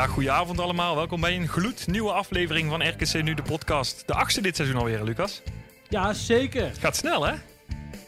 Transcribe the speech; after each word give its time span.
Ja, 0.00 0.06
goedenavond 0.06 0.60
allemaal. 0.60 0.96
Welkom 0.96 1.20
bij 1.20 1.36
een 1.36 1.48
gloednieuwe 1.48 2.12
aflevering 2.12 2.70
van 2.70 2.88
RKC 2.88 3.22
Nu, 3.22 3.34
de 3.34 3.42
podcast. 3.42 4.02
De 4.06 4.14
achtste 4.14 4.40
dit 4.42 4.56
seizoen 4.56 4.76
alweer, 4.78 5.02
Lucas. 5.02 5.42
Ja, 5.88 6.12
zeker. 6.12 6.64
Het 6.66 6.78
gaat 6.78 6.96
snel, 6.96 7.26
hè? 7.26 7.34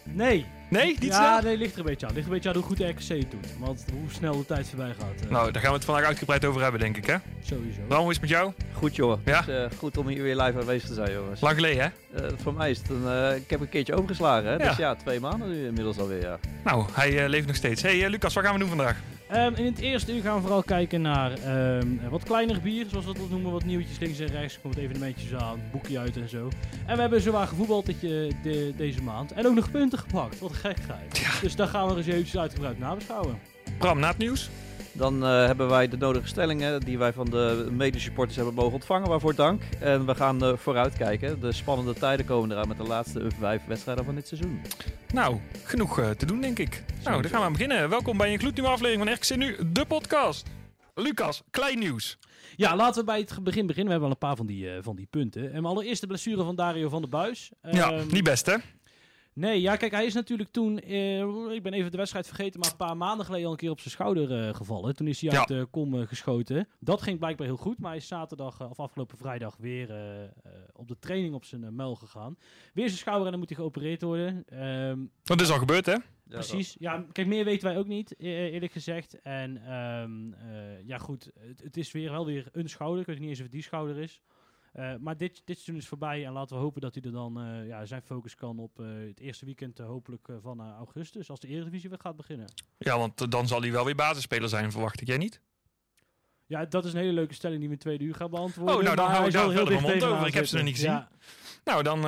Nee. 0.04 0.46
Nee, 0.70 0.86
niet 0.86 1.02
ja, 1.04 1.14
snel? 1.38 1.42
nee, 1.50 1.58
ligt 1.58 1.72
er 1.72 1.78
een 1.78 1.84
beetje 1.84 2.06
aan. 2.06 2.14
Ligt 2.14 2.26
een 2.26 2.32
beetje 2.32 2.48
aan 2.48 2.54
hoe 2.54 2.64
goed 2.64 2.76
de 2.76 2.88
RKC 2.88 3.08
het 3.08 3.30
doet. 3.30 3.46
Want 3.58 3.84
hoe 3.92 4.10
snel 4.10 4.36
de 4.36 4.46
tijd 4.46 4.68
voorbij 4.68 4.94
gaat. 4.98 5.24
eh, 5.24 5.30
Nou, 5.30 5.50
daar 5.52 5.62
gaan 5.62 5.70
we 5.70 5.76
het 5.76 5.86
vandaag 5.86 6.04
uitgebreid 6.04 6.44
over 6.44 6.62
hebben, 6.62 6.80
denk 6.80 6.96
ik, 6.96 7.06
hè? 7.06 7.16
Sowieso. 7.42 7.80
Hoe 7.88 8.00
is 8.10 8.12
het 8.12 8.20
met 8.20 8.30
jou? 8.30 8.52
Goed 8.72 8.96
jongen. 8.96 9.20
Ja? 9.24 9.38
Het 9.44 9.48
is, 9.48 9.54
eh, 9.54 9.78
goed 9.78 9.96
om 9.96 10.06
hier 10.08 10.22
weer 10.22 10.36
live 10.36 10.58
aanwezig 10.58 10.88
te 10.88 10.94
zijn 10.94 11.12
jongens. 11.12 11.40
Lang 11.40 11.54
geleden, 11.54 11.82
hè? 12.12 12.22
Eh, 12.27 12.32
voor 12.42 12.54
mij 12.54 12.70
is 12.70 12.78
het 12.78 12.88
een, 12.90 13.06
eh, 13.08 13.36
ik 13.36 13.50
heb 13.50 13.60
een 13.60 13.68
keertje 13.68 13.94
overgeslagen 13.94 14.48
hè. 14.50 14.56
Ja. 14.56 14.68
Dus 14.68 14.77
ja, 14.77 14.94
twee 14.94 15.20
maanden 15.20 15.50
nu 15.50 15.66
inmiddels 15.66 15.98
alweer 15.98 16.20
ja. 16.20 16.38
Nou, 16.64 16.84
hij 16.92 17.22
eh, 17.22 17.28
leeft 17.28 17.46
nog 17.46 17.56
steeds. 17.56 17.82
hey, 17.82 18.08
Lucas, 18.08 18.34
wat 18.34 18.44
gaan 18.44 18.52
we 18.52 18.58
doen 18.58 18.68
vandaag? 18.68 18.96
Ehm, 19.33 19.55
in 19.55 19.64
het 19.64 19.78
eerste 19.78 20.14
uur 20.14 20.22
gaan 20.22 20.34
we 20.34 20.41
vooral 20.41 20.62
kijken 20.62 21.00
naar 21.00 21.33
ehm, 21.33 21.86
wat 22.11 22.22
kleiner 22.22 22.61
bier, 22.61 22.86
zoals 22.88 23.05
we 23.05 23.12
dat 23.12 23.30
noemen. 23.30 23.52
Wat 23.52 23.64
nieuwtjes 23.64 23.98
links 23.98 24.19
en 24.19 24.27
rechts. 24.27 24.55
Er 24.55 24.61
wat 24.62 24.77
evenementjes 24.77 25.34
aan, 25.34 25.61
boekje 25.70 25.98
uit 25.98 26.16
en 26.16 26.28
zo. 26.28 26.48
En 26.86 26.94
we 26.94 27.00
hebben 27.00 27.20
zowaar 27.20 27.47
gevoetbald 27.47 27.86
dit, 27.86 28.00
de, 28.00 28.72
deze 28.77 29.02
maand. 29.02 29.33
En 29.33 29.47
ook 29.47 29.55
nog 29.55 29.70
punten 29.70 29.98
gepakt. 29.98 30.39
Wat 30.39 30.50
een 30.50 30.56
gekheid. 30.56 31.19
Ja. 31.19 31.41
Dus 31.41 31.56
daar 31.56 31.69
gaan 31.69 31.89
we 31.89 31.97
eens 31.97 32.06
eventjes 32.06 32.39
uitgebreid 32.41 32.78
nabeschouwen. 32.78 33.39
Bram, 33.78 33.98
na 33.98 34.08
het 34.08 34.19
nieuws? 34.19 34.50
Dan 34.94 35.24
eh, 35.24 35.46
hebben 35.46 35.68
wij 35.68 35.88
de 35.88 35.96
nodige 35.96 36.26
stellingen 36.26 36.80
die 36.80 36.98
wij 36.98 37.12
van 37.12 37.26
de 37.30 37.68
medesupporters 37.70 38.36
hebben 38.36 38.54
mogen 38.54 38.72
ontvangen. 38.72 39.08
Waarvoor 39.08 39.34
dank. 39.34 39.62
En 39.80 40.06
we 40.06 40.14
gaan 40.14 40.44
eh, 40.44 40.56
vooruitkijken. 40.56 41.40
De 41.40 41.52
spannende 41.52 41.94
tijden 41.94 42.26
komen 42.26 42.50
eraan 42.50 42.68
met 42.68 42.76
de 42.76 42.82
laatste 42.82 43.26
vijf 43.38 43.62
wedstrijden 43.66 44.04
van 44.04 44.14
dit 44.14 44.28
seizoen. 44.28 44.60
Nou, 45.12 45.36
genoeg 45.64 45.98
eh, 45.98 46.10
te 46.10 46.26
doen, 46.26 46.40
denk 46.40 46.58
ik. 46.58 46.84
Nou, 47.04 47.22
dan 47.22 47.30
gaan 47.30 47.40
we 47.40 47.46
aan 47.46 47.52
beginnen. 47.52 47.88
Welkom 47.88 48.16
bij 48.16 48.32
een 48.32 48.38
gloednieuwe 48.38 48.70
aflevering 48.70 49.08
van 49.08 49.12
RKC 49.14 49.36
Nu, 49.36 49.56
de 49.72 49.84
podcast. 49.86 50.46
Lucas, 50.94 51.42
klein 51.50 51.78
nieuws. 51.78 52.18
Ja, 52.56 52.77
laten 52.77 53.00
we 53.00 53.06
bij 53.06 53.18
het 53.18 53.42
begin 53.44 53.66
beginnen. 53.66 53.84
We 53.84 53.90
hebben 54.00 54.08
al 54.08 54.10
een 54.10 54.28
paar 54.28 54.36
van 54.36 54.46
die, 54.46 54.70
eh, 54.70 54.78
van 54.82 54.96
die 54.96 55.06
punten. 55.10 55.52
En 55.52 55.64
allereerst 55.64 56.00
de 56.00 56.06
blessure 56.06 56.44
van 56.44 56.56
Dario 56.56 56.88
van 56.88 57.00
der 57.00 57.10
Buis. 57.10 57.50
ja, 57.70 57.92
Ehm, 57.92 58.06
niet 58.10 58.24
best, 58.24 58.46
hè? 58.46 58.56
Nee, 59.34 59.61
ja, 59.61 59.77
kijk, 59.77 59.92
hij 59.92 60.06
is 60.06 60.14
natuurlijk 60.14 60.50
toen, 60.50 60.78
eh, 60.78 61.20
ik 61.51 61.62
ben 61.62 61.73
even 61.73 61.90
de 61.90 61.96
wedstrijd 61.96 62.27
vergeten, 62.27 62.61
maar 62.61 62.70
een 62.70 62.77
paar 62.77 62.96
maanden 62.96 63.27
geleden 63.27 63.46
al 63.46 63.52
een 63.52 63.58
keer 63.58 63.70
op 63.70 63.80
zijn 63.80 63.90
schouder 63.90 64.46
eh, 64.48 64.55
gevallen. 64.55 64.96
Toen 64.96 65.06
is 65.06 65.20
hij 65.20 65.30
Ja. 65.30 65.39
uit 65.39 65.48
de 65.48 65.67
kom 65.70 65.95
eh, 66.01 66.06
geschoten. 66.06 66.68
Dat 66.80 67.02
ging 67.02 67.18
blijkbaar 67.18 67.46
heel 67.46 67.56
goed, 67.56 67.79
maar 67.79 67.90
hij 67.90 67.98
is 67.98 68.06
zaterdag, 68.06 68.70
of 68.70 68.79
afgelopen 68.80 69.17
vrijdag, 69.18 69.56
weer 69.58 69.90
eh, 69.90 70.23
eh, 70.24 70.30
op 70.73 70.89
de 70.89 70.98
training 70.98 71.34
op 71.34 71.45
zijn 71.45 71.74
muil 71.74 71.95
gegaan. 71.95 72.36
Weer 72.74 72.86
zijn 72.86 72.98
schouder 72.98 73.24
en 73.24 73.30
dan 73.30 73.40
moet 73.40 73.48
hij 73.48 73.58
geopereerd 73.58 74.02
worden. 74.02 74.45
Ehm, 74.48 74.98
Dat 75.23 75.40
is 75.40 75.51
al 75.51 75.58
gebeurd, 75.58 75.86
hè? 75.86 75.92
Ja, 75.92 76.39
Precies. 76.39 76.77
Ja, 76.79 77.05
kijk, 77.12 77.27
meer 77.27 77.45
weten 77.45 77.68
wij 77.68 77.79
ook 77.79 77.86
niet, 77.86 78.14
e- 78.18 78.51
eerlijk 78.51 78.73
gezegd. 78.73 79.20
En 79.23 79.56
ehm, 79.67 80.33
eh, 80.33 80.86
ja, 80.86 80.98
goed, 80.98 81.30
het, 81.39 81.62
het 81.62 81.77
is 81.77 81.92
weer 81.92 82.11
wel 82.11 82.27
weer 82.27 82.48
een 82.52 82.68
schouder. 82.68 83.01
Ik 83.01 83.06
weet 83.06 83.18
niet 83.18 83.29
eens 83.29 83.39
of 83.39 83.45
het 83.45 83.52
die 83.52 83.62
schouder 83.62 83.98
is. 83.98 84.20
Eh, 84.72 84.94
maar 85.00 85.16
dit, 85.16 85.42
dit 85.44 85.56
seizoen 85.56 85.77
is 85.77 85.88
voorbij 85.88 86.27
en 86.27 86.33
laten 86.33 86.56
we 86.56 86.62
hopen 86.62 86.80
dat 86.80 86.94
hij 86.94 87.02
er 87.02 87.12
dan 87.12 87.40
eh, 87.40 87.66
ja, 87.66 87.84
zijn 87.84 88.02
focus 88.02 88.34
kan 88.34 88.58
op 88.58 88.80
eh, 88.80 88.86
het 89.08 89.20
eerste 89.20 89.44
weekend 89.44 89.78
hopelijk 89.78 90.28
van 90.42 90.60
augustus, 90.60 91.30
als 91.30 91.40
de 91.40 91.48
Eredivisie 91.48 91.88
weer 91.88 91.98
gaat 91.98 92.16
beginnen. 92.16 92.46
Ja, 92.78 92.98
want 92.98 93.30
dan 93.30 93.46
zal 93.46 93.61
hij 93.61 93.72
wel 93.72 93.84
weer 93.84 93.94
basisspeler 93.94 94.48
zijn, 94.48 94.70
verwacht 94.70 95.00
ik. 95.00 95.06
Jij 95.06 95.18
niet? 95.18 95.40
Ja, 96.46 96.64
dat 96.64 96.84
is 96.84 96.92
een 96.92 96.98
hele 96.98 97.12
leuke 97.12 97.34
stelling 97.34 97.61
die 97.61 97.68
we 97.68 97.74
in 97.74 97.80
twee 97.80 98.00
uur 98.00 98.14
gaan 98.14 98.30
beantwoorden. 98.30 98.77
Oh, 98.77 98.82
nou, 98.82 98.96
dan 98.96 99.11
hou 99.11 99.27
ik 99.27 99.32
daar 99.32 99.50
heel 99.50 99.64
mijn 99.64 99.82
mond 99.82 100.02
over. 100.02 100.27
Ik 100.27 100.34
heb 100.34 100.46
ze 100.46 100.55
nog 100.55 100.64
niet 100.64 100.74
gezien. 100.74 101.06
Nou, 101.64 101.82
dan 101.82 102.00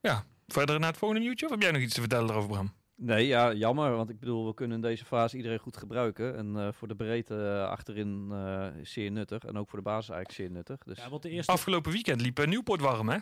ja, 0.00 0.24
verder 0.46 0.80
naar 0.80 0.88
het 0.88 0.98
volgende 0.98 1.22
nieuwtje. 1.22 1.46
Of 1.46 1.50
heb 1.52 1.62
jij 1.62 1.70
nog 1.70 1.82
iets 1.82 1.94
te 1.94 2.00
vertellen 2.00 2.30
erover, 2.30 2.50
Bram? 2.50 2.72
Nee, 3.04 3.26
ja, 3.26 3.52
jammer. 3.52 3.96
Want 3.96 4.10
ik 4.10 4.18
bedoel, 4.18 4.46
we 4.46 4.54
kunnen 4.54 4.76
in 4.76 4.82
deze 4.82 5.04
fase 5.04 5.36
iedereen 5.36 5.58
goed 5.58 5.76
gebruiken. 5.76 6.36
En 6.36 6.56
eh, 6.56 6.72
voor 6.72 6.88
de 6.88 6.94
breedte 6.96 7.34
eh, 7.34 7.68
achterin 7.68 8.28
eh, 8.32 8.66
is 8.80 8.92
zeer 8.92 9.10
nuttig. 9.10 9.44
En 9.44 9.56
ook 9.56 9.68
voor 9.68 9.78
de 9.78 9.84
basis 9.84 10.08
eigenlijk 10.10 10.38
zeer 10.40 10.50
nuttig. 10.56 10.78
Dus 10.84 10.98
Ja, 10.98 11.08
want 11.10 11.22
de 11.22 11.30
eerste... 11.30 11.52
Afgelopen 11.52 11.92
weekend 11.92 12.20
liep 12.20 12.46
Nieuwpoort 12.46 12.80
warm, 12.80 13.08
hè? 13.08 13.18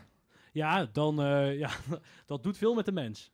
Ja, 0.53 0.85
dan... 0.93 1.23
eh, 1.23 1.59
ja, 1.65 1.71
dat 2.27 2.43
doet 2.43 2.57
veel 2.59 2.75
met 2.75 2.85
de 2.85 2.93
mens. 2.93 3.31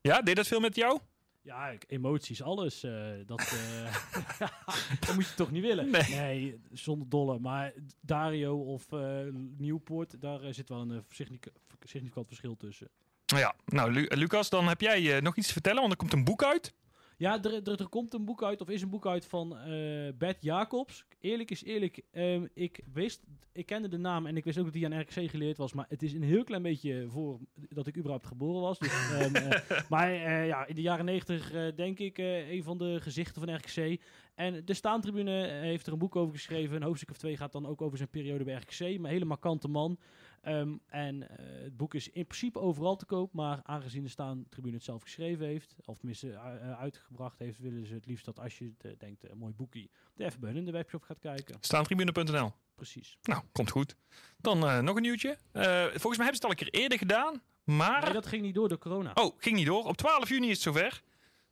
Ja, 0.00 0.22
deed 0.22 0.36
dat 0.36 0.46
veel 0.46 0.60
met 0.60 0.76
jou? 0.76 0.98
Ja, 1.42 1.66
ik- 1.68 1.84
emoties, 1.88 2.42
alles. 2.42 2.82
eh, 2.82 3.10
dat, 3.26 3.40
eh, 3.40 3.96
dat 5.06 5.14
moet 5.14 5.28
je 5.28 5.34
toch 5.34 5.50
niet 5.50 5.62
willen? 5.62 5.90
Nee. 5.90 6.60
zonder 6.72 7.08
dolle. 7.08 7.38
Maar 7.38 7.72
Dario 8.00 8.56
of 8.58 8.92
eh 8.92 9.20
Nieuwpoort, 9.56 10.20
daar 10.20 10.54
zit 10.54 10.68
wel 10.68 10.80
een 10.80 11.04
significa- 11.10 11.50
significant 11.84 12.26
verschil 12.26 12.56
tussen. 12.56 12.88
Ja, 13.26 13.54
nou 13.64 13.92
Lu- 13.92 14.06
Lucas, 14.08 14.50
dan 14.50 14.68
heb 14.68 14.80
jij 14.80 15.16
eh, 15.16 15.22
nog 15.22 15.36
iets 15.36 15.46
te 15.46 15.52
vertellen, 15.52 15.80
want 15.80 15.92
er 15.92 15.98
komt 15.98 16.12
een 16.12 16.24
boek 16.24 16.44
uit. 16.44 16.74
Ja, 17.18 17.42
er, 17.42 17.54
er, 17.68 17.80
er 17.80 17.88
komt 17.88 18.14
een 18.14 18.24
boek 18.24 18.42
uit, 18.42 18.60
of 18.60 18.68
is 18.68 18.82
een 18.82 18.90
boek 18.90 19.06
uit 19.06 19.26
van 19.26 19.56
eh 19.58 20.12
Bert 20.18 20.42
Jacobs. 20.42 21.04
Eerlijk 21.20 21.50
is 21.50 21.64
eerlijk, 21.64 22.00
ehm, 22.12 22.46
ik 22.54 22.80
wist, 22.92 23.22
ik 23.52 23.66
kende 23.66 23.88
de 23.88 23.96
naam 23.98 24.26
en 24.26 24.36
ik 24.36 24.44
wist 24.44 24.58
ook 24.58 24.64
dat 24.64 24.74
hij 24.74 24.84
aan 24.84 25.00
RKC 25.00 25.30
geleerd 25.30 25.56
was. 25.56 25.72
Maar 25.72 25.86
het 25.88 26.02
is 26.02 26.12
een 26.12 26.22
heel 26.22 26.44
klein 26.44 26.62
beetje 26.62 27.06
voor 27.08 27.38
dat 27.54 27.86
ik 27.86 27.96
überhaupt 27.96 28.26
geboren 28.26 28.60
was. 28.60 28.78
Dus, 28.78 29.10
ehm, 29.12 29.34
eh, 29.34 29.80
maar 29.88 30.12
ja, 30.46 30.66
in 30.66 30.74
de 30.74 30.82
jaren 30.82 31.04
negentig 31.04 31.74
denk 31.74 31.98
ik 31.98 32.18
een 32.18 32.62
van 32.62 32.78
de 32.78 32.98
gezichten 33.00 33.42
van 33.42 33.54
RKC. 33.54 34.00
En 34.34 34.64
de 34.64 34.74
Staantribune 34.74 35.46
heeft 35.46 35.86
er 35.86 35.92
een 35.92 35.98
boek 35.98 36.16
over 36.16 36.34
geschreven. 36.34 36.76
Een 36.76 36.82
hoofdstuk 36.82 37.10
of 37.10 37.16
twee 37.18 37.36
gaat 37.36 37.52
dan 37.52 37.66
ook 37.66 37.82
over 37.82 37.96
zijn 37.96 38.08
periode 38.10 38.44
bij 38.44 38.54
RKC. 38.54 38.80
Maar 38.80 38.90
een 38.90 39.04
hele 39.04 39.24
markante 39.24 39.68
man. 39.68 39.98
Ehm, 40.46 40.76
en 40.86 41.28
eh, 41.28 41.62
het 41.62 41.76
boek 41.76 41.94
is 41.94 42.10
in 42.10 42.26
principe 42.26 42.58
overal 42.58 42.96
te 42.96 43.04
koop, 43.04 43.32
maar 43.32 43.60
aangezien 43.62 44.02
de 44.02 44.08
Staantribune 44.08 44.74
het 44.74 44.84
zelf 44.84 45.02
geschreven 45.02 45.46
heeft, 45.46 45.74
of 45.84 45.98
tenminste 45.98 46.30
eh, 46.32 46.70
eh, 46.70 46.80
uitgebracht 46.80 47.38
heeft, 47.38 47.58
willen 47.58 47.86
ze 47.86 47.94
het 47.94 48.06
liefst 48.06 48.24
dat 48.24 48.38
als 48.38 48.58
je 48.58 48.72
het, 48.78 49.00
denkt, 49.00 49.30
een 49.30 49.38
mooi 49.38 49.52
boekie, 49.52 49.90
de 50.14 50.24
even 50.24 50.40
bij 50.40 50.48
hun 50.48 50.58
in 50.58 50.64
de 50.64 50.70
webshop 50.70 51.02
gaat 51.02 51.18
kijken. 51.18 51.56
Staantribune.nl. 51.60 52.52
Precies. 52.74 53.18
Nou, 53.22 53.42
komt 53.52 53.70
goed. 53.70 53.96
Dan 54.36 54.84
nog 54.84 54.96
een 54.96 55.02
nieuwtje. 55.02 55.38
Volgens 55.52 56.16
mij 56.16 56.26
hebben 56.26 56.26
ze 56.26 56.32
het 56.32 56.44
al 56.44 56.50
een 56.50 56.56
keer 56.56 56.80
eerder 56.80 56.98
gedaan, 56.98 57.42
maar... 57.64 58.02
Nee, 58.02 58.12
dat 58.12 58.26
ging 58.26 58.42
niet 58.42 58.54
door 58.54 58.68
door 58.68 58.78
corona. 58.78 59.10
Oh, 59.14 59.34
ging 59.38 59.56
niet 59.56 59.66
door. 59.66 59.84
Op 59.84 59.96
12 59.96 60.28
juni 60.28 60.46
is 60.46 60.52
het 60.52 60.62
zover. 60.62 61.02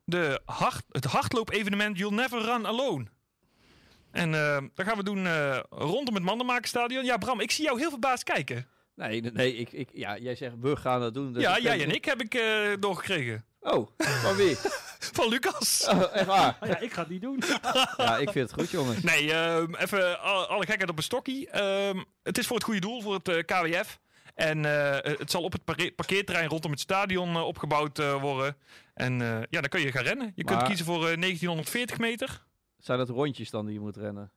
De 0.04 0.41
hard, 0.44 0.84
het 0.88 1.04
hardloop-evenement 1.04 1.99
You'll 1.99 2.15
Never 2.15 2.43
Run 2.43 2.66
Alone. 2.66 3.06
En 4.10 4.31
dat 4.75 4.87
gaan 4.87 4.97
we 4.97 5.03
doen 5.03 5.27
rondom 5.71 6.15
het 6.15 6.25
Mandenmakerstadion. 6.25 7.04
Ja, 7.04 7.16
Bram, 7.16 7.41
ik 7.41 7.51
zie 7.51 7.65
jou 7.65 7.78
heel 7.78 7.91
verbaasd 7.91 8.24
kijken. 8.24 8.69
Nee, 8.95 9.21
nee, 9.21 9.57
ik, 9.57 9.73
ik, 9.73 9.89
ja, 9.93 10.19
jij 10.19 10.35
zegt 10.35 10.55
we 10.61 10.77
gaan 10.77 11.01
dat 11.01 11.15
doen. 11.15 11.33
dus 11.33 11.43
ja, 11.43 11.59
jij 11.59 11.83
en 11.83 11.91
ik 11.95 12.05
heb 12.05 12.21
ik 12.21 12.35
eh, 12.35 12.43
doorgekregen. 12.81 13.45
Oh, 13.61 13.89
van 13.97 14.37
wie? 14.37 14.57
Van 15.17 15.29
Lucas. 15.29 15.87
Oh, 15.91 16.15
echt 16.17 16.27
waar? 16.27 16.57
Oh 16.61 16.69
ja, 16.69 16.79
ik 16.79 16.93
ga 16.93 17.01
het 17.01 17.11
niet 17.11 17.23
doen. 17.23 17.43
Ja, 17.97 18.19
ik 18.19 18.31
vind 18.31 18.51
het 18.51 18.61
goed 18.61 18.71
jongens. 18.71 19.03
Nee, 19.03 19.33
ehm, 19.33 19.75
even 19.75 20.21
alle, 20.21 20.67
gekheid 20.67 20.89
op 20.91 20.97
een 20.97 21.03
stokkie. 21.03 21.49
Ehm, 21.51 22.03
het 22.23 22.39
is 22.39 22.47
voor 22.47 22.57
het 22.57 22.65
goede 22.65 22.81
doel, 22.81 23.01
voor 23.03 23.15
het 23.15 23.29
eh, 23.29 23.39
KWF. 23.45 23.99
En 24.35 24.65
eh, 24.65 25.19
het 25.19 25.31
zal 25.31 25.43
op 25.43 25.53
het 25.53 25.65
parke- 25.65 25.93
parkeerterrein 25.93 26.49
rondom 26.49 26.71
het 26.71 26.81
stadion 26.81 27.37
opgebouwd 27.37 27.99
eh, 27.99 28.21
worden. 28.21 28.57
En 28.95 29.21
eh, 29.21 29.29
ja, 29.51 29.61
dan 29.61 29.69
kun 29.69 29.81
je 29.81 29.93
gaan 29.93 30.05
rennen. 30.05 30.33
Je 30.35 30.45
kunt 30.45 30.63
kiezen 30.63 30.85
voor 30.87 30.95
eh, 31.09 31.21
1940 31.21 31.99
meter. 31.99 32.45
Zijn 32.79 32.99
dat 32.99 33.09
rondjes 33.09 33.51
dan 33.51 33.65
die 33.65 33.75
je 33.75 33.81
moet 33.81 33.97
rennen? 33.97 34.31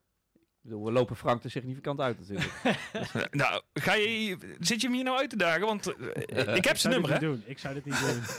Bedoel, 0.67 0.85
we 0.85 0.91
lopen 0.91 1.15
Frank 1.15 1.43
er 1.43 1.51
significant 1.51 1.99
uit 1.99 2.19
natuurlijk. 2.19 2.51
nou, 3.41 3.61
ga 3.73 3.93
je, 3.93 4.37
zit 4.59 4.81
je 4.81 4.87
hem 4.87 4.95
hier 4.95 5.03
nou 5.05 5.17
uit 5.17 5.29
te 5.29 5.37
dagen? 5.37 5.65
Want 5.65 5.95
eh, 6.25 6.55
ik 6.59 6.65
heb 6.65 6.77
zijn 6.77 6.93
nummer, 6.93 7.11
hè? 7.13 7.19
doen. 7.19 7.43
Ik 7.45 7.59
zou 7.59 7.73
dit 7.73 7.85
niet 7.85 7.99
doen. 7.99 8.21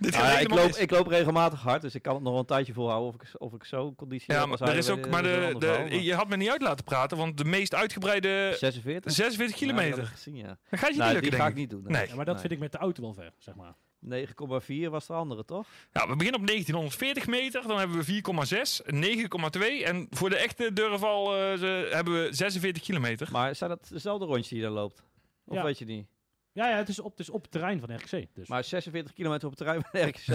Dit 0.00 0.12
Nou 0.12 0.24
ja, 0.24 0.38
ik, 0.38 0.48
loop, 0.50 0.70
ik 0.70 0.90
loop 0.90 1.06
regelmatig 1.06 1.60
hard, 1.60 1.82
dus 1.82 1.94
ik 1.94 2.02
kan 2.02 2.14
het 2.14 2.22
nog 2.22 2.30
wel 2.32 2.40
een 2.40 2.46
tijdje 2.46 2.72
volhouden 2.72 3.08
of 3.08 3.14
ik, 3.14 3.40
of 3.40 3.52
ik 3.52 3.64
zo 3.64 3.94
conditie 3.94 4.32
Ja, 4.34 4.46
maar, 4.46 4.60
er 4.60 4.76
is 4.76 4.90
ook, 4.90 5.08
maar 5.08 5.22
dat 5.22 5.60
de, 5.60 5.86
de, 5.88 6.02
je 6.02 6.14
had 6.14 6.28
me 6.28 6.36
niet 6.36 6.50
uit 6.50 6.62
laten 6.62 6.84
praten, 6.84 7.16
want 7.16 7.36
de 7.38 7.44
meest 7.44 7.74
uitgebreide 7.74 8.54
46? 8.58 9.12
46 9.12 9.38
Ja, 9.38 9.46
dat 9.46 9.54
kilometer. 9.58 9.98
heb 9.98 10.06
ik 10.08 10.14
gezien, 10.14 10.36
ja. 10.36 10.58
Dat 10.70 10.78
gaat 10.80 10.90
je 10.92 10.96
Nou, 10.98 11.12
niet 11.12 11.22
die 11.22 11.30
lukken, 11.30 11.30
ga 11.30 11.36
denk 11.36 11.48
ik 11.48 11.54
ik. 11.54 11.56
niet 11.56 11.70
doen. 11.70 11.92
Nee. 11.92 12.08
Ja, 12.08 12.14
maar 12.14 12.24
dat 12.24 12.40
vind 12.40 12.52
ik 12.52 12.58
met 12.58 12.72
de 12.72 12.78
auto 12.78 13.02
wel 13.02 13.14
ver, 13.14 13.32
zeg 13.38 13.54
maar. 13.54 13.74
9,4 14.04 14.88
was 14.90 15.06
de 15.06 15.12
andere, 15.12 15.44
toch? 15.44 15.66
Ja, 15.92 16.08
we 16.08 16.16
beginnen 16.16 16.40
op 16.40 16.46
1940 16.46 17.26
meter, 17.26 17.62
dan 17.66 17.78
hebben 17.78 17.96
we 17.96 18.22
4,6, 18.22 19.80
9,2 19.80 19.84
en 19.84 20.06
voor 20.10 20.30
de 20.30 20.36
echte 20.36 20.72
durfval 20.72 21.36
eh, 21.36 21.58
ze, 21.58 21.88
hebben 21.92 22.22
we 22.22 22.28
46 22.34 22.82
kilometer. 22.82 23.28
Maar 23.32 23.54
zijn 23.54 23.70
dat 23.70 23.88
dezelfde 23.92 24.24
rondjes 24.26 24.48
die 24.48 24.58
je 24.58 24.64
daar 24.64 24.72
loopt? 24.72 25.02
Of 25.46 25.54
Ja. 25.56 25.62
weet 25.62 25.78
je 25.78 25.84
niet? 25.84 26.06
Ja, 26.52 26.68
ja 26.68 26.76
het, 26.76 26.88
is 26.88 26.98
op, 26.98 27.10
het 27.10 27.20
is 27.20 27.30
op 27.30 27.42
het 27.42 27.50
terrein 27.50 27.80
van 27.80 27.94
RKC. 27.94 28.26
Dus. 28.34 28.48
Maar 28.48 28.64
46 28.64 29.12
kilometer 29.14 29.48
op 29.48 29.58
het 29.58 29.66
terrein 29.66 29.84
van 29.90 30.08
RKC. 30.08 30.26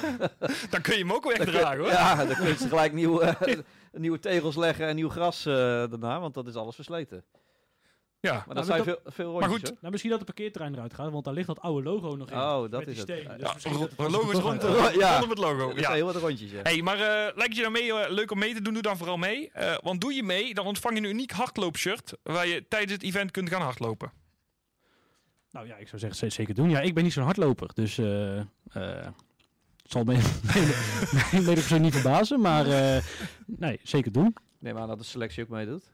Dan 0.70 0.80
kun 0.82 0.92
je 0.96 0.98
hem 0.98 1.12
ook 1.12 1.22
Dan 1.22 1.32
kun- 1.34 1.44
wegdragen 1.52 1.78
hoor. 1.78 1.88
Ja, 1.88 2.24
dan 2.24 2.36
kun 2.36 2.46
je 2.46 2.56
ze 2.56 2.68
gelijk 2.68 2.92
nieuwe, 2.92 3.24
eh, 3.24 3.58
nieuwe 3.92 4.18
tegels 4.18 4.56
leggen 4.56 4.86
en 4.86 4.94
nieuw 4.94 5.08
gras 5.08 5.46
eh, 5.46 5.52
daarna, 5.54 6.20
want 6.20 6.34
dat 6.34 6.46
is 6.46 6.54
alles 6.54 6.74
versleten. 6.74 7.24
Ja. 8.22 8.32
Maar 8.32 8.44
dat 8.44 8.54
maar 8.54 8.64
zijn 8.64 8.78
dat- 8.78 8.86
veel, 8.86 9.12
veel 9.12 9.32
Maar 9.32 9.48
rondjes, 9.48 9.68
goed, 9.68 9.78
nou, 9.80 9.90
misschien 9.90 10.10
dat 10.10 10.20
het 10.20 10.28
parkeerterrein 10.34 10.74
eruit 10.74 10.94
gaat, 10.94 11.10
want 11.10 11.24
daar 11.24 11.34
ligt 11.34 11.46
dat 11.46 11.60
oude 11.60 11.82
logo 11.90 12.16
nog 12.16 12.30
in. 12.30 12.36
Oh, 12.36 12.70
dat 12.70 12.86
is 12.86 12.98
het. 12.98 13.08
steen. 13.08 13.28
Dus 13.28 13.40
ja, 13.40 13.52
misschien 13.52 13.74
ro- 13.74 13.78
dat 13.80 13.90
het 13.96 14.10
logo's 14.10 14.32
toch 14.32 14.42
rond, 14.42 14.64
uit- 14.64 14.94
Ja. 14.94 14.98
ja. 15.00 15.10
rondom 15.10 15.30
het 15.30 15.38
logo. 15.38 15.68
Dat 15.68 15.78
Ja. 15.78 15.92
heel 15.92 16.06
wat 16.06 16.16
rondjes, 16.16 16.50
ja. 16.50 16.60
Hey, 16.62 16.82
maar 16.82 16.94
eh, 17.00 17.36
lijkt 17.36 17.54
je 17.54 17.60
nou 17.60 17.72
mee, 17.72 17.92
eh, 17.92 18.10
leuk 18.12 18.30
om 18.30 18.38
mee 18.38 18.54
te 18.54 18.62
doen, 18.62 18.72
doe 18.72 18.82
dan 18.82 18.96
vooral 18.96 19.16
mee. 19.16 19.50
Eh, 19.52 19.74
want 19.82 20.00
doe 20.00 20.12
je 20.14 20.22
mee, 20.22 20.54
dan 20.54 20.66
ontvang 20.66 20.94
je 20.98 21.02
een 21.04 21.10
uniek 21.10 21.30
hardloopshirt 21.30 22.12
waar 22.22 22.46
je 22.46 22.64
tijdens 22.68 22.92
het 22.92 23.02
event 23.02 23.30
kunt 23.30 23.48
gaan 23.48 23.62
hardlopen. 23.62 24.12
Nou 25.50 25.66
ja, 25.66 25.76
ik 25.76 25.88
zou 25.88 26.00
zeggen, 26.00 26.32
zeker 26.32 26.54
doen. 26.54 26.70
Ja, 26.70 26.80
ik 26.80 26.94
ben 26.94 27.04
niet 27.04 27.12
zo'n 27.12 27.24
hardloper, 27.24 27.70
dus... 27.74 27.98
eh 27.98 28.38
eh, 28.38 28.44
het 29.82 29.90
zal 29.92 30.04
me 30.04 30.12
mede 31.32 31.52
persoon 31.52 31.80
niet 31.80 31.92
verbazen, 31.94 32.40
maar 32.40 32.66
eh, 32.66 33.02
nee, 33.46 33.80
zeker 33.82 34.12
doen. 34.12 34.34
Neem 34.58 34.78
aan 34.78 34.88
dat 34.88 34.98
de 34.98 35.04
selectie 35.04 35.42
ook 35.42 35.48
meedoet. 35.48 35.84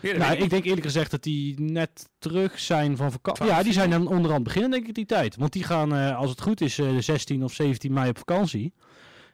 Ja, 0.00 0.16
Nou, 0.16 0.36
ik 0.36 0.50
denk 0.50 0.64
eerlijk 0.64 0.86
gezegd 0.86 1.10
dat 1.10 1.22
die 1.22 1.60
net 1.60 2.08
terug 2.18 2.58
zijn 2.58 2.96
van 2.96 3.12
vakantie. 3.12 3.44
Ja, 3.44 3.62
die 3.62 3.72
zijn 3.72 3.90
dan 3.90 4.06
onderhand 4.06 4.44
beginnen, 4.44 4.70
denk 4.70 4.86
ik, 4.86 4.94
die 4.94 5.06
tijd. 5.06 5.36
Want 5.36 5.52
die 5.52 5.64
gaan, 5.64 5.94
eh, 5.94 6.16
als 6.18 6.30
het 6.30 6.40
goed 6.40 6.60
is, 6.60 6.78
eh, 6.78 6.90
de 6.90 7.00
16 7.00 7.44
of 7.44 7.52
17 7.52 7.92
mei 7.92 8.08
op 8.08 8.18
vakantie. 8.18 8.72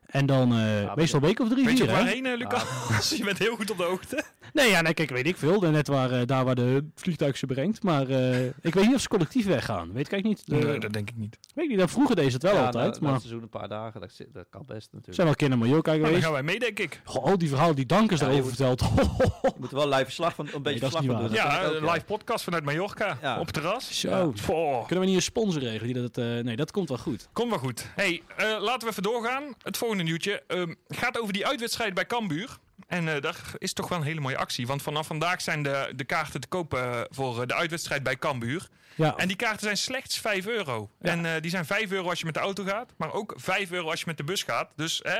En 0.06 0.26
dan 0.26 0.52
eh, 0.52 0.84
maar 0.86 0.96
meestal 0.96 1.20
een 1.20 1.26
week 1.26 1.40
of 1.40 1.48
drie, 1.48 1.64
Weet 1.64 1.78
je 1.78 1.86
waarheen, 1.86 2.26
eh, 2.26 2.36
Lucas? 2.36 3.10
je 3.16 3.24
bent 3.24 3.38
heel 3.38 3.56
goed 3.56 3.70
op 3.70 3.76
de 3.76 3.82
hoogte. 3.82 4.24
Nee, 4.52 4.70
ja, 4.70 4.80
nee, 4.80 4.94
kijk, 4.94 5.10
weet 5.10 5.26
ik 5.26 5.36
veel. 5.36 5.60
Net 5.60 5.88
waar, 5.88 6.10
eh, 6.10 6.20
daar 6.26 6.44
waar 6.44 6.54
de 6.54 6.88
vliegtuig 6.94 7.36
ze 7.36 7.46
brengt. 7.46 7.82
Maar 7.82 8.08
eh, 8.08 8.46
ik 8.46 8.74
weet 8.74 8.86
niet 8.86 8.94
of 8.94 9.00
ze 9.00 9.08
collectief 9.08 9.46
weggaan. 9.46 9.92
Weet 9.92 10.06
ik 10.06 10.12
eigenlijk 10.12 10.24
niet. 10.48 10.60
De- 10.60 10.66
Nee, 10.66 10.78
dat 10.80 10.92
denk 10.92 11.08
ik 11.10 11.16
niet. 11.16 11.38
Weet 11.54 11.64
ik 11.64 11.70
niet. 11.70 11.78
Dat 11.80 11.90
vroeger 11.90 12.16
deed 12.16 12.26
ze 12.26 12.32
het 12.32 12.42
wel 12.42 12.54
ja, 12.54 12.64
altijd. 12.66 12.84
na, 12.84 12.90
na 12.98 13.00
maar 13.00 13.12
het 13.12 13.20
seizoen 13.22 13.42
een 13.42 13.48
paar 13.48 13.68
dagen, 13.68 14.00
dat, 14.00 14.12
dat 14.32 14.46
kan 14.50 14.62
best 14.66 14.88
natuurlijk. 14.92 15.14
zijn 15.14 15.34
wel 15.38 15.48
naar 15.48 15.58
Mallorca 15.58 15.90
Nou, 15.90 15.98
dan 15.98 16.06
geweest. 16.06 16.24
gaan 16.24 16.32
wij 16.34 16.42
mee, 16.42 16.58
denk 16.58 16.78
ik. 16.78 17.00
Goh, 17.04 17.24
al 17.24 17.38
die 17.38 17.48
verhalen 17.48 17.76
die 17.76 17.86
Dankers 17.86 18.20
Ja, 18.20 18.26
daarover 18.26 18.48
vertelt. 18.54 18.80
Je 18.80 19.52
moet 19.60 19.70
wel 19.70 19.88
live 19.88 20.04
verslag 20.04 20.34
van, 20.34 20.48
een 20.52 20.62
beetje 20.62 20.80
dat 20.80 20.88
is 20.88 20.96
verslag 20.96 21.02
niet 21.02 21.10
van 21.12 21.20
doen. 21.22 21.32
Ja, 21.32 21.64
een 21.64 21.84
live 21.90 22.04
podcast 22.04 22.44
vanuit 22.44 22.64
Mallorca 22.64 23.18
Ja. 23.22 23.38
op 23.38 23.44
het 23.46 23.54
terras. 23.54 24.00
Zo. 24.00 24.32
Kunnen 24.86 25.00
we 25.00 25.06
niet 25.06 25.14
een 25.16 25.22
sponsor 25.22 25.62
regelen? 25.62 25.92
Die 25.94 26.02
dat, 26.02 26.18
eh, 26.18 26.24
nee, 26.44 26.56
dat 26.56 26.70
komt 26.70 26.88
wel 26.88 26.98
goed. 26.98 27.28
Komt 27.32 27.50
wel 27.50 27.58
goed. 27.58 27.86
Hey, 27.94 28.22
eh, 28.36 28.46
laten 28.60 28.80
we 28.80 28.88
even 28.90 29.02
doorgaan. 29.02 29.42
Het 29.62 29.76
volgende 29.76 30.02
nieuwtje 30.02 30.42
ehm, 30.46 30.74
gaat 30.88 31.20
over 31.20 31.32
die 31.32 31.46
uitwedstrijd 31.46 31.94
bij 31.94 32.06
Cambuur. 32.06 32.58
En 32.86 33.14
eh, 33.14 33.20
daar 33.20 33.36
is 33.58 33.72
toch 33.72 33.88
wel 33.88 33.98
een 33.98 34.04
hele 34.04 34.20
mooie 34.20 34.36
actie. 34.36 34.66
Want 34.66 34.82
vanaf 34.82 35.06
vandaag 35.06 35.40
zijn 35.42 35.62
de, 35.62 35.92
de 35.96 36.04
kaarten 36.04 36.40
te 36.40 36.48
koop 36.48 36.74
eh, 36.74 37.00
voor 37.10 37.40
eh, 37.40 37.46
de 37.46 37.54
uitwedstrijd 37.54 38.02
bij 38.02 38.16
Cambuur. 38.16 38.68
Ja, 38.94 39.16
En 39.16 39.28
die 39.28 39.36
kaarten 39.36 39.60
zijn 39.60 39.76
slechts 39.76 40.18
5 40.18 40.46
euro. 40.46 40.90
Ja. 41.00 41.10
En 41.10 41.42
die 41.42 41.50
zijn 41.50 41.64
5 41.66 41.90
euro 41.90 42.08
als 42.08 42.18
je 42.18 42.24
met 42.24 42.34
de 42.34 42.40
auto 42.40 42.64
gaat. 42.64 42.92
Maar 42.96 43.12
ook 43.12 43.34
5 43.36 43.70
euro 43.70 43.90
als 43.90 44.00
je 44.00 44.06
met 44.06 44.16
de 44.16 44.24
bus 44.24 44.42
gaat. 44.42 44.70
Dus 44.76 45.00
hè, 45.02 45.18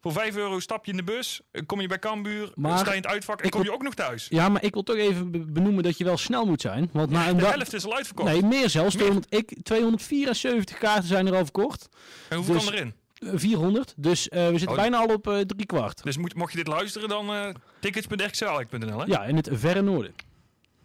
voor 0.00 0.12
5 0.12 0.36
euro 0.36 0.60
stap 0.60 0.84
je 0.84 0.90
in 0.90 0.96
de 0.96 1.04
bus. 1.04 1.40
Kom 1.66 1.80
je 1.80 1.88
bij 1.88 1.98
Cambuur. 1.98 2.52
Maar 2.54 2.78
sta 2.78 2.90
je 2.90 2.96
in 2.96 3.02
het 3.02 3.10
uitvak. 3.10 3.40
En 3.42 3.50
kom 3.50 3.60
wil- 3.62 3.70
je 3.70 3.76
ook 3.76 3.82
nog 3.82 3.94
thuis. 3.94 4.26
ja, 4.28 4.48
maar 4.48 4.62
ik 4.64 4.72
wil 4.72 4.82
toch 4.82 4.96
even 4.96 5.30
be- 5.30 5.38
benoemen 5.44 5.82
dat 5.82 5.98
je 5.98 6.04
wel 6.04 6.16
snel 6.16 6.44
moet 6.46 6.60
zijn. 6.60 6.90
Want 6.92 7.10
na 7.10 7.28
een 7.28 7.36
De 7.36 7.46
helft 7.46 7.72
is 7.74 7.84
al 7.84 7.96
uitverkocht. 7.96 8.30
Nee, 8.32 8.42
meer 8.42 8.70
zelfs. 8.70 8.94
Meer? 8.96 9.04
200, 9.04 9.34
ik, 9.34 9.62
274 9.62 10.78
kaarten 10.78 11.08
zijn 11.08 11.26
er 11.26 11.32
al 11.34 11.42
verkocht. 11.44 11.88
En 12.28 12.36
hoeveel 12.36 12.54
dus- 12.54 12.64
kan 12.64 12.72
erin? 12.74 12.94
Eh, 13.20 13.30
400. 13.34 13.94
Dus 13.96 14.28
eh, 14.28 14.44
we 14.48 14.50
zitten 14.58 14.68
Oh. 14.68 14.76
bijna 14.76 14.98
al 14.98 15.14
op 15.14 15.28
eh 15.28 15.38
drie 15.40 15.66
kwart. 15.66 16.02
Dus 16.02 16.16
moet, 16.16 16.34
mocht 16.34 16.50
je 16.52 16.56
dit 16.58 16.66
luisteren, 16.66 17.08
dan 17.08 17.28
eh 17.30 17.54
tickets.rxcelk.nl. 17.80 18.98
hè? 18.98 19.04
Ja, 19.04 19.24
in 19.24 19.36
het 19.36 19.48
verre 19.52 19.82
noorden. 19.82 20.14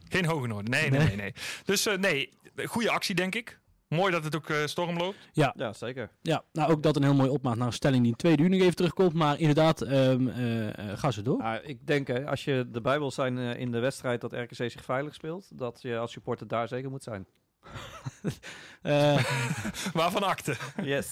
Geen 0.09 0.25
hoge 0.25 0.47
noorden. 0.47 0.71
Nee, 0.71 0.89
nee, 0.89 0.99
Nee. 0.99 1.07
nee. 1.07 1.15
nee. 1.15 1.33
Dus 1.65 1.85
eh, 1.85 1.97
nee, 1.97 2.29
goede 2.65 2.89
actie 2.91 3.15
denk 3.15 3.35
ik. 3.35 3.59
Mooi 3.87 4.11
dat 4.11 4.23
het 4.23 4.35
ook 4.35 4.49
eh, 4.49 4.65
storm 4.65 4.97
loopt. 4.97 5.17
Ja, 5.33 5.73
zeker. 5.73 6.09
Ja, 6.21 6.43
nou 6.51 6.71
ook 6.71 6.83
dat 6.83 6.95
een 6.95 7.03
heel 7.03 7.13
mooi 7.13 7.29
opmaat 7.29 7.55
naar 7.57 7.67
een 7.67 7.73
stelling 7.73 8.01
die 8.01 8.11
in 8.11 8.17
tweede 8.17 8.43
uur 8.43 8.49
nog 8.49 8.59
even 8.59 8.75
terugkomt. 8.75 9.13
Maar 9.13 9.39
inderdaad, 9.39 9.81
ehm 9.81 10.27
eh, 10.27 10.67
eh, 10.91 10.97
ga 10.97 11.11
ze 11.11 11.21
door. 11.21 11.37
Nou, 11.37 11.59
ik 11.63 11.87
denk, 11.87 12.07
hè, 12.07 12.25
als 12.29 12.43
je 12.43 12.67
de 12.71 12.81
Bijbel 12.81 13.11
zijn 13.11 13.37
in 13.37 13.71
de 13.71 13.79
wedstrijd 13.79 14.21
dat 14.21 14.33
RKC 14.33 14.55
zich 14.55 14.83
veilig 14.83 15.13
speelt, 15.13 15.47
dat 15.59 15.81
je 15.81 15.97
als 15.97 16.11
supporter 16.11 16.47
daar 16.47 16.67
zeker 16.67 16.89
moet 16.89 17.03
zijn. 17.03 17.25
Eh, 18.81 19.25
Waarvan 19.93 20.23
akte. 20.23 20.55
Yes. 20.83 21.07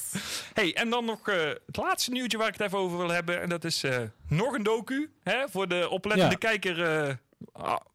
Hey, 0.54 0.76
en 0.76 0.90
dan 0.90 1.06
nog 1.06 1.28
eh, 1.30 1.36
het 1.66 1.78
laatste 1.78 2.12
nieuwtje 2.12 2.38
waar 2.38 2.48
ik 2.48 2.54
het 2.54 2.62
even 2.68 2.78
over 2.78 2.98
wil 2.98 3.10
hebben. 3.10 3.42
En 3.42 3.50
dat 3.50 3.64
is 3.64 3.84
eh, 3.84 3.98
nog 4.28 4.54
een 4.54 4.64
docu. 4.64 5.12
Hè? 5.24 5.50
Voor 5.50 5.68
de 5.68 5.90
oplettende 5.90 6.32
Ja. 6.40 6.50
kijker. 6.50 7.20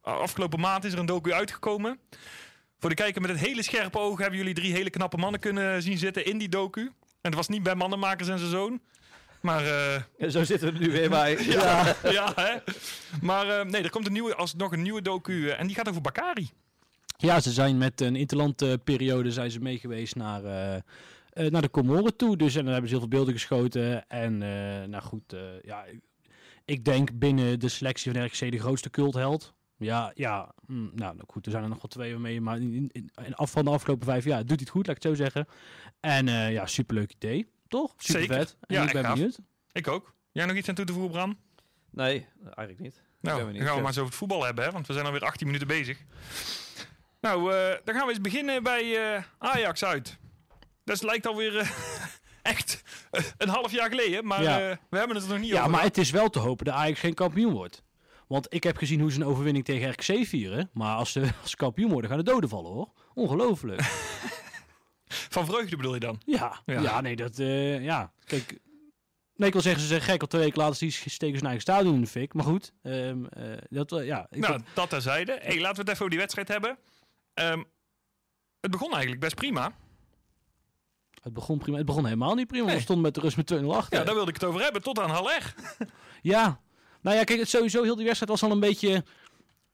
afgelopen 0.03 0.61
maand 0.61 0.85
is 0.85 0.93
er 0.93 0.99
een 0.99 1.07
docu 1.07 1.33
uitgekomen. 1.33 1.99
Voor 2.79 2.89
de 2.89 2.95
kijker 2.97 3.21
met 3.21 3.31
het 3.31 3.41
hele 3.41 3.63
scherpe 3.63 3.99
oog 3.99 4.19
hebben 4.19 4.39
jullie 4.39 4.55
drie 4.55 4.73
hele 4.73 4.91
knappe 4.91 5.17
mannen 5.17 5.41
kunnen 5.41 5.83
zien 5.83 5.99
zitten 5.99 6.25
in 6.25 6.39
die 6.39 6.49
docu. 6.49 6.81
En 6.81 6.93
het 7.21 7.35
was 7.35 7.49
niet 7.49 7.63
bij 7.63 7.75
Mannenmakers 7.75 8.29
en 8.29 8.39
zijn 8.39 8.51
zoon. 8.51 8.81
Maar 9.41 9.63
zo 10.29 10.45
zitten 10.45 10.73
we 10.73 10.79
nu 10.79 10.91
weer 10.91 11.09
bij. 11.11 11.37
ja, 11.57 11.95
ja 12.03 12.33
hè? 12.35 12.55
Maar 13.21 13.67
nee, 13.67 13.83
er 13.83 13.91
komt 13.91 14.07
een 14.07 14.13
nieuwe, 14.13 14.35
alsnog 14.35 14.73
een 14.73 14.83
nieuwe 14.83 15.03
docu. 15.03 15.49
en 15.49 15.67
die 15.67 15.77
gaat 15.77 15.89
over 15.89 16.01
Bakari. 16.01 16.51
Ja, 17.21 17.41
ze 17.41 17.51
zijn 17.53 17.79
met 17.79 18.01
een 18.01 18.17
interlandperiode 18.17 19.31
zijn 19.33 19.51
ze 19.51 19.61
mee 19.61 19.79
geweest 19.79 20.15
naar, 20.15 20.45
eh, 20.45 20.75
eh, 20.75 20.83
naar 21.51 21.63
de 21.63 21.71
Comoren 21.71 22.17
toe. 22.17 22.37
Dus 22.37 22.55
en 22.55 22.63
dan 22.63 22.73
hebben 22.73 22.91
ze 22.91 22.97
heel 22.97 23.07
veel 23.09 23.17
beelden 23.17 23.35
geschoten. 23.35 24.09
En 24.09 24.43
eh, 24.43 24.89
nou 24.89 25.03
goed, 25.03 25.33
eh, 25.33 25.41
ja, 25.63 25.85
ik- 26.65 26.85
denk 26.85 27.19
binnen 27.19 27.61
de 27.61 27.69
selectie 27.69 28.13
van 28.13 28.25
RKC 28.25 28.51
de 28.51 28.59
grootste 28.59 28.91
cultheld. 28.91 29.55
Ja, 29.77 30.11
ja, 30.15 30.53
hm, 30.67 30.89
nou 30.95 31.17
goed, 31.27 31.45
er 31.47 31.51
zijn 31.51 31.63
er 31.63 31.69
nog 31.69 31.79
wel 31.83 31.91
twee 31.91 32.19
mee, 32.19 32.41
maar 32.41 32.57
in, 32.57 32.91
in, 32.93 33.11
in 33.25 33.35
af 33.35 33.51
van 33.51 33.65
de 33.65 33.71
afgelopen 33.71 34.07
vijf 34.07 34.25
jaar 34.25 34.39
doet 34.39 34.49
hij 34.49 34.59
het 34.61 34.69
goed, 34.69 34.87
laat 34.87 34.97
ik 34.97 35.03
het 35.03 35.13
zo 35.17 35.23
zeggen. 35.23 35.47
En 36.01 36.29
eh, 36.29 36.53
ja, 36.53 36.67
superleuk 36.67 37.13
idee, 37.13 37.47
toch? 37.69 37.95
Super 37.97 38.21
Zeker. 38.21 38.37
vet. 38.37 38.57
En 38.61 38.75
Ja, 38.75 38.83
ik 38.87 38.93
ben 38.93 39.05
gaaf. 39.05 39.15
benieuwd. 39.15 39.39
Ik 39.73 39.89
ook. 39.89 40.15
Jij 40.33 40.47
nog 40.47 40.57
iets 40.57 40.69
aan 40.69 40.75
toe 40.75 40.85
te 40.85 40.93
voegen, 40.93 41.11
Bram? 41.11 41.39
Nee, 41.91 42.27
eigenlijk 42.43 42.79
niet. 42.81 43.03
Nou, 43.21 43.45
ben 43.45 43.55
dan 43.55 43.63
gaan 43.63 43.75
we 43.75 43.79
maar 43.81 43.87
eens 43.87 43.97
over 43.99 44.11
het 44.11 44.15
voetbal 44.19 44.45
hebben, 44.45 44.65
hè, 44.65 44.71
want 44.71 44.87
we 44.87 44.93
zijn 44.93 45.05
alweer 45.07 45.25
18 45.25 45.47
minuten 45.47 45.67
bezig. 45.69 46.05
Nou, 47.21 47.53
eh, 47.55 47.75
dan 47.85 47.95
gaan 47.95 48.05
we 48.07 48.13
eens 48.13 48.21
beginnen 48.21 48.63
bij 48.63 49.15
eh, 49.15 49.23
Ajax 49.39 49.85
uit. 49.85 50.19
Dat 50.85 51.03
lijkt 51.03 51.27
alweer 51.27 51.57
eh, 51.59 51.69
echt 52.53 52.83
een 53.39 53.49
half 53.49 53.73
jaar 53.73 53.89
geleden, 53.89 54.27
maar 54.27 54.43
Ja. 54.43 54.79
we 54.91 54.99
hebben 54.99 55.17
het 55.17 55.25
er 55.27 55.31
nog 55.33 55.41
niet 55.41 55.51
Ja, 55.51 55.59
over. 55.59 55.71
maar 55.71 55.83
het 55.83 55.99
is 55.99 56.11
wel 56.11 56.29
te 56.31 56.39
hopen 56.39 56.65
dat 56.65 56.75
Ajax 56.75 57.01
geen 57.01 57.15
kampioen 57.15 57.53
wordt. 57.53 57.83
Want 58.27 58.47
ik 58.55 58.63
heb 58.63 58.77
gezien 58.77 59.01
hoe 59.01 59.13
ze 59.13 59.21
een 59.21 59.27
overwinning 59.27 59.65
tegen 59.65 59.91
RKC 59.91 60.27
vieren. 60.27 60.71
Maar 60.73 60.97
als 60.97 61.13
ze, 61.13 61.29
als 61.43 61.57
kampioen 61.57 61.91
worden, 61.91 62.11
gaan 62.11 62.19
de 62.19 62.25
doden 62.31 62.49
vallen 62.49 62.73
hoor. 62.73 62.89
Ongelooflijk. 63.15 63.81
Van 65.09 65.47
vreugde 65.47 65.77
bedoel 65.77 65.95
je 65.95 66.01
dan? 66.01 66.21
ja, 66.27 66.61
Ja. 66.67 66.81
ja. 66.81 67.01
nee, 67.01 67.17
dat... 67.17 67.37
ja, 67.83 68.13
kijk... 68.25 68.59
Nee, 69.35 69.47
ik 69.47 69.53
wil 69.53 69.63
zeggen, 69.63 69.83
ze 69.83 69.89
zijn 69.89 70.01
gek. 70.01 70.21
Al 70.21 70.27
twee 70.27 70.43
weken 70.43 70.59
later 70.59 70.79
die 70.79 70.91
steken 70.91 71.19
ze 71.19 71.25
hun 71.35 71.43
eigen 71.43 71.61
stadion 71.61 71.95
in 71.95 72.01
de 72.01 72.07
fik. 72.07 72.35
Maar 72.35 72.45
goed, 72.45 72.73
ehm, 72.83 73.25
eh, 73.25 73.43
dat, 73.69 73.91
ja, 74.05 74.27
ik 74.31 74.39
nou, 74.41 74.61
dat 74.75 74.91
terzijde. 74.91 75.39
Hey, 75.43 75.61
laten 75.61 75.75
we 75.75 75.81
het 75.81 75.89
even 75.89 75.93
over 75.93 76.11
die 76.11 76.19
wedstrijd 76.19 76.49
hebben. 76.49 76.79
Ehm, 77.39 77.63
het 78.61 78.71
begon 78.71 78.91
eigenlijk 78.91 79.21
best 79.21 79.35
prima. 79.35 79.73
het 81.23 81.33
begon 81.33 81.59
prima. 81.59 81.77
Het 81.77 81.87
begon 81.87 82.05
helemaal 82.05 82.35
niet 82.35 82.47
prima. 82.47 82.67
Nee. 82.67 82.75
We 82.75 82.83
stonden 82.83 83.05
met 83.05 83.15
de 83.15 83.21
rust 83.21 83.37
met 83.37 83.47
2-0 83.47 83.75
achter. 83.77 83.99
Ja, 83.99 84.05
daar 84.05 84.15
wilde 84.15 84.31
ik 84.31 84.41
het 84.41 84.45
over 84.45 84.61
hebben, 84.61 84.83
tot 84.83 84.99
aan 84.99 85.11
Haller. 85.11 85.55
Ja, 86.23 86.61
nou 87.01 87.17
ja, 87.17 87.25
kijk, 87.25 87.39
het 87.39 87.49
sowieso 87.49 87.83
heel 87.83 87.97
die 87.97 88.05
wedstrijd 88.05 88.31
was 88.31 88.43
al 88.43 88.51
een 88.51 88.61
beetje. 88.61 89.05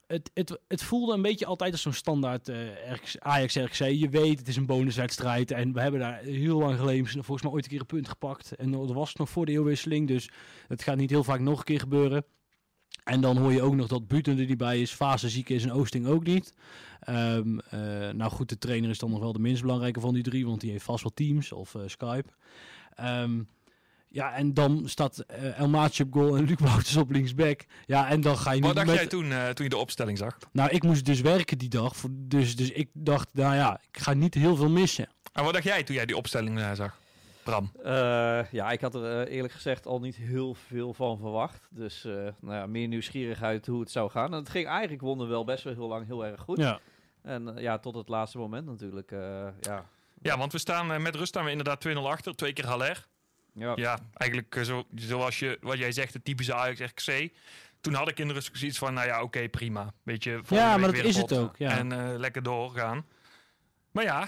Het, 0.06 0.30
het, 0.35 0.59
het 0.68 0.83
voelde 0.83 1.12
een 1.14 1.23
beetje 1.23 1.47
altijd 1.47 1.73
als 1.73 1.83
zo'n 1.83 1.92
standaard 1.92 2.49
eh, 2.49 2.92
RX 2.92 3.21
Ajax 3.21 3.54
RXC. 3.56 3.85
Je 3.85 4.09
weet, 4.09 4.38
het 4.38 4.49
is 4.49 4.56
een 4.56 4.66
bonuswedstrijd. 4.66 5.50
En 5.50 5.73
we 5.73 5.80
hebben 5.80 6.00
daar 6.00 6.18
heel 6.18 6.59
lang 6.59 6.78
geleden 6.78 7.06
volgens 7.06 7.42
mij 7.42 7.52
ooit 7.52 7.64
een 7.64 7.71
keer 7.71 7.80
een 7.80 7.87
punt 7.87 8.09
gepakt. 8.09 8.52
En 8.56 8.71
dat 8.71 8.92
was 8.92 9.14
nog 9.14 9.28
voor 9.30 9.47
de 9.47 9.52
eeuwwisseling. 9.52 10.09
Dus 10.09 10.28
het 10.68 10.83
gaat 10.83 10.97
niet 10.97 11.11
heel 11.11 11.25
vaak 11.25 11.40
nog 11.40 11.59
een 11.59 11.64
keer 11.64 11.80
gebeuren. 11.80 12.25
En 13.04 13.20
dan 13.20 13.37
hoor 13.37 13.52
je 13.52 13.62
ook 13.62 13.75
nog 13.75 13.88
dat 13.88 14.08
Buten 14.08 14.38
er 14.38 14.46
niet 14.46 14.58
bij 14.58 14.80
is. 14.80 14.92
Fase 14.92 15.28
ziek 15.28 15.49
is 15.49 15.62
en 15.62 15.73
Oosting 15.73 16.06
ook 16.06 16.25
niet. 16.25 16.54
Ehm, 17.00 17.58
eh, 17.58 17.80
nou 18.11 18.30
goed, 18.30 18.49
de 18.49 18.58
trainer 18.58 18.90
is 18.90 18.99
dan 18.99 19.11
nog 19.11 19.20
wel 19.20 19.32
de 19.32 19.38
minst 19.38 19.62
belangrijke 19.62 20.00
van 20.00 20.14
die 20.14 20.23
drie. 20.23 20.46
Want 20.46 20.61
die 20.61 20.70
heeft 20.70 20.84
vast 20.84 21.02
wel 21.02 21.12
Teams 21.14 21.52
of 21.52 21.75
eh, 21.75 21.82
Skype. 21.87 22.28
Ehm, 22.94 23.42
ja, 24.08 24.34
en 24.34 24.54
dan 24.54 24.82
staat 24.84 25.18
eh 25.18 25.58
El 25.58 25.68
Maatje 25.68 26.04
op 26.04 26.12
goal 26.12 26.37
en 26.37 26.44
Luc 26.44 26.58
Wouters 26.58 26.96
op 26.96 27.11
linksback. 27.11 27.64
Ja, 27.87 28.08
en 28.08 28.20
dan 28.20 28.38
ga 28.38 28.52
je 28.52 28.61
Wat 28.61 28.66
niet 28.68 28.76
dacht 28.76 28.87
met... 28.87 28.96
jij 28.96 29.06
toen, 29.06 29.54
toen 29.54 29.64
je 29.64 29.70
de 29.70 29.76
opstelling 29.76 30.18
zag? 30.18 30.38
Nou, 30.52 30.70
ik 30.70 30.82
moest 30.82 31.04
dus 31.04 31.20
werken 31.20 31.58
die 31.58 31.68
dag. 31.68 31.94
Dus, 32.11 32.56
dus 32.56 32.70
ik 32.70 32.88
dacht, 32.92 33.28
nou 33.32 33.54
ja, 33.54 33.80
ik 33.90 34.00
ga 34.00 34.12
niet 34.12 34.34
heel 34.34 34.56
veel 34.56 34.70
missen. 34.70 35.08
En 35.34 35.44
wat 35.44 35.52
dacht 35.52 35.64
jij 35.64 35.82
toen 35.82 35.94
jij 35.94 36.06
die 36.06 36.16
opstelling 36.16 36.58
eh, 36.58 36.73
zag? 36.73 36.99
Bram. 37.44 37.70
Eh, 37.82 38.50
ja, 38.50 38.70
ik 38.70 38.80
had 38.80 38.94
er 38.94 39.20
eh, 39.26 39.34
eerlijk 39.34 39.52
gezegd 39.54 39.86
al 39.86 40.00
niet 40.00 40.16
heel 40.16 40.54
veel 40.54 40.94
van 40.94 41.18
verwacht. 41.18 41.68
Dus 41.70 42.04
eh, 42.04 42.12
nou 42.40 42.54
ja, 42.54 42.66
meer 42.66 42.88
nieuwsgierigheid 42.88 43.66
hoe 43.66 43.80
het 43.80 43.90
zou 43.90 44.10
gaan. 44.10 44.32
En 44.32 44.38
het 44.38 44.48
ging 44.48 44.66
eigenlijk 44.66 45.02
wonnen 45.02 45.28
wel 45.28 45.44
best 45.44 45.64
wel 45.64 45.72
heel 45.74 45.88
lang 45.88 46.06
heel 46.06 46.26
erg 46.26 46.40
goed. 46.40 46.58
Ja. 46.58 46.78
En 47.22 47.56
eh, 47.56 47.62
ja, 47.62 47.78
tot 47.78 47.94
het 47.94 48.08
laatste 48.08 48.38
moment 48.38 48.66
natuurlijk. 48.66 49.12
eh, 49.12 49.46
ja. 49.60 49.84
Ja, 50.22 50.38
want 50.38 50.52
we 50.52 50.58
staan 50.58 51.02
met 51.02 51.14
rust 51.14 51.28
staan 51.28 51.44
we 51.44 51.50
inderdaad 51.50 51.88
2-0 51.88 51.92
achter. 51.98 52.34
Twee 52.36 52.52
keer 52.52 52.66
Haller. 52.66 53.06
Ja. 53.54 53.72
Ja, 53.76 53.98
eigenlijk 54.14 54.60
zo, 54.64 54.84
zoals 54.94 55.38
je, 55.38 55.58
wat 55.60 55.78
jij 55.78 55.92
zegt, 55.92 56.12
de 56.12 56.22
typische 56.22 56.54
Ajax 56.54 56.80
RKC. 56.80 57.32
Toen 57.80 57.94
had 57.94 58.08
ik 58.08 58.18
in 58.18 58.28
de 58.28 58.32
rust 58.34 58.50
zoiets 58.52 58.78
van, 58.78 58.94
nou 58.94 59.06
ja, 59.06 59.22
oké, 59.22 59.48
prima. 59.48 59.92
Weet 60.02 60.24
je, 60.24 60.40
Ja, 60.48 60.76
maar 60.76 60.90
weer 60.90 61.02
dat 61.02 61.10
is 61.10 61.18
pot 61.20 61.30
het 61.30 61.38
ook, 61.38 61.56
ja. 61.56 61.78
En 61.78 61.92
eh, 61.92 62.18
lekker 62.18 62.42
doorgaan. 62.42 63.06
Maar 63.90 64.04
ja, 64.04 64.26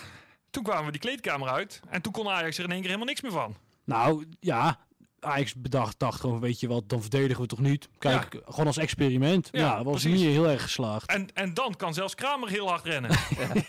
toen 0.57 0.65
kwamen 0.65 0.85
we 0.85 0.91
die 0.91 1.01
kleedkamer 1.01 1.49
uit. 1.49 1.81
En 1.89 2.03
toen 2.03 2.13
kon 2.13 2.29
Ajax 2.29 2.59
er 2.59 2.65
in 2.65 2.71
één 2.71 2.81
keer 2.81 2.89
helemaal 2.89 3.09
niks 3.09 3.21
meer 3.21 3.33
van. 3.33 3.57
Nou, 3.85 4.27
ja. 4.41 4.79
Ajax 5.21 5.55
bedacht, 5.55 5.99
dacht 5.99 6.21
gewoon, 6.21 6.41
weet 6.41 6.61
je 6.61 6.69
wat, 6.69 6.89
dan 6.89 7.01
verdedigen 7.01 7.43
we 7.43 7.49
toch 7.49 7.59
niet. 7.59 7.89
Kijk, 7.99 8.41
gewoon 8.45 8.67
als 8.67 8.77
experiment. 8.77 9.49
Ja, 9.53 9.85
was 9.85 10.03
precies. 10.03 10.21
niet 10.21 10.31
heel 10.31 10.49
erg 10.49 10.63
geslaagd. 10.63 11.11
En, 11.11 11.29
en 11.35 11.55
dan 11.55 11.75
kan 11.77 11.95
zelfs 11.95 12.15
Kramer 12.15 12.49
heel 12.49 12.69
hard 12.69 12.85
rennen. 12.85 13.11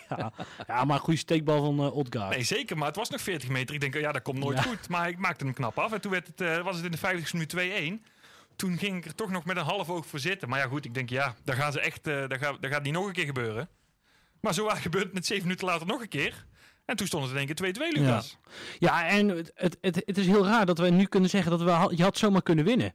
ja. 0.09 0.31
ja, 0.67 0.85
maar 0.85 0.95
een 0.95 1.01
goede 1.01 1.19
steekbal 1.19 1.65
van 1.65 1.91
Odgaard. 1.91 2.35
Nee, 2.35 2.43
zeker, 2.43 2.77
maar 2.77 2.87
het 2.87 2.95
was 2.95 3.09
nog 3.09 3.21
40 3.21 3.49
meter. 3.49 3.75
Ik 3.75 3.81
denk, 3.81 3.93
ja, 3.93 4.11
dat 4.11 4.21
komt 4.21 4.39
nooit 4.39 4.61
goed. 4.61 4.89
Maar 4.89 5.09
ik 5.09 5.17
maakte 5.17 5.45
hem 5.45 5.53
knap 5.53 5.79
af. 5.79 5.91
En 5.91 6.01
toen 6.01 6.11
werd 6.11 6.27
het, 6.27 6.41
eh, 6.41 6.63
was 6.63 6.75
het 6.75 6.85
in 6.85 6.91
de 6.91 6.97
50 6.97 7.33
minuut 7.33 7.49
2-1. 7.49 8.05
Toen 8.55 8.77
ging 8.77 8.97
ik 8.97 9.05
er 9.05 9.15
toch 9.15 9.29
nog 9.29 9.45
met 9.45 9.57
een 9.57 9.63
half 9.63 9.89
oog 9.89 10.05
voor 10.05 10.19
zitten. 10.19 10.49
Maar 10.49 10.59
ja, 10.59 10.67
goed, 10.67 10.85
ik 10.85 10.93
denk, 10.93 11.09
ja, 11.09 11.35
daar 11.43 11.55
gaan 11.55 11.71
ze 11.71 11.79
echt, 11.79 12.07
eh 12.07 12.27
daar, 12.27 12.39
gaat, 12.39 12.61
daar 12.61 12.71
gaat 12.71 12.83
niet 12.83 12.93
nog 12.93 13.07
een 13.07 13.13
keer 13.13 13.25
gebeuren. 13.25 13.69
Maar 14.41 14.53
zo 14.53 14.67
gebeurt 14.75 15.03
het 15.03 15.13
net 15.13 15.25
zeven 15.25 15.43
minuten 15.43 15.67
later 15.67 15.87
nog 15.87 16.01
een 16.01 16.07
keer. 16.07 16.45
En 16.87 16.95
toen 16.95 17.07
stond 17.07 17.23
het 17.23 17.31
in 17.31 17.37
één 17.37 17.55
keer 17.55 17.91
2-2, 17.91 18.01
Lucas. 18.01 18.37
Ja, 18.79 19.07
en 19.07 19.27
het, 19.27 19.51
het, 19.55 19.77
het, 19.81 20.01
het 20.05 20.17
is 20.17 20.25
heel 20.27 20.45
raar 20.45 20.65
dat 20.65 20.77
we 20.77 20.89
nu 20.89 21.05
kunnen 21.05 21.29
zeggen 21.29 21.51
dat 21.51 21.61
we 21.61 21.95
je 21.95 22.03
had 22.03 22.17
zomaar 22.17 22.41
kunnen 22.41 22.65
winnen. 22.65 22.93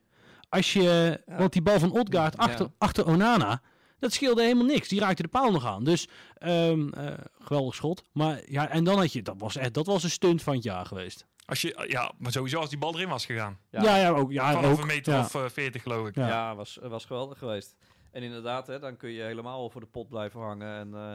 Als 0.48 0.72
je, 0.72 1.20
Ja. 1.26 1.36
want 1.36 1.52
die 1.52 1.62
bal 1.62 1.78
van 1.78 1.92
Odgaard 1.92 2.36
achter, 2.36 2.64
Ja. 2.66 2.72
achter 2.78 3.06
Onana, 3.06 3.62
dat 3.98 4.12
scheelde 4.12 4.42
helemaal 4.42 4.64
niks. 4.64 4.88
Die 4.88 5.00
raakte 5.00 5.22
de 5.22 5.28
paal 5.28 5.50
nog 5.50 5.66
aan. 5.66 5.84
Dus 5.84 6.08
ehm, 6.34 6.88
eh, 6.88 7.12
geweldig 7.40 7.74
schot. 7.74 8.02
Maar 8.12 8.40
ja, 8.46 8.68
en 8.68 8.84
dan 8.84 8.98
had 8.98 9.12
je, 9.12 9.22
dat 9.22 9.34
was 9.38 9.56
echt, 9.56 9.74
dat 9.74 9.86
was 9.86 10.02
een 10.04 10.10
stunt 10.10 10.42
van 10.42 10.54
het 10.54 10.62
jaar 10.62 10.86
geweest. 10.86 11.26
Als 11.44 11.62
je, 11.62 11.84
ja, 11.88 12.12
maar 12.18 12.32
sowieso 12.32 12.58
als 12.60 12.68
die 12.68 12.78
bal 12.78 12.94
erin 12.94 13.08
was 13.08 13.26
gegaan. 13.26 13.58
Ja, 13.70 13.82
Ja. 13.82 13.96
ja, 13.96 14.08
ook. 14.10 14.32
Ja, 14.32 14.52
Vanaf 14.52 14.72
ook. 14.72 14.80
een 14.80 14.86
meter 14.86 15.12
ja. 15.14 15.20
of 15.20 15.34
eh, 15.34 15.44
40 15.48 15.82
geloof 15.82 16.08
ik. 16.08 16.14
Ja. 16.14 16.28
Ja, 16.28 16.54
was, 16.54 16.78
was 16.82 17.04
geweldig 17.04 17.38
geweest. 17.38 17.76
En 18.10 18.22
inderdaad, 18.22 18.66
hè, 18.66 18.78
dan 18.78 18.96
kun 18.96 19.10
je 19.10 19.22
helemaal 19.22 19.70
voor 19.70 19.80
de 19.80 19.86
pot 19.86 20.08
blijven 20.08 20.40
hangen. 20.40 20.76
En 20.78 20.94
eh, 20.94 21.14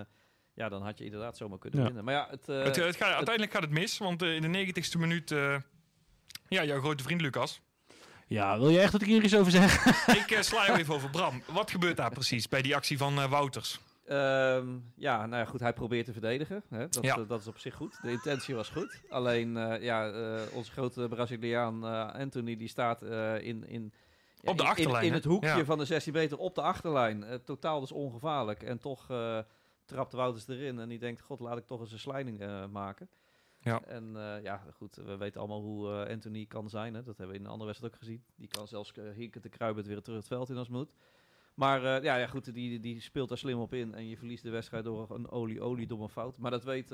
ja, 0.58 0.70
dan 0.70 0.82
had 0.82 0.98
je 0.98 1.04
inderdaad 1.04 1.38
zomaar 1.38 1.60
kunnen 1.60 1.80
Ja. 1.80 1.86
winnen. 1.86 2.04
Maar 2.04 2.14
ja, 2.14 2.28
het, 2.30 2.50
eh, 2.50 2.64
het, 2.64 2.78
eh, 2.78 2.86
het 2.86 2.96
gaat, 2.96 3.14
uiteindelijk 3.14 3.52
gaat 3.54 3.62
het 3.64 3.72
mis, 3.72 3.98
want 3.98 4.22
eh, 4.22 4.36
in 4.36 4.42
de 4.42 4.48
90ste 4.74 5.00
minuut... 5.00 5.32
eh, 5.32 5.56
ja, 6.48 6.64
jouw 6.64 6.80
grote 6.80 7.04
vriend 7.04 7.22
Lucas. 7.22 7.62
Ja, 8.28 8.60
wil 8.60 8.70
je 8.70 8.80
echt 8.80 8.92
dat 8.92 9.02
ik 9.02 9.08
hier 9.08 9.24
iets 9.24 9.36
over 9.36 9.52
zeg? 9.52 9.86
ik 10.24 10.32
eh, 10.32 10.42
sla 10.42 10.78
even 10.78 10.94
over 10.94 11.10
Bram. 11.10 11.42
Wat 11.52 11.72
gebeurt 11.72 11.98
daar 11.98 12.12
precies 12.12 12.48
bij 12.48 12.62
die 12.62 12.76
actie 12.76 12.98
van 12.98 13.18
eh, 13.20 13.30
Wouters? 13.30 13.80
Ehm, 14.06 14.68
ja, 14.96 15.26
nou 15.26 15.42
ja, 15.42 15.46
goed, 15.46 15.60
hij 15.60 15.74
probeert 15.74 16.06
te 16.06 16.12
verdedigen. 16.12 16.64
Hè? 16.70 16.88
Dat, 16.90 17.04
Ja. 17.04 17.16
dat 17.16 17.40
is 17.42 17.48
op 17.48 17.58
zich 17.58 17.76
goed. 17.76 18.00
De 18.02 18.12
intentie 18.12 18.56
was 18.56 18.70
goed. 18.70 19.02
Alleen, 19.10 19.58
eh, 19.58 19.82
ja, 19.84 20.10
eh, 20.10 20.42
onze 20.54 20.72
grote 20.72 21.08
Braziliaan 21.10 21.86
eh, 21.86 22.12
Anthony, 22.14 22.56
die 22.56 22.68
staat 22.68 23.02
eh, 23.02 23.36
in, 23.42 23.68
in, 23.68 23.94
ja, 24.42 24.52
Op 24.52 24.58
de 24.58 24.64
in- 24.64 24.70
in- 24.70 24.76
achterlijn, 24.76 25.04
In, 25.06 25.10
hè? 25.10 25.16
het 25.16 25.26
hoekje 25.26 25.48
Ja. 25.58 25.66
van 25.66 25.78
de 25.78 25.86
16 25.86 26.14
meter 26.14 26.38
op 26.38 26.56
de 26.56 26.62
achterlijn. 26.62 27.24
Eh, 27.24 27.36
totaal 27.36 27.80
dus 27.80 27.92
ongevaarlijk. 27.92 28.64
En 28.64 28.78
toch 28.80 29.10
eh 29.10 29.38
trapt 29.88 30.14
Wouters 30.14 30.48
erin. 30.48 30.80
En 30.80 30.90
die 30.90 31.00
denkt, 31.00 31.22
god, 31.22 31.40
laat 31.40 31.58
ik 31.58 31.66
toch 31.66 31.80
eens 31.80 31.92
een 31.92 32.00
slijding 32.00 32.40
eh, 32.40 32.68
maken. 32.68 33.10
Ja. 33.60 33.82
En 33.82 34.16
eh, 34.16 34.44
ja, 34.44 34.64
goed, 34.74 34.96
we 34.96 35.18
weten 35.18 35.40
allemaal 35.40 35.62
hoe 35.62 35.92
eh, 35.92 36.12
Anthony 36.12 36.46
kan 36.46 36.70
zijn. 36.70 36.94
Hè? 36.94 37.04
Dat 37.04 37.18
hebben 37.18 37.36
we 37.36 37.40
in 37.40 37.46
een 37.46 37.52
andere 37.52 37.68
wedstrijd 37.68 37.94
ook 37.94 38.00
gezien. 38.00 38.24
Die 38.36 38.48
kan 38.48 38.68
zelfs 38.68 38.94
uh, 38.96 39.12
hinken 39.16 39.42
te 39.42 39.50
kruipen 39.50 39.84
weer 39.84 40.02
terug 40.02 40.18
het 40.18 40.28
veld 40.28 40.50
in 40.50 40.58
als 40.58 40.70
moet. 40.70 40.94
Maar 41.54 41.82
ja, 42.04 42.16
ja, 42.16 42.28
goed, 42.28 42.54
die, 42.54 42.80
die 42.80 43.02
speelt 43.02 43.30
daar 43.30 43.38
slim 43.38 43.60
op 43.60 43.74
in. 43.74 43.94
En 43.94 44.08
je 44.08 44.18
verliest 44.18 44.44
de 44.44 44.50
wedstrijd 44.50 44.84
door 44.84 45.12
een 45.12 45.30
olie-olie 45.30 45.88
domme 45.88 46.10
fout. 46.10 46.38
Maar 46.38 46.52
dat 46.52 46.64
weet 46.64 46.90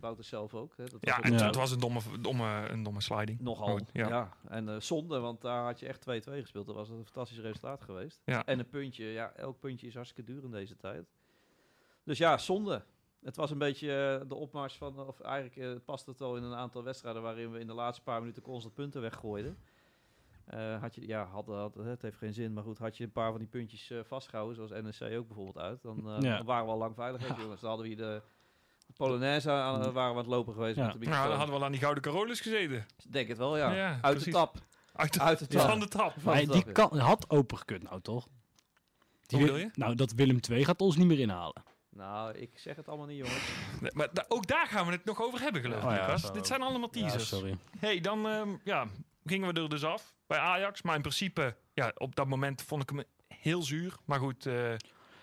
Wouter 0.00 0.24
zelf 0.24 0.54
ook. 0.54 0.76
Hè? 0.76 0.84
Dat 0.84 0.92
was 0.92 1.00
Ja, 1.00 1.16
ook 1.18 1.24
en 1.24 1.32
het 1.44 1.54
was 1.54 1.70
een 1.70 1.78
domme, 1.78 2.00
domme, 2.20 2.68
een 2.68 2.82
domme 2.82 3.00
sliding. 3.00 3.40
nogal. 3.40 3.80
Ja. 3.92 4.08
ja. 4.08 4.36
En 4.48 4.82
zonde, 4.82 5.18
want 5.18 5.40
daar 5.40 5.64
had 5.64 5.80
je 5.80 5.86
echt 5.86 6.00
2-2 6.00 6.04
gespeeld. 6.40 6.66
Dat 6.66 6.74
was 6.74 6.88
een 6.88 7.04
fantastisch 7.04 7.38
resultaat 7.38 7.82
geweest. 7.82 8.22
Ja. 8.24 8.44
En 8.46 8.58
een 8.58 8.68
puntje, 8.68 9.04
ja, 9.04 9.32
elk 9.32 9.58
puntje 9.58 9.86
is 9.86 9.94
hartstikke 9.94 10.32
duur 10.32 10.44
in 10.44 10.50
deze 10.50 10.76
tijd. 10.76 11.08
Dus 12.04 12.18
ja, 12.18 12.38
zonde. 12.38 12.82
Het 13.24 13.36
was 13.36 13.50
een 13.50 13.58
beetje 13.58 14.18
eh, 14.22 14.28
de 14.28 14.34
opmars 14.34 14.76
van, 14.76 15.06
of 15.06 15.20
eigenlijk 15.20 15.56
eh, 15.56 15.70
past 15.84 16.06
het 16.06 16.20
al 16.20 16.36
in 16.36 16.42
een 16.42 16.54
aantal 16.54 16.82
wedstrijden 16.82 17.22
waarin 17.22 17.52
we 17.52 17.58
in 17.58 17.66
de 17.66 17.72
laatste 17.72 18.02
paar 18.02 18.20
minuten 18.20 18.42
constant 18.42 18.74
punten 18.74 19.00
weggooiden. 19.00 19.58
Eh, 20.46 20.80
had 20.80 20.94
je, 20.94 21.06
ja, 21.06 21.24
had, 21.24 21.46
had, 21.46 21.74
het 21.74 22.02
heeft 22.02 22.16
geen 22.16 22.32
zin, 22.34 22.52
maar 22.52 22.62
goed, 22.62 22.78
had 22.78 22.96
je 22.96 23.04
een 23.04 23.12
paar 23.12 23.30
van 23.30 23.38
die 23.38 23.48
puntjes 23.48 23.90
eh, 23.90 23.98
vastgehouden, 24.04 24.56
zoals 24.56 24.70
NEC 25.00 25.18
ook 25.18 25.26
bijvoorbeeld 25.26 25.58
uit, 25.58 25.82
dan, 25.82 26.02
Ja. 26.20 26.36
dan 26.36 26.46
waren 26.46 26.64
we 26.66 26.70
al 26.72 26.78
lang 26.78 26.94
veilig, 26.94 27.38
jongens. 27.40 27.60
Dan 27.60 27.68
hadden 27.70 27.88
we 27.88 27.94
hier 27.94 28.02
de, 28.04 28.22
de 28.86 28.92
Polonaise 28.92 29.50
aan, 29.50 29.78
waren 29.80 29.92
we 29.94 30.00
aan 30.00 30.16
het 30.16 30.26
lopen 30.26 30.52
geweest 30.54 30.76
Ja. 30.76 30.82
met 30.86 30.92
de 30.92 30.98
Nou, 30.98 31.08
microfoon. 31.10 31.28
dan 31.28 31.38
hadden 31.38 31.54
we 31.54 31.60
al 31.60 31.66
aan 31.66 31.72
die 31.72 31.80
gouden 31.80 32.02
Carolus 32.02 32.40
gezeten. 32.40 32.86
Denk 33.08 33.28
het 33.28 33.38
wel, 33.38 33.56
ja. 33.56 33.72
Ja, 33.72 33.90
Uit 33.90 34.00
precies. 34.00 34.24
de 34.24 34.30
tap. 34.30 34.56
Uit 34.92 35.12
de, 35.12 35.20
Uit 35.20 35.38
de 35.38 35.46
tap. 35.56 35.68
van 35.68 35.80
de 35.80 35.88
trap. 35.88 36.12
Van 36.18 36.32
Maar 36.34 36.44
de 36.44 36.52
die 36.52 36.72
kan, 36.72 36.98
had 36.98 37.30
open 37.30 37.58
gekund 37.58 37.82
nou, 37.82 38.00
toch? 38.00 38.28
Die 39.26 39.38
Hoe 39.38 39.48
wil- 39.48 39.56
je? 39.56 39.70
Nou, 39.74 39.94
dat 39.94 40.12
Willem 40.12 40.38
II 40.50 40.64
gaat 40.64 40.80
ons 40.80 40.96
niet 40.96 41.06
meer 41.06 41.18
inhalen. 41.18 41.62
Nou, 41.90 42.34
ik 42.38 42.50
zeg 42.58 42.76
het 42.76 42.88
allemaal 42.88 43.06
niet, 43.06 43.16
jongens. 43.16 43.48
Nee, 43.80 43.90
maar 43.94 44.08
da- 44.12 44.24
ook 44.28 44.46
daar 44.46 44.66
gaan 44.66 44.86
we 44.86 44.92
het 44.92 45.04
nog 45.04 45.22
over 45.22 45.40
hebben, 45.40 45.62
geloof 45.62 45.78
ik, 45.82 45.84
Oh 45.88 45.94
ja, 45.94 46.00
Lucas. 46.06 46.32
Dit 46.32 46.46
zijn 46.46 46.62
allemaal 46.62 46.90
teasers. 46.90 47.28
sorry. 47.28 47.56
hey, 47.78 48.00
dan 48.00 48.28
ehm, 48.28 48.48
ja, 48.64 48.86
gingen 49.24 49.54
we 49.54 49.60
er 49.60 49.68
dus 49.68 49.84
af 49.84 50.14
bij 50.26 50.38
Ajax. 50.38 50.82
Maar 50.82 50.94
in 50.94 51.00
principe, 51.00 51.56
ja, 51.74 51.92
op 51.96 52.14
dat 52.16 52.26
moment 52.26 52.62
vond 52.62 52.82
ik 52.82 52.88
hem 52.90 53.02
heel 53.28 53.62
zuur. 53.62 53.94
Maar 54.04 54.18
goed, 54.18 54.46
eh, 54.46 54.54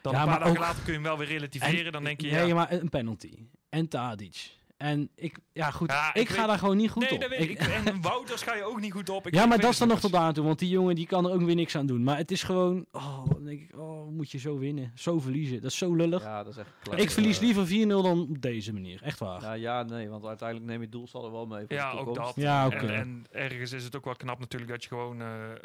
dan 0.01 0.13
Ja, 0.13 0.21
een 0.21 0.27
paar 0.27 0.39
dagen 0.39 0.47
ook- 0.53 0.57
later 0.57 0.77
kun 0.83 0.85
je 0.87 0.91
hem 0.91 1.03
wel 1.03 1.17
weer 1.17 1.27
relativeren. 1.27 1.85
En- 1.85 1.91
dan 1.91 2.03
denk 2.03 2.21
je, 2.21 2.31
nee, 2.31 2.47
ja... 2.47 2.55
maar 2.55 2.71
een 2.71 2.89
penalty. 2.89 3.47
En 3.69 3.87
Tadic. 3.87 4.55
En 4.77 5.09
ik, 5.15 5.37
ja 5.53 5.71
goed, 5.71 5.91
Ja, 5.91 6.13
ik, 6.13 6.21
ik 6.21 6.29
ga 6.29 6.37
weet- 6.37 6.47
daar 6.47 6.57
gewoon 6.57 6.77
niet 6.77 6.89
goed 6.89 7.01
nee, 7.03 7.11
op. 7.11 7.19
dat 7.21 7.29
weet 7.29 7.49
ik. 7.49 7.59
En 7.59 8.01
Wouters 8.01 8.41
ga 8.41 8.55
je 8.55 8.63
ook 8.63 8.79
niet 8.79 8.91
goed 8.91 9.09
op. 9.09 9.27
Ik 9.27 9.33
ja, 9.33 9.45
maar 9.45 9.59
dat 9.59 9.71
is 9.71 9.77
dan 9.77 9.87
nog 9.87 9.99
tot 9.99 10.15
aan 10.15 10.33
toe. 10.33 10.45
Want 10.45 10.59
die 10.59 10.69
jongen 10.69 10.95
die 10.95 11.07
kan 11.07 11.25
er 11.25 11.31
ook 11.31 11.41
weer 11.41 11.55
niks 11.55 11.75
aan 11.75 11.85
doen. 11.85 12.03
Maar 12.03 12.17
het 12.17 12.31
is 12.31 12.43
gewoon, 12.43 12.85
oh, 12.91 13.25
dan 13.29 13.43
denk 13.43 13.61
ik, 13.61 13.77
oh, 13.77 14.09
moet 14.09 14.31
je 14.31 14.37
zo 14.37 14.57
winnen. 14.57 14.91
Zo 14.95 15.19
verliezen. 15.19 15.61
Dat 15.61 15.71
is 15.71 15.77
zo 15.77 15.95
lullig. 15.95 16.23
Ja, 16.23 16.43
dat 16.43 16.53
is 16.53 16.59
echt 16.59 16.69
klap. 16.83 16.99
ik 16.99 17.11
verlies 17.11 17.39
liever 17.39 17.67
4-0 17.67 17.87
dan 17.87 18.21
op 18.29 18.41
deze 18.41 18.73
manier. 18.73 19.03
Echt 19.03 19.19
waar. 19.19 19.41
Ja, 19.41 19.53
ja, 19.53 19.83
nee, 19.83 20.09
want 20.09 20.25
uiteindelijk 20.25 20.67
neem 20.69 20.77
je 20.79 20.83
het 20.83 20.91
doelstal 20.91 21.25
er 21.25 21.31
wel 21.31 21.45
mee 21.45 21.65
voor 21.67 21.75
Ja, 21.75 21.91
de 21.91 21.97
ook 21.97 22.15
dat. 22.15 22.33
Ja, 22.35 22.65
oké. 22.65 22.75
en, 22.75 22.87
en 22.89 23.25
ergens 23.31 23.71
is 23.71 23.83
het 23.83 23.95
ook 23.95 24.05
wel 24.05 24.15
knap 24.15 24.39
natuurlijk 24.39 24.71
dat 24.71 24.81
je 24.83 24.89
gewoon 24.89 25.21
eh, 25.21 25.51
eh, 25.51 25.57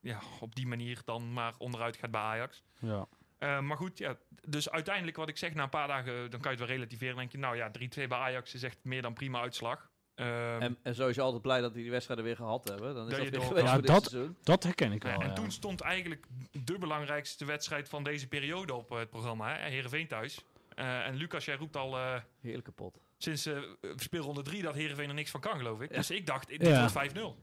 ja, 0.00 0.18
op 0.40 0.54
die 0.54 0.66
manier 0.66 1.00
dan 1.04 1.32
maar 1.32 1.54
onderuit 1.58 1.96
gaat 1.96 2.10
bij 2.10 2.20
Ajax. 2.20 2.62
Ja. 2.78 3.06
Eh, 3.42 3.60
maar 3.60 3.76
goed, 3.76 3.98
ja, 3.98 4.16
dus 4.48 4.70
uiteindelijk 4.70 5.16
wat 5.16 5.28
ik 5.28 5.36
zeg, 5.36 5.54
na 5.54 5.62
een 5.62 5.68
paar 5.68 5.88
dagen 5.88 6.30
dan 6.30 6.40
kan 6.40 6.52
je 6.52 6.58
het 6.58 6.66
wel 6.68 6.76
relativeren. 6.76 7.08
Dan 7.08 7.18
denk 7.18 7.32
je, 7.32 7.38
nou 7.38 7.56
ja, 7.56 7.70
3-2 8.04 8.08
bij 8.08 8.18
Ajax 8.18 8.54
is 8.54 8.62
echt 8.62 8.78
meer 8.82 9.02
dan 9.02 9.12
prima 9.14 9.40
uitslag. 9.40 9.90
Ehm, 10.14 10.60
En, 10.60 10.78
en 10.82 10.94
sowieso 10.94 11.22
altijd 11.22 11.42
blij 11.42 11.60
dat 11.60 11.72
we 11.72 11.78
die 11.80 11.90
wedstrijden 11.90 12.24
weer 12.24 12.36
gehad 12.36 12.68
hebben. 12.68 12.94
Dan 12.94 13.04
is 13.04 13.10
Dat 13.10 13.32
dat, 13.32 13.48
je 13.48 13.54
weer 13.54 13.64
Ja, 13.64 13.78
dat-. 13.78 14.16
Dat 14.42 14.62
herken 14.62 14.92
ik 14.92 15.02
Ja, 15.02 15.08
wel. 15.10 15.20
en 15.20 15.26
ja. 15.28 15.32
toen 15.34 15.50
stond 15.50 15.80
eigenlijk 15.80 16.26
de 16.64 16.78
belangrijkste 16.78 17.44
wedstrijd 17.44 17.88
van 17.88 18.02
deze 18.02 18.28
periode 18.28 18.74
op 18.74 18.92
eh, 18.92 18.98
het 18.98 19.10
programma. 19.10 19.56
Hè? 19.56 19.68
Heerenveen 19.68 20.06
thuis. 20.08 20.44
Eh, 20.74 21.06
en 21.06 21.14
Lucas, 21.14 21.44
jij 21.44 21.56
roept 21.56 21.76
al 21.76 21.96
eh, 21.96 22.20
Heerlijk 22.40 22.64
kapot. 22.64 23.00
sinds 23.18 23.46
eh 23.46 23.58
speelronde 23.96 24.42
3 24.42 24.62
dat 24.62 24.74
Heerenveen 24.74 25.08
er 25.08 25.14
niks 25.14 25.30
van 25.30 25.40
kan, 25.40 25.56
geloof 25.56 25.80
ik. 25.80 25.90
Ja. 25.90 25.96
Dus 25.96 26.10
ik 26.10 26.26
dacht, 26.26 26.48
dit 26.48 26.66
Ja. 26.66 26.78
wordt 26.78 26.92
5-0. 26.92 27.36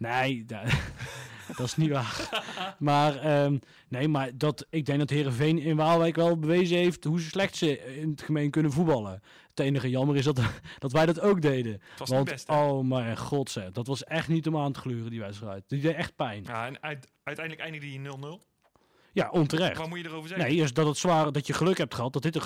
Nee, 0.00 0.44
da- 0.46 0.64
dat 1.56 1.66
is 1.66 1.76
niet 1.76 1.90
waar. 1.90 2.28
Maar, 2.78 3.16
ehm, 3.16 3.58
nee, 3.88 4.08
maar 4.08 4.30
dat, 4.34 4.66
ik 4.70 4.86
denk 4.86 4.98
dat 4.98 5.10
Herenveen 5.10 5.58
in 5.58 5.76
Waalwijk 5.76 6.16
wel 6.16 6.38
bewezen 6.38 6.76
heeft 6.76 7.04
hoe 7.04 7.20
slecht 7.20 7.56
ze 7.56 7.96
in 8.00 8.10
het 8.10 8.22
gemeen 8.22 8.50
kunnen 8.50 8.72
voetballen. 8.72 9.22
Het 9.50 9.60
enige 9.60 9.90
jammer 9.90 10.16
is 10.16 10.24
dat, 10.24 10.40
dat 10.78 10.92
wij 10.92 11.06
dat 11.06 11.20
ook 11.20 11.42
deden. 11.42 11.72
Het 11.72 11.98
was 11.98 12.08
Want, 12.08 12.30
best, 12.30 12.48
oh 12.48 12.84
mijn 12.84 13.16
god, 13.16 13.50
zeg, 13.50 13.70
dat 13.70 13.86
was 13.86 14.04
echt 14.04 14.28
niet 14.28 14.46
om 14.46 14.56
aan 14.56 14.72
te 14.72 14.80
gluren, 14.80 15.10
die 15.10 15.20
wedstrijd. 15.20 15.64
Die 15.66 15.80
deed 15.80 15.94
echt 15.94 16.16
pijn. 16.16 16.42
Ja, 16.46 16.66
en 16.66 16.82
uit- 16.82 17.08
uiteindelijk 17.22 17.66
eindigde 17.66 17.86
die 17.86 17.98
in 17.98 18.40
0-0. 18.42 18.48
Ja, 19.12 19.28
onterecht. 19.30 19.76
Wat 19.78 19.88
moet 19.88 19.98
je 19.98 20.04
erover 20.04 20.28
zeggen? 20.28 20.46
Nee, 20.48 20.56
is 20.56 20.72
dat 20.72 20.86
het 20.86 20.96
zwaar 20.96 21.32
dat 21.32 21.46
je 21.46 21.52
geluk 21.52 21.78
hebt 21.78 21.94
gehad 21.94 22.12
dat 22.12 22.22
dit 22.22 22.34
een 22.36 22.42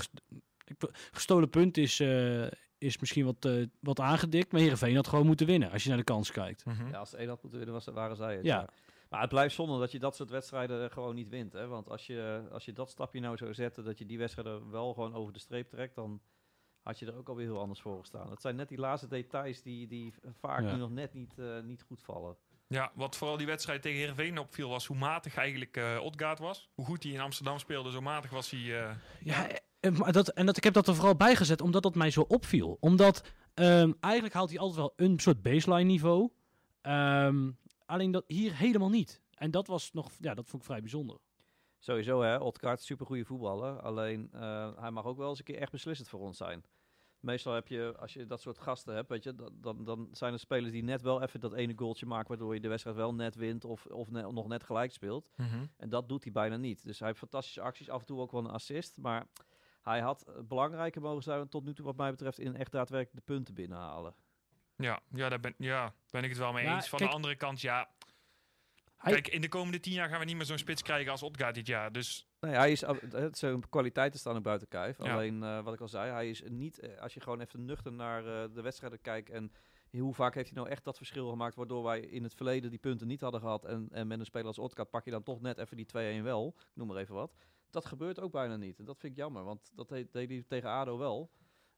gestolen 1.11 1.51
punt 1.51 1.77
is, 1.77 2.01
eh, 2.01 2.43
is 2.85 2.99
misschien 2.99 3.25
wat, 3.25 3.45
eh, 3.45 3.67
wat 3.81 4.01
aangedikt. 4.01 4.53
Maar 4.53 4.61
Heerenveen 4.61 4.97
had 4.97 5.09
gewoon 5.09 5.27
moeten 5.27 5.47
winnen 5.47 5.71
als 5.71 5.83
je 5.83 5.89
naar 5.89 5.99
de 5.99 6.05
kans 6.05 6.31
kijkt. 6.31 6.65
Mhm. 6.65 6.89
Ja, 6.89 6.99
als 6.99 7.11
de 7.11 7.23
een 7.23 7.29
had 7.29 7.43
moeten 7.43 7.59
winnen, 7.61 7.77
was, 7.85 7.95
waren 7.95 8.17
zij 8.17 8.37
het. 8.37 8.45
Ja. 8.45 8.59
Ja. 8.59 8.69
Maar 9.09 9.21
het 9.21 9.31
blijft 9.33 9.55
zonde 9.55 9.79
dat 9.79 9.93
je 9.93 9.99
dat 9.99 10.17
soort 10.17 10.31
wedstrijden 10.31 10.91
gewoon 10.91 11.15
niet 11.15 11.29
wint. 11.29 11.53
Hè? 11.53 11.67
Want 11.67 11.91
als 11.91 12.07
je, 12.07 12.43
als 12.53 12.65
je 12.65 12.73
dat 12.73 12.91
stapje 12.91 13.21
nou 13.21 13.37
zou 13.37 13.55
zetten, 13.55 13.85
dat 13.85 13.99
je 13.99 14.07
die 14.07 14.19
wedstrijden 14.19 14.71
wel 14.71 14.93
gewoon 14.95 15.15
over 15.15 15.33
de 15.33 15.39
streep 15.39 15.69
trekt, 15.69 15.95
dan 15.95 16.21
had 16.83 16.99
je 16.99 17.07
er 17.07 17.17
ook 17.17 17.29
alweer 17.29 17.47
heel 17.47 17.61
anders 17.61 17.81
voor 17.81 17.99
gestaan. 18.01 18.31
Het 18.31 18.41
zijn 18.41 18.57
net 18.57 18.69
die 18.69 18.79
laatste 18.79 19.09
details 19.09 19.63
die, 19.63 19.87
die 19.87 20.15
vaak 20.41 20.63
Ja. 20.63 20.73
nu 20.73 20.79
nog 20.79 20.91
net 20.91 21.15
niet, 21.15 21.39
eh, 21.39 21.61
niet 21.63 21.83
goed 21.83 22.03
vallen. 22.03 22.37
Ja, 22.67 22.93
wat 22.95 23.17
vooral 23.17 23.37
die 23.37 23.47
wedstrijd 23.47 23.83
tegen 23.83 23.99
Heerenveen 23.99 24.39
opviel 24.39 24.69
was 24.69 24.87
hoe 24.87 24.97
matig 24.97 25.37
eigenlijk 25.37 25.77
eh 25.77 25.99
Odgaard 26.03 26.39
was. 26.39 26.71
Hoe 26.75 26.85
goed 26.87 27.03
hij 27.03 27.13
in 27.13 27.21
Amsterdam 27.21 27.59
speelde, 27.59 27.91
zo 27.91 28.01
matig 28.01 28.31
was 28.31 28.51
hij... 28.51 28.61
eh, 28.61 28.95
Ja, 29.21 29.49
eh, 29.49 29.57
maar 29.91 30.13
dat, 30.13 30.29
en 30.29 30.47
dat, 30.47 30.57
ik 30.57 30.65
heb 30.65 30.75
dat 30.75 30.89
er 30.89 30.95
vooral 30.95 31.17
bij 31.17 31.37
gezet 31.37 31.61
omdat 31.61 31.83
dat 31.83 31.95
mij 31.95 32.11
zo 32.11 32.21
opviel. 32.21 32.77
Omdat 32.81 33.23
ehm, 33.55 33.93
eigenlijk 34.01 34.35
haalt 34.35 34.51
hij 34.51 34.59
altijd 34.59 34.79
wel 34.79 34.93
een 34.97 35.19
soort 35.19 35.43
baseline 35.43 35.83
niveau. 35.91 36.31
Ehm, 36.81 37.51
alleen 37.87 38.11
dat 38.11 38.25
hier 38.27 38.57
helemaal 38.57 38.89
niet. 38.91 39.23
En 39.35 39.51
dat 39.51 39.67
was 39.67 39.93
nog, 39.93 40.11
ja, 40.21 40.35
dat 40.35 40.49
vond 40.49 40.63
ik 40.63 40.69
vrij 40.69 40.81
bijzonder. 40.81 41.19
Sowieso, 41.79 42.23
hè. 42.23 42.37
Odgaard, 42.37 42.83
super 42.83 43.07
goede 43.07 43.25
voetballer. 43.25 43.81
Alleen, 43.81 44.29
eh, 44.33 44.69
hij 44.77 44.91
mag 44.91 45.05
ook 45.05 45.17
wel 45.17 45.29
eens 45.29 45.39
een 45.39 45.45
keer 45.45 45.59
echt 45.59 45.73
beslissend 45.73 46.09
voor 46.09 46.21
ons 46.21 46.37
zijn. 46.37 46.65
Meestal 47.21 47.55
heb 47.55 47.69
je, 47.69 47.95
als 47.99 48.13
je 48.15 48.27
dat 48.27 48.41
soort 48.41 48.59
gasten 48.59 48.95
hebt, 48.95 49.09
weet 49.09 49.23
je, 49.23 49.35
dan- 49.35 49.53
dan, 49.61 49.85
dan 49.85 50.09
zijn 50.13 50.33
er 50.33 50.39
spelers 50.39 50.73
die 50.73 50.83
net 50.83 51.03
wel 51.03 51.23
even 51.23 51.41
dat 51.41 51.53
ene 51.53 51.73
goaltje 51.77 52.07
maken, 52.07 52.29
waardoor 52.29 52.55
je 52.55 52.61
de 52.61 52.69
wedstrijd 52.69 52.97
wel 52.97 53.15
net 53.15 53.35
wint 53.35 53.65
of, 53.65 53.87
of 53.87 54.11
ne- 54.11 54.33
nog 54.33 54.47
net 54.49 54.65
gelijk 54.65 54.93
speelt. 54.93 55.31
Mhm. 55.37 55.65
En 55.77 55.89
dat 55.89 56.09
doet 56.09 56.23
hij 56.25 56.33
bijna 56.33 56.57
niet. 56.57 56.85
Dus 56.85 56.99
hij 56.99 57.09
heeft 57.09 57.19
fantastische 57.21 57.61
acties, 57.61 57.89
af 57.91 58.01
en 58.01 58.07
toe 58.07 58.21
ook 58.21 58.33
wel 58.33 58.45
een 58.45 58.51
assist. 58.51 58.97
Maar 58.97 59.27
hij 59.85 60.01
had 60.01 60.23
eh, 60.23 60.35
belangrijker 60.49 61.01
mogen 61.01 61.23
zijn 61.23 61.49
tot 61.49 61.65
nu 61.65 61.75
toe, 61.75 61.85
wat 61.85 61.97
mij 61.97 62.11
betreft, 62.11 62.39
in 62.39 62.57
echt 62.57 62.73
daadwerkelijk 62.73 63.27
de 63.27 63.33
punten 63.33 63.55
binnenhalen. 63.55 64.15
Ja, 64.77 65.01
ja, 65.15 65.29
daar 65.29 65.41
ben, 65.41 65.55
ja, 65.59 65.95
ben 66.11 66.23
ik 66.23 66.29
het 66.29 66.39
wel 66.39 66.53
mee 66.53 66.65
Ja, 66.65 66.75
eens. 66.75 66.89
Van 66.89 66.99
kijk- 66.99 67.11
de 67.11 67.17
andere 67.17 67.37
kant, 67.37 67.61
ja. 67.61 67.89
Hij- 68.97 69.13
Kijk, 69.13 69.29
in 69.29 69.41
de 69.41 69.49
komende 69.49 69.81
tien 69.81 69.93
jaar 69.93 70.09
gaan 70.09 70.19
we 70.19 70.25
niet 70.25 70.37
meer 70.37 70.45
zo'n 70.45 70.59
spits 70.59 70.83
krijgen 70.83 71.11
als 71.13 71.23
Odgaard 71.23 71.55
dit 71.55 71.67
jaar. 71.67 71.93
Dus 71.93 72.29
Nee, 72.41 72.55
hij 72.55 72.73
is, 72.73 72.85
af- 72.85 73.01
het 73.11 73.39
zijn 73.39 73.69
kwaliteiten 73.69 74.21
staan 74.21 74.37
ook 74.37 74.43
buiten 74.43 74.69
kijf. 74.69 74.99
Ja. 74.99 75.13
Alleen, 75.13 75.43
eh, 75.43 75.61
wat 75.63 75.75
ik 75.75 75.81
al 75.81 75.89
zei, 75.89 76.11
hij 76.11 76.29
is 76.29 76.43
niet, 76.49 76.79
eh, 76.79 77.01
als 77.01 77.15
je 77.15 77.21
gewoon 77.21 77.41
even 77.41 77.65
nuchter 77.65 77.93
naar 77.93 78.27
eh, 78.27 78.55
de 78.55 78.63
wedstrijden 78.63 79.01
kijkt 79.01 79.31
en 79.31 79.53
hoe 79.91 80.15
vaak 80.15 80.35
heeft 80.35 80.49
hij 80.51 80.59
nou 80.59 80.69
echt 80.71 80.85
dat 80.85 80.97
verschil 80.97 81.29
gemaakt, 81.31 81.55
waardoor 81.55 81.83
wij 81.83 82.01
in 82.01 82.23
het 82.23 82.35
verleden 82.35 82.71
die 82.71 82.79
punten 82.79 83.07
niet 83.07 83.21
hadden 83.21 83.41
gehad 83.41 83.65
en, 83.65 83.89
en 83.91 84.07
met 84.07 84.19
een 84.19 84.25
speler 84.25 84.47
als 84.47 84.59
Otka 84.59 84.85
pak 84.85 85.05
je 85.05 85.11
dan 85.11 85.23
toch 85.23 85.41
net 85.41 85.59
even 85.59 85.77
die 85.77 85.87
2-1 86.21 86.23
wel, 86.23 86.55
ik 86.59 86.67
noem 86.75 86.87
maar 86.89 86.97
even 86.97 87.15
wat. 87.15 87.35
Dat 87.75 87.85
gebeurt 87.85 88.21
ook 88.21 88.33
bijna 88.33 88.57
niet 88.57 88.79
en 88.79 88.85
dat 88.85 88.99
vind 88.99 89.13
ik 89.13 89.19
jammer, 89.19 89.45
want 89.45 89.71
dat 89.75 89.89
deed, 89.89 90.13
deed 90.13 90.29
hij 90.29 90.45
tegen 90.49 90.69
ADO 90.71 90.99
wel. 90.99 91.31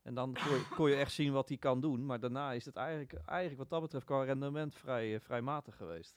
En 0.02 0.14
dan 0.14 0.32
kon 0.46 0.54
je, 0.56 0.66
kon 0.74 0.90
je 0.90 0.96
echt 0.96 1.12
zien 1.12 1.32
wat 1.32 1.48
hij 1.48 1.58
kan 1.58 1.80
doen, 1.80 2.06
maar 2.06 2.20
daarna 2.20 2.52
is 2.52 2.64
het 2.64 2.76
eigenlijk, 2.76 3.12
eigenlijk 3.26 3.58
wat 3.58 3.70
dat 3.70 3.80
betreft 3.80 4.04
qua 4.04 4.22
rendement 4.24 4.74
vrij, 4.74 5.14
eh, 5.14 5.20
vrij 5.20 5.40
matig 5.42 5.76
geweest. 5.76 6.16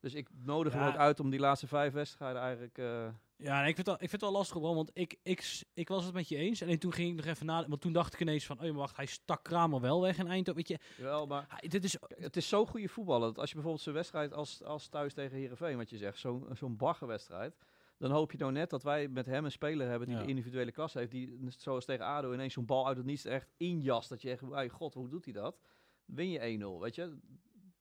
Dus 0.00 0.14
ik 0.14 0.28
nodig 0.44 0.72
hem 0.72 0.82
ook 0.88 0.96
uit 0.96 1.20
om 1.20 1.30
die 1.30 1.40
laatste 1.40 1.66
vijf 1.66 1.92
wedstrijden 1.92 2.42
eigenlijk... 2.42 2.78
eh, 2.78 3.08
Ja, 3.36 3.58
ik 3.64 3.64
vind, 3.74 3.76
het 3.76 3.86
wel, 3.86 3.94
ik 3.94 4.00
vind 4.00 4.12
het 4.12 4.20
wel 4.20 4.32
lastig 4.32 4.56
gewoon, 4.56 4.74
want 4.74 4.90
ik, 4.94 5.18
ik, 5.22 5.62
ik 5.74 5.88
was 5.88 6.04
het 6.04 6.14
met 6.14 6.28
je 6.28 6.36
eens. 6.36 6.60
En 6.60 6.78
toen 6.78 6.92
ging 6.92 7.10
ik 7.10 7.16
nog 7.16 7.24
even 7.34 7.46
na, 7.46 7.68
want 7.68 7.80
toen 7.80 7.92
dacht 7.92 8.12
ik 8.14 8.20
ineens 8.20 8.46
van, 8.46 8.56
oh 8.56 8.62
maar 8.62 8.72
wacht, 8.72 8.96
hij 8.96 9.06
stak 9.06 9.42
Kramer 9.44 9.80
wel 9.80 10.00
weg 10.00 10.18
in 10.18 10.26
Eindhoven. 10.26 10.54
Weet 10.54 10.68
je, 10.68 10.78
Jawel, 10.96 11.26
maar 11.26 11.44
hij- 11.48 11.68
dit 11.68 11.84
is, 11.84 11.98
Kijk, 11.98 12.20
Het 12.20 12.36
is 12.36 12.48
zo 12.48 12.66
goede 12.66 12.88
voetballen. 12.88 13.28
Dat 13.28 13.38
als 13.38 13.48
je 13.48 13.54
bijvoorbeeld 13.54 13.84
zo'n 13.84 13.94
wedstrijd 13.94 14.32
als, 14.32 14.62
als 14.64 14.88
thuis 14.88 15.14
tegen 15.14 15.36
Herenveen, 15.38 15.76
wat 15.76 15.90
je 15.90 15.96
zegt, 15.96 16.18
zo'n 16.18 16.46
zo'n 16.52 16.76
baggerwedstrijd. 16.76 17.56
Dan 17.98 18.10
hoop 18.10 18.32
je 18.32 18.38
nou 18.38 18.52
net 18.52 18.70
dat 18.70 18.82
wij 18.82 19.08
met 19.08 19.26
hem 19.26 19.44
een 19.44 19.50
speler 19.52 19.88
hebben 19.88 20.08
die 20.08 20.16
Ja. 20.16 20.22
de 20.22 20.28
individuele 20.28 20.72
klasse 20.72 20.98
heeft. 20.98 21.10
Die 21.10 21.38
zoals 21.48 21.84
tegen 21.84 22.04
ADO 22.04 22.32
ineens 22.32 22.52
zo'n 22.52 22.66
bal 22.66 22.86
uit 22.86 22.96
het 22.96 23.06
niets 23.06 23.24
echt 23.24 23.50
injast. 23.56 24.08
Dat 24.08 24.22
je 24.22 24.30
echt, 24.30 24.40
hey, 24.50 24.68
god, 24.68 24.94
hoe 24.94 25.08
doet 25.08 25.24
hij 25.24 25.34
dat? 25.34 25.60
Win 26.04 26.30
je 26.30 26.38
1-0, 26.38 26.80
weet 26.80 26.94
je. 26.94 27.16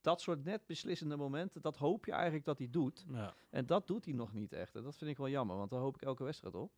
Dat 0.01 0.21
soort 0.21 0.43
net 0.43 0.65
beslissende 0.65 1.15
momenten, 1.17 1.61
dat 1.61 1.77
hoop 1.77 2.05
je 2.05 2.11
eigenlijk 2.11 2.45
dat 2.45 2.57
hij 2.57 2.67
doet. 2.69 3.05
ja. 3.11 3.33
En 3.49 3.65
dat 3.65 3.87
doet 3.87 4.05
hij 4.05 4.13
nog 4.13 4.33
niet 4.33 4.53
echt. 4.53 4.75
En 4.75 4.83
dat 4.83 4.97
vind 4.97 5.11
ik 5.11 5.17
wel 5.17 5.29
jammer, 5.29 5.55
want 5.57 5.69
daar 5.69 5.79
hoop 5.79 5.95
ik 5.95 6.01
elke 6.01 6.23
wedstrijd 6.23 6.55
op. 6.55 6.71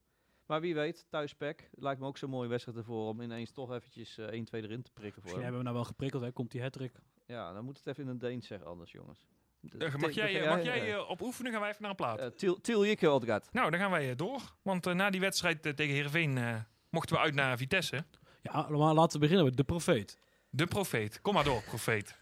Maar 0.45 0.61
wie 0.61 0.73
weet, 0.75 1.05
thuis 1.09 1.35
Pek, 1.35 1.69
lijkt 1.73 1.99
me 2.01 2.07
ook 2.07 2.17
zo'n 2.17 2.29
mooie 2.29 2.49
wedstrijd 2.49 2.77
ervoor 2.77 3.07
om 3.07 3.21
ineens 3.21 3.51
toch 3.51 3.71
eventjes 3.71 4.17
eh 4.17 4.25
1-2 4.25 4.29
erin 4.63 4.81
te 4.81 4.91
prikken 4.91 4.93
voor 4.93 5.03
Misschien 5.03 5.31
hem. 5.31 5.41
hebben 5.41 5.57
we 5.57 5.63
nou 5.63 5.75
wel 5.75 5.83
geprikkeld, 5.85 6.23
hè. 6.23 6.31
Komt 6.31 6.51
die 6.51 6.61
hattrick. 6.61 6.93
Ja, 7.25 7.53
dan 7.53 7.65
moet 7.65 7.77
het 7.77 7.87
even 7.87 8.03
in 8.03 8.09
een 8.09 8.19
Deens 8.19 8.47
zeggen 8.47 8.67
anders, 8.67 8.91
jongens. 8.91 9.27
Eh, 9.79 9.95
mag 9.95 10.11
jij, 10.11 10.41
eh, 10.41 10.49
mag 10.49 10.63
jij 10.63 10.93
eh, 10.93 11.09
op 11.09 11.21
oefenen? 11.21 11.51
Gaan 11.51 11.61
wij 11.61 11.69
even 11.69 11.81
naar 11.81 11.89
een 11.91 11.95
plaat. 11.97 12.19
Uh, 12.19 12.25
til, 12.25 12.61
til 12.61 12.85
Jikke 12.85 13.11
Odgaard. 13.11 13.53
nou, 13.53 13.71
dan 13.71 13.79
gaan 13.79 13.91
wij 13.91 14.09
eh, 14.09 14.15
door. 14.15 14.41
Want 14.61 14.87
eh, 14.87 14.93
na 14.93 15.09
die 15.09 15.19
wedstrijd 15.19 15.65
eh, 15.65 15.73
tegen 15.73 15.93
Heerenveen 15.93 16.37
eh, 16.37 16.55
mochten 16.89 17.15
we 17.15 17.21
uit 17.21 17.33
naar 17.33 17.57
Vitesse. 17.57 18.05
Ja, 18.41 18.67
maar 18.69 18.93
laten 18.93 19.11
we 19.13 19.19
beginnen 19.19 19.45
met 19.45 19.57
de 19.57 19.63
profeet. 19.63 20.17
De 20.49 20.65
profeet. 20.65 21.21
Kom 21.21 21.33
maar 21.33 21.43
door, 21.43 21.61
profeet. 21.63 22.15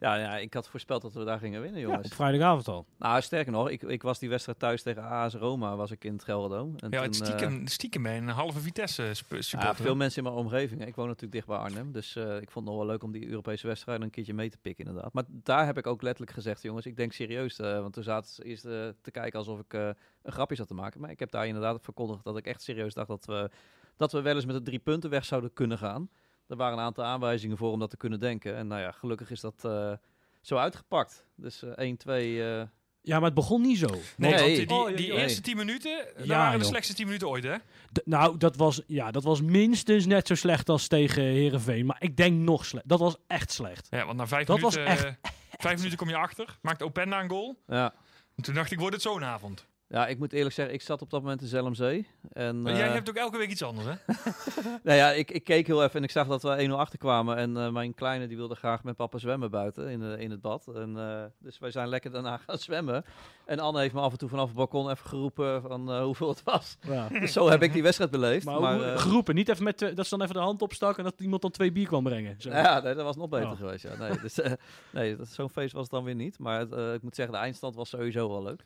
Ja, 0.00 0.16
ja, 0.16 0.36
ik 0.36 0.54
had 0.54 0.68
voorspeld 0.68 1.02
dat 1.02 1.12
we 1.12 1.24
daar 1.24 1.38
gingen 1.38 1.60
winnen, 1.60 1.80
Ja, 1.80 1.86
jongens. 1.86 2.06
op 2.06 2.14
vrijdagavond 2.14 2.68
al. 2.68 2.86
Nou, 2.98 3.20
sterker 3.20 3.52
nog, 3.52 3.70
ik, 3.70 3.82
ik 3.82 4.02
was 4.02 4.18
die 4.18 4.28
wedstrijd 4.28 4.58
thuis 4.58 4.82
tegen 4.82 5.02
AS 5.02 5.34
Roma, 5.34 5.76
was 5.76 5.90
ik 5.90 6.04
in 6.04 6.12
het 6.12 6.24
Gelderdoom. 6.24 6.74
En 6.76 6.90
ja, 6.90 6.96
toen, 6.96 7.06
het 7.06 7.14
stiekem, 7.14 7.66
stiekem 7.66 8.02
bij 8.02 8.16
een 8.16 8.28
halve 8.28 8.60
Vitesse 8.60 9.10
supporter. 9.14 9.58
ja, 9.60 9.74
veel 9.74 9.96
mensen 9.96 10.24
in 10.24 10.30
mijn 10.32 10.44
omgeving. 10.44 10.86
Ik 10.86 10.94
woon 10.94 11.06
natuurlijk 11.06 11.32
dicht 11.32 11.46
bij 11.46 11.56
Arnhem, 11.56 11.92
dus 11.92 12.16
eh, 12.16 12.36
ik 12.40 12.50
vond 12.50 12.66
het 12.66 12.74
nog 12.74 12.76
wel 12.76 12.86
leuk 12.86 13.02
om 13.02 13.12
die 13.12 13.28
Europese 13.28 13.66
wedstrijden 13.66 14.04
een 14.04 14.10
keertje 14.10 14.34
mee 14.34 14.50
te 14.50 14.58
pikken, 14.58 14.84
inderdaad. 14.84 15.12
Maar 15.12 15.24
daar 15.28 15.66
heb 15.66 15.78
ik 15.78 15.86
ook 15.86 16.02
letterlijk 16.02 16.32
gezegd, 16.32 16.62
jongens, 16.62 16.86
ik 16.86 16.96
denk 16.96 17.12
serieus, 17.12 17.58
eh, 17.58 17.80
want 17.80 17.92
toen 17.92 18.02
zaten 18.02 18.30
ze 18.30 18.44
eerst 18.44 18.64
eh, 18.64 18.88
te 19.00 19.10
kijken 19.10 19.38
alsof 19.38 19.58
ik 19.58 19.74
eh, 19.74 19.88
een 20.22 20.32
grapje 20.32 20.56
zat 20.56 20.68
te 20.68 20.74
maken. 20.74 21.00
Maar 21.00 21.10
ik 21.10 21.18
heb 21.18 21.30
daar 21.30 21.46
inderdaad 21.46 21.78
verkondigd 21.82 22.24
dat 22.24 22.36
ik 22.36 22.46
echt 22.46 22.62
serieus 22.62 22.94
dacht 22.94 23.08
dat 23.08 23.24
we, 23.24 23.50
dat 23.96 24.12
we 24.12 24.20
wel 24.20 24.34
eens 24.34 24.46
met 24.46 24.56
de 24.56 24.62
drie 24.62 24.78
punten 24.78 25.10
weg 25.10 25.24
zouden 25.24 25.52
kunnen 25.52 25.78
gaan. 25.78 26.08
Er 26.48 26.56
waren 26.56 26.78
een 26.78 26.84
aantal 26.84 27.04
aanwijzingen 27.04 27.56
voor 27.56 27.70
om 27.72 27.78
dat 27.78 27.90
te 27.90 27.96
kunnen 27.96 28.20
denken. 28.20 28.56
En 28.56 28.66
nou 28.66 28.80
ja, 28.80 28.90
gelukkig 28.92 29.30
is 29.30 29.40
dat 29.40 29.64
eh, 29.64 29.92
zo 30.40 30.56
uitgepakt. 30.56 31.24
Dus 31.36 31.62
eh 31.62 31.70
1, 31.76 31.96
2... 31.96 32.42
eh, 32.44 32.62
Ja, 33.02 33.14
maar 33.16 33.24
het 33.24 33.34
begon 33.34 33.60
niet 33.62 33.78
zo. 33.78 33.86
Nee, 33.86 34.00
Nee. 34.16 34.32
want 34.32 34.44
die, 34.56 34.66
die, 34.66 34.76
Oh, 34.76 34.96
die 34.96 35.12
eerste 35.12 35.40
10 35.40 35.56
minuten, 35.56 36.06
dat 36.16 36.26
Ja, 36.26 36.36
waren 36.36 36.52
de 36.52 36.58
joh. 36.58 36.68
slechtste 36.68 36.94
10 36.94 37.04
minuten 37.06 37.28
ooit, 37.28 37.44
hè? 37.44 37.56
D- 37.92 38.02
nou, 38.06 38.36
dat 38.38 38.56
was, 38.56 38.82
ja, 38.86 39.10
dat 39.10 39.22
was 39.24 39.40
minstens 39.42 40.06
net 40.06 40.26
zo 40.26 40.34
slecht 40.34 40.68
als 40.68 40.86
tegen 40.88 41.22
Herenveen. 41.22 41.86
Maar 41.86 41.96
ik 42.02 42.16
denk 42.16 42.38
nog 42.40 42.64
slecht. 42.64 42.88
Dat 42.88 42.98
was 42.98 43.16
echt 43.26 43.52
slecht. 43.52 43.86
Ja, 43.90 44.04
want 44.06 44.18
na 44.18 44.26
vijf 44.26 44.46
Dat 44.46 44.60
was 44.60 44.74
minuten, 44.76 44.94
echt- 44.96 45.04
eh, 45.22 45.30
vijf 45.58 45.76
minuten 45.76 45.98
kom 45.98 46.08
je 46.08 46.16
achter. 46.16 46.58
Maakt 46.62 46.82
Openda 46.82 47.22
een 47.22 47.28
goal. 47.30 47.58
ja. 47.66 47.94
En 48.36 48.42
toen 48.42 48.54
dacht 48.54 48.70
ik, 48.70 48.78
wordt 48.78 48.94
het 48.94 49.02
zo'n 49.04 49.24
avond. 49.24 49.66
Ja, 49.90 50.06
ik 50.06 50.18
moet 50.18 50.32
eerlijk 50.32 50.54
zeggen, 50.54 50.74
ik 50.74 50.82
zat 50.82 51.02
op 51.02 51.10
dat 51.10 51.22
moment 51.22 51.40
in 51.40 51.46
Zelmzee. 51.46 52.06
En, 52.32 52.62
Maar 52.62 52.76
jij 52.76 52.86
eh, 52.86 52.92
hebt 52.92 53.08
ook 53.08 53.16
elke 53.16 53.38
week 53.38 53.50
iets 53.50 53.62
anders, 53.62 53.86
hè? 53.86 53.92
nou 54.84 54.96
ja, 54.98 55.10
ik, 55.10 55.30
ik 55.30 55.44
keek 55.44 55.66
heel 55.66 55.82
even 55.82 55.94
en 55.94 56.02
ik 56.02 56.10
zag 56.10 56.26
dat 56.26 56.42
we 56.42 56.66
1-0 56.68 56.72
achterkwamen. 56.72 57.36
En 57.36 57.56
eh, 57.56 57.70
mijn 57.70 57.94
kleine 57.94 58.26
die 58.26 58.36
wilde 58.36 58.54
graag 58.54 58.82
met 58.84 58.96
papa 58.96 59.18
zwemmen 59.18 59.50
buiten 59.50 59.88
in, 59.88 60.00
de, 60.00 60.16
in 60.18 60.30
het 60.30 60.40
bad. 60.40 60.66
En, 60.74 60.96
eh, 60.98 61.24
dus 61.38 61.58
wij 61.58 61.70
zijn 61.70 61.88
lekker 61.88 62.10
daarna 62.10 62.36
gaan 62.46 62.58
zwemmen. 62.58 63.04
En 63.46 63.58
Anne 63.58 63.80
heeft 63.80 63.94
me 63.94 64.00
af 64.00 64.12
en 64.12 64.18
toe 64.18 64.28
vanaf 64.28 64.46
het 64.46 64.56
balkon 64.56 64.90
even 64.90 65.06
geroepen 65.08 65.62
van 65.62 65.90
eh, 65.92 66.02
hoeveel 66.02 66.28
het 66.28 66.42
was. 66.44 66.76
Ja. 66.80 67.08
Dus 67.08 67.32
zo 67.32 67.48
heb 67.48 67.62
ik 67.62 67.72
die 67.72 67.82
wedstrijd 67.82 68.10
beleefd. 68.10 68.44
Maar, 68.44 68.82
eh, 68.82 68.98
geroepen, 68.98 69.34
niet 69.34 69.48
even 69.48 69.64
met, 69.64 69.82
eh, 69.82 69.94
dat 69.94 70.06
ze 70.06 70.16
dan 70.16 70.22
even 70.22 70.34
de 70.40 70.46
hand 70.46 70.62
opstak 70.62 70.98
en 70.98 71.04
dat 71.04 71.20
iemand 71.20 71.42
dan 71.42 71.50
twee 71.50 71.72
bier 71.72 71.86
kwam 71.86 72.02
brengen. 72.04 72.34
Zo. 72.40 72.50
ja, 72.50 72.80
nee, 72.80 72.94
dat 72.94 73.04
was 73.04 73.16
nog 73.16 73.28
beter 73.28 73.50
Oh. 73.50 73.56
geweest. 73.56 73.82
Ja. 73.82 73.96
Nee, 73.96 74.20
dus, 74.20 74.40
eh, 74.40 74.52
nee 74.92 75.16
dat- 75.16 75.28
zo'n 75.28 75.50
feest 75.50 75.72
was 75.72 75.82
het 75.82 75.90
dan 75.90 76.04
weer 76.04 76.14
niet. 76.14 76.38
Maar 76.38 76.70
eh, 76.72 76.92
ik 76.94 77.02
moet 77.02 77.14
zeggen, 77.14 77.34
de 77.34 77.40
eindstand 77.40 77.74
was 77.74 77.88
sowieso 77.88 78.28
wel 78.28 78.42
leuk. 78.42 78.64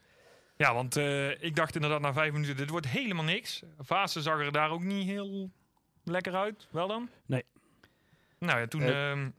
Ja, 0.56 0.74
want 0.74 0.96
eh, 0.96 1.42
ik 1.42 1.56
dacht 1.56 1.74
inderdaad 1.74 2.00
na 2.00 2.12
vijf 2.12 2.32
minuten, 2.32 2.56
dit 2.56 2.70
wordt 2.70 2.88
helemaal 2.88 3.24
niks. 3.24 3.62
Vaassen 3.78 4.22
zag 4.22 4.38
er 4.40 4.52
daar 4.52 4.70
ook 4.70 4.82
niet 4.82 5.06
heel 5.06 5.50
lekker 6.04 6.34
uit. 6.34 6.66
Wel 6.70 6.88
dan? 6.88 7.08
Nee. 7.26 7.44
Nou 8.38 8.60
ja, 8.60 8.66
toen 8.66 8.82
Eh. 8.82 9.10
ehm, 9.10 9.30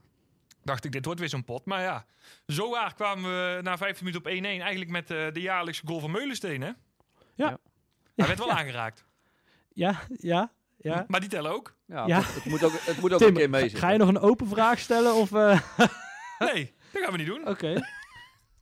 dacht 0.64 0.86
ik, 0.86 0.92
dit 0.92 1.06
wordt 1.06 1.20
weer 1.20 1.30
zo'n 1.30 1.44
pot. 1.44 1.66
Maar 1.66 1.82
ja, 1.82 2.06
zo 2.48 2.70
waar 2.70 2.94
kwamen 2.94 3.24
we 3.56 3.62
na 3.62 3.78
15 3.78 4.06
minuten 4.06 4.32
op 4.32 4.38
1-1. 4.38 4.46
Eigenlijk 4.62 4.92
met 4.92 5.12
eh, 5.12 5.32
de 5.32 5.42
jaarlijkse 5.42 5.82
goal 5.86 6.00
van 6.00 6.12
Meulensteen, 6.12 6.62
hè? 6.62 6.72
Ja. 7.36 7.58
Hij 8.16 8.28
werd 8.28 8.40
wel 8.40 8.52
aangeraakt. 8.52 9.06
Ja, 9.74 10.00
ja, 10.20 10.52
ja. 10.78 11.06
Maar 11.08 11.20
die 11.20 11.30
tellen 11.30 11.52
ook. 11.52 11.76
Ja, 11.86 12.06
Ja. 12.08 12.18
Het, 12.22 12.34
het 12.36 12.46
moet 12.46 12.64
ook, 12.64 12.72
het 12.80 13.00
moet 13.02 13.14
ook 13.14 13.20
Tim, 13.20 13.28
een 13.28 13.34
keer 13.34 13.44
ga, 13.44 13.50
meezitten. 13.50 13.80
ga 13.80 13.90
je 13.90 13.98
nog 13.98 14.08
een 14.08 14.20
open 14.20 14.48
vraag 14.48 14.80
stellen? 14.80 15.14
Of, 15.14 15.32
eh, 15.34 15.60
Nee, 16.40 16.74
dat 16.92 17.02
gaan 17.04 17.12
we 17.12 17.18
niet 17.18 17.28
doen. 17.28 17.48
Oké. 17.48 17.82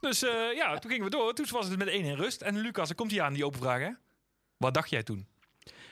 Dus 0.02 0.24
eh, 0.24 0.54
ja, 0.56 0.78
toen 0.78 0.92
gingen 0.92 1.06
we 1.06 1.12
door. 1.12 1.34
Toen 1.34 1.46
was 1.52 1.68
het 1.68 1.78
met 1.78 1.88
1 1.88 2.04
in 2.04 2.16
rust. 2.16 2.42
En 2.42 2.58
Lucas, 2.58 2.88
dan 2.88 2.96
komt 2.96 3.12
hij 3.12 3.22
aan, 3.22 3.34
die 3.34 3.46
open 3.46 3.60
vraag, 3.60 3.80
hè? 3.80 3.92
Wat 4.58 4.74
dacht 4.74 4.90
jij 4.90 5.04
toen? 5.04 5.28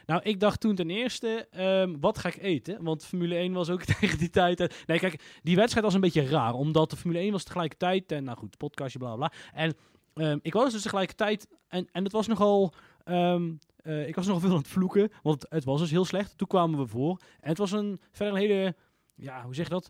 Nou, 0.05 0.21
ik 0.23 0.39
dacht 0.39 0.59
toen 0.59 0.75
ten 0.75 0.89
eerste, 0.89 1.47
ehm, 1.51 1.95
wat 1.99 2.17
ga 2.17 2.27
ik 2.27 2.37
eten? 2.37 2.83
Want 2.83 3.05
Formule 3.05 3.35
1 3.35 3.53
was 3.53 3.69
ook 3.69 3.83
tegen 3.99 4.17
die 4.17 4.29
tijd... 4.29 4.83
nee, 4.85 4.99
kijk, 4.99 5.39
die 5.43 5.55
wedstrijd 5.55 5.85
was 5.85 5.93
een 5.93 6.01
beetje 6.01 6.27
raar. 6.27 6.53
Omdat 6.53 6.89
de 6.89 6.95
Formule 6.95 7.19
1 7.19 7.31
was 7.31 7.43
tegelijkertijd... 7.43 8.11
En 8.11 8.23
nou 8.23 8.37
goed, 8.37 8.57
podcastje, 8.57 8.99
bla 8.99 9.15
bla. 9.15 9.31
En 9.53 9.75
ehm, 10.13 10.37
ik 10.41 10.53
was 10.53 10.71
dus 10.71 10.81
tegelijkertijd... 10.81 11.47
En, 11.67 11.87
en 11.91 12.03
het 12.03 12.11
was 12.11 12.27
nogal... 12.27 12.73
ehm, 13.03 13.51
eh, 13.75 14.07
ik 14.07 14.15
was 14.15 14.25
nogal 14.25 14.41
veel 14.41 14.51
aan 14.51 14.57
het 14.57 14.67
vloeken. 14.67 15.11
Want 15.23 15.45
het, 15.49 15.63
was 15.63 15.79
dus 15.79 15.91
heel 15.91 16.05
slecht. 16.05 16.37
Toen 16.37 16.47
kwamen 16.47 16.79
we 16.79 16.87
voor. 16.87 17.21
En 17.39 17.49
het 17.49 17.57
was 17.57 17.71
een 17.71 18.01
verder 18.11 18.35
een 18.35 18.41
hele... 18.41 18.75
Ja, 19.15 19.43
hoe 19.43 19.55
zeg 19.55 19.65
je 19.65 19.73
dat? 19.73 19.89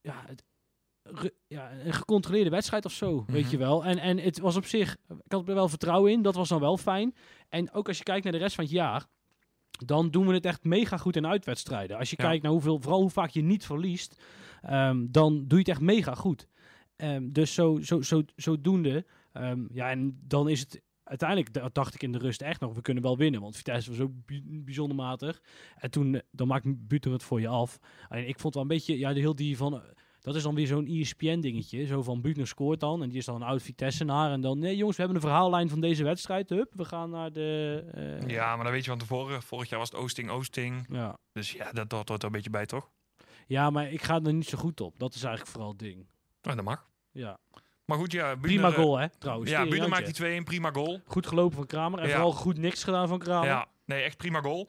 Ja, 0.00 0.24
het, 0.26 0.42
ja, 1.46 1.72
een 1.84 1.92
gecontroleerde 1.92 2.50
wedstrijd 2.50 2.84
of 2.84 2.92
zo, 2.92 3.24
weet 3.26 3.42
Mhm. 3.42 3.50
je 3.50 3.56
wel. 3.58 3.84
En, 3.84 3.98
en 3.98 4.18
het 4.18 4.38
was 4.38 4.56
op 4.56 4.64
zich, 4.66 4.96
ik 5.24 5.32
had 5.32 5.48
er 5.48 5.54
wel 5.54 5.68
vertrouwen 5.68 6.12
in, 6.12 6.22
dat 6.22 6.34
was 6.34 6.48
dan 6.48 6.60
wel 6.60 6.76
fijn. 6.76 7.14
En 7.48 7.72
ook 7.72 7.88
als 7.88 7.98
je 7.98 8.04
kijkt 8.04 8.24
naar 8.24 8.32
de 8.32 8.38
rest 8.38 8.54
van 8.54 8.64
het 8.64 8.72
jaar, 8.72 9.06
dan 9.70 10.10
doen 10.10 10.26
we 10.26 10.34
het 10.34 10.44
echt 10.46 10.64
mega 10.64 10.96
goed 10.96 11.16
in 11.16 11.26
uitwedstrijden. 11.26 11.98
Als 11.98 12.10
je 12.10 12.16
Ja. 12.18 12.24
kijkt 12.28 12.42
naar 12.42 12.52
hoeveel, 12.52 12.80
vooral 12.80 13.00
hoe 13.00 13.10
vaak 13.10 13.30
je 13.30 13.42
niet 13.42 13.64
verliest, 13.66 14.22
ehm, 14.62 15.06
dan 15.10 15.32
doe 15.32 15.44
je 15.48 15.56
het 15.58 15.68
echt 15.68 15.80
mega 15.80 16.14
goed. 16.14 16.48
Ehm, 16.96 17.28
dus 17.32 17.54
zo, 17.54 17.78
zo, 17.80 18.00
zo, 18.02 18.22
zodoende, 18.36 19.06
ehm, 19.32 19.64
ja, 19.72 19.90
en 19.90 20.18
dan 20.22 20.48
is 20.48 20.60
het 20.60 20.82
uiteindelijk, 21.04 21.52
da- 21.52 21.68
dacht 21.72 21.94
ik 21.94 22.02
in 22.02 22.12
de 22.12 22.18
rust 22.18 22.42
echt 22.42 22.60
nog, 22.60 22.74
we 22.74 22.80
kunnen 22.80 23.02
wel 23.02 23.16
winnen. 23.16 23.40
Want 23.40 23.56
Vitesse 23.56 23.90
was 23.90 24.00
ook 24.00 24.12
bi- 24.26 24.42
bijzonder 24.46 24.96
matig. 24.96 25.42
En 25.76 25.90
toen, 25.90 26.14
eh, 26.14 26.20
dan 26.30 26.46
maakt 26.46 26.88
Buter 26.88 27.12
het 27.12 27.22
voor 27.22 27.40
je 27.40 27.48
af. 27.48 27.78
Alleen 28.08 28.28
ik 28.28 28.38
vond 28.40 28.54
wel 28.54 28.62
een 28.62 28.68
beetje, 28.68 28.98
ja, 28.98 29.12
de 29.12 29.20
heel 29.20 29.34
die 29.36 29.56
van, 29.56 29.82
Dat 30.26 30.34
is 30.34 30.42
dan 30.42 30.54
weer 30.54 30.66
zo'n 30.66 30.86
ESPN-dingetje. 30.86 31.86
Zo 31.86 32.02
van 32.02 32.20
Buchner 32.20 32.46
scoort 32.46 32.80
dan. 32.80 33.02
En 33.02 33.08
die 33.08 33.18
is 33.18 33.24
dan 33.24 33.34
een 33.34 33.42
oud 33.42 33.62
Vitesse-naar. 33.62 34.30
En 34.32 34.40
dan, 34.40 34.58
nee 34.58 34.76
jongens, 34.76 34.96
we 34.96 35.02
hebben 35.02 35.22
een 35.22 35.28
verhaallijn 35.28 35.68
van 35.68 35.80
deze 35.80 36.04
wedstrijd. 36.04 36.48
Hup, 36.48 36.72
we 36.74 36.84
gaan 36.84 37.10
naar 37.10 37.32
de... 37.32 37.84
eh, 38.22 38.28
Ja, 38.28 38.54
maar 38.54 38.64
dan 38.64 38.72
weet 38.72 38.84
je 38.84 38.90
van 38.90 38.98
tevoren. 38.98 39.42
Vorig 39.42 39.68
jaar 39.68 39.78
was 39.78 39.90
het 39.90 39.98
Oosting, 40.00 40.30
Oosting. 40.30 40.86
ja. 40.90 41.18
Dus 41.32 41.52
ja, 41.52 41.72
dat 41.72 41.92
hoort 41.92 42.08
er 42.10 42.24
een 42.24 42.32
beetje 42.32 42.50
bij, 42.50 42.66
toch? 42.66 42.90
Ja, 43.46 43.70
maar 43.70 43.92
ik 43.92 44.02
ga 44.02 44.20
er 44.22 44.32
niet 44.34 44.48
zo 44.48 44.58
goed 44.58 44.80
op. 44.80 44.98
Dat 44.98 45.14
is 45.14 45.22
eigenlijk 45.22 45.50
vooral 45.52 45.70
het 45.70 45.78
ding. 45.78 46.06
Nou, 46.42 46.56
dat 46.56 46.64
mag. 46.64 46.86
Ja. 47.12 47.38
Maar 47.84 47.98
goed, 47.98 48.12
ja. 48.12 48.34
Prima 48.36 48.68
eh, 48.68 48.74
goal, 48.74 48.98
hè, 48.98 49.08
trouwens. 49.18 49.50
Ja, 49.50 49.64
Jantje. 49.64 49.88
maakt 49.88 50.04
die 50.04 50.14
2 50.14 50.32
1 50.32 50.44
prima 50.44 50.70
goal. 50.70 51.00
Goed 51.06 51.26
gelopen 51.26 51.56
van 51.56 51.66
Kramer. 51.66 51.98
En 51.98 52.06
Ja. 52.08 52.12
vooral 52.14 52.32
goed 52.32 52.58
niks 52.58 52.84
gedaan 52.84 53.08
van 53.08 53.18
Kramer. 53.18 53.48
Ja, 53.48 53.66
nee, 53.84 54.02
echt 54.02 54.16
prima 54.16 54.40
goal. 54.40 54.68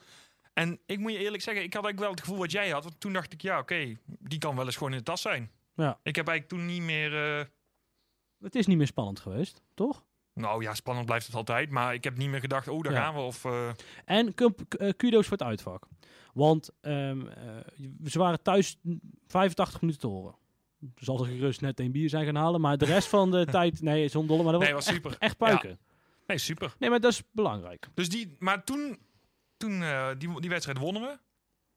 En 0.57 0.79
ik 0.85 0.99
moet 0.99 1.11
je 1.11 1.17
eerlijk 1.17 1.43
zeggen, 1.43 1.63
ik 1.63 1.73
had 1.73 1.83
eigenlijk 1.83 1.99
wel 2.03 2.09
het 2.11 2.19
gevoel 2.19 2.37
wat 2.37 2.51
jij 2.51 2.69
had. 2.69 2.83
Want 2.83 2.99
toen 2.99 3.13
dacht 3.13 3.33
ik, 3.33 3.41
ja, 3.41 3.59
oké, 3.59 3.97
die 4.05 4.39
kan 4.39 4.55
wel 4.55 4.65
eens 4.65 4.75
gewoon 4.75 4.91
in 4.91 4.97
de 4.97 5.03
tas 5.03 5.21
zijn. 5.21 5.51
Ja. 5.75 5.99
Ik 6.03 6.15
heb 6.15 6.27
eigenlijk 6.27 6.47
toen 6.61 6.73
niet 6.73 6.81
meer... 6.81 7.37
eh, 7.39 7.45
Het 8.39 8.55
is 8.55 8.65
niet 8.67 8.77
meer 8.77 8.87
spannend 8.87 9.19
geweest, 9.19 9.61
toch? 9.73 10.05
nou 10.33 10.61
ja, 10.63 10.73
spannend 10.73 11.05
blijft 11.05 11.25
het 11.25 11.35
altijd. 11.35 11.69
Maar 11.69 11.93
ik 11.93 12.03
heb 12.03 12.17
niet 12.17 12.29
meer 12.29 12.39
gedacht, 12.39 12.67
oh, 12.67 12.81
daar 12.83 12.93
Ja. 12.93 13.01
gaan 13.03 13.13
we. 13.13 13.19
Of, 13.19 13.45
eh, 13.45 13.69
En 14.05 14.33
eh, 14.35 14.89
kudo's 14.97 15.27
voor 15.27 15.37
het 15.37 15.47
uitvak. 15.47 15.87
Want 16.33 16.69
eh, 16.81 16.91
ze 18.05 18.19
waren 18.19 18.41
thuis 18.41 18.77
85 19.27 19.81
minuten 19.81 20.01
te 20.01 20.07
horen. 20.07 20.35
Zal 20.95 21.19
er 21.19 21.25
gerust 21.25 21.61
net 21.61 21.79
een 21.79 21.91
bier 21.91 22.09
zijn 22.09 22.25
gaan 22.25 22.35
halen. 22.35 22.61
Maar 22.61 22.77
de 22.77 22.85
rest 22.95 23.07
van 23.07 23.31
de 23.31 23.45
tijd, 23.45 23.81
nee, 23.81 24.07
zo'n 24.07 24.27
dolle. 24.27 24.43
Maar 24.43 24.51
dat 24.51 24.61
nee, 24.61 24.73
was 24.73 24.85
was 24.85 24.93
super. 24.93 25.15
echt 25.19 25.37
puiken. 25.37 25.79
Nee, 26.27 26.37
super. 26.37 26.75
Nee, 26.79 26.89
maar 26.89 26.99
dat 26.99 27.11
is 27.11 27.23
belangrijk. 27.31 27.87
Dus 27.93 28.09
die, 28.09 28.35
maar 28.39 28.63
toen, 28.63 28.99
toen 29.57 29.81
eh, 29.83 30.07
die, 30.17 30.41
die 30.41 30.49
wedstrijd 30.49 30.77
wonnen 30.77 31.01
we. 31.01 31.17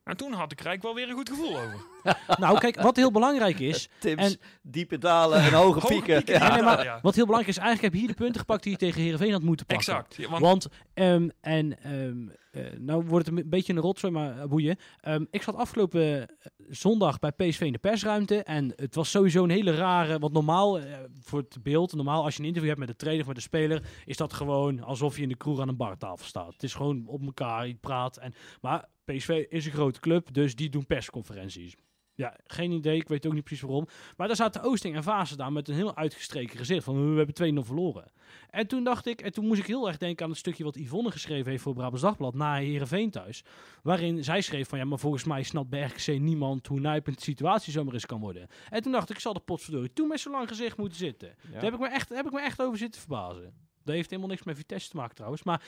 En 0.05 0.17
toen 0.17 0.33
had 0.33 0.53
ik 0.53 0.65
eigenlijk 0.65 0.83
wel 0.83 0.95
weer 0.95 1.09
een 1.09 1.17
goed 1.17 1.29
gevoel 1.29 1.59
over. 1.61 1.81
nou, 2.41 2.59
kijk, 2.59 2.81
wat 2.81 2.97
heel 2.97 3.11
belangrijk 3.11 3.59
is. 3.59 3.89
Tim's 4.01 4.23
En- 4.23 4.41
diepe 4.63 4.99
dalen 4.99 5.39
en 5.39 5.53
hoge 5.53 5.75
Hoge 5.81 5.87
pieken. 5.87 6.17
pieken, 6.17 6.35
Ja. 6.35 6.47
Ja, 6.47 6.55
nee, 6.55 6.63
maar 6.63 6.85
ja. 6.85 6.99
Wat 7.03 7.15
heel 7.15 7.25
belangrijk 7.27 7.57
is, 7.57 7.63
eigenlijk 7.63 7.83
heb 7.83 7.93
je 7.93 7.99
hier 8.07 8.17
de 8.17 8.23
punten 8.23 8.41
gepakt 8.41 8.63
die 8.63 8.73
je 8.73 8.79
tegen 8.79 9.01
Heerenveen 9.03 9.33
had 9.33 9.43
moeten 9.43 9.67
pakken. 9.67 9.87
Exact. 9.95 10.17
Ja, 10.17 10.29
want, 10.29 10.43
Want, 10.43 10.67
ehm, 10.95 11.29
en, 11.41 11.83
ehm, 11.83 12.29
eh, 12.51 12.79
nou 12.79 13.05
wordt 13.07 13.27
het 13.27 13.39
een 13.39 13.49
beetje 13.49 13.73
een 13.73 13.79
rotzooi, 13.81 14.13
maar 14.13 14.39
eh, 14.39 14.45
boeien. 14.45 14.79
Ehm, 15.01 15.25
ik 15.31 15.43
zat 15.43 15.55
afgelopen 15.55 16.27
zondag 16.71 17.19
bij 17.19 17.33
PSV 17.33 17.61
in 17.61 17.73
de 17.73 17.79
persruimte. 17.79 18.43
En 18.43 18.73
het 18.77 18.95
was 18.95 19.11
sowieso 19.11 19.45
een 19.45 19.51
hele 19.51 19.75
rare, 19.75 20.19
want 20.19 20.33
normaal, 20.33 20.79
eh, 20.79 20.99
voor 21.21 21.39
het 21.39 21.63
beeld, 21.63 21.95
normaal 21.95 22.25
als 22.25 22.35
je 22.35 22.41
een 22.41 22.47
interview 22.47 22.71
hebt 22.71 22.87
met 22.87 22.91
de 22.91 23.05
trainer 23.05 23.23
of 23.23 23.29
met 23.29 23.37
de 23.37 23.49
speler, 23.49 23.83
is 24.05 24.17
dat 24.17 24.33
gewoon 24.33 24.83
alsof 24.83 25.17
je 25.17 25.23
in 25.23 25.29
de 25.29 25.37
kroeg 25.37 25.61
aan 25.61 25.69
een 25.69 25.77
bartafel 25.77 26.27
staat. 26.27 26.53
Het 26.53 26.63
is 26.63 26.75
gewoon 26.75 27.07
op 27.07 27.23
elkaar, 27.23 27.67
je 27.67 27.75
praat. 27.75 28.17
En, 28.17 28.35
maar 28.61 28.89
PSV 29.05 29.45
is 29.49 29.67
een 29.67 29.73
grote 29.73 30.01
club, 30.01 30.33
dus 30.33 30.55
die 30.57 30.71
doen 30.71 30.87
persconferenties. 30.87 31.75
Ja, 32.21 32.37
geen 32.47 32.71
idee. 32.71 32.97
Ik 32.97 33.09
weet 33.09 33.27
ook 33.27 33.33
niet 33.33 33.45
precies 33.45 33.63
waarom. 33.63 33.89
Maar 34.17 34.27
daar 34.27 34.37
zaten 34.37 34.63
Oosting 34.63 34.97
en 34.97 35.03
Vaassen 35.03 35.39
daar 35.39 35.53
met 35.53 35.69
een 35.69 35.75
heel 35.75 35.97
uitgestreken 35.97 36.59
gezicht 36.59 36.85
van 36.85 37.15
we 37.15 37.17
hebben 37.17 37.63
2-0 37.63 37.67
verloren. 37.67 38.13
En 38.51 38.67
toen 38.67 38.85
dacht 38.85 39.07
ik, 39.07 39.21
en 39.21 39.33
toen 39.33 39.47
moest 39.47 39.61
ik 39.61 39.67
heel 39.67 39.89
erg 39.89 39.97
denken 39.97 40.25
aan 40.25 40.31
het 40.31 40.39
stukje 40.39 40.65
wat 40.65 40.77
Yvonne 40.77 41.11
geschreven 41.11 41.51
heeft 41.51 41.63
voor 41.63 41.75
Brabants 41.75 42.03
Dagblad 42.03 42.35
na 42.35 42.55
Heerenveen 42.55 43.11
thuis. 43.11 43.45
Waarin 43.83 44.25
zij 44.25 44.41
schreef 44.41 44.69
van 44.69 44.79
ja, 44.79 44.85
maar 44.85 44.99
volgens 44.99 45.25
mij 45.25 45.43
snapt 45.43 45.69
bij 45.69 45.83
RKC 45.83 46.07
niemand 46.07 46.67
hoe 46.67 46.81
nijpend 46.81 47.17
de 47.17 47.23
situatie 47.23 47.73
zomaar 47.73 47.95
eens 47.95 48.07
kan 48.07 48.21
worden. 48.21 48.49
En 48.71 48.83
toen 48.83 48.93
dacht 48.93 49.11
ik, 49.11 49.17
ik 49.17 49.23
zal 49.23 49.33
de 49.33 49.41
potverdorie 49.41 49.93
toen 49.93 50.09
met 50.09 50.21
zo 50.21 50.31
lang 50.31 50.49
gezicht 50.49 50.77
moeten 50.77 50.99
zitten. 50.99 51.35
Daar 51.53 51.63
heb 51.63 51.73
ik, 51.73 51.81
me 51.81 51.89
echt, 51.89 52.09
heb 52.09 52.27
ik 52.27 52.33
me 52.33 52.41
echt 52.41 52.63
over 52.63 52.79
zitten 52.79 53.01
verbazen. 53.01 53.53
Dat 53.85 53.95
heeft 53.95 54.11
helemaal 54.11 54.31
niks 54.31 54.45
met 54.45 54.57
Vitesse 54.57 54.91
te 54.91 54.97
maken 54.97 55.15
trouwens, 55.15 55.43
maar 55.43 55.63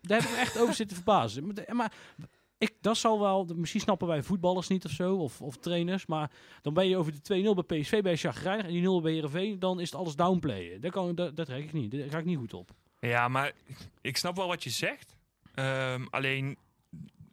daar 0.00 0.20
heb 0.20 0.28
ik 0.28 0.30
me 0.30 0.36
echt 0.36 0.58
over 0.58 0.74
zitten 0.74 0.96
verbazen. 0.96 1.54
Maar 1.72 1.92
ik, 2.58 2.74
dat 2.80 2.96
zal 2.96 3.20
wel, 3.20 3.44
misschien 3.54 3.80
snappen 3.80 4.06
wij 4.08 4.22
voetballers 4.22 4.68
niet 4.68 4.84
of 4.84 4.90
zo, 4.90 5.16
of, 5.16 5.40
of 5.42 5.56
trainers, 5.56 6.06
maar 6.06 6.30
dan 6.62 6.74
ben 6.74 6.88
je 6.88 6.96
over 6.96 7.12
de 7.22 7.54
2-0 7.62 7.66
bij 7.66 7.80
PSV 7.80 8.02
bij 8.02 8.16
chagrijnig 8.16 8.66
en 8.66 8.72
die 8.72 8.82
0 8.82 9.00
bij 9.00 9.12
Heerenveen, 9.12 9.58
dan 9.58 9.80
is 9.80 9.90
het 9.90 10.00
alles 10.00 10.16
downplayen. 10.16 10.80
Dat, 10.80 10.90
kan, 10.92 11.14
dat, 11.14 11.36
dat 11.36 11.46
trek 11.46 11.64
ik 11.64 11.72
niet, 11.72 11.90
daar 11.90 12.10
ga 12.10 12.18
ik 12.18 12.24
niet 12.24 12.38
goed 12.38 12.54
op. 12.54 12.70
ja, 13.00 13.28
maar 13.28 13.52
ik 14.00 14.16
snap 14.16 14.36
wel 14.36 14.46
wat 14.48 14.64
je 14.64 14.70
zegt. 14.70 15.16
Ehm, 15.54 16.06
alleen 16.10 16.56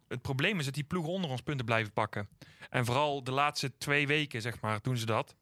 het 0.07 0.21
probleem 0.21 0.59
is 0.59 0.65
dat 0.65 0.73
die 0.73 0.83
ploegen 0.83 1.11
onder 1.13 1.29
ons 1.29 1.41
punten 1.41 1.65
blijven 1.65 1.93
pakken. 1.93 2.27
En 2.69 2.85
vooral 2.85 3.23
de 3.23 3.31
laatste 3.31 3.77
twee 3.77 4.07
weken, 4.07 4.41
zeg 4.41 4.61
maar, 4.61 4.79
doen 4.81 4.97
ze 4.97 5.05
dat. 5.05 5.35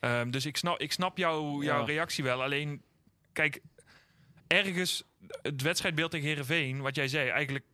Ehm, 0.00 0.30
dus 0.30 0.46
ik 0.46 0.56
snap, 0.56 0.78
ik 0.78 0.92
snap 0.92 1.18
jouw, 1.18 1.62
jouw 1.62 1.78
Ja. 1.80 1.84
reactie 1.84 2.24
wel. 2.24 2.42
Alleen, 2.42 2.82
kijk, 3.32 3.60
ergens 4.46 5.04
het 5.42 5.62
wedstrijdbeeld 5.62 6.10
tegen 6.10 6.28
Herenveen, 6.28 6.80
wat 6.80 6.94
jij 6.96 7.08
zei, 7.08 7.28
eigenlijk 7.28 7.64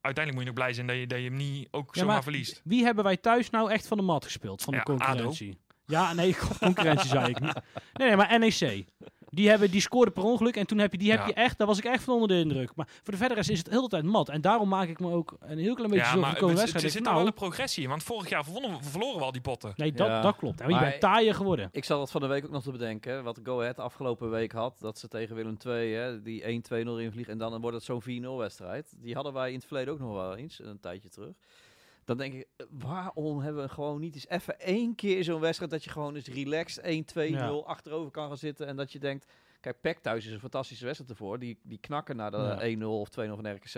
uiteindelijk 0.00 0.34
moet 0.34 0.38
je 0.42 0.44
nog 0.44 0.54
blij 0.54 0.72
zijn 0.72 0.86
dat 0.86 0.96
je, 0.96 1.06
dat 1.06 1.18
je 1.18 1.24
hem 1.24 1.36
niet 1.36 1.68
ook 1.70 1.94
Ja, 1.94 2.00
zomaar 2.00 2.14
maar 2.14 2.22
verliest. 2.22 2.60
Wie 2.64 2.84
hebben 2.84 3.04
wij 3.04 3.16
thuis 3.16 3.50
nou 3.50 3.70
echt 3.70 3.86
van 3.86 3.96
de 3.96 4.02
mat 4.02 4.24
gespeeld, 4.24 4.62
van 4.62 4.74
Ja, 4.74 4.78
de 4.78 4.84
concurrentie? 4.84 5.58
Ja, 5.86 6.12
nee, 6.12 6.36
concurrentie 6.60 7.08
zei 7.08 7.28
ik 7.28 7.40
niet. 7.40 7.54
Nee, 7.92 8.08
nee, 8.08 8.16
maar 8.16 8.38
NEC. 8.38 8.84
Die, 9.30 9.48
hebben, 9.48 9.70
die 9.70 9.80
scoorde 9.80 10.10
per 10.10 10.22
ongeluk 10.22 10.56
en 10.56 10.66
toen 10.66 10.78
heb 10.78 10.92
je, 10.92 10.98
die 10.98 11.10
heb 11.10 11.20
Ja. 11.20 11.26
je 11.26 11.34
echt, 11.34 11.58
daar 11.58 11.66
was 11.66 11.78
ik 11.78 11.84
echt 11.84 12.02
van 12.04 12.14
onder 12.14 12.28
de 12.28 12.38
indruk. 12.38 12.70
Maar 12.74 12.88
voor 13.02 13.12
de 13.12 13.16
verder 13.18 13.36
rest 13.36 13.50
is 13.50 13.58
het 13.58 13.66
de 13.66 13.74
hele 13.74 13.88
tijd 13.88 14.04
mat. 14.04 14.28
En 14.28 14.40
daarom 14.40 14.68
maak 14.68 14.88
ik 14.88 15.00
me 15.00 15.10
ook 15.12 15.36
een 15.40 15.58
heel 15.58 15.74
klein 15.74 15.90
beetje 15.90 16.04
Ja, 16.04 16.10
zorgen 16.12 16.20
maar 16.20 16.30
voor 16.30 16.38
de 16.38 16.40
komende 16.40 16.60
er, 16.60 16.66
er 16.66 16.72
wedstrijd. 16.72 16.92
zit 16.92 17.00
Ik 17.00 17.06
al 17.06 17.12
wel 17.14 17.22
nou, 17.22 17.26
een 17.26 17.40
progressie 17.48 17.82
in. 17.82 17.88
Want 17.88 18.02
vorig 18.02 18.28
jaar 18.28 18.44
verwonnen 18.44 18.84
verloren 18.84 19.18
we 19.18 19.24
al 19.24 19.32
die 19.32 19.40
potten. 19.40 19.72
nee, 19.76 19.92
dat, 19.92 20.06
Ja. 20.06 20.20
dat 20.22 20.36
klopt. 20.36 20.60
En 20.60 20.68
je 20.74 20.78
bent 20.78 21.00
taaier 21.00 21.34
geworden. 21.34 21.68
Ik 21.72 21.84
zat 21.84 21.98
dat 21.98 22.10
van 22.10 22.20
de 22.20 22.26
week 22.26 22.44
ook 22.44 22.50
nog 22.50 22.62
te 22.62 22.70
bedenken. 22.70 23.24
Wat 23.24 23.40
Go 23.42 23.60
Ahead 23.60 23.78
afgelopen 23.78 24.30
week 24.30 24.52
had. 24.52 24.76
Dat 24.80 24.98
ze 24.98 25.08
tegen 25.08 25.34
Willem 25.36 25.56
II 25.66 25.92
hè, 25.94 26.22
die 26.22 26.42
1-2-0 26.42 27.00
invliegen. 27.00 27.32
En 27.32 27.38
dan 27.38 27.60
wordt 27.60 27.76
het 27.76 27.84
zo'n 27.84 28.02
4-0 28.02 28.36
wedstrijd. 28.36 28.92
Die 28.96 29.14
hadden 29.14 29.32
wij 29.32 29.48
in 29.48 29.54
het 29.56 29.64
verleden 29.66 29.92
ook 29.92 30.00
nog 30.00 30.12
wel 30.12 30.36
eens. 30.36 30.60
Een 30.62 30.80
tijdje 30.80 31.08
terug. 31.08 31.34
Dan 32.10 32.18
denk 32.18 32.34
ik, 32.34 32.46
waarom 32.70 33.40
hebben 33.40 33.62
we 33.62 33.68
gewoon 33.68 34.00
niet 34.00 34.14
eens 34.14 34.28
even 34.28 34.60
één 34.60 34.94
keer 34.94 35.24
zo'n 35.24 35.40
wedstrijd. 35.40 35.70
Dat 35.70 35.84
je 35.84 35.90
gewoon 35.90 36.14
eens 36.14 36.28
relaxed 36.28 36.84
1-2-0 36.84 37.30
Ja. 37.30 37.48
achterover 37.48 38.10
kan 38.10 38.28
gaan 38.28 38.36
zitten. 38.36 38.66
En 38.66 38.76
dat 38.76 38.92
je 38.92 38.98
denkt, 38.98 39.32
kijk, 39.60 39.80
PEC 39.80 39.98
thuis 39.98 40.26
is 40.26 40.32
een 40.32 40.40
fantastische 40.40 40.84
wedstrijd 40.84 41.10
ervoor. 41.12 41.38
Die, 41.38 41.58
die 41.62 41.78
knakken 41.78 42.16
naar 42.16 42.30
de 42.30 42.36
Ja. 42.36 42.60
1-0 42.60 43.00
of 43.00 43.08
2-0 43.08 43.12
van 43.36 43.52
RKC. 43.54 43.72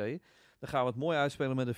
Dan 0.59 0.69
gaan 0.71 0.81
we 0.85 0.87
het 0.91 0.97
mooi 0.99 1.17
uitspelen 1.19 1.57
met 1.57 1.67
een 1.67 1.75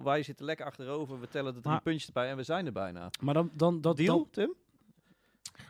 4-0. 0.00 0.02
Wij 0.02 0.22
zitten 0.22 0.44
lekker 0.44 0.66
achterover. 0.66 1.20
We 1.20 1.28
tellen 1.28 1.54
de 1.54 1.60
drie 1.60 1.72
Maar- 1.72 1.82
puntjes 1.82 2.06
erbij 2.06 2.28
en 2.30 2.36
we 2.36 2.42
zijn 2.42 2.66
er 2.66 2.72
bijna. 2.72 3.10
Maar 3.20 3.34
dan, 3.34 3.50
dan, 3.54 3.80
dat, 3.80 3.96
Deal, 3.96 4.16
dan, 4.16 4.28
Tim? 4.30 4.54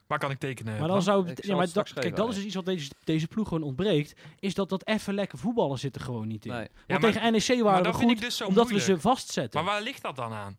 Waar 0.06 0.18
kan 0.18 0.30
ik 0.30 0.38
tekenen? 0.38 0.78
maar 0.78 0.88
dan 0.88 1.02
zou 1.02 1.28
Ik 1.28 1.44
ja, 1.44 1.56
maar 1.56 1.72
dat, 1.72 1.92
kijk, 1.92 2.16
dat 2.16 2.28
is 2.28 2.34
dus 2.34 2.44
iets 2.44 2.54
wat 2.54 2.64
deze, 2.66 2.90
deze 3.04 3.26
ploeg 3.28 3.48
gewoon 3.48 3.62
ontbreekt. 3.62 4.14
Is 4.38 4.54
dat 4.54 4.68
dat 4.68 4.86
even 4.86 5.14
lekker 5.14 5.38
voetballen 5.38 5.78
zit 5.78 5.94
er 5.94 6.00
gewoon 6.00 6.28
niet 6.28 6.44
in. 6.46 6.52
Nee. 6.52 6.60
Ja, 6.62 6.68
Want 6.86 7.00
maar- 7.02 7.12
tegen 7.12 7.32
NEC 7.32 7.48
maar 7.48 7.62
waren 7.64 7.78
we 7.82 7.84
dat 7.88 7.96
vind 7.98 8.10
ik 8.10 8.16
goed, 8.16 8.26
dus 8.26 8.36
zo 8.36 8.46
omdat 8.46 8.66
we 8.66 8.72
moeilijk. 8.72 8.94
ze 9.00 9.08
vastzetten. 9.08 9.64
Maar 9.64 9.72
waar 9.72 9.82
ligt 9.82 10.02
dat 10.02 10.16
dan 10.16 10.32
aan? 10.32 10.58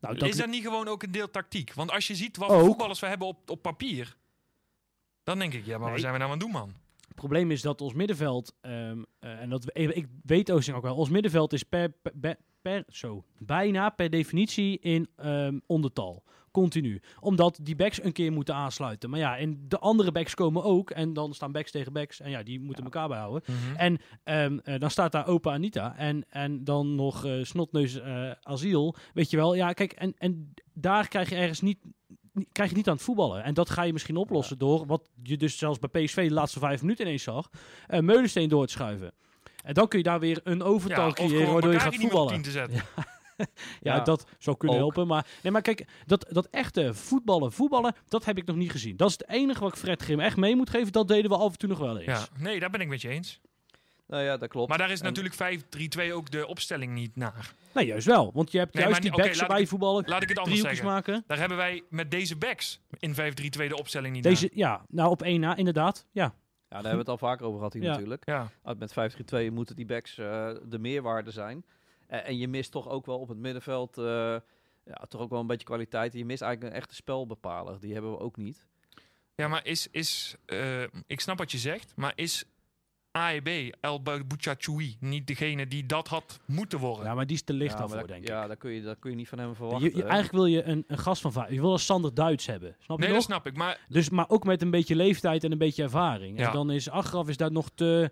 nou, 0.00 0.16
dat 0.18 0.28
is 0.28 0.36
dat 0.36 0.48
niet 0.48 0.62
gewoon 0.62 0.88
ook 0.88 1.02
een 1.02 1.10
deel 1.12 1.30
tactiek? 1.30 1.74
Want 1.74 1.90
als 1.90 2.06
je 2.06 2.14
ziet 2.14 2.36
wat 2.36 2.48
Ook. 2.50 2.64
voetballers 2.64 3.00
we 3.00 3.06
hebben 3.06 3.26
op, 3.26 3.50
op 3.50 3.62
papier, 3.62 4.16
dan 5.22 5.38
denk 5.38 5.52
ik, 5.52 5.64
ja, 5.64 5.70
maar 5.72 5.80
Nee. 5.80 5.90
wat 5.90 6.00
zijn 6.00 6.12
we 6.12 6.18
nou 6.18 6.30
aan 6.30 6.38
het 6.38 6.46
doen, 6.46 6.56
man? 6.60 6.72
Het 7.06 7.14
probleem 7.16 7.50
is 7.50 7.62
dat 7.62 7.80
ons 7.80 7.92
middenveld, 7.94 8.54
ehm, 8.60 9.02
eh, 9.18 9.40
en 9.40 9.48
dat, 9.50 9.64
we- 9.64 9.72
ik 9.72 10.06
weet 10.24 10.50
Oosting 10.50 10.76
ook 10.76 10.82
wel, 10.82 10.96
ons 10.96 11.08
middenveld 11.08 11.52
is 11.52 11.62
per, 11.62 11.90
per, 11.90 12.12
per- 12.20 12.36
per- 12.62 12.84
zo, 12.88 13.24
bijna 13.38 13.90
per 13.90 14.10
definitie 14.10 14.78
in 14.78 15.08
ehm, 15.16 15.58
ondertal. 15.66 16.22
Continu. 16.52 17.00
Omdat 17.20 17.58
die 17.62 17.76
backs 17.76 18.02
een 18.02 18.12
keer 18.12 18.32
moeten 18.32 18.54
aansluiten. 18.54 19.10
Maar 19.10 19.18
ja, 19.18 19.38
en 19.38 19.64
de 19.68 19.78
andere 19.78 20.12
backs 20.12 20.34
komen 20.34 20.64
ook. 20.64 20.90
En 20.90 21.12
dan 21.12 21.34
staan 21.34 21.52
backs 21.52 21.70
tegen 21.70 21.92
backs. 21.92 22.20
En 22.20 22.30
ja, 22.30 22.42
die 22.42 22.60
moeten 22.60 22.84
elkaar 22.84 23.08
bijhouden. 23.08 23.42
En 23.76 23.98
ehm, 24.24 24.58
eh, 24.58 24.78
dan 24.80 24.90
staat 24.90 25.12
daar 25.12 25.26
opa 25.26 25.52
Anita. 25.52 25.96
En, 25.96 26.24
en 26.28 26.64
dan 26.64 26.94
nog 26.94 27.24
eh, 27.24 27.32
snotneus 27.42 28.00
eh, 28.00 28.30
asiel. 28.42 28.94
Weet 29.14 29.30
je 29.30 29.36
wel. 29.36 29.54
Ja, 29.54 29.72
kijk. 29.72 29.92
En, 29.92 30.14
en 30.18 30.54
daar 30.72 31.08
krijg 31.08 31.28
je 31.28 31.36
ergens 31.36 31.60
niet, 31.60 31.78
krijg 32.52 32.70
je 32.70 32.76
niet 32.76 32.88
aan 32.88 32.94
het 32.94 33.02
voetballen. 33.04 33.44
En 33.44 33.54
dat 33.54 33.70
ga 33.70 33.82
je 33.82 33.92
misschien 33.92 34.16
oplossen 34.16 34.58
door, 34.58 34.86
wat 34.86 35.08
je 35.22 35.36
dus 35.36 35.58
zelfs 35.58 35.78
bij 35.78 36.04
PSV 36.04 36.28
de 36.28 36.34
laatste 36.34 36.58
vijf 36.58 36.80
minuten 36.80 37.04
ineens 37.06 37.22
zag, 37.22 37.50
Meulensteen 37.88 38.48
door 38.48 38.66
te 38.66 38.72
schuiven. 38.72 39.12
En 39.64 39.74
dan 39.74 39.88
kun 39.88 39.98
je 39.98 40.04
daar 40.04 40.20
weer 40.20 40.40
een 40.44 40.62
overtal 40.62 41.06
Ja, 41.06 41.12
creëren 41.12 41.52
waardoor 41.52 41.72
je 41.72 41.80
gaat 41.80 41.96
voetballen. 41.96 42.42
te 42.42 42.50
zetten. 42.50 42.82
Ja, 43.36 43.46
Ja, 43.80 44.00
dat 44.00 44.26
zou 44.38 44.56
kunnen 44.56 44.76
ook. 44.76 44.82
helpen. 44.82 45.06
Maar, 45.06 45.26
nee, 45.42 45.52
maar 45.52 45.62
kijk, 45.62 45.84
dat, 46.06 46.26
dat 46.30 46.46
echte 46.50 46.94
voetballen, 46.94 47.52
voetballen, 47.52 47.94
dat 48.08 48.24
heb 48.24 48.38
ik 48.38 48.46
nog 48.46 48.56
niet 48.56 48.70
gezien. 48.70 48.96
Dat 48.96 49.08
is 49.08 49.12
het 49.18 49.28
enige 49.28 49.60
wat 49.60 49.72
ik 49.72 49.78
Fred 49.78 50.02
Grim 50.02 50.20
echt 50.20 50.36
mee 50.36 50.56
moet 50.56 50.70
geven. 50.70 50.92
Dat 50.92 51.08
deden 51.08 51.30
we 51.30 51.36
af 51.36 51.52
en 51.52 51.58
toe 51.58 51.68
nog 51.68 51.78
wel 51.78 51.96
eens. 51.98 52.04
Ja, 52.06 52.26
nee, 52.42 52.60
daar 52.60 52.70
ben 52.70 52.80
ik 52.80 52.88
met 52.88 53.00
je 53.00 53.08
eens. 53.08 53.40
Nou 54.06 54.24
ja, 54.24 54.36
dat 54.36 54.48
klopt. 54.48 54.68
Maar 54.68 54.78
daar 54.78 54.90
is 54.90 55.00
En- 55.00 55.04
natuurlijk 55.06 55.34
5-3-2 55.34 56.12
ook 56.12 56.30
de 56.30 56.46
opstelling 56.46 56.92
niet 56.94 57.16
naar. 57.16 57.52
Nee, 57.74 57.86
juist 57.86 58.06
wel. 58.06 58.30
Want 58.34 58.52
je 58.52 58.58
hebt 58.58 58.74
Nee, 58.74 58.82
juist 58.84 59.02
die 59.02 59.10
backs 59.10 59.40
ik- 59.60 59.68
voetballen. 59.68 60.04
Laat 60.06 60.22
ik 60.22 60.28
het 60.28 60.38
anders 60.38 60.60
zeggen. 60.60 60.86
maken. 60.86 61.24
Daar 61.26 61.38
hebben 61.38 61.56
wij 61.56 61.82
met 61.88 62.10
deze 62.10 62.36
backs 62.36 62.80
in 62.98 63.14
5-3-2 63.14 63.68
de 63.68 63.76
opstelling 63.78 64.14
niet 64.14 64.22
Deze, 64.22 64.50
ja, 64.54 64.84
nou 64.88 65.10
op 65.10 65.22
één 65.22 65.40
na, 65.40 65.56
inderdaad. 65.56 66.06
Ja. 66.10 66.22
Ja, 66.22 66.32
daar 66.68 66.90
hebben 66.92 66.92
we 67.06 67.12
het 67.12 67.20
al 67.22 67.28
vaker 67.28 67.46
over 67.46 67.56
gehad 67.58 67.72
hier 67.72 67.82
Ja. 67.82 67.90
natuurlijk. 67.90 68.26
naar. 68.26 68.50
Ja. 68.64 68.72
Uh, 68.72 68.78
Met 68.78 68.92
5-3-2 68.92 69.50
moeten 69.52 69.76
die 69.76 69.86
backs 69.86 70.18
eh, 70.18 70.50
de 70.64 70.78
meerwaarde 70.78 71.30
zijn. 71.30 71.64
Eh, 72.12 72.28
en 72.28 72.38
je 72.38 72.48
mist 72.48 72.70
toch 72.70 72.88
ook 72.88 73.06
wel 73.06 73.18
op 73.18 73.28
het 73.28 73.38
middenveld 73.38 73.98
eh, 73.98 74.04
ja, 74.84 74.94
toch 75.08 75.20
ook 75.20 75.30
wel 75.30 75.40
een 75.40 75.46
beetje 75.46 75.66
kwaliteit. 75.66 76.12
Je 76.12 76.24
mist 76.24 76.42
eigenlijk 76.42 76.72
een 76.74 76.80
echte 76.80 76.94
spelbepaler. 76.94 77.80
Die 77.80 77.92
hebben 77.92 78.10
we 78.10 78.18
ook 78.18 78.36
niet. 78.36 78.66
ja, 79.34 79.48
maar 79.48 79.66
is... 79.66 79.88
is 79.90 80.36
eh, 80.46 80.82
ik 81.06 81.20
snap 81.20 81.38
wat 81.38 81.52
je 81.52 81.58
zegt, 81.58 81.92
maar 81.96 82.12
is 82.14 82.44
AEB, 83.10 83.74
El 83.80 84.02
Bouchachoui, 84.02 84.96
niet 85.00 85.26
degene 85.26 85.66
die 85.66 85.86
dat 85.86 86.08
had 86.08 86.40
moeten 86.46 86.78
worden. 86.78 87.04
Ja, 87.04 87.14
maar 87.14 87.26
die 87.26 87.36
is 87.36 87.42
te 87.42 87.52
licht 87.52 87.72
ja, 87.72 87.78
daarvoor, 87.78 87.98
dat, 87.98 88.08
denk 88.08 88.28
ja, 88.28 88.42
ik. 88.42 88.46
daar 88.48 88.56
kun, 88.56 88.70
je, 88.70 88.82
daar 88.82 88.96
kun 88.96 89.10
je 89.10 89.16
niet 89.16 89.28
van 89.28 89.38
hem 89.38 89.48
Je, 89.48 89.54
verwachten. 89.54 89.90
je- 89.90 89.96
hè. 89.96 90.02
eigenlijk 90.02 90.32
wil 90.32 90.46
je 90.46 90.62
een, 90.62 90.84
een 90.86 90.98
gast 90.98 91.22
van 91.22 91.32
va- 91.32 91.46
Je 91.50 91.60
wil 91.60 91.72
een 91.72 91.78
Sander 91.78 92.14
Duits 92.14 92.46
hebben. 92.46 92.76
Snap 92.78 92.98
je 92.98 93.04
nee, 93.04 93.12
dat 93.14 93.22
snap 93.22 93.46
ik. 93.46 93.56
Maar 93.56 93.80
Dus, 93.88 94.10
maar 94.10 94.28
ook 94.28 94.44
met 94.44 94.62
een 94.62 94.70
beetje 94.70 94.96
leeftijd 94.96 95.44
en 95.44 95.52
een 95.52 95.58
beetje 95.58 95.82
ervaring. 95.82 96.38
Ja. 96.38 96.46
En 96.46 96.52
dan 96.52 96.70
is 96.70 96.90
achteraf 96.90 97.28
is 97.28 97.36
dat 97.36 97.52
nog 97.52 97.70
te, 97.74 98.10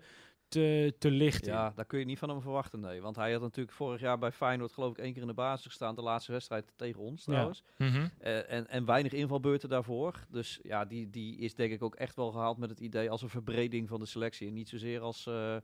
te, 0.51 0.93
te 0.99 1.11
licht 1.11 1.47
in. 1.47 1.53
Ja, 1.53 1.71
daar 1.75 1.85
kun 1.85 1.99
je 1.99 2.05
niet 2.05 2.19
van 2.19 2.29
hem 2.29 2.41
verwachten, 2.41 2.79
nee. 2.79 3.01
Want 3.01 3.15
hij 3.15 3.31
had 3.31 3.41
natuurlijk 3.41 3.75
vorig 3.75 4.01
jaar 4.01 4.17
bij 4.17 4.31
Feyenoord 4.31 4.71
geloof 4.73 4.91
ik 4.91 4.97
één 4.97 5.13
keer 5.13 5.21
in 5.21 5.27
de 5.27 5.33
basis 5.33 5.65
gestaan. 5.65 5.95
De 5.95 6.01
laatste 6.01 6.31
wedstrijd 6.31 6.71
tegen 6.75 7.01
ons 7.01 7.25
Ja. 7.25 7.31
trouwens. 7.31 7.63
mhm. 7.77 8.07
Eh, 8.19 8.51
en, 8.51 8.67
en 8.67 8.85
weinig 8.85 9.11
invalbeurten 9.11 9.69
daarvoor. 9.69 10.25
Dus 10.29 10.59
ja, 10.63 10.85
die, 10.85 11.09
die 11.09 11.37
is 11.37 11.55
denk 11.55 11.71
ik 11.71 11.81
ook 11.83 11.95
echt 11.95 12.15
wel 12.15 12.31
gehaald 12.31 12.57
met 12.57 12.69
het 12.69 12.79
idee 12.79 13.09
als 13.09 13.21
een 13.21 13.29
verbreding 13.29 13.87
van 13.89 13.99
de 13.99 14.05
selectie. 14.05 14.47
En 14.47 14.53
niet 14.53 14.69
zozeer 14.69 14.99
als, 15.01 15.25
eh, 15.27 15.55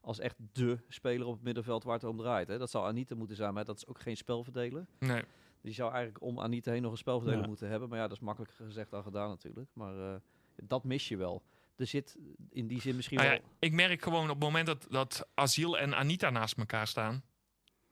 als 0.00 0.18
echt 0.18 0.36
de 0.52 0.78
speler 0.88 1.26
op 1.26 1.32
het 1.34 1.42
middenveld 1.42 1.84
waar 1.84 1.94
het 1.94 2.04
om 2.04 2.16
draait. 2.16 2.48
Hè. 2.48 2.58
Dat 2.58 2.70
zou 2.70 2.86
Anita 2.86 3.14
moeten 3.14 3.36
zijn, 3.36 3.54
maar 3.54 3.64
dat 3.64 3.76
is 3.76 3.86
ook 3.86 4.00
geen 4.00 4.16
spelverdeler. 4.16 4.86
nee. 4.98 5.22
Die 5.60 5.72
zou 5.74 5.92
eigenlijk 5.92 6.24
om 6.24 6.40
Anita 6.40 6.70
heen 6.72 6.82
nog 6.82 6.90
een 6.92 6.96
spelverdeler 6.98 7.40
Ja. 7.42 7.46
moeten 7.48 7.68
hebben. 7.68 7.88
Maar 7.88 7.98
ja, 7.98 8.06
dat 8.08 8.16
is 8.16 8.22
makkelijker 8.22 8.64
gezegd 8.64 8.90
dan 8.90 9.02
gedaan 9.02 9.28
natuurlijk. 9.28 9.68
Maar 9.72 9.98
eh, 9.98 10.14
dat 10.62 10.84
mis 10.84 11.08
je 11.08 11.16
wel. 11.16 11.42
Er 11.76 11.86
zit 11.86 12.16
in 12.50 12.66
die 12.66 12.80
zin 12.80 12.96
misschien 12.96 13.16
Nou 13.18 13.28
ja, 13.30 13.36
wel... 13.36 13.48
ik 13.58 13.72
merk 13.72 14.02
gewoon 14.02 14.22
op 14.22 14.28
het 14.28 14.38
moment 14.38 14.66
dat, 14.66 14.86
dat 14.90 15.28
Asiel 15.34 15.78
en 15.78 15.94
Anita 15.96 16.30
naast 16.30 16.58
elkaar 16.58 16.86
staan. 16.86 17.22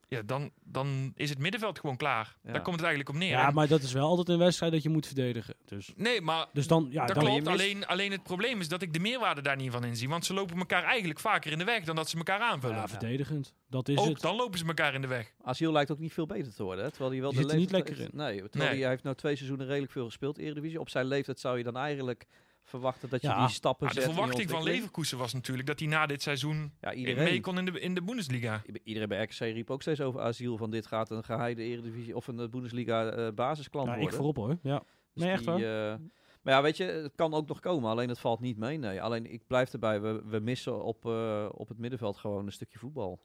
Ja, 0.08 0.22
dan, 0.22 0.50
dan 0.64 1.12
is 1.16 1.30
het 1.30 1.38
middenveld 1.38 1.78
gewoon 1.78 1.96
klaar. 1.96 2.36
Ja. 2.42 2.52
Daar 2.52 2.62
komt 2.62 2.76
het 2.76 2.84
eigenlijk 2.84 3.14
op 3.14 3.22
neer. 3.22 3.30
Ja, 3.30 3.48
En- 3.48 3.54
maar 3.54 3.68
dat 3.68 3.82
is 3.82 3.92
wel 3.92 4.06
altijd 4.08 4.28
een 4.28 4.38
wedstrijd 4.38 4.72
dat 4.72 4.82
je 4.82 4.88
moet 4.88 5.06
verdedigen. 5.06 5.54
Dus, 5.64 5.92
Nee, 5.96 6.20
maar 6.20 6.46
dus 6.52 6.66
dan, 6.66 6.86
ja, 6.90 7.06
dat 7.06 7.14
dan, 7.14 7.24
klopt. 7.24 7.46
Alleen, 7.46 7.86
alleen 7.86 8.10
het 8.10 8.22
probleem 8.22 8.60
is 8.60 8.68
dat 8.68 8.82
ik 8.82 8.92
de 8.92 8.98
meerwaarde 8.98 9.40
daar 9.42 9.56
niet 9.56 9.72
van 9.72 9.84
inzie. 9.84 10.08
Want 10.08 10.24
ze 10.24 10.34
lopen 10.34 10.58
elkaar 10.58 10.82
eigenlijk 10.84 11.20
vaker 11.20 11.52
in 11.52 11.58
de 11.58 11.64
weg 11.64 11.84
dan 11.84 11.96
dat 11.96 12.08
ze 12.08 12.16
elkaar 12.16 12.40
aanvullen. 12.40 12.76
ja, 12.76 12.88
verdedigend. 12.88 13.54
Dat 13.68 13.88
is 13.88 13.98
Ook 13.98 14.06
het. 14.08 14.20
dan 14.20 14.36
lopen 14.36 14.58
ze 14.58 14.64
elkaar 14.66 14.94
in 14.94 15.00
de 15.00 15.06
weg. 15.06 15.32
Asiel 15.42 15.72
lijkt 15.72 15.90
ook 15.90 15.98
niet 15.98 16.12
veel 16.12 16.26
beter 16.26 16.54
te 16.54 16.62
worden. 16.62 16.84
Hè? 16.84 16.90
Terwijl 16.90 17.10
hij 17.12 17.20
wel 17.20 17.30
Die 17.30 17.38
de 17.38 17.44
zit 17.44 17.52
er 17.54 17.58
niet 17.60 17.70
leeftijd 17.70 17.96
lekker 17.98 18.16
heeft- 18.18 18.28
Nee, 18.40 18.48
terwijl 18.50 18.70
Nee. 18.72 18.80
hij 18.82 18.90
heeft 18.90 19.02
nou 19.02 19.16
twee 19.16 19.36
seizoenen 19.36 19.66
redelijk 19.66 19.92
veel 19.92 20.04
gespeeld 20.04 20.38
Eredivisie. 20.38 20.80
Op 20.80 20.88
zijn 20.88 21.06
leeftijd 21.06 21.40
zou 21.40 21.58
je 21.58 21.64
dan 21.64 21.76
eigenlijk 21.76 22.26
verwachten 22.62 23.08
dat 23.08 23.22
je 23.22 23.28
Ja. 23.28 23.46
die 23.46 23.54
stappen 23.54 23.86
de 23.88 23.92
zet 23.94 24.02
je 24.02 24.08
verwachting 24.12 24.50
van. 24.50 24.62
Leverkusen 24.62 25.18
was 25.18 25.32
natuurlijk 25.32 25.66
dat 25.68 25.78
hij 25.78 25.88
na 25.88 26.06
dit 26.06 26.22
seizoen 26.22 26.72
Ja, 26.80 26.88
mee 26.88 26.96
iedereen. 26.98 27.40
kon 27.42 27.58
in 27.58 27.64
de, 27.64 27.80
in 27.80 27.94
de 27.94 28.02
Bundesliga. 28.02 28.62
Iedereen 28.84 29.08
bij 29.08 29.22
RKC 29.22 29.38
riep 29.38 29.70
ook 29.70 29.82
steeds 29.82 30.00
over 30.00 30.20
Asiel 30.20 30.56
van 30.56 30.70
dit 30.70 30.86
gaat 30.86 31.10
een 31.10 31.24
geheide 31.24 31.62
Eredivisie 31.62 32.16
of 32.16 32.26
een 32.26 32.40
eh, 32.40 32.48
Bundesliga 32.48 33.06
eh, 33.10 33.28
basisklant 33.34 33.88
Ja, 33.88 33.94
ik 33.94 34.12
voorop 34.12 34.36
hoor. 34.36 34.58
Ja. 34.62 34.82
Dus 35.14 35.22
Nee, 35.22 35.32
echt 35.32 35.44
die, 35.44 35.54
eh, 35.54 35.94
maar 36.42 36.54
ja, 36.54 36.62
weet 36.62 36.76
je, 36.76 36.84
het 36.84 37.14
kan 37.14 37.34
ook 37.34 37.48
nog 37.48 37.60
komen. 37.60 37.90
Alleen 37.90 38.08
het 38.08 38.18
valt 38.18 38.40
niet 38.40 38.56
mee. 38.56 38.78
Nee, 38.78 39.02
alleen 39.02 39.32
ik 39.32 39.46
blijf 39.46 39.72
erbij. 39.72 40.00
We, 40.00 40.22
we 40.24 40.38
missen 40.38 40.84
op, 40.84 41.06
eh, 41.06 41.46
op 41.52 41.68
het 41.68 41.78
middenveld 41.78 42.16
gewoon 42.16 42.46
een 42.46 42.52
stukje 42.52 42.78
voetbal. 42.78 43.22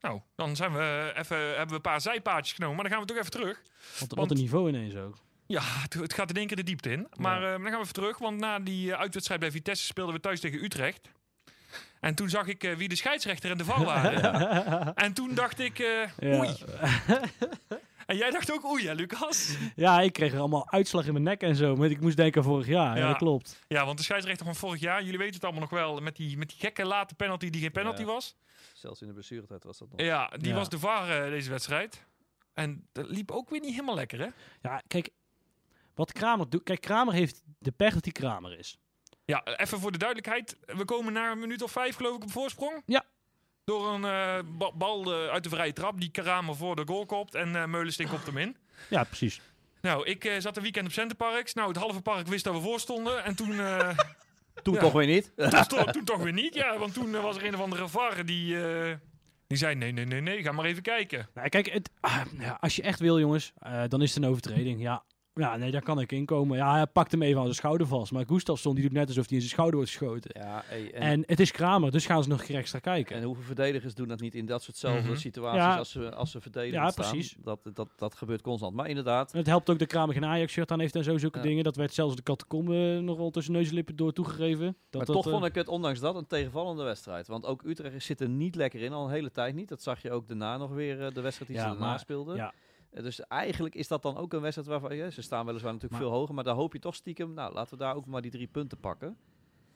Nou, 0.00 0.20
dan 0.34 0.56
zijn 0.56 0.72
we 0.72 1.12
even, 1.16 1.36
hebben 1.38 1.68
we 1.68 1.74
een 1.74 1.80
paar 1.80 2.00
zijpaadjes 2.00 2.52
genomen. 2.54 2.74
Maar 2.76 2.84
dan 2.84 2.92
gaan 2.92 3.02
we 3.02 3.08
toch 3.08 3.18
even 3.18 3.30
terug. 3.30 3.62
Wat, 3.62 4.08
wat 4.08 4.18
Want- 4.18 4.30
een 4.30 4.36
niveau 4.36 4.68
ineens 4.68 4.96
ook. 4.96 5.16
Ja, 5.46 5.62
het, 5.88 6.12
gaat 6.14 6.30
in 6.30 6.36
één 6.36 6.46
keer 6.46 6.56
de 6.56 6.62
diepte 6.62 6.90
in. 6.90 7.06
Maar 7.16 7.42
eh, 7.44 7.50
dan 7.50 7.62
gaan 7.62 7.70
we 7.72 7.78
even 7.80 7.92
terug. 7.92 8.18
Want 8.18 8.38
na 8.40 8.58
die 8.58 8.92
eh, 8.92 8.98
uitwedstrijd 9.00 9.40
bij 9.40 9.50
Vitesse 9.50 9.84
speelden 9.84 10.14
we 10.14 10.20
thuis 10.20 10.40
tegen 10.40 10.64
Utrecht. 10.64 11.08
En 12.00 12.14
toen 12.14 12.28
zag 12.28 12.46
ik 12.46 12.64
eh, 12.64 12.76
wie 12.76 12.88
de 12.88 12.96
scheidsrechter 12.96 13.50
en 13.50 13.58
de 13.58 13.64
VAR 13.64 13.84
waren. 13.84 14.94
en 14.94 15.12
toen 15.12 15.34
dacht 15.34 15.58
ik, 15.58 15.78
eh, 15.78 16.08
Ja. 16.18 16.38
oei. 16.38 16.54
En 18.06 18.16
jij 18.16 18.30
dacht 18.30 18.52
ook 18.52 18.64
oei, 18.64 18.86
hè, 18.86 18.92
Lucas? 18.94 19.56
Ja, 19.76 20.00
ik 20.00 20.12
kreeg 20.12 20.32
er 20.32 20.38
allemaal 20.38 20.70
uitslag 20.70 21.06
in 21.06 21.12
mijn 21.12 21.24
nek 21.24 21.40
en 21.42 21.56
zo. 21.56 21.76
Maar 21.76 21.90
ik 21.90 22.00
moest 22.00 22.16
denken 22.16 22.40
aan 22.42 22.46
vorig 22.48 22.66
jaar. 22.66 22.96
Ja, 22.96 23.02
Ja. 23.02 23.08
dat 23.08 23.16
klopt. 23.16 23.64
Ja, 23.68 23.84
want 23.84 23.98
de 23.98 24.04
scheidsrechter 24.04 24.44
van 24.46 24.54
vorig 24.54 24.80
jaar, 24.80 25.02
jullie 25.02 25.18
weten 25.18 25.34
het 25.34 25.42
allemaal 25.44 25.60
nog 25.60 25.70
wel, 25.70 26.00
met 26.00 26.16
die, 26.16 26.36
met 26.38 26.48
die 26.48 26.58
gekke 26.58 26.84
late 26.84 27.14
penalty 27.14 27.50
die 27.50 27.60
geen 27.60 27.72
penalty 27.72 28.00
Ja. 28.00 28.06
was. 28.06 28.36
Zelfs 28.74 29.00
in 29.00 29.06
de 29.06 29.12
blessuretijd 29.12 29.64
was 29.64 29.78
dat 29.78 29.88
nog. 29.90 30.00
Ja, 30.00 30.28
die 30.36 30.48
Ja. 30.48 30.54
was 30.54 30.68
de 30.68 30.78
VAR 30.78 31.30
deze 31.30 31.50
wedstrijd. 31.50 32.04
En 32.54 32.88
dat 32.92 33.08
liep 33.08 33.30
ook 33.30 33.50
weer 33.50 33.60
niet 33.60 33.70
helemaal 33.70 33.94
lekker, 33.94 34.18
hè? 34.18 34.28
Ja, 34.62 34.82
kijk. 34.86 35.08
Wat 35.94 36.12
Kramer 36.12 36.48
doet. 36.50 36.62
Kijk, 36.62 36.80
Kramer 36.80 37.14
heeft 37.14 37.42
de 37.58 37.72
pech 37.72 37.94
dat 37.94 38.04
hij 38.04 38.12
Kramer 38.12 38.58
is. 38.58 38.78
Ja, 39.24 39.44
even 39.44 39.80
voor 39.80 39.92
de 39.92 39.98
duidelijkheid. 39.98 40.56
We 40.66 40.84
komen 40.84 41.12
na 41.12 41.30
een 41.30 41.38
minuut 41.38 41.62
of 41.62 41.72
vijf, 41.72 41.96
geloof 41.96 42.16
ik, 42.16 42.22
op 42.22 42.30
voorsprong. 42.30 42.82
Ja. 42.86 43.04
Door 43.64 43.88
een 43.94 44.04
eh, 44.04 44.38
ba- 44.58 44.72
bal 44.72 45.12
eh, 45.12 45.28
uit 45.32 45.42
de 45.42 45.48
vrije 45.48 45.72
trap 45.72 46.00
die 46.00 46.10
Kramer 46.10 46.56
voor 46.56 46.76
de 46.76 46.82
goal 46.86 47.06
kopt. 47.06 47.34
En 47.34 47.56
eh 47.56 47.64
Meulensteen 47.66 48.08
kopt 48.08 48.26
hem 48.26 48.36
in. 48.38 48.56
Ja, 48.90 49.04
precies. 49.04 49.40
Nou, 49.80 50.06
ik 50.06 50.24
eh, 50.24 50.40
zat 50.40 50.56
een 50.56 50.62
weekend 50.62 50.86
op 50.86 50.92
Centerparks. 50.92 51.54
Nou, 51.54 51.68
het 51.68 51.76
halve 51.76 52.00
park 52.00 52.26
wist 52.26 52.44
dat 52.44 52.54
we 52.54 52.60
voor 52.60 52.80
stonden. 52.80 53.24
En 53.24 53.36
toen, 53.36 53.60
eh, 53.60 53.98
Toen 54.62 54.74
Ja. 54.74 54.80
toch 54.80 54.92
weer 54.92 55.06
niet. 55.06 55.32
toen, 55.92 56.04
toch 56.04 56.22
weer 56.22 56.32
niet. 56.32 56.54
Ja, 56.54 56.78
want 56.78 56.94
toen 56.94 57.10
was 57.10 57.36
er 57.36 57.44
een 57.44 57.54
of 57.54 57.60
andere 57.60 57.88
VAR 57.88 58.24
die, 58.26 58.66
eh, 58.68 58.94
die 59.46 59.58
zei... 59.58 59.74
Nee, 59.74 59.92
nee, 59.92 60.04
nee, 60.04 60.20
nee, 60.20 60.42
ga 60.42 60.52
maar 60.52 60.64
even 60.64 60.82
kijken. 60.82 61.28
Nou, 61.34 61.48
kijk, 61.48 61.66
het, 61.70 61.90
ah, 62.00 62.20
ja, 62.38 62.56
als 62.60 62.76
je 62.76 62.82
echt 62.82 63.00
wil, 63.00 63.18
jongens, 63.20 63.52
eh, 63.58 63.82
dan 63.88 64.02
is 64.02 64.14
het 64.14 64.22
een 64.24 64.30
overtreding. 64.30 64.80
Ja, 64.80 65.04
ja, 65.34 65.56
nee, 65.56 65.70
daar 65.70 65.82
kan 65.82 66.00
ik 66.00 66.12
in 66.12 66.24
komen. 66.26 66.56
Ja, 66.56 66.72
hij 66.74 66.86
pakt 66.86 67.10
hem 67.12 67.22
even 67.22 67.36
aan 67.36 67.42
zijn 67.44 67.54
schouder 67.56 67.86
vast. 67.86 68.12
Maar 68.12 68.24
Gustafsson 68.26 68.74
die 68.74 68.82
doet 68.84 68.92
net 68.92 69.08
alsof 69.08 69.24
hij 69.24 69.34
in 69.34 69.40
zijn 69.40 69.50
schouder 69.52 69.76
wordt 69.76 69.90
geschoten. 69.90 70.30
Ja, 70.40 70.64
en, 70.70 70.92
En, 70.92 71.22
het 71.26 71.40
is 71.40 71.50
Kramer, 71.50 71.90
dus 71.90 72.06
gaan 72.06 72.22
ze 72.22 72.28
nog 72.28 72.42
extra 72.42 72.78
kijken. 72.78 73.16
en 73.16 73.22
hoeveel 73.22 73.44
verdedigers 73.44 73.94
doen 73.94 74.08
dat 74.08 74.20
niet 74.20 74.34
in 74.34 74.46
dat 74.46 74.62
soortzelfde 74.62 75.08
Mhm. 75.08 75.16
situaties 75.18 75.62
Ja. 75.62 75.76
als 75.76 75.90
ze, 75.90 76.14
als 76.14 76.30
ze 76.30 76.40
verdedigen 76.40 76.80
Ja, 76.80 76.90
staan? 76.90 77.10
precies. 77.10 77.36
Dat, 77.38 77.60
dat, 77.72 77.88
dat 77.96 78.14
gebeurt 78.14 78.42
constant. 78.42 78.74
Maar 78.74 78.88
inderdaad, 78.88 79.32
En 79.32 79.38
het 79.38 79.46
helpt 79.46 79.70
ook 79.70 79.78
dat 79.78 79.88
Kramer 79.88 80.14
geen 80.14 80.24
Ajax-shirt 80.24 80.70
aan 80.70 80.80
heeft 80.80 80.96
en 80.96 81.04
zo, 81.04 81.18
zulke 81.18 81.38
Ja. 81.38 81.44
dingen. 81.44 81.64
Dat 81.64 81.76
werd 81.76 81.94
zelfs 81.94 82.16
de 82.16 82.22
catacombe 82.22 83.00
nog 83.02 83.16
wel 83.16 83.30
tussen 83.30 83.52
neus 83.52 83.68
en 83.68 83.74
lippen 83.74 83.96
door 83.96 84.12
toegegeven. 84.12 84.66
Dat, 84.66 84.76
maar 84.90 85.04
dat, 85.04 85.14
toch 85.14 85.26
eh, 85.26 85.32
vond 85.32 85.44
ik 85.44 85.54
het 85.54 85.68
ondanks 85.68 86.00
dat 86.00 86.14
een 86.16 86.26
tegenvallende 86.26 86.82
wedstrijd. 86.82 87.26
Want 87.26 87.46
ook 87.46 87.62
Utrecht 87.64 88.04
zit 88.04 88.20
er 88.20 88.28
niet 88.28 88.54
lekker 88.54 88.80
in, 88.82 88.92
al 88.92 89.04
een 89.04 89.10
hele 89.12 89.30
tijd 89.30 89.54
niet. 89.54 89.68
Dat 89.68 89.82
zag 89.82 90.02
je 90.02 90.10
ook 90.10 90.28
daarna 90.28 90.56
nog 90.56 90.70
weer, 90.70 91.04
eh, 91.06 91.14
de 91.14 91.20
wedstrijd 91.20 91.50
die 91.50 91.60
Ja, 91.60 91.64
ze 91.64 91.68
daarna 91.70 91.86
maar- 91.86 91.98
speelden. 91.98 92.36
ja. 92.36 92.52
Dus 93.02 93.20
eigenlijk 93.20 93.74
is 93.74 93.88
dat 93.88 94.02
dan 94.02 94.16
ook 94.16 94.32
een 94.32 94.40
wedstrijd 94.40 94.68
waarvan... 94.68 94.96
Ja, 94.96 95.10
ze 95.10 95.22
staan 95.22 95.46
weliswaar 95.46 95.72
natuurlijk 95.72 96.00
Maar- 96.00 96.10
veel 96.10 96.18
hoger, 96.18 96.34
maar 96.34 96.44
daar 96.44 96.54
hoop 96.54 96.72
je 96.72 96.78
toch 96.78 96.94
stiekem... 96.94 97.34
Nou, 97.34 97.54
laten 97.54 97.78
we 97.78 97.84
daar 97.84 97.94
ook 97.94 98.06
maar 98.06 98.22
die 98.22 98.30
drie 98.30 98.46
punten 98.46 98.78
pakken. 98.80 99.16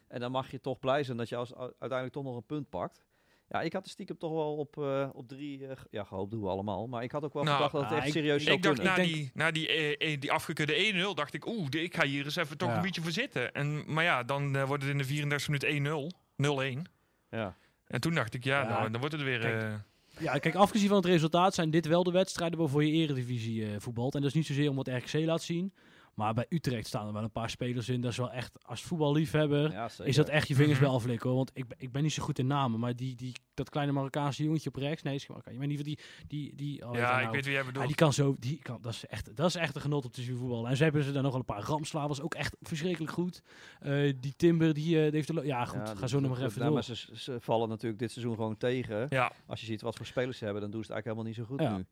En 0.09 0.21
dan 0.21 0.31
mag 0.31 0.51
je 0.51 0.61
toch 0.61 0.79
blij 0.79 1.03
zijn 1.05 1.17
dat 1.17 1.29
je 1.29 1.37
als, 1.37 1.55
uiteindelijk 1.55 2.13
toch 2.13 2.25
nog 2.25 2.37
een 2.37 2.47
punt 2.47 2.69
pakt. 2.69 3.05
Ja, 3.49 3.61
ik 3.63 3.73
had 3.73 3.85
er 3.85 3.91
stiekem 3.91 4.19
toch 4.19 4.33
wel 4.33 4.57
op, 4.57 4.79
eh, 4.79 5.09
op 5.13 5.29
drie... 5.29 5.67
eh, 5.67 5.77
ja, 5.91 6.05
gehoopt 6.05 6.31
doen 6.31 6.43
we 6.43 6.49
allemaal. 6.49 6.87
Maar 6.87 7.03
ik 7.03 7.13
had 7.13 7.25
ook 7.25 7.33
wel 7.33 7.43
Nou, 7.43 7.57
gedacht 7.57 7.73
dat 7.73 7.83
het 7.83 7.91
ah, 7.91 7.97
echt 7.97 8.07
ik- 8.07 8.13
serieus 8.13 8.43
zou 8.45 8.57
Ik 8.57 8.63
dacht 8.63 8.75
kunnen. 8.75 8.93
na, 8.97 9.03
denk- 9.03 9.15
die, 9.15 9.31
na 9.35 9.51
die, 9.51 9.69
eh, 9.97 10.21
die 10.21 10.33
afgekeurde 10.33 10.75
1-0, 11.11 11.15
dacht 11.15 11.35
ik... 11.35 11.47
Oeh, 11.47 11.69
de- 11.69 11.83
ik 11.83 11.95
ga 11.97 12.05
hier 12.05 12.25
eens 12.25 12.37
even 12.37 12.59
toch 12.59 12.69
Ja. 12.69 12.77
een 12.77 12.83
beetje 12.83 13.01
voor 13.03 13.11
zitten. 13.11 13.53
En, 13.53 13.93
maar 13.93 14.05
ja, 14.05 14.23
dan 14.23 14.65
wordt 14.67 14.83
het 14.83 14.93
in 14.93 14.99
de 14.99 15.05
34 15.05 15.49
minuut 15.49 15.65
1-0. 15.65 16.11
0-1. 16.37 16.83
Ja. 17.31 17.57
En 17.87 18.01
toen 18.01 18.15
dacht 18.15 18.35
ik, 18.35 18.45
ja, 18.45 18.63
Ja, 18.63 18.69
nou, 18.69 18.91
dan 18.91 19.01
wordt 19.01 19.15
het 19.15 19.25
weer... 19.25 19.39
kijk, 19.41 19.63
eh, 19.63 19.75
Ja, 20.19 20.39
kijk, 20.39 20.55
afgezien 20.55 20.89
van 20.89 20.97
het 20.97 21.07
resultaat 21.07 21.55
zijn 21.55 21.71
dit 21.71 21.87
wel 21.87 22.03
de 22.03 22.11
wedstrijden 22.11 22.59
waarvoor 22.59 22.85
je 22.85 22.93
eredivisie 22.93 23.65
eh, 23.65 23.71
voetbalt. 23.79 24.15
En 24.15 24.21
dat 24.21 24.29
is 24.29 24.37
niet 24.37 24.47
zozeer 24.47 24.71
om 24.71 24.77
wat 24.77 24.89
RKC 24.89 25.13
laat 25.13 25.43
zien. 25.43 25.73
Maar 26.19 26.35
bij 26.35 26.47
Utrecht 26.49 26.87
staan 26.87 27.07
er 27.07 27.13
wel 27.13 27.23
een 27.23 27.31
paar 27.31 27.51
spelers 27.51 27.89
in. 27.89 28.01
Dat 28.01 28.11
is 28.11 28.17
wel 28.17 28.31
echt, 28.31 28.65
als 28.67 28.83
voetballiefhebber, 28.83 29.73
Ja, 29.73 29.89
is 30.05 30.17
dat 30.17 30.29
echt 30.29 30.49
je 30.49 30.55
vingers 30.55 30.79
Mhm. 30.79 30.87
wel 30.87 30.95
aflikken. 30.97 31.29
hoor. 31.29 31.37
Want 31.37 31.51
ik, 31.55 31.69
ben- 31.69 31.79
ik 31.81 31.93
ben 31.93 32.03
niet 32.03 32.13
zo 32.13 32.23
goed 32.23 32.39
in 32.39 32.47
namen. 32.47 32.81
Maar 32.81 32.97
die, 32.97 33.15
die, 33.15 33.33
dat 33.55 33.71
kleine 33.71 33.93
Marokkaanse 33.93 34.43
jongetje 34.45 34.69
op 34.69 34.77
rechts. 34.77 35.03
Nee, 35.03 35.15
is 35.15 35.21
geen 35.25 35.29
Marokkaan. 35.31 35.53
Je 35.55 35.59
weet 35.61 35.69
niet 35.69 35.77
van 35.79 35.87
die... 35.87 35.99
die, 36.27 36.55
die 36.55 36.87
oh, 36.89 36.95
ja, 36.95 37.11
nou, 37.11 37.27
ik 37.27 37.31
weet 37.31 37.45
wie 37.45 37.53
jij 37.53 37.61
ja, 37.61 37.67
bedoelt. 37.67 37.87
die 37.87 37.95
kan 37.97 38.13
zo, 38.13 38.37
die 38.39 38.59
kan, 38.63 38.79
dat, 38.83 38.93
is 38.93 39.07
echt, 39.07 39.37
dat 39.37 39.47
is 39.49 39.55
echt 39.55 39.75
een 39.75 39.81
genot 39.81 40.05
op 40.05 40.13
te 40.13 40.23
zien 40.23 40.37
voetballen. 40.37 40.71
En 40.71 40.77
ze 40.77 40.83
hebben 40.83 41.03
ze 41.03 41.13
daar 41.13 41.23
nog 41.23 41.31
wel 41.31 41.41
een 41.41 41.47
paar 41.47 41.63
Ramsla, 41.63 42.09
was 42.09 42.21
ook 42.21 42.35
echt 42.35 42.57
verschrikkelijk 42.61 43.13
goed. 43.13 43.43
Eh, 43.81 44.13
die 44.21 44.35
Timber, 44.37 44.75
die, 44.75 44.97
eh, 44.97 45.03
die 45.03 45.13
heeft 45.15 45.35
de 45.35 45.41
Ja, 45.47 45.65
goed, 45.65 45.89
Ja, 45.89 45.95
ga 45.95 46.07
zo 46.07 46.21
nog 46.21 46.31
maar 46.31 46.39
even 46.47 46.51
nou, 46.61 46.65
door. 46.65 46.73
Maar 46.73 46.97
ze, 46.97 47.07
ze 47.15 47.37
vallen 47.41 47.69
natuurlijk 47.69 48.01
dit 48.01 48.11
seizoen 48.13 48.35
gewoon 48.35 48.57
tegen. 48.57 49.07
Ja, 49.09 49.33
Als 49.47 49.61
je 49.61 49.67
ziet 49.67 49.81
wat 49.81 49.97
voor 49.97 50.07
spelers 50.07 50.39
ze 50.39 50.45
hebben, 50.45 50.63
dan 50.63 50.71
doen 50.71 50.85
ze 50.85 50.93
het 50.93 51.05
eigenlijk 51.05 51.29
helemaal 51.29 51.49
niet 51.51 51.61
zo 51.61 51.67
goed 51.67 51.73
Ja. 51.73 51.77
nu. 51.77 51.85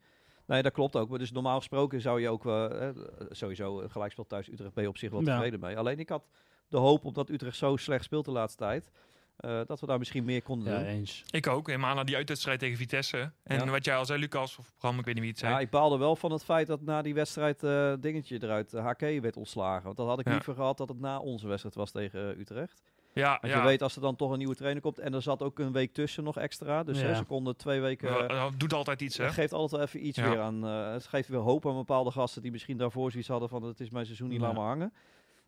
Nee, 0.47 0.63
dat 0.63 0.73
klopt 0.73 0.97
ook. 0.97 1.09
Maar 1.09 1.19
dus 1.19 1.33
normaal 1.33 1.59
gesproken 1.59 2.01
zou 2.01 2.21
je 2.21 2.29
ook 2.29 2.47
eh, 2.47 2.89
eh, 2.89 2.95
sowieso 3.31 3.81
een 3.81 3.91
gelijkspel 3.91 4.27
thuis 4.27 4.49
Utrecht 4.49 4.75
ben 4.75 4.83
je 4.83 4.89
op 4.89 4.99
zich 4.99 5.11
wel 5.11 5.21
Ja. 5.21 5.27
tevreden 5.35 5.61
mee. 5.61 5.79
Alleen 5.79 5.99
ik 5.99 6.09
had 6.09 6.29
de 6.69 6.77
hoop, 6.77 7.05
omdat 7.05 7.29
Utrecht 7.31 7.57
zo 7.57 7.77
slecht 7.77 8.05
speelt 8.05 8.25
de 8.25 8.31
laatste 8.31 8.59
tijd, 8.65 8.91
eh, 9.37 9.61
dat 9.67 9.81
we 9.81 9.87
daar 9.87 9.99
misschien 9.99 10.25
meer 10.25 10.43
konden 10.43 10.73
Ja, 10.73 10.79
doen. 10.79 10.89
eens. 10.89 11.25
ik 11.31 11.47
ook. 11.47 11.67
Helemaal 11.67 11.95
na 11.95 12.05
die 12.05 12.17
uitwedstrijd 12.17 12.59
tegen 12.59 12.77
Vitesse. 12.77 13.33
En 13.43 13.65
Ja. 13.65 13.71
wat 13.71 13.85
jij 13.85 13.97
al 13.97 14.05
zei, 14.07 14.19
Lucas, 14.21 14.59
of 14.59 14.73
Bram, 14.79 14.99
ik 14.99 15.05
weet 15.05 15.15
niet 15.15 15.23
wie 15.23 15.33
het 15.33 15.41
zei. 15.41 15.53
Ja, 15.53 15.61
ik 15.61 15.71
baalde 15.71 15.99
wel 15.99 16.17
van 16.17 16.33
het 16.33 16.45
feit 16.45 16.67
dat 16.67 16.81
na 16.81 17.03
die 17.03 17.15
wedstrijd 17.15 17.63
eh, 17.63 17.93
dingetje 18.01 18.43
eruit, 18.43 18.73
uh, 18.75 18.85
HK 18.87 19.01
werd 19.01 19.37
ontslagen. 19.37 19.85
Want 19.85 19.97
dat 19.97 20.07
had 20.07 20.19
ik 20.21 20.27
Ja. 20.27 20.33
liever 20.33 20.55
gehad 20.55 20.77
dat 20.79 20.89
het 20.89 21.01
na 21.01 21.19
onze 21.19 21.47
wedstrijd 21.49 21.75
was 21.75 21.91
tegen 21.91 22.33
eh, 22.33 22.39
Utrecht. 22.41 22.83
Ja, 23.23 23.39
Want 23.41 23.53
ja. 23.53 23.59
je 23.61 23.67
weet 23.67 23.83
als 23.83 23.95
er 23.97 24.01
dan 24.03 24.17
toch 24.17 24.31
een 24.31 24.39
nieuwe 24.39 24.55
trainer 24.55 24.83
komt 24.83 24.99
en 24.99 25.15
er 25.15 25.23
zat 25.23 25.43
ook 25.43 25.59
een 25.59 25.73
week 25.73 25.93
tussen 25.93 26.25
nog 26.25 26.37
extra. 26.37 26.83
Dus 26.83 27.01
Ja. 27.01 27.07
hè, 27.07 27.15
ze 27.15 27.25
konden 27.25 27.57
twee 27.57 27.81
weken... 27.81 28.11
Ja, 28.13 28.27
dat 28.27 28.53
doet 28.61 28.73
altijd 28.73 29.01
iets, 29.01 29.17
hè? 29.17 29.25
Het 29.25 29.33
geeft 29.35 29.53
altijd 29.53 29.71
wel 29.73 29.81
even 29.81 30.07
iets 30.07 30.19
Ja. 30.19 30.29
weer 30.31 30.41
aan. 30.41 30.67
eh, 30.67 30.93
het 30.93 31.07
geeft 31.07 31.29
weer 31.29 31.41
hoop 31.41 31.67
aan 31.67 31.75
bepaalde 31.75 32.11
gasten 32.11 32.43
die 32.43 32.51
misschien 32.51 32.77
daarvoor 32.77 33.11
zoiets 33.11 33.29
hadden 33.29 33.49
van 33.49 33.63
het 33.63 33.81
is 33.81 33.91
mijn 33.91 34.05
seizoen 34.07 34.29
niet 34.29 34.41
laat 34.41 34.55
maar 34.55 34.67
hangen. 34.67 34.93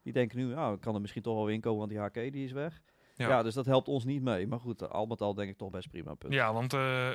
Die 0.03 0.13
denken 0.13 0.39
nu, 0.39 0.45
nou, 0.55 0.75
ik 0.75 0.81
kan 0.81 0.95
er 0.95 1.01
misschien 1.01 1.23
toch 1.23 1.35
wel 1.35 1.45
weer 1.45 1.55
in 1.55 1.61
komen, 1.61 1.79
want 1.79 1.91
die 1.91 1.99
HK 2.01 2.33
die 2.33 2.45
is 2.45 2.53
weg. 2.53 2.81
Ja. 3.15 3.29
Ja. 3.29 3.43
dus 3.43 3.55
dat 3.55 3.67
helpt 3.67 3.89
ons 3.89 4.05
niet 4.05 4.23
mee. 4.23 4.47
Maar 4.47 4.61
goed, 4.61 4.91
al 4.91 5.07
met 5.07 5.21
al 5.21 5.35
denk 5.35 5.51
ik 5.51 5.57
toch 5.57 5.71
best 5.71 5.91
prima 5.91 6.15
punt. 6.15 6.33
Ja, 6.33 6.53
want 6.53 6.73
eh, 6.73 7.11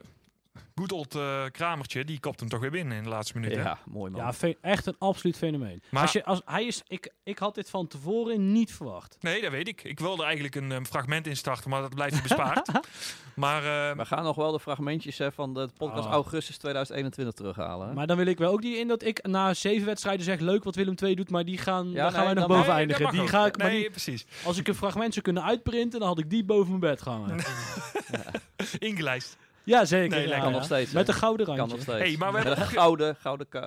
good 0.76 0.92
old 0.92 1.16
eh, 1.16 1.44
Kramertje, 1.52 2.06
die 2.06 2.20
kopt 2.20 2.40
hem 2.40 2.50
toch 2.50 2.60
weer 2.60 2.72
binnen 2.72 2.98
in 2.98 3.04
de 3.04 3.10
laatste 3.10 3.38
minuut. 3.40 3.56
hè? 3.56 3.62
Ja, 3.62 3.78
mooi 3.86 4.12
man. 4.12 4.34
Ja, 4.42 4.54
echt 4.62 4.86
een 4.86 4.96
absoluut 5.00 5.38
fenomeen. 5.38 5.82
Maar- 5.90 6.02
als 6.02 6.12
je, 6.12 6.26
als, 6.26 6.42
hij 6.46 6.66
is, 6.66 6.82
ik, 6.88 7.14
ik 7.24 7.38
had 7.38 7.56
dit 7.56 7.70
van 7.70 7.88
tevoren 7.88 8.52
niet 8.52 8.74
verwacht. 8.74 9.18
Nee, 9.20 9.42
dat 9.42 9.52
weet 9.52 9.68
ik. 9.68 9.84
Ik 9.84 10.00
wilde 10.00 10.24
eigenlijk 10.24 10.56
een 10.56 10.86
fragment 10.86 11.28
instarten, 11.28 11.70
maar 11.70 11.82
dat 11.82 11.96
blijft 11.96 12.22
bespaard. 12.22 12.70
maar 13.36 13.90
eh, 13.90 13.98
We 13.98 14.06
gaan 14.06 14.24
nog 14.24 14.36
wel 14.36 14.52
de 14.52 14.60
fragmentjes 14.60 15.18
hè, 15.18 15.32
van 15.32 15.54
de 15.54 15.70
podcast 15.78 16.06
Oh. 16.08 16.12
augustus 16.14 16.58
2021 16.58 17.34
terughalen. 17.34 17.88
hè? 17.88 17.94
Maar 17.94 18.08
dan 18.08 18.18
wil 18.18 18.26
ik 18.26 18.38
wel 18.38 18.52
ook 18.52 18.62
die 18.62 18.78
in 18.78 18.88
dat 18.88 19.04
ik 19.04 19.28
na 19.28 19.54
zeven 19.54 19.86
wedstrijden 19.86 20.26
zeg 20.26 20.40
leuk 20.40 20.64
wat 20.64 20.76
Willem 20.76 20.96
II 21.04 21.16
doet, 21.16 21.30
maar 21.30 21.46
die 21.46 21.58
gaan, 21.58 21.90
Ja, 21.92 21.94
daar 22.04 22.12
gaan 22.12 22.26
wij 22.26 22.34
nog 22.34 22.48
dan- 22.48 22.58
boven 22.58 22.68
nee, 22.70 22.78
eindigen. 22.78 23.12
Die 23.12 23.22
ook. 23.22 23.30
ga 23.30 23.46
ik, 23.46 23.58
maar 23.58 23.68
nee, 23.68 23.80
die- 23.82 23.90
precies. 23.90 24.26
als 24.46 24.58
ik 24.58 24.68
een 24.68 24.76
fragment 24.76 25.12
zou 25.14 25.26
kunnen 25.26 25.44
uitprinten, 25.44 26.00
dan 26.00 26.08
had 26.08 26.20
ik 26.20 26.30
die 26.30 26.44
boven 26.44 26.68
mijn 26.68 26.80
bed 26.80 27.02
gehangen. 27.02 27.36
Ingelijst. 28.80 29.38
Ja, 29.64 29.86
zeker. 29.86 30.10
Nee, 30.10 30.20
ja, 30.22 30.26
lekker. 30.26 30.44
kan 30.44 30.52
ja. 30.52 30.56
nog 30.58 30.66
steeds. 30.66 30.92
Met 30.92 31.08
een 31.08 31.14
gouden 31.14 31.46
kan 31.46 31.56
randje. 31.58 31.76
nog 31.76 31.86
steeds. 31.86 32.00
Hey, 32.00 32.18
maar 32.18 32.32
we 32.32 32.38
Met 32.38 32.44
hebben 32.48 32.64
een 32.66 32.72
gouden, 32.72 33.16
gouden 33.16 33.48
eh, 33.52 33.62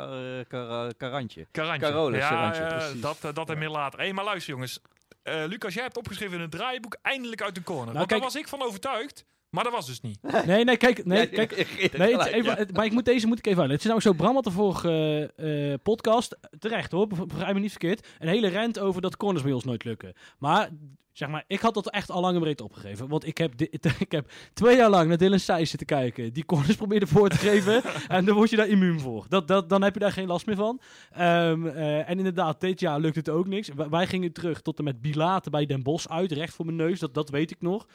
ka- 0.48 0.90
karantje. 0.96 1.46
Karantje. 1.50 1.86
Carolus 1.86 2.18
ja, 2.18 2.28
Karantje, 2.28 2.62
eh, 2.62 3.02
dat, 3.02 3.18
eh, 3.22 3.34
dat 3.34 3.50
en 3.50 3.58
meer 3.58 3.68
later. 3.68 3.98
Hey, 3.98 4.12
maar 4.12 4.24
luister 4.24 4.52
jongens. 4.52 4.80
Eh, 5.22 5.44
Lucas, 5.46 5.74
jij 5.74 5.82
hebt 5.82 5.96
opgeschreven 5.96 6.34
in 6.34 6.40
het 6.40 6.50
draaiboek 6.50 6.96
eindelijk 7.02 7.42
uit 7.42 7.54
de 7.54 7.62
corner. 7.62 7.84
Want 7.84 7.96
Nou, 7.96 8.06
kijk- 8.06 8.20
daar 8.20 8.30
was 8.30 8.40
ik 8.40 8.48
van 8.48 8.62
overtuigd, 8.62 9.24
maar 9.50 9.64
dat 9.64 9.72
was 9.72 9.86
dus 9.86 10.00
niet. 10.00 10.18
Nee, 10.46 10.64
nee, 10.64 10.76
kijk. 10.76 11.04
Nee, 11.04 11.26
kijk 11.26 11.50
Nee, 11.56 11.66
het, 11.82 11.90
gelijk, 11.94 12.32
even, 12.32 12.50
ja. 12.50 12.56
het- 12.56 12.72
maar 12.76 12.84
ik 12.84 12.92
moet, 12.92 13.04
deze 13.04 13.26
moet 13.26 13.38
ik 13.38 13.46
even 13.46 13.62
uit. 13.62 13.70
Het 13.70 13.80
is 13.80 13.86
nou 13.86 14.00
zo, 14.00 14.12
Bram 14.12 14.34
had 14.34 14.44
de 14.44 14.50
vorige 14.50 15.32
eh, 15.36 15.72
eh, 15.72 15.80
podcast, 15.82 16.36
terecht 16.58 16.92
hoor, 16.92 17.06
be- 17.06 17.26
begrijp 17.26 17.54
me 17.54 17.60
niet 17.60 17.70
verkeerd, 17.70 18.06
een 18.18 18.28
hele 18.28 18.48
rent 18.48 18.78
over 18.78 19.02
dat 19.02 19.16
corners 19.16 19.42
bij 19.44 19.52
ons 19.52 19.64
nooit 19.64 19.84
lukken. 19.84 20.12
Maar, 20.38 20.70
zeg 21.12 21.28
maar, 21.28 21.44
ik 21.46 21.60
had 21.60 21.74
dat 21.74 21.90
echt 21.90 22.10
al 22.10 22.20
lang 22.20 22.34
en 22.34 22.40
breed 22.40 22.60
opgegeven. 22.60 23.08
Want 23.08 23.26
ik 23.26 23.38
heb, 23.38 23.52
ik 23.98 24.12
heb 24.12 24.30
twee 24.54 24.76
jaar 24.76 24.90
lang 24.90 25.08
naar 25.08 25.16
Dylan 25.18 25.38
Seys 25.38 25.68
zitten 25.70 25.86
kijken, 25.86 26.32
die 26.32 26.44
corners 26.44 26.76
probeerde 26.82 27.06
voor 27.06 27.28
te 27.28 27.36
geven. 27.36 27.82
en 28.08 28.24
dan 28.24 28.34
word 28.34 28.50
je 28.50 28.56
daar 28.56 28.68
immuun 28.68 29.00
voor. 29.00 29.26
Dat, 29.28 29.48
dat, 29.48 29.68
dan 29.68 29.82
heb 29.82 29.94
je 29.94 30.00
daar 30.00 30.12
geen 30.12 30.26
last 30.26 30.46
meer 30.46 30.56
van. 30.56 30.80
Ehm, 31.12 31.66
eh, 31.66 32.08
en 32.10 32.18
inderdaad, 32.18 32.60
dit 32.60 32.80
jaar 32.80 33.00
lukt 33.00 33.16
het 33.16 33.28
ook 33.28 33.46
niks. 33.46 33.68
Wij- 33.68 33.88
wij 33.88 34.06
gingen 34.06 34.32
terug 34.32 34.60
tot 34.62 34.78
en 34.78 34.84
met 34.84 35.00
Bilaten 35.00 35.50
bij 35.50 35.66
Den 35.66 35.82
Bosch 35.82 36.06
uit, 36.08 36.32
recht 36.32 36.54
voor 36.54 36.64
mijn 36.64 36.76
neus, 36.76 36.98
dat, 37.00 37.14
dat 37.14 37.30
weet 37.30 37.50
ik 37.50 37.60
nog. 37.60 37.86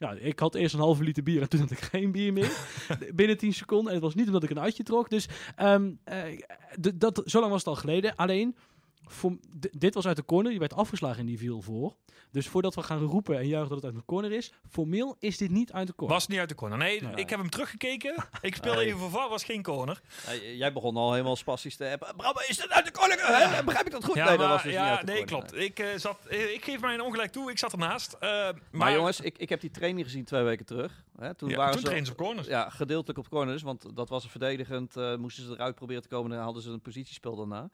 Ja, 0.00 0.12
ik 0.12 0.38
had 0.38 0.54
eerst 0.54 0.74
een 0.74 0.80
halve 0.80 1.02
liter 1.02 1.22
bier 1.22 1.42
en 1.42 1.48
toen 1.48 1.60
had 1.60 1.70
ik 1.70 1.78
geen 1.78 2.12
bier 2.12 2.32
meer. 2.32 2.52
Binnen 3.14 3.38
10 3.38 3.52
seconden. 3.52 3.88
En 3.88 3.94
het 3.94 4.02
was 4.02 4.14
niet 4.14 4.26
omdat 4.26 4.42
ik 4.42 4.50
een 4.50 4.60
uitje 4.60 4.82
trok. 4.82 5.10
Dus 5.10 5.28
ehm, 5.56 5.90
eh, 6.04 6.40
dat, 6.94 7.22
zo 7.24 7.40
lang 7.40 7.50
was 7.50 7.60
het 7.60 7.68
al 7.68 7.80
geleden. 7.80 8.16
Alleen, 8.16 8.56
voor, 9.12 9.36
dit 9.78 9.94
was 9.94 10.06
uit 10.06 10.16
de 10.16 10.24
corner. 10.24 10.50
Die 10.50 10.58
werd 10.60 10.74
afgeslagen 10.74 11.18
en 11.20 11.26
die 11.26 11.38
viel 11.38 11.62
voor. 11.62 11.94
Dus 12.32 12.48
voordat 12.48 12.74
we 12.74 12.82
gaan 12.82 12.98
roepen 12.98 13.38
en 13.38 13.46
juichen 13.46 13.68
dat 13.68 13.76
het 13.82 13.86
uit 13.86 13.94
de 14.00 14.04
corner 14.06 14.32
is. 14.32 14.52
Formeel 14.70 15.16
is 15.18 15.36
dit 15.36 15.50
niet 15.50 15.72
uit 15.72 15.86
de 15.86 15.94
corner. 15.94 16.16
Was 16.16 16.26
niet 16.26 16.38
uit 16.38 16.48
de 16.48 16.54
corner. 16.54 16.78
Nee, 16.78 17.02
Nee. 17.02 17.14
ik 17.14 17.30
heb 17.30 17.38
hem 17.38 17.50
teruggekeken. 17.50 18.14
Ik 18.40 18.54
speel 18.54 18.80
even 18.80 19.10
voor 19.10 19.28
was 19.28 19.44
geen 19.44 19.62
corner. 19.62 20.00
Hey, 20.24 20.56
jij 20.56 20.72
begon 20.72 20.96
al 20.96 21.12
helemaal 21.12 21.36
spastisch 21.36 21.76
te 21.76 21.84
hebben. 21.84 22.16
Bram, 22.16 22.34
is 22.48 22.62
het 22.62 22.70
uit 22.70 22.84
de 22.84 22.92
corner? 22.92 23.16
Begrijp 23.64 23.86
ik 23.86 23.92
dat 23.92 24.04
goed? 24.04 24.14
Ja, 24.14 24.28
nee, 24.28 24.36
maar- 24.38 24.46
dat 24.46 24.54
was 24.54 24.62
dus 24.62 24.72
ja, 24.72 24.82
niet 24.88 24.98
uit 24.98 25.06
de 25.06 25.12
nee, 25.12 25.24
corner. 25.24 25.48
klopt. 25.48 25.64
Ik, 25.64 25.78
eh, 25.78 25.86
zat, 25.96 26.18
eh, 26.28 26.52
ik 26.54 26.64
geef 26.64 26.80
mij 26.80 27.00
ongelijk 27.00 27.32
toe, 27.32 27.50
ik 27.50 27.58
zat 27.58 27.72
ernaast. 27.72 28.12
Eh, 28.12 28.20
maar 28.30 28.54
Maar, 28.70 28.92
jongens, 28.92 29.20
ik, 29.20 29.38
ik 29.38 29.48
heb 29.48 29.60
die 29.60 29.70
training 29.70 30.04
gezien 30.06 30.24
twee 30.24 30.42
weken 30.42 30.66
terug. 30.66 31.04
Hè? 31.18 31.34
Toen 31.34 31.48
ja, 31.48 31.56
waren 31.56 31.70
toen 31.72 31.80
ze 31.80 31.86
trainen 31.86 32.06
ze 32.06 32.12
op 32.12 32.18
corners. 32.26 32.46
ja, 32.46 32.68
gedeeltelijk 32.68 33.18
op 33.18 33.28
corners, 33.28 33.62
want 33.62 33.96
dat 33.96 34.08
was 34.08 34.26
verdedigend. 34.28 34.96
eh, 34.96 35.16
moesten 35.16 35.44
ze 35.44 35.50
eruit 35.52 35.74
proberen 35.74 36.02
te 36.02 36.08
komen 36.08 36.30
en 36.30 36.36
dan 36.36 36.44
hadden 36.44 36.62
ze 36.62 36.70
een 36.70 36.80
positiespel 36.80 37.36
daarna. 37.36 37.70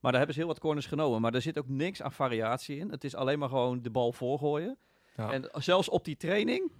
Maar 0.00 0.10
daar 0.10 0.20
hebben 0.20 0.34
ze 0.34 0.40
heel 0.40 0.48
wat 0.48 0.60
corners 0.60 0.86
genomen. 0.86 1.20
Maar 1.20 1.34
er 1.34 1.42
zit 1.42 1.58
ook 1.58 1.68
niks 1.68 2.02
aan 2.02 2.12
variatie 2.12 2.76
in. 2.76 2.90
Het 2.90 3.04
is 3.04 3.14
alleen 3.14 3.38
maar 3.38 3.48
gewoon 3.48 3.82
de 3.82 3.90
bal 3.90 4.12
voorgooien. 4.12 4.78
Ja. 5.16 5.32
En 5.32 5.50
zelfs 5.52 5.88
op 5.88 6.04
die 6.04 6.16
training 6.16 6.72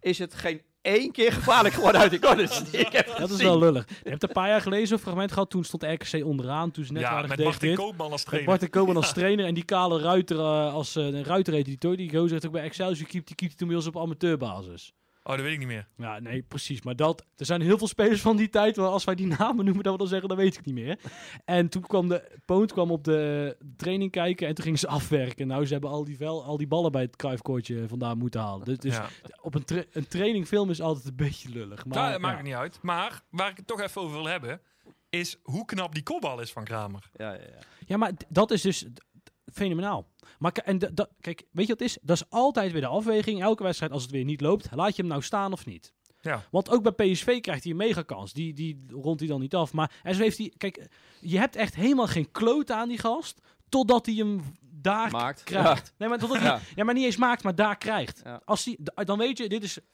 is 0.00 0.18
het 0.18 0.34
geen 0.34 0.62
één 0.82 1.12
keer 1.12 1.32
gevaarlijk 1.32 1.74
geworden 1.74 2.00
uit 2.00 2.10
die 2.10 2.20
corners. 2.20 2.62
die 2.70 2.80
ik 2.80 2.92
heb 2.92 3.16
dat 3.18 3.30
is 3.30 3.42
wel 3.42 3.58
lullig. 3.58 3.88
Je 4.02 4.10
hebt 4.10 4.22
een 4.22 4.32
paar 4.32 4.48
jaar 4.48 4.60
geleden 4.60 4.86
zo'n 4.86 4.98
fragment 4.98 5.32
gehad. 5.32 5.50
Toen 5.50 5.64
stond 5.64 5.82
RKC 5.82 6.24
onderaan. 6.24 6.70
Toen 6.70 6.84
ze 6.84 6.92
net 6.92 7.02
Ja, 7.02 7.12
waren 7.12 7.28
met 7.28 7.38
Martin. 7.38 7.74
Koopman 7.74 8.10
als 8.10 8.20
Met 8.20 8.26
trainer. 8.26 8.50
Martin 8.50 8.70
Koopman 8.70 8.96
als 8.96 9.12
trainer 9.12 9.46
en 9.46 9.54
die 9.54 9.64
kale 9.64 10.00
ruiter 10.00 10.36
uh, 10.36 10.74
als 10.74 10.96
uh, 10.96 11.04
een 11.04 11.24
ruitereditor. 11.24 11.96
Die 11.96 12.10
gozer 12.10 12.30
heeft 12.30 12.46
ook 12.46 12.52
bij 12.52 12.62
Excelsior 12.62 13.08
die 13.10 13.22
keept 13.22 13.40
hij 13.40 13.48
toen 13.56 13.68
bij 13.68 13.76
ons 13.76 13.86
op 13.86 13.98
amateurbasis. 13.98 14.92
Oh, 15.26 15.32
dat 15.34 15.44
weet 15.44 15.52
ik 15.52 15.58
niet 15.58 15.68
meer. 15.68 15.88
Ja, 15.96 16.18
nee, 16.18 16.42
precies. 16.42 16.82
Maar 16.82 16.96
dat, 16.96 17.24
er 17.36 17.46
zijn 17.46 17.60
heel 17.60 17.78
veel 17.78 17.86
spelers 17.88 18.20
van 18.20 18.36
die 18.36 18.48
tijd. 18.48 18.76
Maar 18.76 18.86
als 18.86 19.04
wij 19.04 19.14
die 19.14 19.26
namen 19.26 19.64
noemen, 19.64 19.82
dat 19.82 19.92
we 19.92 19.98
dan 19.98 20.08
zeggen, 20.08 20.28
dat 20.28 20.36
weet 20.38 20.56
ik 20.56 20.64
niet 20.64 20.74
meer. 20.74 20.98
En 21.44 21.68
toen 21.68 21.82
kwam 21.82 22.08
de 22.08 22.38
Poont 22.44 22.72
kwam 22.72 22.90
op 22.90 23.04
de 23.04 23.56
training 23.76 24.10
kijken 24.10 24.48
en 24.48 24.54
toen 24.54 24.64
gingen 24.64 24.78
ze 24.78 24.86
afwerken. 24.88 25.46
Nou, 25.46 25.66
ze 25.66 25.72
hebben 25.72 25.90
al 25.90 26.04
die, 26.04 26.16
vel, 26.16 26.44
al 26.44 26.56
die 26.56 26.66
ballen 26.66 26.92
bij 26.92 27.02
het 27.02 27.16
kruifkoortje 27.16 27.88
vandaan 27.88 28.18
moeten 28.18 28.40
halen. 28.40 28.64
Dus, 28.64 28.78
dus 28.78 28.94
ja. 28.94 29.08
op 29.40 29.54
een, 29.54 29.64
tra 29.64 29.82
een 29.92 30.08
trainingfilm 30.08 30.70
is 30.70 30.80
altijd 30.80 31.06
een 31.06 31.16
beetje 31.16 31.48
lullig. 31.48 31.84
Maar, 31.84 31.98
Nou, 31.98 32.12
dat 32.12 32.20
maakt 32.20 32.36
ja. 32.36 32.42
niet 32.42 32.54
uit. 32.54 32.78
Maar 32.82 33.22
waar 33.30 33.50
ik 33.50 33.56
het 33.56 33.66
toch 33.66 33.80
even 33.80 34.00
over 34.00 34.16
wil 34.16 34.26
hebben, 34.28 34.60
is 35.10 35.38
hoe 35.42 35.64
knap 35.64 35.94
die 35.94 36.02
kopbal 36.02 36.40
is 36.40 36.52
van 36.52 36.64
Kramer. 36.64 37.10
Ja, 37.16 37.32
ja, 37.32 37.40
ja. 37.40 37.58
Ja, 37.86 37.96
maar 37.96 38.12
dat 38.28 38.50
is 38.50 38.62
dus 38.62 38.86
fenomenaal. 39.54 40.06
Maar 40.38 40.52
k- 40.52 40.58
en 40.58 40.78
kijk, 41.20 41.42
weet 41.50 41.66
je 41.66 41.72
wat 41.72 41.80
het 41.80 41.80
is? 41.80 41.98
Dat 42.02 42.16
is 42.16 42.24
altijd 42.30 42.72
weer 42.72 42.80
de 42.80 42.86
afweging. 42.86 43.42
Elke 43.42 43.62
wedstrijd, 43.62 43.92
als 43.92 44.02
het 44.02 44.10
weer 44.10 44.24
niet 44.24 44.40
loopt, 44.40 44.68
laat 44.74 44.96
je 44.96 45.02
hem 45.02 45.10
nou 45.10 45.22
staan 45.22 45.52
of 45.52 45.66
niet? 45.66 45.92
Ja. 46.20 46.42
Want 46.50 46.70
ook 46.70 46.82
bij 46.94 47.10
PSV 47.12 47.40
krijgt 47.40 47.62
hij 47.62 47.72
een 47.72 47.78
megakans. 47.78 48.32
Die, 48.32 48.52
die 48.54 48.84
rondt 48.88 49.20
hij 49.20 49.28
dan 49.28 49.40
niet 49.40 49.54
af. 49.54 49.72
Maar 49.72 49.92
en 50.02 50.14
zo 50.14 50.22
heeft 50.22 50.38
hij... 50.38 50.52
Kijk, 50.56 50.88
je 51.20 51.38
hebt 51.38 51.56
echt 51.56 51.74
helemaal 51.74 52.06
geen 52.06 52.30
kloot 52.30 52.70
aan 52.70 52.88
die 52.88 52.98
gast. 52.98 53.40
Totdat 53.68 54.06
hij 54.06 54.14
hem 54.14 54.42
daar 54.60 55.10
Maakt. 55.10 55.42
krijgt. 55.44 55.94
Nee, 55.98 56.08
maar, 56.08 56.18
totdat 56.18 56.38
hij, 56.40 56.46
Ja. 56.46 56.60
ja, 56.74 56.84
maar 56.84 56.94
niet 56.94 57.04
eens 57.04 57.16
maakt, 57.16 57.42
maar 57.42 57.54
daar 57.54 57.78
krijgt. 57.78 58.20
Ja. 58.24 58.40
Als 58.44 58.64
hij, 58.64 58.78
dan 59.04 59.18
weet 59.18 59.38
je, 59.38 59.48
dit 59.48 59.62
is 59.62 59.78
5-50-50 59.80 59.84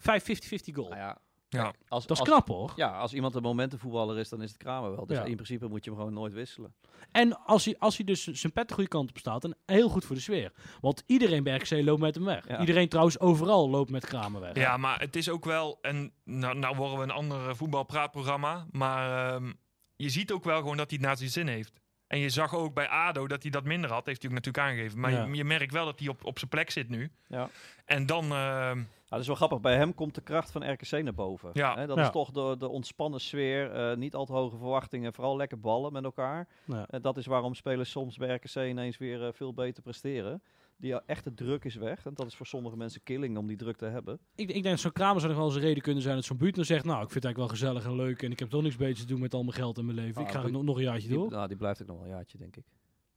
goal. 0.73 0.89
Nou 0.89 1.01
ja, 1.01 1.19
Ja. 1.53 1.73
als, 1.89 2.07
Dat 2.07 2.17
is 2.17 2.19
als, 2.23 2.29
knap 2.29 2.49
hoor. 2.49 2.73
Ja, 2.77 2.99
als 2.99 3.13
iemand 3.13 3.35
een 3.35 3.43
momentenvoetballer 3.43 4.19
is, 4.19 4.29
dan 4.29 4.43
is 4.43 4.49
het 4.49 4.59
Kramer 4.59 4.91
wel. 4.97 5.07
Dus 5.07 5.17
Ja. 5.17 5.25
in 5.25 5.35
principe 5.35 5.67
moet 5.69 5.85
je 5.85 5.91
hem 5.91 5.99
gewoon 5.99 6.15
nooit 6.15 6.33
wisselen. 6.33 6.75
En 7.13 7.45
als 7.45 7.65
hij, 7.65 7.77
als 7.79 7.97
hij 7.97 8.07
dus 8.07 8.25
zijn 8.27 8.53
pet 8.53 8.69
de 8.69 8.75
goede 8.75 8.89
kant 8.89 9.09
op 9.11 9.19
staat, 9.19 9.43
dan 9.43 9.55
heel 9.67 9.89
goed 9.89 10.05
voor 10.05 10.17
de 10.17 10.23
sfeer. 10.23 10.53
Want 10.81 11.03
iedereen 11.07 11.43
bij 11.43 11.57
RKC 11.57 11.71
loopt 11.85 12.01
met 12.01 12.15
hem 12.15 12.25
weg. 12.25 12.49
Ja. 12.49 12.61
Iedereen 12.61 12.89
trouwens 12.89 13.19
overal 13.21 13.71
loopt 13.71 13.91
met 13.91 14.07
Kramer 14.07 14.41
weg. 14.41 14.57
Ja, 14.57 14.77
maar 14.77 15.01
het 15.01 15.17
is 15.17 15.29
ook 15.29 15.45
wel, 15.45 15.79
en 15.83 16.13
nou, 16.25 16.59
nou 16.59 16.77
worden 16.77 16.97
we 16.99 17.03
een 17.05 17.11
ander 17.11 17.49
eh, 17.49 17.55
voetbalpraatprogramma, 17.55 18.67
maar 18.71 19.35
ehm, 19.35 19.53
je 19.97 20.09
ziet 20.09 20.33
ook 20.33 20.45
wel 20.45 20.59
gewoon 20.59 20.77
dat 20.77 20.89
hij 20.91 20.99
het 20.99 21.07
naar 21.07 21.17
zijn 21.17 21.31
zin 21.31 21.47
heeft. 21.47 21.73
En 22.07 22.19
je 22.19 22.29
zag 22.31 22.55
ook 22.55 22.75
bij 22.75 22.89
ADO 22.89 23.27
dat 23.27 23.43
hij 23.43 23.51
dat 23.51 23.65
minder 23.65 23.93
had, 23.93 24.07
heeft 24.07 24.23
hij 24.23 24.31
ook 24.31 24.37
natuurlijk 24.37 24.67
aangegeven. 24.67 25.01
Maar 25.01 25.11
Ja. 25.13 25.25
je, 25.25 25.35
je 25.35 25.45
merkt 25.45 25.73
wel 25.73 25.85
dat 25.85 25.99
hij 25.99 26.09
op, 26.09 26.25
op 26.25 26.39
zijn 26.39 26.51
plek 26.51 26.71
zit 26.71 26.89
nu. 26.89 27.11
Ja. 27.29 27.49
En 27.85 28.07
dan, 28.07 28.33
ehm, 28.33 28.83
Nou, 29.11 29.23
dat 29.23 29.31
is 29.33 29.39
wel 29.39 29.49
grappig. 29.49 29.61
Bij 29.61 29.77
hem 29.77 29.95
komt 29.95 30.15
de 30.15 30.21
kracht 30.21 30.51
van 30.51 30.73
RKC 30.73 31.03
naar 31.03 31.15
boven. 31.15 31.51
Ja. 31.53 31.75
Hè, 31.75 31.87
dat 31.87 31.97
Ja. 31.97 32.03
is 32.05 32.11
toch 32.11 32.31
de, 32.31 32.55
de 32.59 32.69
ontspannen 32.69 33.21
sfeer. 33.21 33.71
eh, 33.73 33.97
niet 33.97 34.15
al 34.15 34.25
te 34.25 34.33
hoge 34.33 34.57
verwachtingen. 34.57 35.13
Vooral 35.13 35.37
lekker 35.37 35.61
ballen 35.61 35.93
met 35.93 36.05
elkaar. 36.05 36.49
Ja. 36.65 36.87
Eh, 36.87 37.01
dat 37.03 37.17
is 37.17 37.27
waarom 37.27 37.55
spelers 37.55 37.91
soms 37.91 38.17
bij 38.17 38.35
RKC 38.35 38.55
ineens 38.55 38.99
weer 38.99 39.27
eh, 39.27 39.33
veel 39.33 39.55
beter 39.55 39.83
presteren. 39.83 40.43
Die 40.77 40.95
echte 41.05 41.35
druk 41.35 41.65
is 41.65 41.75
weg. 41.75 42.07
En 42.07 42.15
dat 42.15 42.27
is 42.27 42.35
voor 42.35 42.47
sommige 42.47 42.77
mensen 42.77 43.03
killing 43.03 43.37
om 43.39 43.47
die 43.47 43.57
druk 43.57 43.77
te 43.77 43.85
hebben. 43.85 44.15
Ik, 44.35 44.47
ik 44.49 44.53
denk 44.53 44.65
dat 44.65 44.79
zo'n 44.81 44.93
Kramer 44.93 45.21
zou 45.21 45.29
nog 45.33 45.41
wel 45.41 45.47
eens 45.51 45.57
een 45.57 45.63
reden 45.67 45.83
kunnen 45.83 46.03
zijn 46.03 46.15
dat 46.15 46.25
zo'n 46.25 46.37
Buutner 46.37 46.65
zegt, 46.65 46.85
nou, 46.85 47.03
ik 47.03 47.11
vind 47.11 47.25
het 47.25 47.25
eigenlijk 47.25 47.63
wel 47.63 47.71
gezellig 47.73 47.91
en 47.99 48.05
leuk 48.07 48.23
en 48.23 48.31
ik 48.31 48.39
heb 48.39 48.49
toch 48.49 48.63
niks 48.63 48.77
beters 48.77 49.01
te 49.01 49.07
doen 49.07 49.21
met 49.21 49.35
al 49.35 49.43
mijn 49.43 49.55
geld 49.57 49.79
in 49.79 49.85
mijn 49.85 49.97
leven. 49.97 50.23
Ah, 50.23 50.29
ik 50.29 50.35
ga 50.35 50.47
nog, 50.49 50.63
nog 50.63 50.77
een 50.77 50.83
jaartje 50.83 51.09
Die, 51.09 51.17
door. 51.17 51.31
nou, 51.31 51.49
die 51.49 51.57
blijft 51.57 51.83
ook 51.83 51.89
nog 51.89 51.97
wel 51.97 52.07
een 52.07 52.13
jaartje, 52.13 52.39
denk 52.39 52.57
ik. 52.57 52.65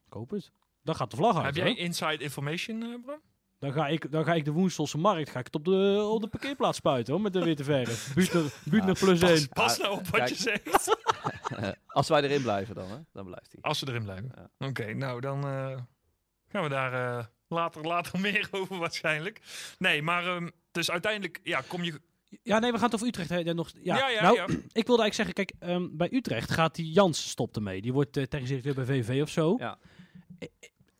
Koop 0.09 0.29
het. 0.29 0.51
Dan 0.83 0.95
gaat 0.95 1.11
de 1.11 1.17
vlag 1.17 1.35
uit. 1.35 1.45
heb 1.45 1.55
jij 1.65 1.75
inside 1.75 2.17
information, 2.23 3.01
Bram? 3.05 3.19
Dan, 3.63 3.73
ga 3.73 3.87
ik, 3.87 4.11
dan 4.11 4.25
ga 4.25 4.33
ik 4.33 4.45
de 4.45 4.51
Woenselse 4.51 4.97
markt 4.97 5.29
ga 5.29 5.39
ik 5.39 5.45
het 5.45 5.55
op, 5.55 5.65
de, 5.65 6.09
op 6.11 6.21
de 6.21 6.27
parkeerplaats 6.27 6.77
spuiten 6.77 7.13
hoor, 7.13 7.21
met 7.21 7.33
de 7.33 7.43
witte 7.43 7.63
verf. 7.63 8.13
Buutner, 8.15 8.53
Buutner 8.63 8.97
plus 8.99 9.19
Pas, 9.19 9.29
één. 9.29 9.49
pas 9.49 9.77
nou 9.77 9.93
op 9.93 10.07
wat 10.07 10.19
kijk. 10.19 10.29
je 10.29 10.35
zegt. 10.35 10.97
Als 11.87 12.09
wij 12.09 12.21
erin 12.21 12.41
blijven 12.41 12.75
dan, 12.75 12.89
hè? 12.89 12.97
dan 13.13 13.25
blijft 13.25 13.51
hij. 13.51 13.61
Als 13.61 13.79
ze 13.79 13.87
erin 13.87 14.03
blijven. 14.03 14.51
Oké, 14.57 14.93
nou 14.93 15.21
dan 15.21 15.43
eh, 15.43 15.77
gaan 16.47 16.63
we 16.63 16.69
daar 16.69 17.17
eh, 17.17 17.25
later, 17.47 17.81
later 17.81 18.19
meer 18.29 18.47
over 18.51 18.77
waarschijnlijk. 18.77 19.41
Nee, 19.77 20.01
maar 20.01 20.25
ehm, 20.25 20.49
dus 20.71 20.91
uiteindelijk 20.91 21.39
ja, 21.43 21.61
kom 21.67 21.83
je... 21.83 22.01
Ja, 22.41 22.59
nee, 22.59 22.71
we 22.71 22.77
gaan 22.77 22.85
het 22.85 22.95
over 22.95 23.07
Utrecht. 23.07 23.29
hè, 23.29 23.53
nog, 23.53 23.71
ja. 23.81 23.97
Ja, 23.97 24.09
ja, 24.09 24.21
nou, 24.21 24.35
ja. 24.35 24.45
ik 24.81 24.87
wilde 24.87 25.01
eigenlijk 25.01 25.13
zeggen, 25.13 25.33
kijk, 25.33 25.53
ehm, 25.59 25.87
bij 25.91 26.11
Utrecht 26.11 26.51
gaat 26.51 26.75
die 26.75 26.91
Jans 26.91 27.29
stopt 27.29 27.55
ermee. 27.55 27.81
Die 27.81 27.93
wordt 27.93 28.17
uh, 28.17 28.23
technisch 28.23 28.49
directeur 28.49 28.73
bij 28.73 28.85
VV 28.85 29.21
of 29.21 29.29
zo. 29.29 29.55
Ja. 29.57 29.77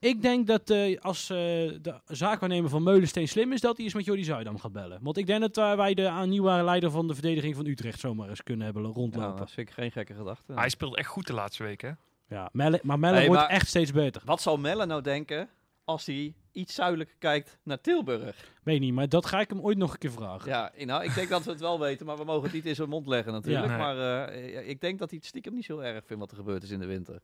Ik, 0.03 0.21
denk 0.21 0.47
dat 0.47 0.69
eh, 0.69 0.99
als 1.01 1.29
eh, 1.29 1.37
de 1.81 1.99
zaakwaarnemer 2.07 2.69
van 2.69 2.83
Meulensteen 2.83 3.27
slim 3.27 3.51
is, 3.51 3.61
dat 3.61 3.75
hij 3.75 3.85
eens 3.85 3.93
met 3.93 4.05
Jordi 4.05 4.23
Zuidam 4.23 4.59
gaat 4.59 4.71
bellen. 4.71 4.99
Want 5.01 5.17
ik 5.17 5.25
denk 5.25 5.41
dat 5.41 5.57
eh, 5.57 5.75
wij 5.75 5.93
de 5.93 6.07
aan 6.09 6.29
nieuwe 6.29 6.63
leider 6.63 6.91
van 6.91 7.07
de 7.07 7.13
verdediging 7.13 7.55
van 7.55 7.65
Utrecht 7.65 7.99
zomaar 7.99 8.29
eens 8.29 8.43
kunnen 8.43 8.65
hebben 8.65 8.83
Ja, 8.83 8.89
rondlopen. 8.89 9.37
dat 9.37 9.51
vind 9.51 9.67
ik 9.67 9.73
geen 9.73 9.91
gekke 9.91 10.13
gedachte. 10.13 10.53
Hij 10.53 10.69
speelt 10.69 10.97
echt 10.97 11.07
goed 11.07 11.27
de 11.27 11.33
laatste 11.33 11.63
weken. 11.63 11.89
hè? 12.27 12.35
Ja, 12.35 12.49
Melle, 12.51 12.79
maar 12.83 12.99
Melle 12.99 13.25
wordt 13.27 13.41
maar- 13.41 13.49
echt 13.49 13.67
steeds 13.67 13.91
beter. 13.91 14.21
Wat 14.25 14.41
zal 14.41 14.57
Melle 14.57 14.85
nou 14.85 15.01
denken 15.01 15.49
als 15.85 16.05
hij 16.05 16.33
iets 16.51 16.73
zuidelijker 16.75 17.15
kijkt 17.19 17.57
naar 17.63 17.81
Tilburg? 17.81 18.51
Weet 18.63 18.79
niet, 18.79 18.93
maar 18.93 19.09
dat 19.09 19.25
ga 19.25 19.39
ik 19.39 19.49
hem 19.49 19.61
ooit 19.61 19.77
nog 19.77 19.91
een 19.93 19.97
keer 19.99 20.11
vragen. 20.11 20.49
Ja, 20.49 20.71
nou, 20.85 21.03
ik 21.03 21.15
denk 21.15 21.29
dat 21.29 21.43
we 21.43 21.51
het 21.51 21.59
wel 21.59 21.79
weten, 21.79 22.05
maar 22.05 22.17
we 22.17 22.23
mogen 22.23 22.43
het 22.43 22.53
niet 22.53 22.65
in 22.65 22.75
zijn 22.75 22.89
mond 22.89 23.07
leggen 23.07 23.33
natuurlijk. 23.33 23.65
Ja. 23.65 23.69
Nee. 23.71 23.79
Maar 23.79 24.27
eh, 24.27 24.69
ik 24.69 24.81
denk 24.81 24.99
dat 24.99 25.09
hij 25.09 25.17
het 25.19 25.27
stiekem 25.27 25.53
niet 25.53 25.65
zo 25.65 25.79
erg 25.79 26.05
vindt 26.05 26.21
wat 26.21 26.31
er 26.31 26.37
gebeurd 26.37 26.63
is 26.63 26.69
in 26.69 26.79
de 26.79 26.85
winter. 26.85 27.21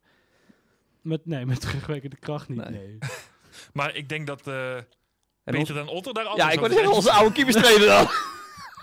Met, 1.01 1.25
nee, 1.25 1.45
met 1.45 1.61
terugwerkende 1.65 2.15
kracht 2.15 2.49
niet. 2.49 2.69
Nee. 2.69 2.71
Nee. 2.71 2.97
Maar 3.73 3.95
ik 3.95 4.09
denk 4.09 4.27
dat 4.27 4.39
eh 4.47 4.75
beter 5.43 5.59
ons- 5.59 5.69
dan 5.69 5.87
Otter 5.87 6.13
daar 6.13 6.25
anders 6.25 6.43
ja, 6.47 6.51
ik 6.53 6.59
wou 6.59 6.71
zeggen, 6.73 6.91
onze 6.91 7.11
oude 7.11 7.33
keeperstrainer 7.33 7.87
dan. 7.87 8.07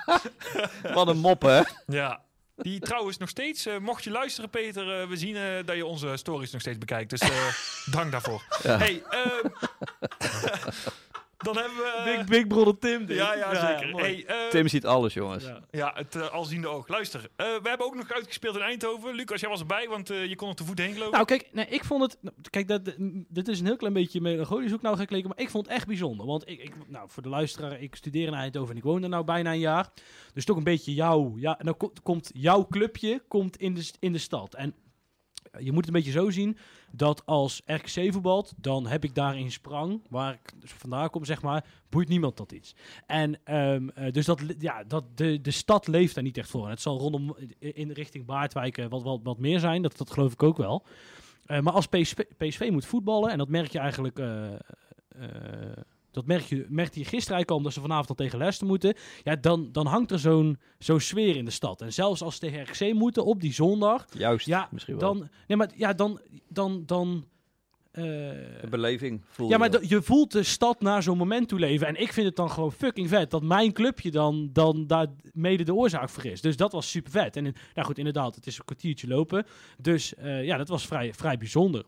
wat 0.94 1.08
een 1.08 1.18
mop, 1.18 1.42
hè? 1.42 1.60
Ja, 1.86 2.22
Die 2.56 2.80
trouwens 2.80 3.16
nog 3.18 3.28
steeds, 3.28 3.66
eh, 3.66 3.78
mocht 3.78 4.04
je 4.04 4.10
luisteren 4.10 4.50
Peter, 4.50 5.00
eh, 5.00 5.08
we 5.08 5.16
zien 5.16 5.36
eh, 5.36 5.42
dat 5.64 5.76
je 5.76 5.86
onze 5.86 6.16
stories 6.16 6.50
nog 6.52 6.60
steeds 6.60 6.78
bekijkt. 6.78 7.10
Dus 7.10 7.20
eh, 7.20 7.54
dank 7.90 8.10
daarvoor. 8.12 8.42
Ja. 8.62 8.78
Hey, 8.78 9.02
ehm, 9.10 9.48
dan 11.55 11.57
hebben 11.57 11.76
we... 11.76 12.03
Big, 12.16 12.26
Big 12.26 12.47
Brother 12.47 12.78
Tim. 12.78 13.07
dit. 13.07 13.16
ja, 13.16 13.34
ja, 13.34 13.55
zeker. 13.55 13.97
hey, 13.97 14.24
eh, 14.26 14.51
Tim 14.51 14.68
ziet 14.68 14.86
alles, 14.86 15.14
jongens. 15.14 15.44
Ja. 15.44 15.61
Ja, 15.70 15.92
het 15.94 16.14
eh, 16.14 16.28
alziende 16.28 16.68
oog. 16.68 16.88
Luister, 16.88 17.20
eh, 17.36 17.47
we 17.47 17.68
hebben 17.68 17.86
ook 17.86 17.94
nog 17.94 18.12
uitgespeeld 18.12 18.57
in 18.57 18.62
Eindhoven. 18.62 19.14
Lucas, 19.14 19.40
jij 19.40 19.51
was 19.51 19.61
erbij, 19.61 19.88
want 19.88 20.11
eh, 20.11 20.26
je 20.26 20.36
kon 20.36 20.49
er 20.49 20.55
te 20.55 20.64
voet 20.64 20.78
heen 20.78 20.92
gelopen. 20.92 21.12
Nou, 21.12 21.24
kijk, 21.24 21.49
nee, 21.53 21.66
ik 21.66 21.84
vond 21.84 22.03
het. 22.03 22.32
Kijk, 22.51 22.68
dat, 22.68 22.94
dit 23.28 23.49
is 23.49 23.61
een 23.61 23.66
heel 23.66 23.76
klein 23.76 23.92
beetje 23.92 24.20
melancholisch 24.20 24.72
ook 24.72 24.82
nou 24.82 24.97
gekeken, 24.97 25.28
maar 25.28 25.38
ik 25.38 25.51
vond 25.51 25.66
het 25.66 25.74
echt 25.74 25.86
bijzonder. 25.86 26.26
Want 26.26 26.49
ik, 26.49 26.62
ik, 26.62 26.74
nou, 26.86 27.09
voor 27.11 27.22
de 27.22 27.28
luisteraar, 27.28 27.80
ik 27.80 27.97
studeer 27.97 28.26
in 28.26 28.34
Eindhoven 28.34 28.70
en 28.70 28.76
ik 28.76 28.82
woon 28.82 29.03
er 29.03 29.09
nou 29.09 29.24
bijna 29.24 29.53
een 29.53 29.59
jaar. 29.59 29.88
Dus 30.32 30.44
toch 30.44 30.57
een 30.57 30.64
beetje 30.64 30.94
jouw. 30.94 31.34
Ja, 31.36 31.59
en 31.59 31.64
dan 31.64 31.92
komt, 32.03 32.30
jouw 32.34 32.66
clubje 32.66 33.22
komt 33.28 33.57
in, 33.57 33.74
de, 33.74 33.90
in 33.99 34.12
de 34.12 34.18
stad. 34.18 34.55
En 34.55 34.74
je 35.59 35.72
moet 35.72 35.86
het 35.86 35.94
een 35.94 36.02
beetje 36.02 36.18
zo 36.18 36.30
zien 36.30 36.57
dat 36.92 37.26
als 37.26 37.62
RKC 37.64 38.12
voetbalt, 38.12 38.54
dan 38.57 38.86
heb 38.86 39.04
ik 39.04 39.14
daar 39.14 39.38
in 39.38 39.52
Sprang, 39.52 40.02
waar 40.09 40.32
ik 40.32 40.52
dus 40.61 40.72
vandaan 40.72 41.11
kom, 41.11 41.24
zeg 41.24 41.42
maar, 41.42 41.64
boeit 41.88 42.09
niemand 42.09 42.36
dat 42.36 42.52
iets. 42.52 42.74
En 43.07 43.40
ehm, 43.44 43.88
eh, 43.88 44.12
dus 44.12 44.26
dat, 44.26 44.42
ja, 44.59 44.84
dat 44.84 45.04
de, 45.14 45.40
de 45.40 45.50
stad 45.50 45.86
leeft 45.86 46.14
daar 46.14 46.24
niet 46.24 46.38
echt 46.38 46.50
voor. 46.50 46.68
Het 46.68 46.80
zal 46.80 46.98
rondom 46.98 47.36
in 47.59 47.90
richting 47.90 48.26
Baardwijk 48.26 48.78
eh, 48.78 48.86
wat, 48.86 49.02
wat, 49.02 49.20
wat 49.22 49.38
meer 49.38 49.61
zijn, 49.61 49.82
dat, 49.82 49.96
dat 49.96 50.11
geloof 50.11 50.32
ik 50.32 50.42
ook 50.42 50.57
wel. 50.57 50.86
Eh, 51.46 51.61
maar 51.61 51.72
als 51.72 51.86
PSV, 52.36 52.68
moet 52.70 52.86
voetballen, 52.86 53.30
en 53.30 53.38
dat 53.38 53.48
merk 53.48 53.72
je 53.72 53.78
eigenlijk. 53.78 54.18
eh, 54.18 54.52
dat 56.16 56.26
merk 56.26 56.42
je, 56.42 56.66
merkte 56.68 56.98
je 56.98 57.04
gisteren 57.04 57.34
eigenlijk 57.34 57.50
al, 57.50 57.56
omdat 57.56 57.72
ze 57.72 57.80
vanavond 57.80 58.08
al 58.08 58.14
tegen 58.14 58.38
Leicester 58.38 58.66
moeten. 58.66 58.94
Ja, 59.22 59.36
dan, 59.36 59.68
dan 59.72 59.86
hangt 59.86 60.10
er 60.10 60.18
zo'n 60.18 60.58
zo'n 60.78 61.00
sfeer 61.00 61.36
in 61.36 61.44
de 61.44 61.50
stad. 61.50 61.80
En 61.80 61.92
zelfs 61.92 62.22
als 62.22 62.34
ze 62.34 62.40
tegen 62.40 62.62
RKC 62.62 62.94
moeten 62.94 63.24
op 63.24 63.40
die 63.40 63.52
zondag. 63.52 64.06
Juist, 64.18 64.46
Ja, 64.46 64.68
misschien 64.70 64.98
wel. 64.98 65.14
Dan, 65.14 65.28
nee, 65.46 65.56
maar 65.56 65.70
ja, 65.74 65.92
dan. 65.92 66.20
dan, 66.48 66.82
dan 66.86 67.24
eh, 67.92 68.02
de 68.04 68.66
beleving 68.70 69.22
voel 69.26 69.48
ja, 69.48 69.58
maar 69.58 69.70
je. 69.72 69.88
je 69.88 70.02
voelt 70.02 70.32
de 70.32 70.42
stad 70.42 70.80
naar 70.80 71.02
zo'n 71.02 71.16
moment 71.16 71.48
toe 71.48 71.58
leven. 71.58 71.86
En 71.86 72.00
ik 72.00 72.12
vind 72.12 72.26
het 72.26 72.36
dan 72.36 72.50
gewoon 72.50 72.72
fucking 72.72 73.08
vet 73.08 73.30
dat 73.30 73.42
mijn 73.42 73.72
clubje 73.72 74.10
dan, 74.10 74.50
dan 74.52 74.86
daar 74.86 75.06
mede 75.32 75.62
de 75.64 75.74
oorzaak 75.74 76.08
voor 76.08 76.24
is. 76.24 76.40
Dus 76.40 76.56
dat 76.56 76.72
was 76.72 76.90
super 76.90 77.10
vet. 77.10 77.36
En 77.36 77.46
in- 77.46 77.54
nou 77.74 77.86
goed, 77.86 77.98
inderdaad, 77.98 78.34
het 78.34 78.46
is 78.46 78.58
een 78.58 78.64
kwartiertje 78.64 79.08
lopen. 79.08 79.46
Dus 79.78 80.14
eh, 80.14 80.44
ja, 80.44 80.56
dat 80.56 80.68
was 80.68 80.86
vrij, 80.86 81.14
vrij 81.14 81.36
bijzonder. 81.38 81.84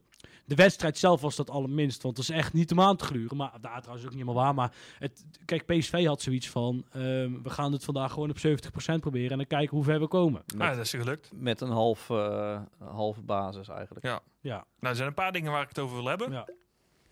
De 0.49 0.55
wedstrijd 0.55 0.99
zelf 0.99 1.21
was 1.21 1.37
dat 1.37 1.51
allerminst, 1.51 2.03
want 2.03 2.17
het 2.17 2.29
is 2.29 2.35
echt 2.35 2.53
niet 2.53 2.71
om 2.73 2.81
aan 2.81 2.97
te 2.97 3.05
gluren. 3.05 3.37
Maar 3.37 3.53
daar 3.61 3.79
trouwens 3.81 4.07
ook 4.07 4.15
niet 4.15 4.21
helemaal 4.23 4.45
waar. 4.45 4.55
Maar 4.55 4.73
het, 4.99 5.25
kijk, 5.45 5.67
PSV 5.67 6.07
had 6.07 6.23
zoiets 6.23 6.49
van, 6.49 6.85
ehm, 6.93 7.43
we 7.43 7.51
gaan 7.51 7.73
het 7.73 7.85
vandaag 7.85 8.13
gewoon 8.13 8.31
op 8.31 8.39
70% 8.39 9.01
proberen 9.01 9.31
en 9.31 9.37
dan 9.37 9.47
kijken 9.47 9.77
hoe 9.77 9.85
ver 9.85 10.01
we 10.01 10.09
komen. 10.09 10.41
Ah, 10.47 10.57
met, 10.57 10.77
dat 10.77 10.85
is 10.85 10.91
gelukt. 10.91 11.31
met 11.35 11.61
een 11.61 11.71
half, 11.71 12.11
eh, 12.11 12.61
halve 12.79 13.23
basis 13.23 13.69
eigenlijk. 13.69 14.05
Ja. 14.05 14.21
Ja, 14.41 14.55
Nou, 14.57 14.67
er 14.81 14.95
zijn 14.97 15.09
een 15.09 15.15
paar 15.15 15.33
dingen 15.33 15.53
waar 15.53 15.63
ik 15.63 15.69
het 15.69 15.79
over 15.79 15.97
wil 15.97 16.07
hebben. 16.07 16.33
ja. 16.33 16.47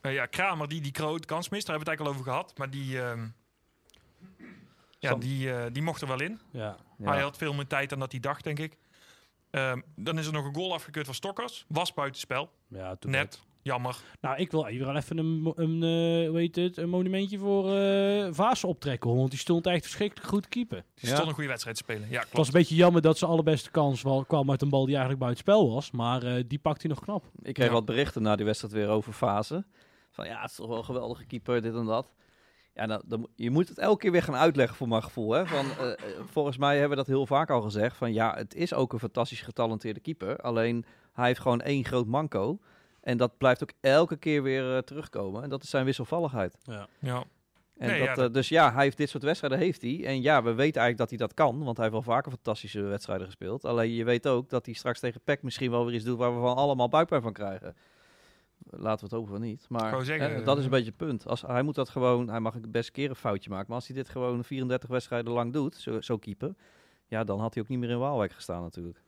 Eh, 0.01 0.12
ja, 0.12 0.26
Kramer 0.26 0.68
die 0.68 0.80
die 0.80 0.95
grote 0.95 1.26
kans 1.26 1.49
mist, 1.49 1.66
daar 1.66 1.76
hebben 1.76 1.95
we 1.97 2.03
het 2.03 2.11
eigenlijk 2.11 2.30
al 2.30 2.37
over 2.41 2.53
gehad. 2.53 2.59
Maar 2.59 2.70
die, 2.70 3.01
ehm, 3.01 3.26
ja, 4.99 5.14
die, 5.14 5.53
eh, 5.53 5.64
die 5.72 5.82
mocht 5.82 6.01
er 6.03 6.09
wel 6.09 6.20
in. 6.20 6.41
ja. 6.51 6.76
Ja. 6.99 7.11
Hij 7.11 7.20
had 7.20 7.37
veel 7.37 7.55
meer 7.55 7.66
tijd 7.66 7.91
dan 7.91 7.99
dat 7.99 8.11
hij 8.12 8.20
dacht, 8.20 8.45
denk 8.45 8.59
ik. 8.59 8.76
Ehm, 9.51 9.80
dan 9.97 10.18
is 10.18 10.26
er 10.26 10.32
nog 10.32 10.44
een 10.44 10.55
goal 10.55 10.72
afgekeurd 10.74 11.07
van 11.07 11.14
Stokkers. 11.14 11.64
Was 11.68 11.94
buitenspel. 11.94 12.51
ja 12.68 12.97
toen 12.97 13.11
Net. 13.11 13.44
Jammer. 13.62 13.97
Nou, 14.20 14.36
ik 14.36 14.51
wil 14.51 14.66
hier 14.66 14.84
wel 14.84 14.97
even 14.97 15.18
een, 15.18 15.53
een, 15.55 15.82
eh, 15.82 16.28
hoe 16.28 16.38
heet 16.38 16.57
het, 16.57 16.76
een 16.76 16.88
monumentje 16.88 17.38
voor 17.38 17.74
eh 17.76 18.28
Vaas 18.32 18.64
optrekken. 18.64 19.16
Want 19.16 19.30
die 19.30 19.38
stond 19.38 19.66
echt 19.66 19.82
verschrikkelijk 19.82 20.28
goed 20.28 20.42
te 20.42 20.49
keeper. 20.49 20.84
Die 20.94 21.09
Ja. 21.09 21.14
stond 21.14 21.28
een 21.28 21.34
goede 21.34 21.49
wedstrijd 21.49 21.76
te 21.76 21.82
spelen. 21.82 22.09
Ja, 22.09 22.14
Het 22.14 22.22
was 22.22 22.30
klopt. 22.30 22.47
een 22.49 22.53
beetje 22.55 22.74
jammer 22.74 23.03
dat 23.03 23.18
zijn 23.18 23.30
allerbeste 23.30 23.70
kans 23.70 24.03
wel 24.03 24.24
kwam 24.24 24.51
uit 24.51 24.62
een 24.62 24.68
bal 24.68 24.80
die 24.84 24.90
eigenlijk 24.94 25.20
buitenspel 25.24 25.70
was. 25.74 25.90
Maar 25.90 26.22
eh, 26.22 26.44
die 26.47 26.59
pakt 26.59 26.82
hij 26.82 26.90
nog 26.90 27.01
knap. 27.01 27.24
Ik 27.42 27.55
kreeg 27.55 27.66
Ja. 27.66 27.72
wat 27.72 27.84
berichten 27.84 28.22
na 28.22 28.36
die 28.36 28.44
wedstrijd 28.47 28.74
weer 28.74 28.88
over 28.88 29.12
fase. 29.12 29.64
Van 30.11 30.26
ja, 30.26 30.40
het 30.40 30.51
is 30.51 30.57
toch 30.57 30.68
wel 30.68 30.78
een 30.78 30.84
geweldige 30.84 31.24
keeper, 31.24 31.62
dit 31.62 31.74
en 31.74 31.84
dat. 31.84 32.12
Ja, 32.76 33.00
dan, 33.06 33.28
je 33.34 33.50
moet 33.50 33.68
het 33.68 33.78
elke 33.78 33.98
keer 33.98 34.10
weer 34.12 34.22
gaan 34.22 34.36
uitleggen 34.36 34.76
voor 34.76 34.88
mijn 34.88 35.02
gevoel. 35.02 35.32
Hè? 35.32 35.46
Van, 35.46 35.64
eh, 35.64 35.92
eh, 35.92 35.98
volgens 36.24 36.56
mij 36.56 36.72
hebben 36.72 36.90
we 36.90 37.04
dat 37.04 37.06
heel 37.06 37.26
vaak 37.26 37.50
al 37.50 37.60
gezegd. 37.60 37.96
Van 37.96 38.12
ja, 38.12 38.34
het 38.34 38.54
is 38.54 38.74
ook 38.74 38.92
een 38.92 38.98
fantastisch 38.98 39.40
getalenteerde 39.40 40.00
keeper. 40.00 40.36
Alleen 40.36 40.84
hij 41.12 41.26
heeft 41.26 41.40
gewoon 41.40 41.60
één 41.60 41.84
groot 41.84 42.06
manco. 42.06 42.58
En 43.00 43.16
dat 43.16 43.38
blijft 43.38 43.62
ook 43.62 43.72
elke 43.80 44.16
keer 44.16 44.42
weer 44.42 44.76
eh, 44.76 44.78
terugkomen. 44.82 45.42
En 45.42 45.48
dat 45.48 45.62
is 45.62 45.70
zijn 45.70 45.84
wisselvalligheid. 45.84 46.56
Ja. 46.62 46.88
Ja. 46.98 47.24
En 47.78 47.88
Nee, 47.88 48.06
dat, 48.06 48.16
ja, 48.16 48.28
dus 48.28 48.48
ja, 48.48 48.72
hij 48.72 48.82
heeft 48.82 48.96
dit 48.96 49.08
soort 49.08 49.22
wedstrijden 49.22 49.58
heeft 49.58 49.82
hij. 49.82 50.04
En 50.04 50.22
ja, 50.22 50.42
we 50.42 50.54
weten 50.54 50.80
eigenlijk 50.80 50.98
dat 50.98 51.08
hij 51.08 51.18
dat 51.18 51.34
kan. 51.34 51.64
Want 51.64 51.76
hij 51.76 51.86
heeft 51.86 52.04
wel 52.04 52.14
vaker 52.14 52.32
fantastische 52.32 52.80
wedstrijden 52.80 53.26
gespeeld. 53.26 53.64
Alleen 53.64 53.92
je 53.92 54.04
weet 54.04 54.26
ook 54.28 54.50
dat 54.50 54.66
hij 54.66 54.74
straks 54.74 55.00
tegen 55.00 55.20
PEC 55.24 55.42
misschien 55.42 55.70
wel 55.70 55.84
weer 55.84 55.94
iets 55.94 56.04
doet 56.04 56.18
waar 56.18 56.34
we 56.34 56.40
van 56.40 56.56
allemaal 56.56 56.88
buikpijn 56.88 57.22
van 57.22 57.32
krijgen. 57.32 57.76
Laten 58.70 58.98
we 58.98 59.04
het 59.04 59.11
hopen 59.14 59.30
van 59.32 59.40
niet. 59.40 59.66
Maar 59.68 59.90
wou 59.90 60.04
zeggen, 60.04 60.30
hè, 60.34 60.42
dat 60.42 60.57
is 60.59 60.64
een 60.64 60.70
eh, 60.70 60.76
beetje 60.76 60.92
het 60.96 60.96
punt. 60.96 61.26
Als, 61.26 61.42
hij 61.42 61.62
moet 61.62 61.74
dat 61.74 61.88
gewoon, 61.88 62.28
hij 62.28 62.40
mag 62.40 62.54
een 62.54 62.70
best 62.70 62.90
keer 62.90 63.09
een 63.09 63.16
foutje 63.16 63.50
maken. 63.50 63.64
Maar 63.68 63.76
als 63.76 63.86
hij 63.86 63.96
dit 63.96 64.09
gewoon 64.09 64.44
34 64.44 64.88
wedstrijden 64.88 65.32
lang 65.32 65.52
doet, 65.52 65.74
zo, 65.76 66.00
zo 66.00 66.16
keeper. 66.18 66.54
Ja, 67.07 67.24
dan 67.24 67.40
had 67.40 67.54
hij 67.54 67.62
ook 67.62 67.68
niet 67.68 67.78
meer 67.78 67.90
in 67.90 67.98
Waalwijk 67.98 68.32
gestaan 68.32 68.62
natuurlijk. 68.62 69.02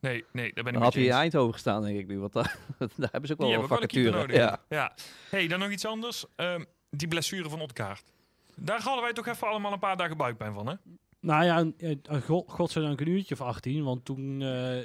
Nee, 0.00 0.24
nee, 0.32 0.52
daar 0.54 0.64
ben 0.64 0.66
ik 0.66 0.72
Dan 0.72 0.82
had 0.82 0.94
hij 0.94 1.04
in. 1.04 1.10
Eindhoven 1.10 1.52
gestaan 1.52 1.82
denk 1.82 1.98
ik 1.98 2.06
nu. 2.06 2.18
Want 2.18 2.32
daar, 2.32 2.58
daar 2.78 3.08
hebben 3.10 3.26
ze 3.26 3.32
ook 3.32 3.38
wel 3.38 3.48
Die 3.48 3.56
een 3.56 3.62
een 3.62 3.68
vacature. 3.68 4.32
Ja. 4.32 4.60
Ja. 4.68 4.94
hey, 5.30 5.46
dan 5.46 5.58
nog 5.58 5.70
iets 5.70 5.86
anders. 5.86 6.24
Ehm, 6.36 6.64
die 6.90 7.08
blessure 7.08 7.48
van 7.48 7.60
Otkaart. 7.60 8.12
Daar 8.56 8.80
hadden 8.82 9.02
wij 9.02 9.12
toch 9.12 9.26
even 9.26 9.48
allemaal 9.48 9.72
een 9.72 9.78
paar 9.78 9.96
dagen 9.96 10.16
buikpijn 10.16 10.52
van, 10.54 10.66
hè? 10.68 10.74
Nou 11.20 11.44
ja, 11.44 11.58
een- 11.58 11.74
een- 11.78 12.00
een 12.02 12.22
go- 12.22 12.44
godzijdank 12.46 13.00
een 13.00 13.08
uurtje 13.08 13.34
of 13.34 13.40
18. 13.40 13.84
Want 13.84 14.04
toen, 14.04 14.42
eh, 14.42 14.78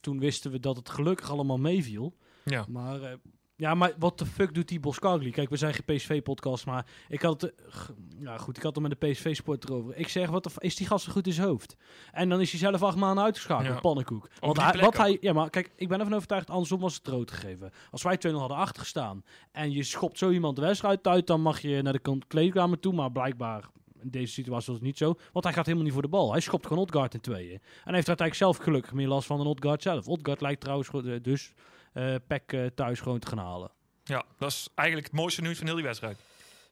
toen 0.00 0.18
wisten 0.18 0.50
we 0.50 0.60
dat 0.60 0.76
het 0.76 0.88
gelukkig 0.88 1.30
allemaal 1.30 1.58
meeviel. 1.58 2.16
Ja. 2.44 2.64
Maar, 2.68 3.02
eh, 3.02 3.12
ja, 3.60 3.74
maar 3.74 3.92
wat 3.98 4.18
de 4.18 4.26
fuck 4.26 4.54
doet 4.54 4.68
die 4.68 4.80
Boskagli? 4.80 5.30
Kijk, 5.30 5.50
we 5.50 5.56
zijn 5.56 5.74
geen 5.74 5.96
PSV-podcast, 5.96 6.66
maar 6.66 6.86
ik 7.08 7.22
had 7.22 7.40
het... 7.40 7.54
eh, 7.54 7.78
ja, 8.20 8.38
goed, 8.38 8.56
ik 8.56 8.62
had 8.62 8.76
er 8.76 8.82
met 8.82 9.00
de 9.00 9.06
PSV-sport 9.08 9.64
erover. 9.68 9.96
Ik 9.96 10.08
zeg, 10.08 10.28
wat 10.30 10.50
is 10.58 10.76
die 10.76 10.86
gast 10.86 11.04
zo 11.04 11.12
goed 11.12 11.26
in 11.26 11.32
zijn 11.32 11.46
hoofd? 11.46 11.76
En 12.12 12.28
dan 12.28 12.40
is 12.40 12.50
hij 12.50 12.58
zelf 12.60 12.82
acht 12.82 12.96
maanden 12.96 13.24
uitgeschakeld, 13.24 13.74
Ja. 13.74 13.80
pannenkoek. 13.80 14.28
Want 14.40 14.60
hij, 14.60 14.80
wat 14.80 14.96
hij, 14.96 15.18
ja, 15.20 15.32
maar 15.32 15.50
kijk, 15.50 15.70
ik 15.76 15.88
ben 15.88 15.98
ervan 15.98 16.14
overtuigd, 16.14 16.50
andersom 16.50 16.80
was 16.80 16.94
het 16.94 17.08
rood 17.08 17.30
gegeven. 17.30 17.70
Als 17.90 18.02
wij 18.02 18.18
2-0 18.28 18.30
hadden 18.32 18.56
achtergestaan 18.56 19.24
en 19.52 19.72
je 19.72 19.82
schopt 19.82 20.18
zo 20.18 20.30
iemand 20.30 20.56
de 20.56 20.62
wedstrijd 20.62 21.06
uit, 21.06 21.26
dan 21.26 21.40
mag 21.40 21.60
je 21.60 21.82
naar 21.82 21.92
de 21.92 21.98
kant- 21.98 22.26
kleedkamer 22.26 22.80
toe. 22.80 22.92
Maar 22.92 23.12
blijkbaar 23.12 23.64
in 24.02 24.10
deze 24.10 24.32
situatie 24.32 24.66
was 24.66 24.74
het 24.74 24.84
niet 24.86 24.98
zo. 24.98 25.14
Want 25.32 25.44
hij 25.44 25.54
gaat 25.54 25.64
helemaal 25.64 25.84
niet 25.84 25.94
voor 25.94 26.02
de 26.02 26.08
bal. 26.08 26.30
Hij 26.32 26.40
schopt 26.40 26.66
gewoon 26.66 26.82
Odgaard 26.82 27.14
in 27.14 27.20
tweeën. 27.20 27.52
En 27.52 27.60
hij 27.84 27.94
heeft 27.94 28.08
uiteindelijk 28.08 28.34
zelf 28.36 28.56
gelukkig 28.56 28.92
meer 28.92 29.08
last 29.08 29.26
van 29.26 29.36
dan 29.36 29.46
Odgaard 29.46 29.82
zelf. 29.82 30.06
Odgaard 30.08 30.40
lijkt 30.40 30.60
trouwens 30.60 30.88
eh, 30.90 31.12
dus 31.22 31.52
eh 31.92 32.14
Peck 32.26 32.52
eh, 32.52 32.66
thuis 32.66 33.00
gewoon 33.00 33.18
te 33.18 33.26
gaan 33.26 33.38
halen. 33.38 33.70
Ja, 34.04 34.24
dat 34.38 34.50
is 34.50 34.68
eigenlijk 34.74 35.08
het 35.08 35.16
mooiste 35.16 35.40
nieuws 35.40 35.58
van 35.58 35.66
heel 35.66 35.76
die 35.76 35.84
wedstrijd. 35.84 36.18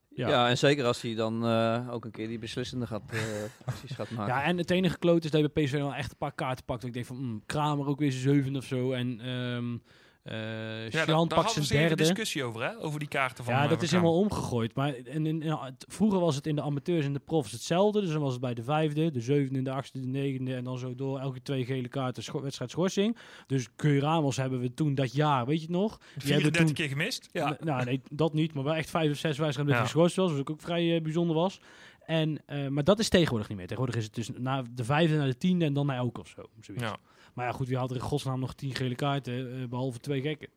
Ja. 0.09 0.29
Ja. 0.29 0.49
en 0.49 0.59
zeker 0.59 0.85
als 0.85 1.03
hij 1.03 1.15
dan 1.15 1.47
eh, 1.47 1.89
ook 1.91 2.05
een 2.05 2.11
keer 2.11 2.29
die 2.29 2.39
beslissende 2.39 2.87
gaat, 2.87 3.03
eh, 3.11 3.21
acties 3.67 3.91
gaat 3.91 4.11
maken. 4.11 4.35
Ja, 4.35 4.43
en 4.43 4.59
het 4.59 4.71
enige 4.71 4.99
kloot 4.99 5.25
is 5.25 5.31
dat 5.31 5.41
je 5.41 5.51
bij 5.53 5.65
PSV 5.65 5.73
wel 5.73 5.95
echt 5.95 6.11
een 6.11 6.17
paar 6.17 6.35
kaarten 6.35 6.65
pakt. 6.65 6.85
Ik 6.85 6.93
denk 6.93 7.07
van, 7.07 7.17
mm, 7.17 7.43
Kramer 7.47 7.87
ook 7.87 7.99
weer 7.99 8.13
zijn 8.13 8.35
zeven 8.35 8.57
of 8.57 8.65
zo. 8.65 8.93
En 8.93 9.21
ehm 9.21 9.77
eh 10.23 10.91
Ja, 10.91 11.05
daar 11.05 11.27
pakt 11.27 11.51
zijn 11.53 11.67
derde. 11.67 11.95
discussie 11.95 12.45
over, 12.45 12.63
hè? 12.63 12.81
Over 12.83 12.99
die 12.99 13.09
kaarten 13.09 13.45
van 13.45 13.55
Ja, 13.55 13.61
dat 13.63 13.71
van 13.73 13.83
is 13.83 13.91
helemaal 13.91 14.19
omgegooid. 14.19 14.75
Maar 14.75 14.97
in, 14.97 15.27
in, 15.27 15.43
in- 15.43 15.51
het- 15.51 15.85
vroeger 15.89 16.21
was 16.21 16.35
het 16.35 16.47
in 16.47 16.57
de 16.57 16.63
amateurs 16.63 17.05
en 17.05 17.13
de 17.13 17.19
profs 17.19 17.53
hetzelfde. 17.53 18.01
Dus 18.01 18.11
dan 18.11 18.21
was 18.21 18.33
het 18.33 18.41
bij 18.41 18.55
de 18.55 18.63
vijfde, 18.63 19.11
de 19.11 19.21
zevende, 19.21 19.63
de 19.63 19.71
achtste, 19.71 20.01
de 20.01 20.07
negende. 20.07 20.55
En 20.55 20.65
dan 20.65 20.79
zo 20.79 20.95
door 20.95 21.19
elke 21.19 21.43
twee 21.43 21.65
gele 21.65 21.89
kaarten 21.89 22.23
scho 22.23 22.41
wedstrijd 22.43 22.71
schorsing. 22.71 23.17
Dus 23.47 23.69
Keur 23.77 24.01
Ramos 24.01 24.37
hebben 24.37 24.61
we 24.61 24.75
toen 24.75 24.95
dat 24.95 25.13
jaar, 25.13 25.47
weet 25.47 25.57
je 25.61 25.67
het 25.67 25.71
nog? 25.77 25.99
Die 25.99 26.07
hebben 26.09 26.23
34 26.33 26.65
toen- 26.67 26.75
keer 26.75 26.89
gemist. 26.89 27.29
Ja. 27.33 27.51
N- 27.51 27.65
Nou, 27.65 27.85
nee, 27.85 28.01
dat 28.11 28.33
niet. 28.35 28.55
Maar 28.55 28.65
wel 28.65 28.75
echt 28.75 28.91
vijf 28.91 29.11
of 29.11 29.17
zes 29.17 29.39
wedstrijden 29.39 29.75
Ja. 29.75 29.81
geschorst 29.83 30.17
was. 30.17 30.33
Wat 30.33 30.51
ook 30.51 30.61
vrij 30.61 30.97
eh, 30.97 31.03
bijzonder 31.03 31.37
was. 31.37 31.61
En, 32.07 32.43
eh, 32.47 32.67
maar 32.69 32.85
dat 32.85 32.99
is 32.99 33.09
tegenwoordig 33.09 33.49
niet 33.49 33.57
meer. 33.59 33.67
Tegenwoordig 33.67 34.01
is 34.01 34.05
het 34.07 34.15
dus 34.15 34.31
na 34.39 34.63
de 34.75 34.85
vijfde 34.85 35.17
naar 35.17 35.27
de 35.27 35.39
tiende 35.39 35.65
en 35.65 35.73
dan 35.73 35.87
naar 35.87 35.97
elke 35.97 36.21
of 36.21 36.29
zo. 36.29 36.43
Zoiets. 36.61 36.85
Ja. 36.85 36.97
Maar 37.39 37.47
ja, 37.47 37.53
goed, 37.53 37.69
wie 37.69 37.77
had 37.77 37.91
er 37.91 37.97
in 37.97 38.03
godsnaam 38.03 38.41
nog 38.41 38.55
tien 38.55 38.75
gele 38.75 38.95
kaarten, 38.95 39.61
eh, 39.63 39.69
behalve 39.69 39.99
twee 39.99 40.21
gekken. 40.21 40.49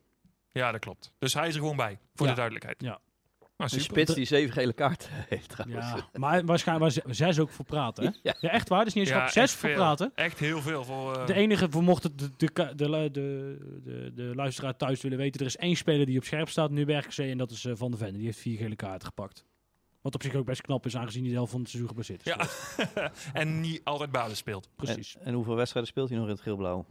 ja, 0.52 0.72
dat 0.72 0.80
klopt. 0.80 1.12
Dus 1.18 1.34
hij 1.34 1.48
is 1.48 1.54
er 1.54 1.60
gewoon 1.60 1.76
bij, 1.76 1.98
voor 2.14 2.26
Ja. 2.26 2.32
de 2.32 2.36
duidelijkheid. 2.38 2.82
Ja. 2.82 2.98
Nou, 3.56 3.70
Een 3.74 3.80
spits 3.80 4.14
die 4.14 4.24
zeven 4.24 4.52
gele 4.52 4.72
kaarten 4.72 5.08
heeft 5.28 5.48
trouwens. 5.48 5.86
Ja, 5.86 6.08
maar 6.18 6.44
waarschijnlijk 6.44 6.94
waar 6.94 7.04
ze- 7.14 7.14
zes 7.14 7.38
ook 7.38 7.50
voor 7.50 7.64
praten. 7.64 8.04
Hè? 8.04 8.10
Ja. 8.22 8.36
Ja, 8.40 8.48
echt 8.50 8.68
waar. 8.68 8.78
Dat 8.78 8.86
is 8.86 8.94
niet 8.94 9.04
eens 9.08 9.12
Ja. 9.16 9.28
Zes 9.28 9.52
voor 9.52 9.68
veel. 9.68 9.78
praten. 9.78 10.12
Echt 10.14 10.38
heel 10.38 10.60
veel 10.62 10.84
voor... 10.84 11.16
eh, 11.16 11.26
De 11.26 11.34
enige, 11.34 11.70
voor 11.70 11.82
mocht 11.82 12.02
het 12.02 12.18
de, 12.18 12.30
de, 12.36 12.72
de, 12.76 13.10
de, 13.10 13.80
de, 13.84 14.12
de 14.14 14.30
luisteraar 14.34 14.76
thuis 14.76 15.00
willen 15.00 15.18
weten, 15.18 15.40
er 15.40 15.46
is 15.46 15.56
één 15.56 15.76
speler 15.76 16.06
die 16.06 16.18
op 16.18 16.24
scherp 16.24 16.48
staat 16.48 16.70
nu 16.70 16.84
bij 16.84 16.96
RKC 16.98 17.16
en 17.18 17.38
dat 17.38 17.50
is 17.50 17.64
eh, 17.64 17.72
Van 17.76 17.90
der 17.90 18.00
Ven. 18.00 18.12
Die 18.14 18.24
heeft 18.24 18.38
vier 18.38 18.56
gele 18.58 18.76
kaarten 18.76 19.06
gepakt. 19.06 19.44
Wat 20.02 20.14
op 20.14 20.22
zich 20.22 20.34
ook 20.34 20.44
best 20.46 20.60
knap 20.60 20.86
is, 20.86 20.96
aangezien 20.96 21.20
hij 21.20 21.30
de 21.30 21.36
helft 21.36 21.50
van 21.52 21.60
het 21.60 21.68
seizoen 21.68 21.90
geblesseerd 21.90 22.26
is. 22.26 22.34
Ja. 22.34 22.46
en 23.40 23.60
niet 23.60 23.80
altijd 23.84 24.10
basis 24.10 24.38
speelt. 24.38 24.68
Precies. 24.76 25.16
En, 25.16 25.24
en 25.26 25.34
hoeveel 25.34 25.54
wedstrijden 25.56 25.90
speelt 25.90 26.08
hij 26.08 26.18
nog 26.18 26.26
in 26.26 26.32
het 26.32 26.42
geel-blauw? 26.42 26.84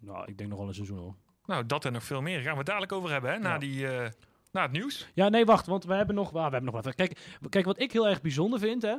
Nou, 0.00 0.24
ik 0.26 0.38
denk 0.38 0.50
nog 0.50 0.58
wel 0.58 0.68
een 0.68 0.74
seizoen 0.74 0.98
hoor. 0.98 1.14
Nou, 1.46 1.66
dat 1.66 1.84
en 1.84 1.92
nog 1.92 2.02
veel 2.04 2.20
meer 2.22 2.40
gaan 2.40 2.52
we 2.52 2.58
het 2.58 2.66
dadelijk 2.66 2.92
over 2.92 3.10
hebben, 3.10 3.32
hè? 3.32 3.38
Na, 3.38 3.52
Ja. 3.52 3.58
die, 3.58 3.86
eh, 3.88 4.10
na 4.52 4.62
het 4.62 4.72
nieuws. 4.72 5.08
Ja, 5.14 5.28
nee, 5.28 5.44
wacht, 5.44 5.66
want 5.66 5.84
we 5.84 5.94
hebben 5.94 6.14
nog, 6.14 6.26
ah, 6.28 6.32
we 6.34 6.40
hebben 6.40 6.64
nog 6.64 6.74
wat. 6.82 6.94
Kijk, 6.94 7.38
kijk, 7.48 7.64
wat 7.64 7.80
ik 7.80 7.92
heel 7.92 8.08
erg 8.08 8.20
bijzonder 8.20 8.58
vind, 8.58 8.82
hè, 8.82 8.96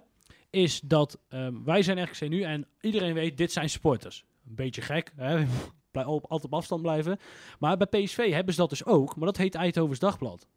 is 0.49 0.79
dat 0.79 1.19
ehm, 1.29 1.63
wij 1.63 1.81
zijn 1.83 2.03
RKC 2.03 2.19
nu 2.29 2.41
en 2.41 2.67
iedereen 2.81 3.13
weet, 3.13 3.37
dit 3.37 3.51
zijn 3.51 3.69
supporters. 3.69 4.25
een 4.47 4.55
beetje 4.55 4.81
gek. 4.81 5.11
Hè? 5.15 5.45
Blij- 5.91 6.05
op- 6.05 6.23
Altijd 6.25 6.51
op 6.51 6.53
afstand 6.53 6.81
blijven. 6.81 7.19
Maar 7.59 7.77
bij 7.77 7.87
PSV 8.03 8.31
hebben 8.31 8.53
ze 8.53 8.59
dat 8.59 8.69
dus 8.69 8.85
ook. 8.85 9.15
Maar 9.15 9.25
dat 9.25 9.37
heet 9.37 9.55
Eindhovens 9.55 9.99
Dagblad. 9.99 10.47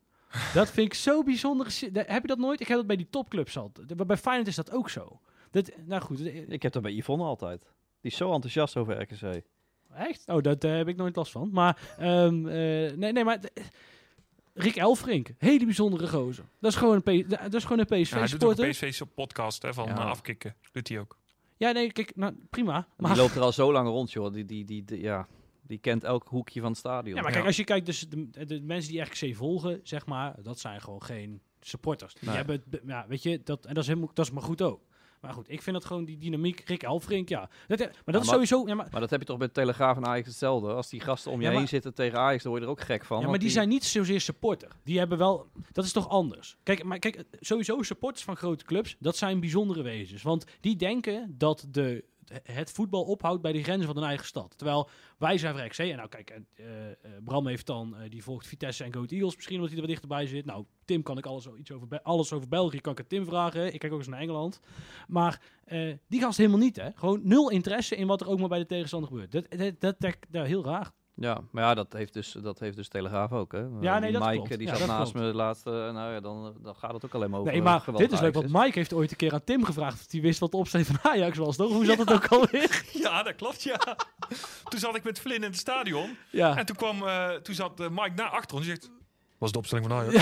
Dat 0.54 0.70
vind 0.70 0.86
ik 0.86 0.94
zo 0.94 1.22
bijzonder. 1.22 1.66
Heb 1.92 2.22
je 2.22 2.28
dat 2.28 2.38
nooit? 2.38 2.60
Ik 2.60 2.68
heb 2.68 2.76
dat 2.76 2.86
bij 2.86 2.96
die 2.96 3.08
topclubs 3.10 3.56
al. 3.58 3.72
De- 3.86 4.04
Bij 4.06 4.16
Feyenoord 4.16 4.48
is 4.48 4.54
dat 4.56 4.72
ook 4.72 4.90
zo. 4.90 5.20
Dat, 5.50 5.70
nou 5.86 6.02
goed, 6.02 6.20
eh, 6.20 6.48
Ik 6.48 6.62
heb 6.62 6.72
dat 6.72 6.82
bij 6.82 6.92
Yvonne 6.92 7.24
altijd. 7.24 7.60
Die 8.00 8.10
is 8.10 8.16
zo 8.16 8.32
enthousiast 8.32 8.76
over 8.76 9.00
RKC. 9.00 9.42
echt? 9.94 10.22
Oh, 10.26 10.42
daar 10.42 10.76
heb 10.76 10.88
ik 10.88 10.96
nooit 10.96 11.16
last 11.16 11.32
van. 11.32 11.48
Maar, 11.52 11.94
ehm, 11.98 12.46
eh, 12.46 12.92
nee, 12.96 13.12
nee, 13.12 13.24
maar... 13.24 13.38
eh, 13.54 13.64
Rick 14.54 14.76
Elfrink, 14.76 15.28
hele 15.38 15.64
bijzondere 15.64 16.08
gozer. 16.08 16.44
Dat 16.60 16.70
is 16.72 16.76
gewoon 16.78 17.02
een, 17.04 17.24
P- 17.24 17.30
dat 17.30 17.54
is 17.54 17.62
gewoon 17.64 17.78
een 17.88 17.98
Ja, 17.98 18.18
hij 18.18 18.28
doet 18.28 18.44
ook 18.44 18.58
een 18.58 18.70
PSV 18.70 19.00
podcast 19.14 19.62
hè, 19.62 19.74
van 19.74 19.86
Ja. 19.86 19.96
eh, 19.96 20.04
afkicken. 20.06 20.54
Doet 20.72 20.88
hij 20.88 20.98
ook. 20.98 21.16
Ja, 21.56 21.70
nee, 21.70 21.92
kijk, 21.92 22.16
nou, 22.16 22.34
prima. 22.50 22.76
Die 22.96 23.06
Maar, 23.06 23.16
loopt 23.16 23.34
er 23.34 23.40
al 23.42 23.52
zo 23.52 23.72
lang 23.72 23.88
rond, 23.88 24.12
joh. 24.12 24.32
Die, 24.32 24.44
die, 24.44 24.64
die, 24.64 24.84
die- 24.84 25.00
ja, 25.00 25.26
die 25.68 25.78
kent 25.78 26.04
elk 26.04 26.26
hoekje 26.28 26.60
van 26.60 26.68
het 26.70 26.78
stadion. 26.78 27.14
ja, 27.16 27.20
maar 27.22 27.30
Ja. 27.30 27.36
kijk, 27.36 27.46
als 27.46 27.56
je 27.56 27.64
kijkt, 27.64 27.86
dus 27.86 28.06
de, 28.08 28.44
de 28.46 28.60
mensen 28.60 28.92
die 28.92 29.00
RKC 29.00 29.36
volgen, 29.36 29.80
zeg 29.82 30.06
maar, 30.06 30.34
dat 30.42 30.58
zijn 30.58 30.80
gewoon 30.80 31.02
geen 31.02 31.40
supporters. 31.60 32.14
Die 32.14 32.28
Nee. 32.28 32.36
hebben, 32.36 32.62
ja, 32.86 33.04
weet 33.08 33.22
je, 33.22 33.40
dat, 33.44 33.66
en 33.66 33.74
dat 33.74 33.82
is, 33.82 33.88
helemaal, 33.88 34.10
dat 34.14 34.24
is 34.26 34.32
maar 34.32 34.42
goed 34.42 34.62
ook. 34.62 34.86
Maar 35.20 35.32
goed, 35.32 35.50
ik 35.50 35.62
vind 35.62 35.76
dat 35.76 35.84
gewoon 35.84 36.04
die 36.04 36.18
dynamiek. 36.18 36.60
Rick 36.66 36.82
Elfrink, 36.82 37.28
ja. 37.28 37.48
Dat, 37.66 37.78
maar 37.78 37.88
dat 38.04 38.14
is 38.14 38.14
maar- 38.14 38.24
sowieso... 38.24 38.66
Ja, 38.66 38.74
maar, 38.74 38.88
Maar 38.90 39.00
dat 39.00 39.10
heb 39.10 39.20
je 39.20 39.26
toch 39.26 39.38
bij 39.38 39.48
Telegraaf 39.48 39.96
en 39.96 40.06
Ajax 40.06 40.26
hetzelfde. 40.26 40.72
Als 40.72 40.88
die 40.88 41.00
gasten 41.00 41.30
om 41.32 41.38
je 41.38 41.44
Ja, 41.44 41.50
maar- 41.50 41.58
heen 41.58 41.68
zitten 41.68 41.94
tegen 41.94 42.18
Ajax, 42.18 42.42
dan 42.42 42.50
word 42.52 42.62
je 42.64 42.68
er 42.68 42.74
ook 42.76 42.84
gek 42.84 43.04
van. 43.04 43.16
ja, 43.16 43.22
maar 43.22 43.30
want 43.30 43.42
die 43.42 43.50
zijn 43.52 43.68
niet 43.68 43.84
zozeer 43.84 44.20
supporter. 44.20 44.68
Die 44.84 44.98
hebben 44.98 45.18
wel... 45.18 45.46
Dat 45.72 45.84
is 45.84 45.92
toch 45.92 46.08
anders? 46.08 46.56
Kijk, 46.62 46.84
maar 46.84 46.98
kijk, 46.98 47.24
sowieso 47.40 47.82
supporters 47.82 48.24
van 48.24 48.36
grote 48.36 48.64
clubs, 48.64 48.96
dat 48.98 49.16
zijn 49.16 49.40
bijzondere 49.40 49.82
wezens. 49.82 50.22
Want 50.22 50.44
die 50.60 50.76
denken 50.76 51.34
dat 51.38 51.66
de, 51.70 52.04
het 52.42 52.70
voetbal 52.70 53.02
ophoudt 53.02 53.42
bij 53.42 53.52
de 53.52 53.62
grenzen 53.62 53.86
van 53.86 53.96
hun 53.96 54.04
eigen 54.04 54.26
stad. 54.26 54.54
Terwijl 54.56 54.88
wij 55.18 55.38
zijn 55.38 55.54
voor 55.54 55.64
RKC. 55.64 55.78
En 55.78 55.96
nou 55.96 56.08
kijk, 56.08 56.30
eh, 56.30 56.90
eh, 56.90 56.94
Bram 57.24 57.46
heeft 57.46 57.66
dan, 57.66 57.96
eh, 57.96 58.10
die 58.10 58.22
volgt 58.22 58.46
Vitesse 58.46 58.84
en 58.84 58.92
Go 58.92 58.98
Ahead 58.98 59.12
Eagles 59.12 59.34
misschien, 59.34 59.56
omdat 59.56 59.70
hij 59.70 59.80
er 59.80 59.86
wat 59.86 59.94
dichterbij 59.94 60.26
zit. 60.26 60.44
Nou, 60.44 60.64
Tim 60.84 61.02
kan 61.02 61.18
ik 61.18 61.26
alles, 61.26 61.48
iets 61.58 61.72
over, 61.72 62.00
alles 62.02 62.32
over 62.32 62.48
België, 62.48 62.80
kan 62.80 62.96
ik 62.98 63.08
Tim 63.08 63.24
vragen. 63.24 63.72
Ik 63.74 63.80
kijk 63.80 63.92
ook 63.92 63.98
eens 63.98 64.08
naar 64.08 64.20
Engeland. 64.20 64.60
Maar 65.08 65.40
die 66.08 66.20
gast 66.20 66.38
helemaal 66.38 66.58
niet, 66.58 66.76
hè. 66.76 66.90
Gewoon 66.94 67.20
nul 67.22 67.50
interesse 67.50 67.96
in 67.96 68.06
wat 68.06 68.20
er 68.20 68.28
ook 68.28 68.38
maar 68.38 68.48
bij 68.48 68.58
de 68.58 68.66
tegenstander 68.66 69.08
gebeurt. 69.08 69.32
Dat, 69.78 69.98
dat, 69.98 70.16
dat 70.28 70.46
heel 70.46 70.64
raar. 70.64 70.92
Ja, 71.20 71.40
maar 71.50 71.64
ja, 71.64 71.74
dat 71.74 71.92
heeft 71.92 72.12
dus, 72.12 72.32
dat 72.42 72.58
heeft 72.58 72.76
dus 72.76 72.88
Telegraaf 72.88 73.32
ook, 73.32 73.52
hè. 73.52 73.64
Ja, 73.80 73.98
nee, 73.98 74.12
dat 74.12 74.22
Mike, 74.22 74.34
klopt. 74.34 74.48
die 74.48 74.60
Ja, 74.66 74.68
zat 74.68 74.78
dat 74.78 74.88
naast 74.88 75.10
klopt. 75.12 75.26
me 75.26 75.30
de 75.32 75.36
laatste... 75.36 75.70
Nou 75.70 76.12
ja, 76.12 76.20
dan, 76.20 76.54
dan 76.62 76.74
gaat 76.74 76.92
het 76.92 77.04
ook 77.04 77.14
alleen 77.14 77.30
maar 77.30 77.40
over 77.40 77.52
Nee, 77.52 77.62
maar 77.62 77.82
dit 77.96 78.12
is 78.12 78.20
leuk, 78.20 78.34
want 78.34 78.52
Mike 78.52 78.78
heeft 78.78 78.92
ooit 78.92 79.10
een 79.10 79.16
keer 79.16 79.32
aan 79.32 79.44
Tim 79.44 79.64
gevraagd 79.64 80.00
of 80.00 80.12
hij 80.12 80.20
wist 80.20 80.38
wat 80.40 80.50
de 80.50 80.56
opstelling 80.56 80.88
van 80.88 80.98
Ajax 81.12 81.38
was, 81.38 81.56
toch? 81.56 81.72
Hoe 81.72 81.84
zat 81.84 81.98
het 81.98 82.12
ook 82.12 82.26
alweer? 82.26 82.82
Ja, 83.02 83.22
dat 83.22 83.34
klopt, 83.36 83.62
ja. 83.62 83.76
toen 84.70 84.78
zat 84.80 84.96
ik 84.96 85.02
met 85.04 85.20
Flynn 85.20 85.42
in 85.42 85.50
het 85.50 85.58
stadion. 85.58 86.16
Ja. 86.30 86.56
En 86.56 86.66
toen, 86.66 86.76
kwam, 86.76 87.02
eh, 87.06 87.28
toen 87.30 87.54
zat 87.54 87.80
eh, 87.80 87.88
Mike 87.88 88.12
naar 88.14 88.28
achter 88.30 88.56
ons. 88.56 88.66
Die 88.66 88.74
zegt, 88.74 88.90
was 89.38 89.52
de 89.52 89.58
opstelling 89.58 89.86
van 89.88 89.98
Ajax? 89.98 90.14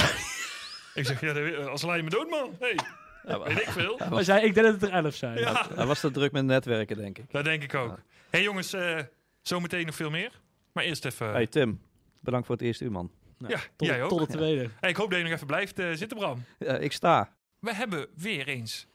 Ik 0.94 1.06
zeg, 1.06 1.20
ja, 1.20 1.26
dat 1.32 1.42
weet- 1.42 1.66
als 1.66 1.82
lijn 1.82 1.96
je 1.96 2.02
me 2.02 2.10
dood, 2.10 2.30
man. 2.30 2.56
Hey, 2.58 2.78
Ja, 3.26 3.38
maar- 3.38 3.48
weet 3.48 3.60
ik 3.60 3.68
veel. 3.68 3.98
Hij 4.02 4.24
zei, 4.24 4.44
ik 4.44 4.54
denk 4.54 4.66
dat 4.66 4.80
het 4.80 4.90
er 4.90 5.04
elf 5.04 5.14
zijn. 5.14 5.38
Ja, 5.38 5.66
Hij 5.74 5.86
was 5.86 6.00
te 6.00 6.10
druk 6.10 6.32
met 6.32 6.44
netwerken, 6.44 6.96
denk 6.96 7.18
ik. 7.18 7.24
dat 7.32 7.44
denk 7.44 7.62
ik 7.62 7.74
ook. 7.74 7.98
hey, 8.30 8.42
jongens, 8.42 8.72
eh, 8.72 8.98
zometeen 9.42 9.86
nog 9.86 9.94
veel 9.94 10.10
meer. 10.10 10.30
Maar 10.76 10.84
eerst 10.84 11.04
even... 11.04 11.30
Hey 11.32 11.46
Tim, 11.46 11.80
bedankt 12.20 12.46
voor 12.46 12.56
het 12.56 12.64
eerste 12.64 12.84
uur, 12.84 12.92
man. 12.92 13.10
Nou, 13.38 13.52
Ja, 13.52 13.60
tot, 13.76 13.88
jij 13.88 14.02
ook. 14.02 14.08
tot 14.08 14.18
de 14.18 14.26
tweede. 14.26 14.70
Hey, 14.80 14.90
ik 14.90 14.96
hoop 14.96 15.08
dat 15.10 15.18
je 15.18 15.24
nog 15.24 15.32
even 15.34 15.46
blijft 15.46 15.78
eh, 15.78 15.92
zitten, 15.92 16.18
Bram. 16.18 16.44
Ja, 16.58 16.76
ik 16.76 16.92
sta. 16.92 17.36
We 17.58 17.74
hebben 17.74 18.06
weer 18.14 18.48
eens 18.48 18.86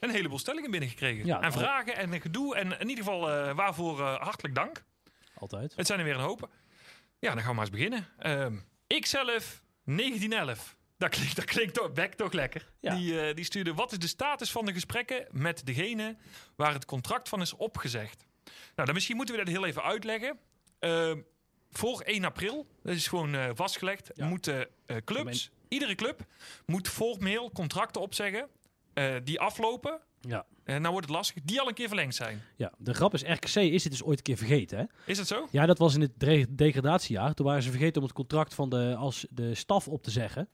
een 0.00 0.10
heleboel 0.10 0.38
stellingen 0.38 0.70
binnengekregen. 0.70 1.26
Ja, 1.26 1.38
en 1.40 1.44
al- 1.52 1.58
vragen 1.58 1.96
en 1.96 2.12
een 2.12 2.20
gedoe. 2.20 2.56
En 2.56 2.78
in 2.80 2.88
ieder 2.88 3.04
geval 3.04 3.30
eh, 3.30 3.54
waarvoor 3.54 4.00
eh, 4.00 4.14
hartelijk 4.20 4.54
dank. 4.54 4.84
Altijd. 5.34 5.72
Het 5.76 5.86
zijn 5.86 5.98
er 5.98 6.04
weer 6.04 6.14
een 6.14 6.20
hoop. 6.20 6.48
Ja, 7.18 7.28
dan 7.34 7.38
gaan 7.38 7.48
we 7.48 7.54
maar 7.54 7.64
eens 7.64 7.70
beginnen. 7.74 8.06
Ehm 8.18 8.56
ikzelf 8.86 9.62
1911. 9.84 10.76
Dat 10.96 11.08
klinkt, 11.10 11.36
dat 11.36 11.44
klinkt 11.44 11.74
toch, 11.74 11.92
Beck 11.92 12.14
toch 12.14 12.32
lekker. 12.32 12.70
Ja. 12.80 12.94
Die, 12.94 13.20
eh, 13.20 13.34
die 13.34 13.44
stuurde, 13.44 13.74
wat 13.74 13.92
is 13.92 13.98
de 13.98 14.06
status 14.06 14.50
van 14.50 14.64
de 14.66 14.72
gesprekken 14.72 15.26
met 15.30 15.66
degene 15.66 16.16
waar 16.56 16.72
het 16.72 16.84
contract 16.84 17.28
van 17.28 17.40
is 17.40 17.54
opgezegd? 17.54 18.26
Nou, 18.44 18.86
dan 18.86 18.94
misschien 18.94 19.16
moeten 19.16 19.34
we 19.36 19.44
dat 19.44 19.52
heel 19.52 19.66
even 19.66 19.82
uitleggen. 19.82 20.38
Ehm, 20.78 21.18
voor 21.70 22.02
1 22.06 22.24
april, 22.24 22.66
dat 22.82 22.94
is 22.94 23.08
gewoon 23.08 23.34
eh, 23.34 23.50
vastgelegd, 23.54 24.10
Ja. 24.14 24.26
moeten 24.26 24.68
eh, 24.86 24.96
clubs, 25.04 25.50
iedere 25.68 25.94
club, 25.94 26.20
moet 26.66 26.88
formeel 26.88 27.50
contracten 27.50 28.00
opzeggen 28.00 28.48
eh, 28.94 29.14
die 29.24 29.40
aflopen. 29.40 30.00
Ja. 30.20 30.46
En 30.64 30.80
nou 30.80 30.92
wordt 30.92 31.06
het 31.06 31.16
lastig, 31.16 31.42
die 31.44 31.60
al 31.60 31.68
een 31.68 31.74
keer 31.74 31.86
verlengd 31.88 32.14
zijn. 32.14 32.42
ja, 32.56 32.72
de 32.78 32.94
grap 32.94 33.14
is, 33.14 33.22
RKC 33.22 33.54
is 33.54 33.82
dit 33.82 33.92
dus 33.92 34.02
ooit 34.02 34.18
een 34.18 34.24
keer 34.24 34.36
vergeten, 34.36 34.78
hè? 34.78 34.84
Is 35.06 35.18
het 35.18 35.26
zo? 35.26 35.48
Ja, 35.50 35.66
dat 35.66 35.78
was 35.78 35.94
in 35.94 36.00
het 36.00 36.48
degradatiejaar. 36.58 37.34
Toen 37.34 37.46
waren 37.46 37.62
ze 37.62 37.70
vergeten 37.70 37.96
om 38.00 38.06
het 38.06 38.16
contract 38.16 38.54
van 38.54 38.68
de, 38.68 38.94
als 38.98 39.26
de 39.30 39.54
staf 39.54 39.88
op 39.88 40.02
te 40.02 40.10
zeggen. 40.10 40.48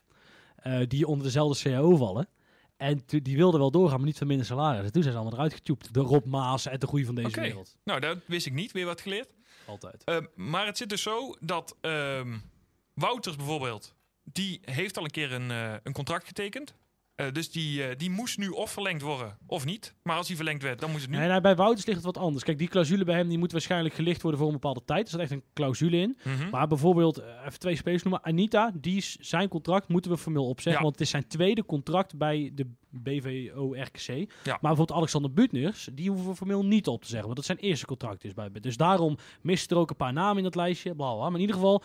die 0.88 1.06
onder 1.06 1.24
dezelfde 1.26 1.70
CAO 1.70 1.96
vallen. 1.96 2.28
En 2.76 3.02
die 3.06 3.36
wilden 3.36 3.60
wel 3.60 3.70
doorgaan, 3.70 3.96
maar 3.96 4.06
niet 4.06 4.18
van 4.18 4.26
minder 4.26 4.46
salaris. 4.46 4.84
En 4.84 4.92
toen 4.92 5.02
zijn 5.02 5.14
ze 5.14 5.20
allemaal 5.20 5.38
eruit 5.38 5.54
getjoept. 5.54 5.94
De 5.94 6.00
Rob 6.00 6.24
Maas 6.24 6.66
en 6.66 6.78
de 6.78 6.86
groei 6.86 7.04
van 7.04 7.14
deze 7.14 7.28
Oké. 7.28 7.40
wereld. 7.40 7.76
Nou, 7.84 8.00
dat 8.00 8.18
wist 8.26 8.46
ik 8.46 8.52
niet. 8.52 8.72
Weer 8.72 8.84
wat 8.86 9.00
geleerd. 9.00 9.28
Altijd. 9.66 10.04
Ehm, 10.04 10.24
maar 10.34 10.66
het 10.66 10.76
zit 10.76 10.88
dus 10.88 11.02
zo 11.02 11.36
dat 11.40 11.76
ehm, 11.80 12.38
Wouters 12.94 13.36
bijvoorbeeld, 13.36 13.94
die 14.24 14.60
heeft 14.64 14.96
al 14.98 15.04
een 15.04 15.10
keer 15.10 15.32
een, 15.32 15.50
eh, 15.50 15.74
een 15.82 15.92
contract 15.92 16.26
getekend. 16.26 16.74
Eh, 17.14 17.32
dus 17.32 17.50
die, 17.50 17.84
eh, 17.84 17.96
die 17.96 18.10
moest 18.10 18.38
nu 18.38 18.48
of 18.48 18.70
verlengd 18.70 19.02
worden 19.02 19.38
of 19.46 19.64
niet. 19.64 19.94
Maar 20.02 20.16
als 20.16 20.26
die 20.26 20.36
verlengd 20.36 20.62
werd, 20.62 20.80
dan 20.80 20.90
moest 20.90 21.02
het 21.02 21.10
nu. 21.10 21.16
Nee, 21.16 21.28
nou, 21.28 21.40
bij 21.40 21.56
Wouters 21.56 21.86
ligt 21.86 21.96
het 21.96 22.06
wat 22.06 22.18
anders. 22.18 22.44
Kijk, 22.44 22.58
die 22.58 22.68
clausule 22.68 23.04
bij 23.04 23.16
hem 23.16 23.28
die 23.28 23.38
moet 23.38 23.52
waarschijnlijk 23.52 23.94
gelicht 23.94 24.22
worden 24.22 24.40
voor 24.40 24.48
een 24.48 24.54
bepaalde 24.54 24.84
tijd. 24.84 25.02
Er 25.02 25.08
staat 25.08 25.20
echt 25.20 25.30
een 25.30 25.44
clausule 25.54 25.96
in. 25.96 26.18
Mhm. 26.22 26.50
Maar 26.50 26.66
bijvoorbeeld, 26.66 27.18
even 27.46 27.58
twee 27.58 27.76
spelers 27.76 28.02
noemen. 28.02 28.24
Anita, 28.24 28.72
die 28.74 28.96
is, 28.96 29.16
zijn 29.20 29.48
contract 29.48 29.88
moeten 29.88 30.10
we 30.10 30.18
formeel 30.18 30.48
opzeggen. 30.48 30.72
Ja. 30.72 30.82
Want 30.82 30.92
het 30.92 31.00
is 31.00 31.10
zijn 31.10 31.26
tweede 31.26 31.64
contract 31.64 32.16
bij 32.16 32.50
de 32.54 32.66
BVO-RKC. 33.02 34.08
Maar 34.08 34.26
Ja. 34.44 34.58
bijvoorbeeld 34.60 34.92
Alexander 34.98 35.32
Butners, 35.32 35.88
die 35.92 36.08
hoeven 36.10 36.28
we 36.30 36.36
formeel 36.36 36.64
niet 36.64 36.86
op 36.88 37.00
te 37.00 37.06
zeggen. 37.06 37.24
Want 37.24 37.36
dat 37.36 37.44
zijn 37.46 37.58
eerste 37.58 37.86
contract 37.86 38.24
is 38.24 38.34
bij 38.34 38.50
Dus 38.60 38.76
daarom 38.76 39.16
mist 39.40 39.70
er 39.70 39.76
ook 39.76 39.90
een 39.90 39.96
paar 39.96 40.12
namen 40.12 40.36
in 40.36 40.42
dat 40.42 40.54
lijstje. 40.54 40.94
Bla, 40.94 41.12
bla. 41.14 41.24
Maar 41.24 41.34
in 41.34 41.40
ieder 41.40 41.54
geval, 41.56 41.82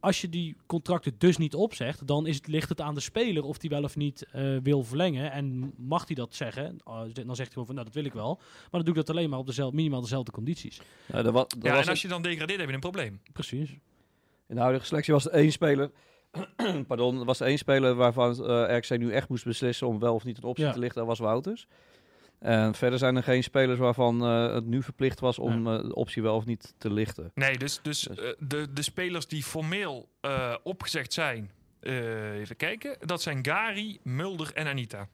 als 0.00 0.20
je 0.20 0.28
die 0.28 0.56
contracten 0.66 1.14
dus 1.18 1.36
niet 1.36 1.54
opzegt, 1.54 2.06
dan 2.06 2.26
is 2.26 2.36
het, 2.36 2.46
ligt 2.46 2.68
het 2.68 2.80
aan 2.80 2.94
de 2.94 3.00
speler 3.00 3.42
of 3.44 3.58
die 3.58 3.70
wel 3.70 3.82
of 3.82 3.96
niet 3.96 4.26
eh, 4.32 4.56
wil 4.62 4.84
verlengen. 4.84 5.32
En 5.32 5.72
mag 5.76 6.06
hij 6.06 6.14
dat 6.16 6.34
zeggen? 6.34 6.76
Uh, 6.88 7.00
dan 7.12 7.12
zegt 7.14 7.36
hij 7.36 7.46
gewoon 7.46 7.66
van, 7.66 7.74
nou 7.74 7.86
dat 7.86 7.94
wil 7.94 8.04
ik 8.04 8.12
wel. 8.12 8.34
Maar 8.36 8.68
dan 8.70 8.80
doe 8.80 8.90
ik 8.90 9.06
dat 9.06 9.10
alleen 9.10 9.30
maar 9.30 9.38
op 9.38 9.46
dezelfde, 9.46 9.76
minimaal 9.76 10.00
dezelfde 10.00 10.32
condities. 10.32 10.80
Ja, 11.06 11.14
er 11.24 11.32
wa- 11.32 11.46
er 11.60 11.66
ja, 11.66 11.72
was 11.74 11.82
en 11.84 11.88
als 11.90 12.02
je 12.02 12.08
dan 12.08 12.22
degradeert, 12.22 12.58
heb 12.58 12.68
je 12.68 12.74
een 12.74 12.80
probleem. 12.80 13.20
Precies. 13.32 13.70
In 14.48 14.54
de 14.54 14.60
huidige 14.60 14.86
selectie 14.86 15.12
was 15.14 15.24
er 15.26 15.32
één 15.32 15.52
speler. 15.52 15.90
pardon, 16.86 17.18
er 17.18 17.24
was 17.24 17.40
één 17.40 17.58
speler 17.58 17.94
waarvan 17.94 18.46
eh 18.48 18.76
RKC 18.76 18.98
nu 18.98 19.12
echt 19.12 19.28
moest 19.28 19.44
beslissen 19.44 19.86
om 19.86 19.98
wel 19.98 20.14
of 20.14 20.24
niet 20.24 20.36
een 20.36 20.42
optie 20.44 20.64
Ja. 20.64 20.72
te 20.72 20.78
lichten. 20.78 20.98
Dat 20.98 21.08
was 21.08 21.18
Wouters. 21.18 21.66
En 22.38 22.74
verder 22.74 22.98
zijn 22.98 23.16
er 23.16 23.22
geen 23.22 23.42
spelers 23.42 23.78
waarvan 23.78 24.22
eh, 24.24 24.54
het 24.54 24.66
nu 24.66 24.82
verplicht 24.82 25.20
was 25.20 25.38
om 25.38 25.66
eh, 25.66 25.82
de 25.82 25.94
optie 25.94 26.22
wel 26.22 26.36
of 26.36 26.44
niet 26.44 26.74
te 26.78 26.90
lichten. 26.92 27.30
Nee, 27.34 27.58
dus, 27.58 27.80
dus 27.82 28.00
Dus- 28.02 28.34
de, 28.38 28.72
de 28.72 28.82
spelers 28.82 29.26
die 29.26 29.42
formeel 29.42 30.08
eh, 30.20 30.54
opgezegd 30.62 31.12
zijn, 31.12 31.50
eh, 31.80 32.32
even 32.38 32.56
kijken. 32.56 32.96
Dat 33.00 33.22
zijn 33.22 33.44
Gary, 33.46 33.98
Mulder 34.02 34.50
en 34.54 34.66
Anita. 34.66 35.08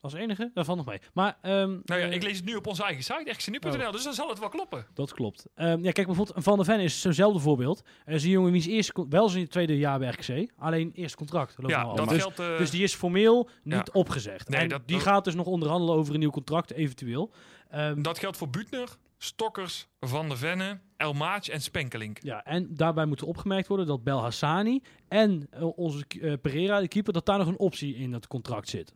Als 0.00 0.12
enige, 0.12 0.50
dat 0.54 0.64
valt 0.64 0.76
nog 0.78 0.86
mee. 0.86 0.98
Maar, 1.12 1.38
ehm, 1.42 1.52
Nou 1.84 2.00
ja, 2.00 2.06
eh, 2.06 2.12
ik 2.12 2.22
lees 2.22 2.36
het 2.36 2.44
nu 2.44 2.54
op 2.54 2.66
onze 2.66 2.82
eigen 2.84 3.02
site, 3.04 3.32
rcnu.nl, 3.32 3.90
dus 3.92 4.04
dan 4.04 4.12
zal 4.14 4.28
het 4.28 4.38
wel 4.38 4.48
kloppen. 4.48 4.86
Dat 4.94 5.12
klopt. 5.12 5.46
Ehm, 5.54 5.84
ja, 5.84 5.90
kijk, 5.92 6.06
bijvoorbeeld 6.06 6.44
Van 6.44 6.56
der 6.56 6.64
Ven 6.64 6.80
is 6.80 7.00
zo'nzelfde 7.00 7.38
voorbeeld. 7.40 7.82
Er 8.04 8.14
is 8.14 8.24
een 8.24 8.30
jongen 8.30 8.52
wiens 8.52 8.66
eerste, 8.66 8.92
con- 8.92 9.10
wel 9.10 9.28
zijn 9.28 9.48
tweede 9.48 9.78
jaar 9.78 9.98
bij 9.98 10.08
RKC, 10.08 10.50
alleen 10.56 10.90
eerste 10.94 11.16
contract. 11.16 11.54
loopt 11.58 11.70
Ja, 11.74 11.84
dat 11.84 11.98
al. 11.98 12.06
dus, 12.06 12.18
geldt... 12.22 12.38
eh, 12.38 12.58
dus 12.58 12.70
die 12.70 12.82
is 12.82 12.94
formeel 12.94 13.48
niet 13.62 13.74
ja. 13.74 13.92
opgezegd. 13.92 14.48
Nee, 14.48 14.60
en 14.60 14.68
dat- 14.68 14.86
die 14.88 14.96
dat- 14.96 15.06
gaat 15.06 15.24
dus 15.24 15.34
nog 15.34 15.46
onderhandelen 15.46 15.94
over 15.94 16.14
een 16.14 16.20
nieuw 16.20 16.30
contract, 16.30 16.72
eventueel. 16.72 17.32
Ehm, 17.70 18.02
Dat 18.02 18.18
geldt 18.18 18.36
voor 18.36 18.48
Butner, 18.50 18.88
Stokkers, 19.18 19.88
Van 20.00 20.28
der 20.28 20.38
Venne, 20.38 20.80
El 20.96 21.12
Maat 21.12 21.46
en 21.46 21.60
Spenkelink. 21.60 22.18
ja, 22.22 22.44
en 22.44 22.74
daarbij 22.74 23.06
moet 23.06 23.20
er 23.20 23.26
opgemerkt 23.26 23.68
worden 23.68 23.86
dat 23.86 24.02
Bel 24.04 24.20
Hassani 24.20 24.82
en 25.08 25.46
eh, 25.50 25.78
onze 25.78 26.04
eh, 26.20 26.32
Pereira, 26.42 26.80
de 26.80 26.88
keeper, 26.88 27.12
dat 27.12 27.26
daar 27.26 27.38
nog 27.38 27.46
een 27.46 27.58
optie 27.58 27.94
in 27.96 28.12
het 28.12 28.26
contract 28.26 28.68
zit. 28.68 28.94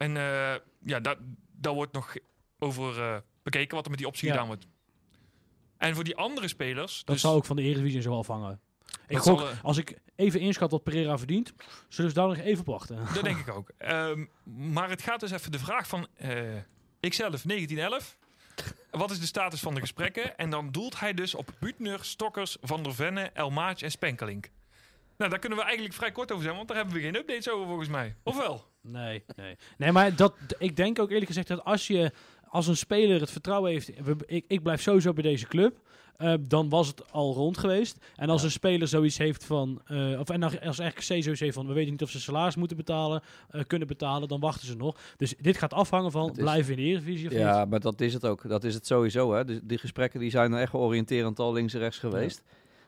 En 0.00 0.16
eh, 0.16 0.54
ja, 0.84 1.00
daar, 1.00 1.16
daar 1.52 1.72
wordt 1.72 1.92
nog 1.92 2.14
over 2.58 3.02
eh, 3.02 3.16
bekeken 3.42 3.74
wat 3.74 3.84
er 3.84 3.90
met 3.90 3.98
die 3.98 4.08
optie 4.08 4.26
Ja. 4.26 4.32
gedaan 4.32 4.46
wordt. 4.46 4.66
En 5.76 5.94
voor 5.94 6.04
die 6.04 6.16
andere 6.16 6.48
spelers... 6.48 6.96
Dat 6.96 7.06
dus, 7.14 7.20
zou 7.20 7.36
ook 7.36 7.44
van 7.44 7.56
de 7.56 7.62
Eredivisie 7.62 8.00
zo 8.00 8.18
afhangen. 8.18 8.60
Ik 9.06 9.16
Dat 9.16 9.22
gok, 9.22 9.38
zal, 9.38 9.48
eh, 9.50 9.64
als 9.64 9.76
ik 9.76 9.98
even 10.16 10.40
inschat 10.40 10.70
wat 10.70 10.82
Pereira 10.82 11.18
verdient, 11.18 11.52
zullen 11.88 12.10
ze 12.10 12.16
daar 12.16 12.28
nog 12.28 12.38
even 12.38 12.60
op 12.60 12.66
wachten. 12.66 12.96
Dat 13.14 13.24
denk 13.24 13.38
ik 13.38 13.48
ook. 13.48 13.70
Ehm, 13.78 14.24
maar 14.44 14.88
het 14.90 15.02
gaat 15.02 15.20
dus 15.20 15.30
even 15.30 15.52
de 15.52 15.58
vraag 15.58 15.86
van 15.86 16.06
ikzelf 17.00 17.42
1911. 17.42 18.16
Wat 18.90 19.10
is 19.10 19.20
de 19.20 19.26
status 19.26 19.60
van 19.60 19.74
de 19.74 19.80
gesprekken? 19.80 20.36
En 20.36 20.50
dan 20.50 20.70
doelt 20.70 21.00
hij 21.00 21.14
dus 21.14 21.34
op 21.34 21.54
Butner, 21.58 22.04
Stokkers, 22.04 22.56
Van 22.60 22.82
der 22.82 22.94
Venne, 22.94 23.30
El 23.34 23.50
Maat 23.50 23.82
en 23.82 23.90
Spenkelink. 23.90 24.50
Nou, 25.16 25.30
daar 25.30 25.40
kunnen 25.40 25.58
we 25.58 25.64
eigenlijk 25.64 25.94
vrij 25.94 26.12
kort 26.12 26.32
over 26.32 26.44
zijn, 26.44 26.56
want 26.56 26.68
daar 26.68 26.76
hebben 26.76 26.94
we 26.94 27.00
geen 27.00 27.14
updates 27.16 27.50
over 27.50 27.66
volgens 27.66 27.88
mij. 27.88 28.16
Of 28.22 28.36
wel? 28.36 28.69
Nee, 28.82 29.22
nee. 29.36 29.56
Nee, 29.78 29.92
maar 29.92 30.16
dat, 30.16 30.34
ik 30.58 30.76
denk 30.76 30.98
ook 30.98 31.08
eerlijk 31.10 31.26
gezegd 31.26 31.48
dat 31.48 31.64
als 31.64 31.86
je 31.86 32.12
als 32.48 32.66
een 32.66 32.76
speler 32.76 33.20
het 33.20 33.30
vertrouwen 33.30 33.70
heeft, 33.70 33.90
ik, 34.26 34.44
ik 34.48 34.62
blijf 34.62 34.82
sowieso 34.82 35.12
bij 35.12 35.22
deze 35.22 35.46
club, 35.46 35.78
eh, 36.16 36.34
dan 36.40 36.68
was 36.68 36.86
het 36.86 37.12
al 37.12 37.34
rond 37.34 37.58
geweest. 37.58 37.98
En 38.16 38.28
als 38.30 38.40
Ja. 38.40 38.46
een 38.46 38.52
speler 38.52 38.88
zoiets 38.88 39.18
heeft 39.18 39.44
van, 39.44 39.80
eh, 39.86 40.18
of 40.20 40.28
en 40.30 40.42
als 40.42 40.78
RKC 40.78 41.02
zoiets 41.02 41.40
heeft 41.40 41.54
van, 41.54 41.66
we 41.66 41.72
weten 41.72 41.90
niet 41.90 42.02
of 42.02 42.10
ze 42.10 42.20
salaris 42.20 42.56
moeten 42.56 42.76
betalen, 42.76 43.22
eh, 43.50 43.62
kunnen 43.66 43.88
betalen, 43.88 44.28
dan 44.28 44.40
wachten 44.40 44.66
ze 44.66 44.76
nog. 44.76 44.96
Dus 45.16 45.34
dit 45.40 45.56
gaat 45.58 45.72
afhangen 45.72 46.10
van, 46.10 46.30
is- 46.30 46.36
blijven 46.36 46.70
in 46.70 46.76
de 46.76 46.82
Eredivisie 46.82 47.26
of 47.28 47.32
Ja, 47.34 47.60
niet? 47.60 47.70
maar 47.70 47.80
dat 47.80 48.00
is 48.00 48.14
het 48.14 48.26
ook. 48.26 48.48
Dat 48.48 48.64
is 48.64 48.74
het 48.74 48.86
sowieso. 48.86 49.32
Hè. 49.34 49.44
Dus 49.44 49.60
die 49.62 49.78
gesprekken 49.78 50.20
die 50.20 50.30
zijn 50.30 50.54
echt 50.54 50.74
oriënterend 50.74 51.38
al 51.38 51.52
links 51.52 51.74
en 51.74 51.80
rechts 51.80 51.98
geweest. 51.98 52.42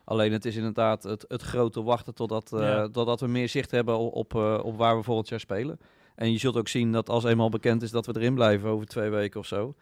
Alleen 0.04 0.32
het 0.32 0.44
is 0.44 0.56
inderdaad 0.56 1.02
het, 1.02 1.24
het 1.28 1.42
grote 1.42 1.82
wachten 1.82 2.14
totdat, 2.14 2.52
eh, 2.52 2.60
Ja. 2.60 2.88
totdat 2.88 3.20
we 3.20 3.26
meer 3.26 3.48
zicht 3.48 3.70
hebben 3.70 3.98
op, 3.98 4.14
op, 4.14 4.34
eh, 4.34 4.60
op 4.64 4.76
waar 4.76 4.96
we 4.96 5.02
volgend 5.02 5.28
jaar 5.28 5.40
spelen. 5.40 5.78
En 6.14 6.32
je 6.32 6.38
zult 6.38 6.56
ook 6.56 6.68
zien 6.68 6.92
dat 6.92 7.08
als 7.08 7.24
eenmaal 7.24 7.48
bekend 7.48 7.82
is 7.82 7.90
dat 7.90 8.06
we 8.06 8.12
erin 8.16 8.34
blijven 8.34 8.68
over 8.68 8.86
twee 8.86 9.10
weken 9.10 9.40
of 9.40 9.46
zo. 9.46 9.74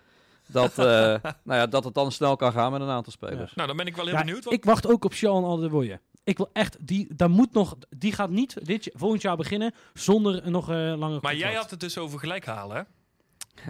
Dat, 0.47 0.71
eh, 0.79 0.85
nou 1.45 1.59
ja, 1.61 1.67
dat 1.67 1.85
het 1.85 1.95
dan 1.95 2.13
snel 2.13 2.37
kan 2.37 2.53
gaan 2.53 2.73
met 2.73 2.81
een 2.81 2.89
aantal 2.89 3.13
spelers. 3.13 3.55
Nou, 3.55 3.69
dan 3.69 3.77
ben 3.77 3.87
ik 3.87 3.97
wel 3.97 4.05
heel 4.05 4.15
Ja, 4.15 4.21
benieuwd. 4.21 4.45
Want 4.45 4.57
ik 4.57 4.65
wacht 4.65 4.87
ook 4.87 5.05
op 5.05 5.13
Sean 5.15 5.45
Alderwoye. 5.45 6.01
Ik 6.25 6.37
wil 6.37 6.51
echt, 6.53 6.77
die, 6.87 7.15
daar 7.17 7.31
moet 7.31 7.53
nog, 7.53 7.77
die 7.97 8.13
gaat 8.13 8.31
niet 8.31 8.67
dit, 8.67 8.91
volgend 8.95 9.23
jaar 9.23 9.37
beginnen 9.37 9.75
zonder 9.95 10.51
nog 10.51 10.69
eh 10.71 10.77
langer 10.77 10.99
Maar 10.99 11.09
contract. 11.09 11.39
jij 11.39 11.55
had 11.55 11.71
het 11.71 11.81
dus 11.81 11.99
over 11.99 12.19
gelijk 12.19 12.47
halen, 12.47 12.77
hè? 12.77 12.83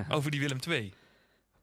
Over 0.16 0.30
die 0.30 0.40
Willem 0.40 0.59
II. 0.68 0.92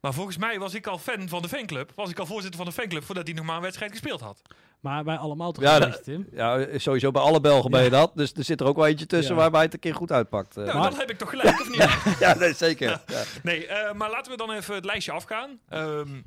Maar 0.07 0.15
volgens 0.15 0.37
mij 0.37 0.59
was 0.59 0.73
ik 0.73 0.87
al 0.87 0.97
fan 0.97 1.29
van 1.29 1.41
de 1.41 1.47
fanclub. 1.47 1.91
Was 1.95 2.09
ik 2.09 2.19
al 2.19 2.25
voorzitter 2.25 2.57
van 2.57 2.65
de 2.65 2.71
fanclub 2.71 3.03
voordat 3.03 3.27
hij 3.27 3.35
nog 3.35 3.45
maar 3.45 3.55
een 3.55 3.61
wedstrijd 3.61 3.91
gespeeld 3.91 4.21
had. 4.21 4.41
Maar 4.79 5.03
wij 5.03 5.17
allemaal 5.17 5.51
toch 5.51 5.63
Ja, 5.63 5.75
ja, 5.75 5.97
Tim? 6.03 6.27
Ja, 6.31 6.77
sowieso 6.79 7.11
bij 7.11 7.21
alle 7.21 7.39
Belgen 7.41 7.71
ben 7.71 7.83
je 7.83 7.89
dat. 7.89 8.11
Dus 8.15 8.33
er 8.33 8.43
zit 8.43 8.59
er 8.61 8.67
ook 8.67 8.75
wel 8.75 8.85
eentje 8.87 9.05
tussen 9.05 9.35
Ja. 9.35 9.41
waarbij 9.41 9.61
het 9.61 9.73
een 9.73 9.79
keer 9.79 9.95
goed 9.95 10.11
uitpakt. 10.11 10.57
eh. 10.57 10.63
Nou, 10.65 10.77
Maar- 10.77 10.89
dan 10.89 10.99
heb 10.99 11.09
ik 11.09 11.17
toch 11.17 11.29
gelijk, 11.29 11.59
of 11.61 11.69
niet? 11.69 12.19
ja, 12.25 12.35
nee, 12.35 12.53
zeker. 12.53 12.89
Ja. 13.07 13.23
Nee, 13.43 13.67
eh, 13.67 13.93
maar 13.93 14.09
laten 14.09 14.31
we 14.31 14.37
dan 14.37 14.51
even 14.51 14.75
het 14.75 14.85
lijstje 14.85 15.11
afgaan. 15.11 15.59
Ehm, 15.69 16.21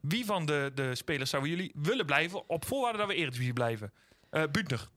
wie 0.00 0.24
van 0.24 0.46
de, 0.46 0.70
de 0.74 0.94
spelers 0.94 1.30
zouden 1.30 1.50
jullie 1.50 1.72
willen 1.74 2.06
blijven 2.06 2.48
op 2.48 2.64
voorwaarde 2.66 2.98
dat 2.98 3.06
we 3.06 3.14
Eredivisie 3.14 3.52
blijven? 3.52 3.92
Eh 4.30 4.42
Buutner, 4.52 4.88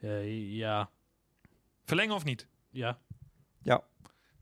Eh, 0.00 0.56
ja, 0.56 0.90
verlengen 1.84 2.14
of 2.14 2.24
niet? 2.24 2.46
ja. 2.70 2.98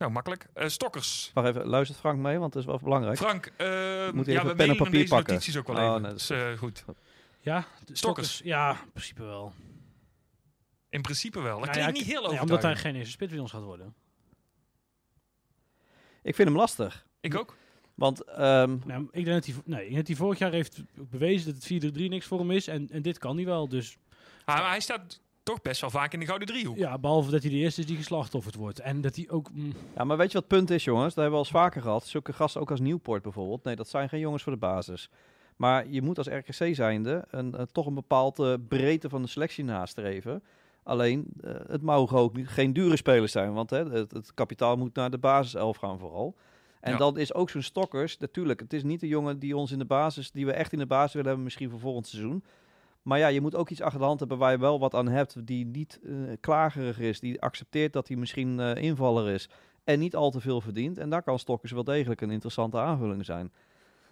Nou, 0.01 0.13
makkelijk. 0.13 0.47
Eh, 0.55 0.69
Stokkers. 0.69 1.31
Wacht 1.35 1.49
even, 1.49 1.67
luistert 1.67 1.99
Frank 1.99 2.19
mee, 2.19 2.39
want 2.39 2.53
dat 2.53 2.63
is 2.63 2.69
wel 2.69 2.79
belangrijk. 2.83 3.17
Frank, 3.19 3.47
eh, 3.47 4.11
Moet 4.13 4.27
ja, 4.27 4.33
even 4.33 4.47
we 4.47 4.55
pen 4.55 4.69
en 4.69 4.77
papier 4.77 4.93
deze 4.93 5.09
pakken. 5.09 5.33
notities 5.33 5.57
ook 5.57 5.67
wel 5.67 5.77
Oh, 5.77 5.83
even. 5.83 6.03
nee, 6.03 6.11
dat 6.11 6.21
is 6.21 6.27
dus, 6.27 6.39
eh, 6.53 6.59
goed. 6.59 6.85
Ja, 7.41 7.65
Stokkers. 7.93 8.41
Ja, 8.45 8.71
in 8.85 8.91
principe 8.93 9.23
wel. 9.23 9.53
In 10.89 11.01
principe 11.03 11.41
wel. 11.41 11.59
Dat 11.59 11.69
Nou 11.69 11.71
klinkt 11.79 11.91
ja, 11.97 12.05
niet 12.05 12.13
heel 12.13 12.21
nee, 12.23 12.31
overtuigend. 12.41 12.51
omdat 12.51 12.63
hij 12.63 12.77
geen 12.77 12.95
eerste 12.97 13.11
spits 13.11 13.31
bij 13.31 13.41
ons 13.41 13.51
gaat 13.51 13.63
worden. 13.63 13.95
Ik 16.23 16.35
vind 16.35 16.49
hem 16.49 16.57
lastig. 16.57 17.07
Ik 17.21 17.35
ook. 17.35 17.57
Want 17.95 18.25
ehm, 18.25 18.77
Nou, 18.85 19.09
ik, 19.13 19.25
denk 19.25 19.45
dat 19.45 19.47
hij, 19.47 19.55
nee, 19.65 19.81
ik 19.81 19.85
denk 19.85 19.97
dat 19.97 20.07
hij 20.07 20.17
vorig 20.17 20.39
jaar 20.39 20.53
heeft 20.53 20.81
bewezen 20.95 21.47
dat 21.53 21.55
het 21.55 21.95
4-3 21.95 22.09
niks 22.09 22.27
voor 22.27 22.39
hem 22.39 22.51
is. 22.51 22.67
En, 22.69 22.89
en 22.91 23.03
dit 23.03 23.19
kan 23.19 23.37
hij 23.37 23.45
wel. 23.45 23.69
Dus 23.69 23.97
Maar 24.45 24.69
hij 24.69 24.81
staat 24.81 25.21
toch 25.51 25.63
best 25.63 25.81
wel 25.81 25.91
vaak 25.91 26.13
in 26.13 26.21
de 26.21 26.27
gouden 26.27 26.49
driehoek. 26.49 26.77
ja, 26.77 26.99
behalve 26.99 27.31
dat 27.31 27.43
hij 27.43 27.51
de 27.51 27.57
eerste 27.57 27.81
is 27.81 27.87
die 27.87 27.97
geslachtofferd 27.97 28.55
wordt. 28.55 28.79
En 28.81 29.01
dat 29.01 29.17
hij 29.17 29.27
ook... 29.31 29.51
mm, 29.53 29.73
Ja, 29.97 30.05
maar 30.05 30.17
weet 30.17 30.33
je 30.33 30.39
wat 30.41 30.49
het 30.49 30.57
punt 30.59 30.71
is, 30.71 30.85
jongens? 30.85 31.15
Dat 31.15 31.25
hebben 31.25 31.33
we 31.33 31.39
al 31.39 31.43
eens 31.53 31.63
vaker 31.63 31.83
gehad. 31.83 32.07
Zulke 32.07 32.33
gasten 32.33 32.61
ook 32.61 32.71
als 32.71 32.81
Nieuwpoort 32.81 33.23
bijvoorbeeld. 33.23 33.65
Nee, 33.65 33.77
dat 33.77 33.89
zijn 33.89 34.09
geen 34.09 34.21
jongens 34.21 34.43
voor 34.43 34.53
de 34.53 34.59
basis. 34.59 35.11
Maar 35.57 35.89
je 35.89 36.03
moet 36.03 36.19
als 36.19 36.27
RKC 36.29 36.75
zijnde 36.75 37.25
een, 37.31 37.55
eh, 37.55 37.63
toch 37.73 37.87
een 37.87 37.95
bepaalde 37.95 38.61
breedte 38.61 39.09
van 39.09 39.23
de 39.23 39.29
selectie 39.29 39.65
nastreven. 39.65 40.43
Alleen, 40.83 41.27
eh, 41.41 41.55
het 41.67 41.83
mogen 41.83 42.19
ook 42.19 42.37
niet, 42.37 42.49
geen 42.49 42.73
dure 42.73 42.97
spelers 42.97 43.33
zijn. 43.33 43.53
Want 43.53 43.71
hè, 43.71 43.91
het, 43.91 44.11
het 44.13 44.35
kapitaal 44.35 44.77
moet 44.77 44.95
naar 44.95 45.11
de 45.11 45.19
basiself 45.19 45.77
gaan 45.77 45.99
vooral. 45.99 46.35
En 46.81 46.93
Ja. 46.93 46.99
dan 46.99 47.19
is 47.19 47.35
ook 47.35 47.51
zo'n 47.51 47.63
Stokkers, 47.63 48.19
natuurlijk, 48.19 48.61
het 48.61 48.73
is 48.73 48.83
niet 48.83 49.01
de 49.01 49.09
jongen 49.09 49.39
die 49.39 49.57
ons 49.57 49.73
in 49.73 49.79
de 49.79 49.85
basis, 49.85 50.31
die 50.31 50.47
we 50.47 50.53
echt 50.53 50.73
in 50.73 50.79
de 50.79 50.87
basis 50.87 51.13
willen 51.13 51.27
hebben, 51.27 51.45
misschien 51.45 51.71
voor 51.71 51.81
volgend 51.81 52.07
seizoen. 52.07 52.45
Maar 53.03 53.19
ja, 53.19 53.27
je 53.27 53.41
moet 53.41 53.55
ook 53.55 53.71
iets 53.71 53.81
achter 53.81 54.01
de 54.01 54.07
hand 54.07 54.21
hebben 54.21 54.39
waar 54.39 54.53
je 54.53 54.59
wel 54.59 54.79
wat 54.79 54.95
aan 54.95 55.09
hebt, 55.09 55.47
die 55.47 55.67
niet 55.67 56.01
eh, 56.03 56.13
klagerig 56.41 56.99
is, 56.99 57.21
die 57.21 57.43
accepteert 57.43 57.93
dat 57.93 58.09
hij 58.09 58.17
misschien 58.17 58.61
eh, 58.61 58.83
invaller 58.83 59.29
is 59.29 59.49
en 59.85 59.99
niet 59.99 60.17
al 60.17 60.31
te 60.31 60.41
veel 60.41 60.61
verdient. 60.61 60.99
En 60.99 61.11
daar 61.11 61.23
kan 61.23 61.39
Stokkers 61.39 61.73
wel 61.73 61.85
degelijk 61.85 62.21
een 62.21 62.31
interessante 62.31 62.79
aanvulling 62.79 63.25
zijn. 63.25 63.53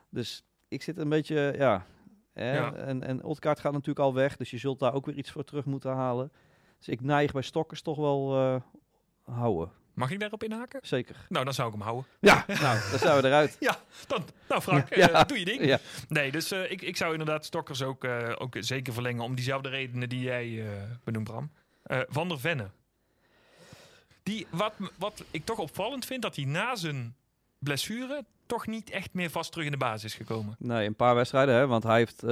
Dus 0.08 0.42
ik 0.68 0.82
zit 0.82 0.98
een 0.98 1.08
beetje, 1.08 1.54
ja. 1.56 1.86
Hè, 2.32 2.56
Ja. 2.56 2.74
En, 2.74 3.02
en 3.02 3.24
Otkaart 3.24 3.60
gaat 3.60 3.72
natuurlijk 3.72 3.98
al 3.98 4.14
weg, 4.14 4.36
dus 4.36 4.50
je 4.50 4.58
zult 4.58 4.78
daar 4.78 4.94
ook 4.94 5.06
weer 5.06 5.14
iets 5.14 5.30
voor 5.30 5.44
terug 5.44 5.64
moeten 5.64 5.92
halen. 5.92 6.32
Dus 6.78 6.88
ik 6.88 7.00
neig 7.00 7.32
bij 7.32 7.42
Stokkers 7.42 7.82
toch 7.82 7.96
wel 7.96 8.36
eh, 8.36 8.60
houden. 9.34 9.70
Mag 9.98 10.10
ik 10.10 10.20
daarop 10.20 10.44
inhaken? 10.44 10.80
Zeker. 10.82 11.16
Nou, 11.28 11.44
dan 11.44 11.54
zou 11.54 11.68
ik 11.68 11.74
hem 11.74 11.82
houden. 11.82 12.06
Ja, 12.20 12.44
nou, 12.62 12.78
dan 12.90 12.98
zijn 12.98 13.20
we 13.20 13.26
eruit. 13.28 13.56
Dan, 14.06 14.24
nou 14.48 14.60
Frank, 14.62 14.94
Ja. 14.94 15.10
eh, 15.10 15.24
doe 15.26 15.38
je 15.38 15.44
ding. 15.44 15.64
Ja. 15.64 15.78
Nee, 16.08 16.30
dus 16.30 16.50
eh, 16.50 16.70
ik, 16.70 16.82
ik 16.82 16.96
zou 16.96 17.12
inderdaad 17.12 17.44
Stokkers 17.44 17.82
ook, 17.82 18.04
eh, 18.04 18.32
ook 18.38 18.56
zeker 18.58 18.92
verlengen 18.92 19.22
om 19.24 19.34
diezelfde 19.34 19.68
redenen 19.68 20.08
die 20.08 20.20
jij 20.20 20.64
benoemt, 21.04 21.24
Bram. 21.24 21.50
Van 22.08 22.28
der 22.28 22.40
Venne. 22.40 22.70
Die, 24.22 24.46
wat, 24.50 24.72
wat 24.98 25.24
ik 25.30 25.44
toch 25.44 25.58
opvallend 25.58 26.04
vind, 26.04 26.22
dat 26.22 26.36
hij 26.36 26.44
na 26.44 26.76
zijn 26.76 27.14
blessure 27.58 28.24
toch 28.46 28.66
niet 28.66 28.90
echt 28.90 29.14
meer 29.14 29.30
vast 29.30 29.50
terug 29.50 29.66
in 29.66 29.72
de 29.72 29.78
basis 29.78 30.04
is 30.04 30.14
gekomen. 30.14 30.56
Nee, 30.58 30.86
een 30.86 30.96
paar 30.96 31.14
wedstrijden, 31.14 31.54
hè, 31.54 31.66
want 31.66 31.82
hij 31.82 31.98
heeft, 31.98 32.24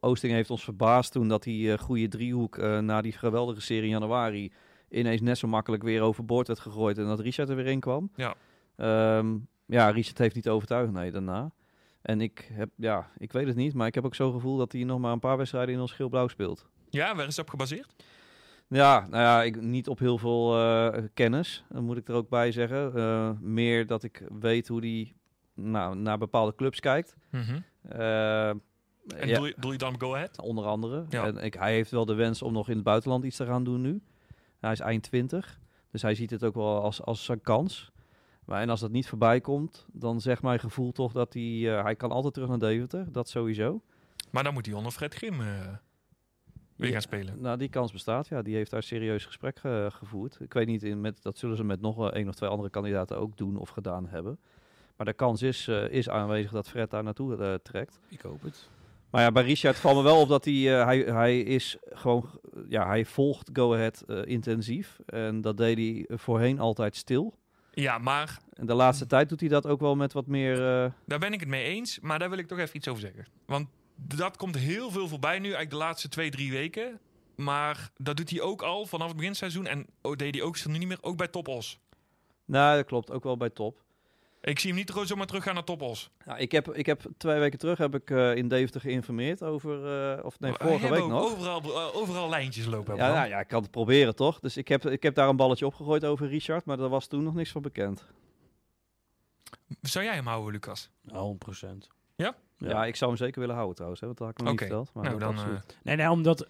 Oosting 0.00 0.32
heeft 0.32 0.50
ons 0.50 0.64
verbaasd 0.64 1.12
toen 1.12 1.28
dat 1.28 1.46
eh, 1.46 1.78
goede 1.78 2.08
driehoek 2.08 2.58
eh, 2.58 2.78
na 2.78 3.00
die 3.00 3.12
geweldige 3.12 3.60
serie 3.60 3.82
in 3.82 3.88
januari 3.88 4.52
ineens 4.88 5.20
net 5.20 5.38
zo 5.38 5.48
makkelijk 5.48 5.82
weer 5.82 6.02
overboord 6.02 6.46
werd 6.46 6.60
gegooid 6.60 6.98
en 6.98 7.06
dat 7.06 7.20
Richard 7.20 7.48
er 7.48 7.56
weer 7.56 7.66
in 7.66 7.80
kwam. 7.80 8.10
Ja. 8.14 8.34
Ehm, 8.76 9.36
ja, 9.66 9.90
Richard 9.90 10.18
heeft 10.18 10.34
niet 10.34 10.48
overtuigd, 10.48 10.92
nee, 10.92 11.10
daarna. 11.10 11.50
En 12.02 12.20
ik 12.20 12.48
heb, 12.52 12.70
ja, 12.76 13.10
ik 13.18 13.32
weet 13.32 13.46
het 13.46 13.56
niet, 13.56 13.74
maar 13.74 13.86
ik 13.86 13.94
heb 13.94 14.04
ook 14.04 14.14
zo'n 14.14 14.32
gevoel 14.32 14.56
dat 14.56 14.72
hij 14.72 14.84
nog 14.84 14.98
maar 14.98 15.12
een 15.12 15.18
paar 15.18 15.36
wedstrijden 15.36 15.74
in 15.74 15.80
ons 15.80 15.92
geel-blauw 15.92 16.28
speelt. 16.28 16.66
Ja, 16.90 17.14
waar 17.14 17.26
is 17.26 17.34
dat 17.34 17.44
op 17.44 17.50
gebaseerd? 17.50 17.94
Ja, 18.68 19.00
nou 19.10 19.22
ja, 19.22 19.42
ik, 19.42 19.60
niet 19.60 19.88
op 19.88 19.98
heel 19.98 20.18
veel 20.18 20.58
eh, 20.58 21.02
kennis, 21.14 21.64
dat 21.68 21.82
moet 21.82 21.96
ik 21.96 22.08
er 22.08 22.14
ook 22.14 22.28
bij 22.28 22.52
zeggen. 22.52 22.94
Eh, 22.94 23.30
meer 23.40 23.86
dat 23.86 24.02
ik 24.02 24.22
weet 24.38 24.68
hoe 24.68 24.80
die 24.80 25.14
nou, 25.54 25.96
naar 25.96 26.18
bepaalde 26.18 26.54
clubs 26.54 26.80
kijkt. 26.80 27.16
Eh, 27.30 28.48
En 28.48 28.60
ja, 29.28 29.38
doe, 29.38 29.46
je, 29.46 29.54
doe 29.58 29.72
je 29.72 29.78
dan 29.78 30.00
Go 30.00 30.14
Ahead? 30.14 30.40
onder 30.42 30.64
andere. 30.64 31.04
Ja. 31.08 31.24
En 31.26 31.36
ik, 31.36 31.54
hij 31.54 31.72
heeft 31.72 31.90
wel 31.90 32.04
de 32.04 32.14
wens 32.14 32.42
om 32.42 32.52
nog 32.52 32.68
in 32.68 32.74
het 32.74 32.84
buitenland 32.84 33.24
iets 33.24 33.36
te 33.36 33.46
gaan 33.46 33.64
doen 33.64 33.80
nu. 33.80 34.00
Hij 34.66 34.74
is 34.74 34.80
eind 34.80 35.02
20, 35.02 35.60
dus 35.90 36.02
hij 36.02 36.14
ziet 36.14 36.30
het 36.30 36.44
ook 36.44 36.54
wel 36.54 36.82
als, 36.82 37.02
als 37.02 37.24
zijn 37.24 37.40
kans. 37.40 37.92
Maar 38.44 38.60
en 38.60 38.70
als 38.70 38.80
dat 38.80 38.90
niet 38.90 39.08
voorbij 39.08 39.40
komt, 39.40 39.86
dan 39.92 40.20
zegt 40.20 40.42
mijn 40.42 40.60
gevoel 40.60 40.92
toch 40.92 41.12
dat 41.12 41.32
hij... 41.32 41.76
eh, 41.76 41.82
hij 41.82 41.96
kan 41.96 42.10
altijd 42.10 42.34
terug 42.34 42.48
naar 42.48 42.58
Deventer, 42.58 43.12
dat 43.12 43.28
sowieso. 43.28 43.82
Maar 44.30 44.44
dan 44.44 44.52
moet 44.54 44.66
hij 44.66 44.74
onder 44.74 44.92
Fred 44.92 45.14
Grim 45.14 45.40
eh, 45.40 45.46
weer 46.76 46.86
Ja, 46.86 46.92
gaan 46.92 47.02
spelen. 47.02 47.40
Nou, 47.40 47.58
die 47.58 47.68
kans 47.68 47.92
bestaat, 47.92 48.28
ja. 48.28 48.42
Die 48.42 48.54
heeft 48.54 48.70
daar 48.70 48.82
serieus 48.82 49.24
gesprek 49.24 49.58
eh, 49.62 49.86
gevoerd. 49.90 50.40
Ik 50.40 50.52
weet 50.52 50.66
niet, 50.66 50.82
in, 50.82 51.00
met, 51.00 51.22
dat 51.22 51.38
zullen 51.38 51.56
ze 51.56 51.64
met 51.64 51.80
nog 51.80 52.10
één 52.10 52.28
of 52.28 52.34
twee 52.34 52.50
andere 52.50 52.70
kandidaten 52.70 53.18
ook 53.18 53.36
doen 53.36 53.56
of 53.56 53.68
gedaan 53.68 54.08
hebben. 54.08 54.38
Maar 54.96 55.06
de 55.06 55.12
kans 55.12 55.42
is, 55.42 55.68
eh, 55.68 55.88
is 55.88 56.08
aanwezig 56.08 56.50
dat 56.50 56.68
Fred 56.68 56.90
daar 56.90 57.02
naartoe 57.02 57.60
trekt. 57.62 58.00
Ik 58.08 58.20
hoop 58.20 58.42
het. 58.42 58.68
Maar 59.10 59.22
ja, 59.22 59.32
bij 59.32 59.42
Richard 59.42 59.76
valt 59.76 59.96
me 59.96 60.02
wel 60.02 60.20
op 60.20 60.28
dat 60.28 60.44
hij, 60.44 60.78
eh, 60.78 60.84
hij, 60.84 60.98
hij 60.98 61.40
is 61.40 61.76
gewoon, 61.82 62.40
ja, 62.68 62.86
hij 62.86 63.04
volgt 63.04 63.50
Go 63.52 63.74
Ahead 63.74 64.00
eh, 64.00 64.22
intensief. 64.24 64.98
En 65.06 65.40
dat 65.40 65.56
deed 65.56 65.76
hij 65.76 66.16
voorheen 66.18 66.58
altijd 66.58 66.96
stil. 66.96 67.38
Ja, 67.72 67.98
maar 67.98 68.38
En 68.52 68.66
de 68.66 68.74
laatste 68.74 69.06
tijd 69.06 69.28
doet 69.28 69.40
hij 69.40 69.48
dat 69.48 69.66
ook 69.66 69.80
wel 69.80 69.96
met 69.96 70.12
wat 70.12 70.26
meer, 70.26 70.52
eh, 70.52 70.90
daar 71.06 71.18
ben 71.18 71.32
ik 71.32 71.40
het 71.40 71.48
mee 71.48 71.64
eens. 71.64 72.00
Maar 72.00 72.18
daar 72.18 72.30
wil 72.30 72.38
ik 72.38 72.46
toch 72.46 72.58
even 72.58 72.76
iets 72.76 72.88
over 72.88 73.00
zeggen. 73.00 73.26
Want 73.46 73.68
dat 73.96 74.36
komt 74.36 74.56
heel 74.56 74.90
veel 74.90 75.08
voorbij 75.08 75.38
nu, 75.38 75.44
eigenlijk 75.44 75.70
de 75.70 75.76
laatste 75.76 76.08
twee, 76.08 76.30
drie 76.30 76.52
weken. 76.52 77.00
Maar 77.34 77.90
dat 77.96 78.16
doet 78.16 78.30
hij 78.30 78.40
ook 78.40 78.62
al 78.62 78.86
vanaf 78.86 79.08
het 79.08 79.16
beginseizoen. 79.16 79.66
En 79.66 79.86
oh, 80.02 80.16
deed 80.16 80.34
hij 80.34 80.44
ook 80.44 80.64
nu 80.64 80.78
niet 80.78 80.88
meer, 80.88 80.98
ook 81.00 81.16
bij 81.16 81.28
Top 81.28 81.48
Os. 81.48 81.78
nou 82.44 82.76
dat 82.76 82.86
klopt, 82.86 83.10
ook 83.10 83.24
wel 83.24 83.36
bij 83.36 83.50
top. 83.50 83.84
Ik 84.40 84.58
zie 84.58 84.70
hem 84.70 84.78
niet 84.78 84.90
gewoon 84.90 85.06
zomaar 85.06 85.26
teruggaan 85.26 85.54
naar 85.54 85.64
Top 85.64 85.82
Os. 85.82 86.10
Ja, 86.24 86.36
ik, 86.36 86.52
heb, 86.52 86.74
ik 86.74 86.86
heb 86.86 87.02
twee 87.16 87.38
weken 87.38 87.58
terug 87.58 87.78
heb 87.78 87.94
ik 87.94 88.10
eh, 88.10 88.34
in 88.34 88.48
Deventer 88.48 88.80
geïnformeerd 88.80 89.42
over, 89.42 90.02
eh, 90.16 90.24
of 90.24 90.40
nee, 90.40 90.50
Maar 90.50 90.68
vorige 90.68 90.88
week 90.88 91.06
nog. 91.06 91.22
Overal, 91.22 91.62
eh, 91.62 91.96
overal 91.96 92.28
lijntjes 92.28 92.66
lopen. 92.66 92.96
Ja, 92.96 93.12
nou, 93.12 93.28
ja, 93.28 93.40
ik 93.40 93.48
kan 93.48 93.62
het 93.62 93.70
proberen 93.70 94.14
toch? 94.14 94.40
Dus 94.40 94.56
ik 94.56 94.68
heb, 94.68 94.86
ik 94.86 95.02
heb 95.02 95.14
daar 95.14 95.28
een 95.28 95.36
balletje 95.36 95.66
opgegooid 95.66 96.04
over 96.04 96.28
Richard, 96.28 96.64
maar 96.64 96.76
daar 96.76 96.88
was 96.88 97.06
toen 97.06 97.22
nog 97.22 97.34
niks 97.34 97.50
van 97.50 97.62
bekend. 97.62 98.04
Zou 99.80 100.04
jij 100.04 100.14
hem 100.14 100.26
houden, 100.26 100.52
Lucas? 100.52 100.90
Nou, 101.02 101.26
100%. 101.26 101.86
Ja, 102.16 102.36
Ja. 102.58 102.84
ik 102.84 102.96
zou 102.96 103.10
hem 103.10 103.18
zeker 103.20 103.40
willen 103.40 103.54
houden 103.54 103.74
trouwens, 103.74 104.00
hè, 104.00 104.06
want 104.06 104.18
dat 104.18 104.28
had 104.28 104.36
ik 104.38 104.42
nog 104.44 104.52
niet 104.52 104.60
verteld. 104.68 104.94
Maar 104.94 105.04
nou, 105.04 105.18
dan... 105.18 105.36
eh, 105.38 105.60
Nee, 105.82 105.96
nee, 105.96 106.10
omdat 106.10 106.46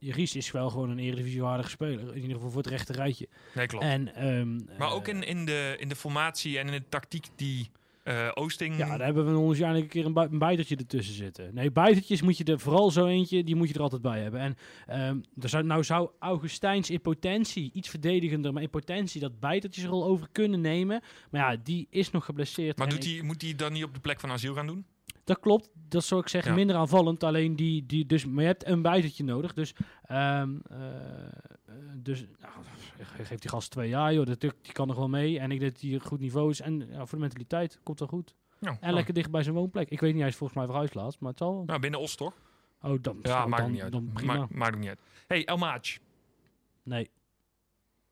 Ries 0.00 0.36
is 0.36 0.50
wel 0.50 0.70
gewoon 0.70 0.90
een 0.90 0.98
eredivisiewaardige 0.98 1.70
speler. 1.70 2.08
In 2.14 2.20
ieder 2.20 2.34
geval 2.36 2.50
voor 2.50 2.62
het 2.62 2.70
rechte 2.70 2.92
rijtje. 2.92 3.28
nee, 3.54 3.66
klopt. 3.66 3.84
En, 3.84 4.14
ehm, 4.14 4.54
maar 4.78 4.88
eh, 4.88 4.94
ook 4.94 5.08
in, 5.08 5.22
in, 5.22 5.44
de, 5.44 5.76
in 5.78 5.88
de 5.88 5.96
formatie 5.96 6.58
en 6.58 6.66
in 6.66 6.72
de 6.72 6.88
tactiek 6.88 7.26
die 7.36 7.70
Eh, 8.02 8.28
Oosting. 8.34 8.76
Ja, 8.76 8.86
daar 8.96 9.06
hebben 9.06 9.32
we 9.32 9.38
ons 9.38 9.58
jaar 9.58 9.74
een 9.74 9.86
keer 9.86 10.04
een, 10.04 10.38
bijtertje 10.38 10.76
ertussen 10.76 11.14
zitten. 11.14 11.54
Nee, 11.54 11.70
bijtertjes 11.72 12.22
moet 12.22 12.36
je 12.38 12.44
er 12.44 12.60
vooral 12.60 12.90
zo 12.90 13.06
eentje, 13.06 13.44
die 13.44 13.56
moet 13.56 13.68
je 13.68 13.74
er 13.74 13.80
altijd 13.80 14.02
bij 14.02 14.20
hebben. 14.22 14.40
En 14.40 14.56
ehm 14.86 15.18
er 15.40 15.48
zou, 15.48 15.64
nou 15.64 15.84
zou 15.84 16.10
Augustijns 16.18 16.90
in 16.90 17.00
potentie, 17.00 17.70
iets 17.72 17.88
verdedigender, 17.88 18.52
maar 18.52 18.62
in 18.62 18.70
potentie 18.70 19.20
dat 19.20 19.40
bijtertjes 19.40 19.84
er 19.84 19.90
al 19.90 20.04
over 20.04 20.28
kunnen 20.32 20.60
nemen. 20.60 21.00
Maar 21.30 21.40
ja, 21.52 21.60
die 21.62 21.86
is 21.90 22.10
nog 22.10 22.24
geblesseerd. 22.24 22.78
maar 22.78 22.88
doet 22.88 23.04
ik- 23.04 23.12
hij, 23.14 23.22
moet 23.22 23.42
hij 23.42 23.54
dan 23.54 23.72
niet 23.72 23.84
op 23.84 23.94
de 23.94 24.00
plek 24.00 24.20
van 24.20 24.30
asiel 24.30 24.54
gaan 24.54 24.66
doen? 24.66 24.86
Dat 25.26 25.40
klopt, 25.40 25.70
dat 25.74 26.04
zou 26.04 26.20
ik 26.20 26.28
zeggen, 26.28 26.50
Ja. 26.50 26.56
minder 26.56 26.76
aanvallend. 26.76 27.24
Alleen 27.24 27.56
die, 27.56 27.86
die 27.86 28.06
dus, 28.06 28.24
maar 28.26 28.40
je 28.42 28.48
hebt 28.48 28.66
een 28.66 28.82
bijtertje 28.82 29.24
nodig. 29.24 29.52
Dus, 29.54 29.74
ehm 30.02 30.56
eh, 30.70 30.78
dus 31.96 32.20
nou, 32.40 32.52
ge- 33.00 33.24
geef 33.24 33.38
die 33.38 33.50
gast 33.50 33.70
twee 33.70 33.88
jaar, 33.88 34.14
joh. 34.14 34.26
Dat, 34.26 34.40
die 34.40 34.52
kan 34.72 34.86
nog 34.86 34.96
wel 34.96 35.08
mee. 35.08 35.38
En 35.38 35.50
ik 35.50 35.60
denk 35.60 35.72
dat 35.72 35.80
hij 35.80 35.92
een 35.92 36.00
goed 36.00 36.20
niveau 36.20 36.50
is. 36.50 36.60
En 36.60 36.78
ja, 36.90 36.98
voor 36.98 37.18
de 37.18 37.24
mentaliteit 37.24 37.80
komt 37.82 37.98
wel 37.98 38.08
goed. 38.08 38.34
Ja, 38.60 38.76
En 38.80 38.94
lekker 38.94 39.14
dicht 39.14 39.30
bij 39.30 39.42
zijn 39.42 39.54
woonplek. 39.54 39.90
Ik 39.90 40.00
weet 40.00 40.10
niet, 40.12 40.20
hij 40.20 40.30
is 40.30 40.36
volgens 40.36 40.58
mij 40.58 40.66
verhuisd 40.68 41.20
maar 41.20 41.30
het 41.30 41.38
zal 41.38 41.54
wel. 41.54 41.64
nou, 41.64 41.80
binnen 41.80 42.00
Os 42.00 42.14
toch? 42.16 42.34
Oh, 42.82 42.98
dan, 43.02 43.18
Ja, 43.22 43.42
oh, 43.42 43.46
maakt 43.50 43.62
dan, 43.62 43.72
niet 43.72 43.82
uit. 43.82 43.92
dan 43.92 44.10
prima. 44.12 44.36
Maakt, 44.36 44.54
maakt 44.54 44.78
niet 44.78 44.88
uit. 44.88 45.00
Hey, 45.26 45.44
El 45.44 45.56
Maatje. 45.56 45.98
nee. 46.82 47.10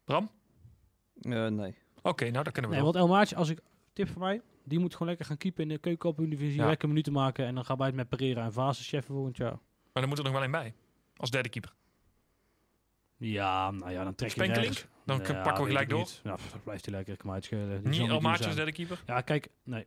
Bram? 0.05 0.31
Eh, 1.21 1.47
nee. 1.47 1.75
Oké, 2.03 2.31
nou, 2.31 2.45
dat 2.45 2.53
kunnen 2.53 2.71
we 2.71 2.77
nee, 2.77 2.85
wel. 2.85 2.93
want 2.93 2.97
El 2.97 3.09
Maatje, 3.17 3.37
als 3.37 3.49
ik 3.49 3.59
tip 3.93 4.09
voor 4.09 4.21
mij, 4.23 4.41
die 4.65 4.79
moet 4.79 4.93
gewoon 4.93 5.09
lekker 5.09 5.27
gaan 5.27 5.37
keepen 5.37 5.63
in 5.63 5.69
de 5.69 5.79
keukenkampioen-divisie. 5.79 6.61
Ja. 6.61 6.67
Lekker 6.67 6.89
minuten 6.89 7.13
maken 7.13 7.47
en 7.47 7.55
dan 7.55 7.65
gaan 7.65 7.77
wij 7.77 7.87
het 7.87 7.97
met 7.97 8.09
Pereira 8.09 8.45
en 8.45 8.53
Vaas 8.53 8.93
volgend 9.07 9.37
jaar. 9.37 9.53
Maar 9.93 10.03
dan 10.03 10.09
moet 10.09 10.19
er 10.19 10.25
nog 10.25 10.33
wel 10.33 10.43
een 10.45 10.51
bij. 10.51 10.75
Als 11.17 11.31
derde 11.31 11.49
keeper. 11.49 11.73
Ja, 13.17 13.71
nou 13.71 13.91
ja, 13.93 14.05
dan 14.05 14.15
trek 14.15 14.29
je 14.29 14.35
Spenkelink? 14.35 14.73
nergens. 14.75 14.93
Dan 15.05 15.37
Ja, 15.37 15.43
pakken 15.43 15.63
we 15.65 15.69
gelijk 15.71 15.89
door. 15.89 15.99
niet. 15.99 16.21
Dan 16.23 16.39
blijft 16.65 16.85
hij 16.85 16.95
lekker, 16.95 17.13
ik 17.13 17.19
kan 17.19 17.27
mij 17.27 17.35
uitschelen. 17.37 17.67
Zal 17.69 17.77
Niet 17.77 17.85
niet 17.91 18.01
El 18.01 18.07
duur 18.07 18.15
Maatje 18.23 18.31
als 18.31 18.55
zijn. 18.55 18.57
derde 18.57 18.73
keeper? 18.73 19.03
Ja, 19.07 19.21
kijk, 19.21 19.49
nee. 19.63 19.87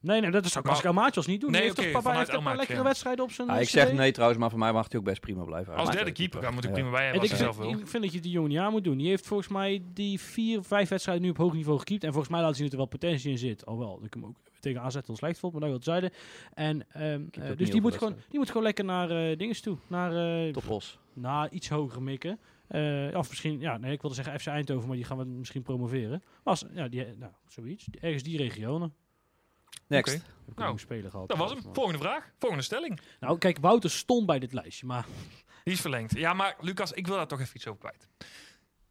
Nee, 0.00 0.20
nee, 0.20 0.30
dat 0.30 0.44
is 0.44 0.56
ook 0.56 0.62
Maar- 0.62 0.72
als 0.72 0.80
ik 0.80 0.86
El 0.86 0.92
Maatje 0.92 1.16
als 1.16 1.26
niet 1.26 1.40
doen. 1.40 1.50
Nee, 1.50 1.60
heeft 1.62 1.78
oké, 1.78 1.92
toch 1.92 2.02
papa 2.02 2.18
heeft 2.18 2.32
een 2.32 2.42
paar 2.42 2.56
lekkere 2.56 2.78
ja. 2.78 2.84
wedstrijden 2.84 3.24
op 3.24 3.30
zijn 3.32 3.48
Ah, 3.50 3.60
ik 3.60 3.68
zeg 3.68 3.92
nee 3.92 4.12
trouwens, 4.12 4.40
maar 4.40 4.50
voor 4.50 4.58
mij 4.58 4.72
mag 4.72 4.86
hij 4.90 4.98
ook 4.98 5.04
best 5.06 5.20
prima 5.20 5.44
blijven. 5.44 5.74
Als 5.74 5.90
derde 5.90 6.12
keeper, 6.12 6.40
daar 6.40 6.52
moet 6.52 6.64
ik 6.64 6.68
Ja. 6.70 6.74
prima 6.74 6.90
bij 6.90 7.04
En 7.06 7.10
hebben 7.12 7.30
ik, 7.30 7.36
zelf 7.36 7.56
vind, 7.56 7.80
ik 7.80 7.86
vind 7.88 8.02
dat 8.02 8.12
je 8.12 8.20
die 8.20 8.30
jongen 8.30 8.50
niet 8.50 8.58
aan 8.58 8.72
moet 8.72 8.84
doen. 8.84 8.98
Die 8.98 9.08
heeft 9.08 9.26
volgens 9.26 9.48
mij 9.48 9.82
die 9.92 10.20
vier, 10.20 10.62
vijf 10.62 10.88
wedstrijden 10.88 11.24
nu 11.24 11.30
op 11.30 11.36
hoog 11.36 11.52
niveau 11.52 11.78
gekiept. 11.78 12.04
En 12.04 12.12
volgens 12.12 12.32
mij 12.32 12.42
laat 12.42 12.54
zien 12.54 12.62
dat 12.64 12.72
er 12.72 12.78
wel 12.78 12.86
potentie 12.86 13.30
in 13.30 13.38
zit. 13.38 13.66
Alhoewel, 13.66 13.96
dat 13.96 14.06
ik 14.06 14.14
hem 14.14 14.24
ook 14.24 14.36
tegen 14.60 14.80
AZ 14.80 14.94
wel 15.06 15.16
slecht 15.16 15.38
vond, 15.38 15.52
maar 15.52 15.60
dat 15.60 15.70
wil 15.70 15.78
het 15.78 15.88
zeiden. 15.88 16.10
En, 16.54 16.86
ehm, 16.92 17.48
eh, 17.50 17.56
dus 17.56 17.70
die 17.70 17.80
moet, 17.80 17.96
gewoon, 17.96 18.14
die 18.28 18.38
moet 18.38 18.48
gewoon 18.48 18.62
lekker 18.62 18.84
naar 18.84 19.10
eh 19.10 19.36
dinges 19.36 19.60
toe. 19.60 19.76
Naar, 19.86 20.44
eh, 20.46 20.52
Topos. 20.52 20.98
naar 21.12 21.50
iets 21.50 21.68
hoger 21.68 22.02
mikken. 22.02 22.38
Eh, 22.68 23.08
of 23.12 23.28
misschien, 23.28 23.60
ja, 23.60 23.76
nee, 23.78 23.92
ik 23.92 24.00
wilde 24.00 24.16
zeggen 24.16 24.40
FC 24.40 24.46
Eindhoven, 24.46 24.86
maar 24.88 24.96
die 24.96 25.04
gaan 25.06 25.18
we 25.18 25.24
misschien 25.24 25.62
promoveren. 25.62 26.10
Maar 26.10 26.40
als, 26.44 26.64
ja, 26.74 26.88
die, 26.88 27.04
nou, 27.18 27.32
zoiets. 27.46 27.86
Ergens 28.00 28.22
die 28.22 28.36
regionen. 28.36 28.92
Next. 29.86 30.14
Oké. 30.14 30.24
Heb 30.24 30.52
ik 30.56 30.58
Nou, 30.58 30.72
een 30.72 30.78
speler 30.78 31.10
gehad. 31.10 31.28
Dat 31.28 31.36
was 31.38 31.52
hem. 31.52 31.62
Volgende 31.72 31.98
vraag. 31.98 32.30
Volgende 32.38 32.64
stelling. 32.64 33.00
Nou, 33.20 33.38
kijk, 33.38 33.58
Wouter 33.60 33.90
stond 33.90 34.26
bij 34.26 34.38
dit 34.38 34.52
lijstje, 34.52 34.86
maar 34.86 35.06
Die 35.64 35.74
is 35.74 35.80
verlengd. 35.80 36.16
Ja, 36.18 36.32
maar 36.32 36.56
Lucas, 36.60 36.92
ik 36.92 37.06
wil 37.06 37.16
daar 37.16 37.26
toch 37.26 37.40
even 37.40 37.56
iets 37.56 37.66
over 37.66 37.80
kwijt. 37.80 38.08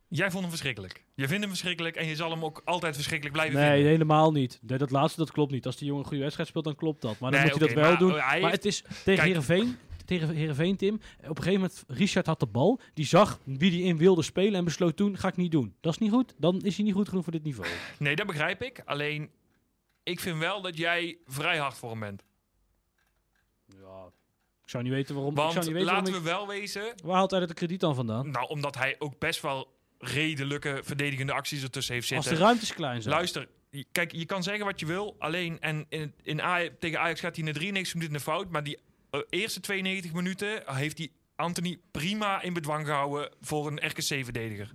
Jij 0.09 0.29
vond 0.29 0.41
hem 0.41 0.49
verschrikkelijk. 0.49 1.03
Je 1.15 1.25
vindt 1.27 1.41
hem 1.41 1.49
verschrikkelijk 1.49 1.95
en 1.95 2.07
je 2.07 2.15
zal 2.15 2.31
hem 2.31 2.43
ook 2.45 2.61
altijd 2.65 2.95
verschrikkelijk 2.95 3.35
blijven 3.35 3.59
nee, 3.59 3.69
vinden. 3.71 3.89
helemaal 3.91 4.31
niet. 4.31 4.59
Nee, 4.61 4.77
dat 4.77 4.91
laatste, 4.91 5.19
dat 5.19 5.31
klopt 5.31 5.51
niet. 5.51 5.65
Als 5.65 5.77
die 5.77 5.85
jongen 5.87 6.01
een 6.01 6.07
goede 6.07 6.21
wedstrijd 6.23 6.49
speelt, 6.49 6.65
dan 6.65 6.75
klopt 6.75 7.01
dat. 7.01 7.19
Maar 7.19 7.31
dan 7.31 7.39
Nee, 7.41 7.49
moet 7.51 7.59
hij 7.59 7.69
oké, 7.69 7.73
dat 7.75 7.83
wel 7.83 7.91
maar, 7.91 7.99
doen. 7.99 8.13
oh, 8.23 8.29
hij 8.29 8.41
maar 8.41 8.51
het 8.51 8.65
is 8.65 8.81
tegen 8.81 9.03
Kijk. 9.03 9.21
Heerenveen, 9.21 9.77
tegen 10.05 10.29
Heerenveen, 10.29 10.75
Tim. 10.77 10.93
Op 10.93 11.01
een 11.37 11.43
gegeven 11.43 11.53
moment, 11.53 11.83
Richard 11.87 12.25
had 12.25 12.39
de 12.39 12.45
bal. 12.45 12.79
Die 12.93 13.05
zag 13.05 13.39
wie 13.43 13.71
die 13.71 13.83
in 13.83 13.97
wilde 13.97 14.21
spelen 14.21 14.53
en 14.55 14.63
besloot 14.65 14.95
toen, 14.97 15.17
ga 15.17 15.27
ik 15.27 15.35
niet 15.35 15.51
doen. 15.51 15.75
Dat 15.81 15.93
is 15.93 15.99
niet 15.99 16.11
goed. 16.11 16.33
Dan 16.37 16.61
is 16.61 16.75
hij 16.75 16.85
niet 16.85 16.93
goed 16.93 17.09
genoeg 17.09 17.23
voor 17.23 17.33
dit 17.33 17.43
niveau. 17.43 17.69
Nee, 17.99 18.15
dat 18.15 18.27
begrijp 18.27 18.61
ik. 18.61 18.81
Alleen, 18.85 19.29
ik 20.07 20.19
vind 20.19 20.37
wel 20.37 20.61
dat 20.61 20.77
jij 20.77 21.17
vrij 21.25 21.57
hard 21.57 21.77
voor 21.77 21.89
hem 21.89 21.99
bent. 21.99 22.23
Ja. 23.65 24.05
Ik 24.63 24.69
zou 24.73 24.83
niet 24.83 24.93
weten 24.93 25.15
waarom. 25.15 25.33
ik 25.33 25.39
zou 25.39 25.53
niet 25.55 25.65
weten 25.73 25.85
laten 25.85 26.03
waarom 26.03 26.23
we 26.23 26.29
wel 26.29 26.47
wezen... 26.47 26.93
Waar 27.03 27.15
haalt 27.15 27.31
hij 27.31 27.39
dat 27.39 27.53
krediet 27.53 27.79
dan 27.79 27.95
vandaan? 27.95 28.31
Nou, 28.31 28.47
omdat 28.47 28.75
hij 28.75 28.95
ook 28.99 29.19
best 29.19 29.41
wel 29.41 29.75
redelijke 29.99 30.79
verdedigende 30.83 31.33
acties 31.33 31.63
ertussen 31.63 31.93
heeft 31.93 32.11
Als 32.11 32.23
zitten. 32.23 32.41
de 32.41 32.45
ruimtes 32.47 32.73
klein 32.73 33.01
zijn. 33.01 33.15
Luister, 33.15 33.47
kijk, 33.91 34.11
je 34.11 34.25
kan 34.25 34.43
zeggen 34.43 34.65
wat 34.65 34.79
je 34.79 34.85
wil. 34.85 35.15
Alleen, 35.19 35.59
en 35.59 35.85
in, 35.89 36.13
in 36.21 36.39
Aj- 36.41 36.75
tegen 36.79 36.99
Ajax 36.99 37.19
gaat 37.19 37.35
hij 37.35 37.45
in 37.45 37.53
de 37.53 37.59
93 37.59 37.93
minuten 37.93 38.15
een 38.15 38.21
fout. 38.21 38.49
Maar 38.49 38.63
die 38.63 38.77
eh, 39.09 39.19
eerste 39.29 39.59
92 39.59 40.13
minuten 40.13 40.75
heeft 40.75 40.97
hij 40.97 41.09
Anthony 41.35 41.77
prima 41.91 42.41
in 42.41 42.53
bedwang 42.53 42.85
gehouden 42.85 43.31
voor 43.41 43.67
een 43.67 43.87
RKC-verdediger. 43.87 44.71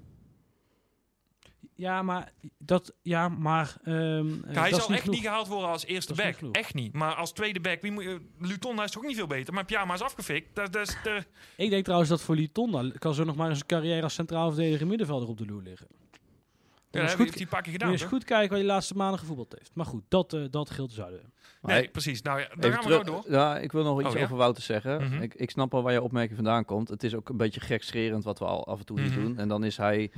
Ja, 1.75 2.03
maar 2.03 2.33
dat, 2.59 2.95
ja, 3.03 3.29
maar. 3.29 3.77
ehm, 3.85 3.95
eh, 3.95 4.03
hij 4.45 4.55
dat 4.55 4.65
is 4.65 4.71
zal 4.71 4.79
niet 4.79 4.89
echt 4.91 5.01
genoeg. 5.01 5.15
niet 5.15 5.25
gehaald 5.27 5.49
worden 5.49 5.69
als 5.71 5.87
eerste 5.87 6.13
niet 6.13 6.23
back. 6.41 6.55
Echt 6.57 6.75
niet. 6.75 6.93
Maar 6.93 7.15
als 7.15 7.33
tweede 7.33 7.61
back, 7.61 7.81
wie 7.83 7.91
moet, 7.93 8.05
je- 8.05 8.21
Luton 8.39 8.75
hij 8.77 8.85
is 8.85 8.91
toch 8.91 9.03
ook 9.03 9.09
niet 9.09 9.17
veel 9.19 9.27
beter. 9.27 9.55
Maar 9.55 9.65
Pyama 9.65 9.95
is 9.95 10.01
afgefikt. 10.03 10.55
Dat, 10.55 10.73
dat 10.73 10.89
is 10.89 10.97
de, 11.03 11.25
Ik 11.57 11.71
denk 11.71 11.83
trouwens 11.85 12.11
dat 12.11 12.21
voor 12.23 12.35
Litonda 12.35 12.91
kan 12.99 13.15
zo 13.15 13.25
nog 13.25 13.37
maar 13.37 13.49
eens 13.49 13.61
een 13.61 13.67
carrière 13.67 14.03
als 14.03 14.15
centraal 14.15 14.51
verdediger 14.53 14.87
middenvelder 14.87 15.29
op 15.29 15.39
de 15.39 15.47
loer 15.47 15.63
liggen. 15.63 15.87
ja, 15.91 17.01
dat 17.01 17.11
goed 17.11 17.19
heeft 17.19 17.35
hij 17.35 17.47
Moet 17.91 17.99
toch? 18.01 18.09
goed 18.09 18.25
kijken 18.25 18.49
waar 18.49 18.59
je 18.59 18.65
de 18.65 18.71
laatste 18.73 18.95
maanden 18.95 19.19
gevoetbald 19.19 19.55
heeft. 19.59 19.71
Maar 19.75 19.87
goed, 19.87 20.03
dat, 20.09 20.33
eh 20.33 20.45
dat 20.51 20.71
geldt 20.71 20.93
zouden. 20.93 21.33
Nee, 21.63 21.89
precies. 21.89 22.23
Nou 22.23 22.41
ja, 22.41 22.47
daar 22.49 22.57
Even 22.59 22.73
gaan 22.73 22.83
we 22.83 22.89
nou 22.89 23.05
terug- 23.05 23.23
door. 23.23 23.33
Ja, 23.33 23.59
ik 23.59 23.73
wil 23.73 23.85
nog 23.85 24.01
iets 24.01 24.09
Oh, 24.11 24.17
ja? 24.17 24.25
over 24.25 24.37
Wouter 24.37 24.63
zeggen. 24.63 25.03
Mhm. 25.05 25.23
ik, 25.23 25.35
ik 25.35 25.51
snap 25.51 25.75
al 25.75 25.83
waar 25.83 25.93
je 25.93 26.03
opmerking 26.03 26.35
vandaan 26.37 26.65
komt. 26.65 26.89
Het 26.89 27.03
is 27.03 27.15
ook 27.15 27.29
een 27.29 27.37
beetje 27.37 27.61
gekscherend 27.61 28.25
wat 28.25 28.39
we 28.39 28.45
al 28.45 28.67
af 28.67 28.79
en 28.79 28.85
toe 28.85 29.01
hier 29.01 29.11
Mhm. 29.11 29.21
doen. 29.21 29.39
En 29.39 29.49
dan 29.49 29.65
is 29.65 29.77
hij 29.77 30.11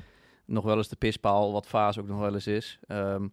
nog 0.45 0.65
wel 0.65 0.77
eens 0.77 0.89
de 0.89 0.97
pispaal, 0.97 1.53
wat 1.53 1.67
Vaas 1.67 1.99
ook 1.99 2.07
nog 2.07 2.19
wel 2.19 2.35
eens 2.35 2.47
is. 2.47 2.79
Ehm, 2.87 3.29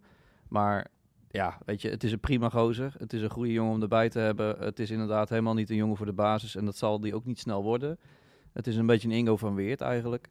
maar 0.48 0.90
ja, 1.28 1.58
weet 1.64 1.82
je, 1.82 1.88
het 1.88 2.04
is 2.04 2.12
een 2.12 2.20
prima 2.20 2.48
gozer. 2.48 2.94
Het 2.98 3.12
is 3.12 3.22
een 3.22 3.30
goede 3.30 3.52
jongen 3.52 3.74
om 3.74 3.82
erbij 3.82 4.08
te 4.08 4.18
hebben. 4.18 4.56
Het 4.58 4.78
is 4.78 4.90
inderdaad 4.90 5.28
helemaal 5.28 5.54
niet 5.54 5.70
een 5.70 5.76
jongen 5.76 5.96
voor 5.96 6.06
de 6.06 6.12
basis. 6.12 6.56
En 6.56 6.64
dat 6.64 6.76
zal 6.76 7.00
die 7.00 7.14
ook 7.14 7.24
niet 7.24 7.38
snel 7.38 7.62
worden. 7.62 7.98
Het 8.52 8.66
is 8.66 8.76
een 8.76 8.86
beetje 8.86 9.08
een 9.08 9.14
Ingo 9.14 9.36
van 9.36 9.54
Weert 9.54 9.80
eigenlijk. 9.80 10.28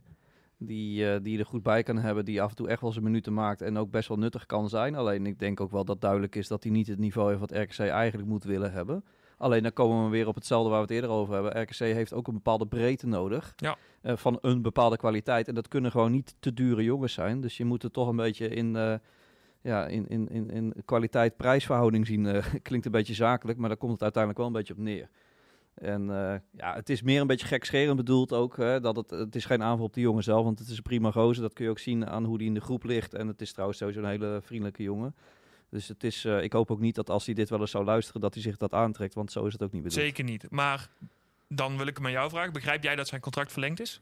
Die, 0.57 1.11
eh, 1.11 1.23
die 1.23 1.39
er 1.39 1.45
goed 1.45 1.63
bij 1.63 1.83
kan 1.83 1.97
hebben. 1.97 2.25
Die 2.25 2.41
af 2.41 2.49
en 2.49 2.55
toe 2.55 2.67
echt 2.67 2.81
wel 2.81 2.91
zijn 2.91 3.03
minuten 3.03 3.33
maakt. 3.33 3.61
En 3.61 3.77
ook 3.77 3.91
best 3.91 4.07
wel 4.07 4.17
nuttig 4.17 4.45
kan 4.45 4.69
zijn. 4.69 4.95
Alleen 4.95 5.25
ik 5.25 5.39
denk 5.39 5.59
ook 5.59 5.71
wel 5.71 5.85
dat 5.85 6.01
duidelijk 6.01 6.35
is 6.35 6.47
dat 6.47 6.63
hij 6.63 6.71
niet 6.71 6.87
het 6.87 6.99
niveau 6.99 7.27
heeft 7.27 7.39
wat 7.39 7.51
RKC 7.51 7.79
eigenlijk 7.79 8.29
moet 8.29 8.43
willen 8.43 8.71
hebben. 8.71 9.03
Alleen 9.41 9.63
dan 9.63 9.73
komen 9.73 10.03
we 10.03 10.09
weer 10.09 10.27
op 10.27 10.35
hetzelfde 10.35 10.69
waar 10.69 10.77
we 10.77 10.85
het 10.85 10.93
eerder 10.95 11.09
over 11.09 11.33
hebben. 11.33 11.61
RKC 11.61 11.77
heeft 11.77 12.13
ook 12.13 12.27
een 12.27 12.33
bepaalde 12.33 12.67
breedte 12.67 13.07
nodig. 13.07 13.53
Ja. 13.55 13.77
eh, 14.01 14.17
van 14.17 14.37
een 14.41 14.61
bepaalde 14.61 14.97
kwaliteit. 14.97 15.47
En 15.47 15.55
dat 15.55 15.67
kunnen 15.67 15.91
gewoon 15.91 16.11
niet 16.11 16.35
te 16.39 16.53
dure 16.53 16.83
jongens 16.83 17.13
zijn. 17.13 17.41
Dus 17.41 17.57
je 17.57 17.65
moet 17.65 17.81
het 17.83 17.93
toch 17.93 18.07
een 18.07 18.15
beetje 18.15 18.47
in, 18.47 18.75
eh, 18.75 18.93
ja, 19.61 19.87
in, 19.87 20.07
in, 20.07 20.29
in, 20.29 20.49
in 20.49 20.73
kwaliteit-prijsverhouding 20.85 22.07
zien. 22.07 22.25
eh, 22.25 22.45
klinkt 22.61 22.85
een 22.85 22.91
beetje 22.91 23.13
zakelijk, 23.13 23.57
maar 23.59 23.69
daar 23.69 23.77
komt 23.77 23.91
het 23.91 24.01
uiteindelijk 24.01 24.41
wel 24.41 24.51
een 24.51 24.57
beetje 24.57 24.73
op 24.73 24.79
neer. 24.79 25.09
En 25.73 26.05
ja, 26.51 26.73
het 26.73 26.89
is 26.89 27.01
meer 27.01 27.21
een 27.21 27.27
beetje 27.27 27.47
gekscherend 27.47 27.95
bedoeld 27.97 28.33
ook. 28.33 28.57
Hè, 28.57 28.79
dat 28.79 28.95
het, 28.95 29.09
het 29.09 29.35
is 29.35 29.45
geen 29.45 29.63
aanval 29.63 29.85
op 29.85 29.93
die 29.93 30.03
jongen 30.03 30.23
zelf, 30.23 30.43
want 30.43 30.59
het 30.59 30.67
is 30.67 30.77
een 30.77 30.83
prima 30.83 31.11
gozer. 31.11 31.41
Dat 31.41 31.53
kun 31.53 31.65
je 31.65 31.71
ook 31.71 31.79
zien 31.79 32.07
aan 32.07 32.23
hoe 32.25 32.37
die 32.37 32.47
in 32.47 32.53
de 32.53 32.61
groep 32.61 32.83
ligt. 32.83 33.13
En 33.13 33.27
het 33.27 33.41
is 33.41 33.51
trouwens 33.51 33.79
sowieso 33.79 34.01
een 34.01 34.09
hele 34.09 34.39
vriendelijke 34.41 34.83
jongen. 34.83 35.15
Dus 35.71 35.87
het 35.87 36.03
is, 36.03 36.25
eh, 36.25 36.43
ik 36.43 36.53
hoop 36.53 36.71
ook 36.71 36.79
niet 36.79 36.95
dat 36.95 37.09
als 37.09 37.25
hij 37.25 37.35
dit 37.35 37.49
wel 37.49 37.59
eens 37.59 37.71
zou 37.71 37.83
luisteren, 37.85 38.21
dat 38.21 38.33
hij 38.33 38.43
zich 38.43 38.57
dat 38.57 38.73
aantrekt. 38.73 39.13
Want 39.13 39.31
zo 39.31 39.45
is 39.45 39.53
het 39.53 39.63
ook 39.63 39.71
niet 39.71 39.83
bedoeld. 39.83 40.01
Zeker 40.01 40.23
niet. 40.23 40.45
Maar 40.49 40.89
dan 41.47 41.77
wil 41.77 41.87
ik 41.87 41.97
hem 41.97 42.05
aan 42.05 42.11
jou 42.11 42.29
vragen. 42.29 42.53
Begrijp 42.53 42.83
jij 42.83 42.95
dat 42.95 43.07
zijn 43.07 43.21
contract 43.21 43.51
verlengd 43.51 43.79
is? 43.79 44.01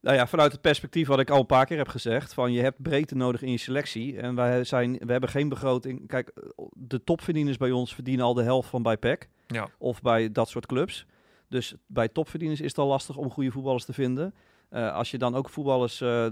Nou 0.00 0.16
ja, 0.16 0.26
vanuit 0.26 0.52
het 0.52 0.60
perspectief 0.60 1.06
wat 1.06 1.20
ik 1.20 1.30
al 1.30 1.40
een 1.40 1.46
paar 1.46 1.66
keer 1.66 1.76
heb 1.76 1.88
gezegd, 1.88 2.34
van 2.34 2.52
je 2.52 2.60
hebt 2.60 2.82
breedte 2.82 3.14
nodig 3.14 3.42
in 3.42 3.50
je 3.50 3.58
selectie. 3.58 4.18
En 4.18 4.34
wij 4.34 4.64
zijn, 4.64 4.98
we 4.98 5.12
hebben 5.12 5.30
geen 5.30 5.48
begroting. 5.48 6.08
Kijk, 6.08 6.32
de 6.72 7.04
topverdieners 7.04 7.56
bij 7.56 7.70
ons 7.70 7.94
verdienen 7.94 8.24
al 8.24 8.34
de 8.34 8.42
helft 8.42 8.68
van 8.68 8.82
bij 8.82 8.96
PEC. 8.96 9.28
Ja. 9.46 9.68
Of 9.78 10.02
bij 10.02 10.32
dat 10.32 10.48
soort 10.48 10.66
clubs. 10.66 11.06
Dus 11.48 11.74
bij 11.86 12.08
topverdieners 12.08 12.60
is 12.60 12.68
het 12.68 12.78
al 12.78 12.86
lastig 12.86 13.16
om 13.16 13.30
goede 13.30 13.50
voetballers 13.50 13.84
te 13.84 13.92
vinden. 13.92 14.34
Eh, 14.68 14.94
als 14.94 15.10
je 15.10 15.18
dan 15.18 15.34
ook 15.34 15.48
voetballers 15.48 16.00
eh, 16.00 16.26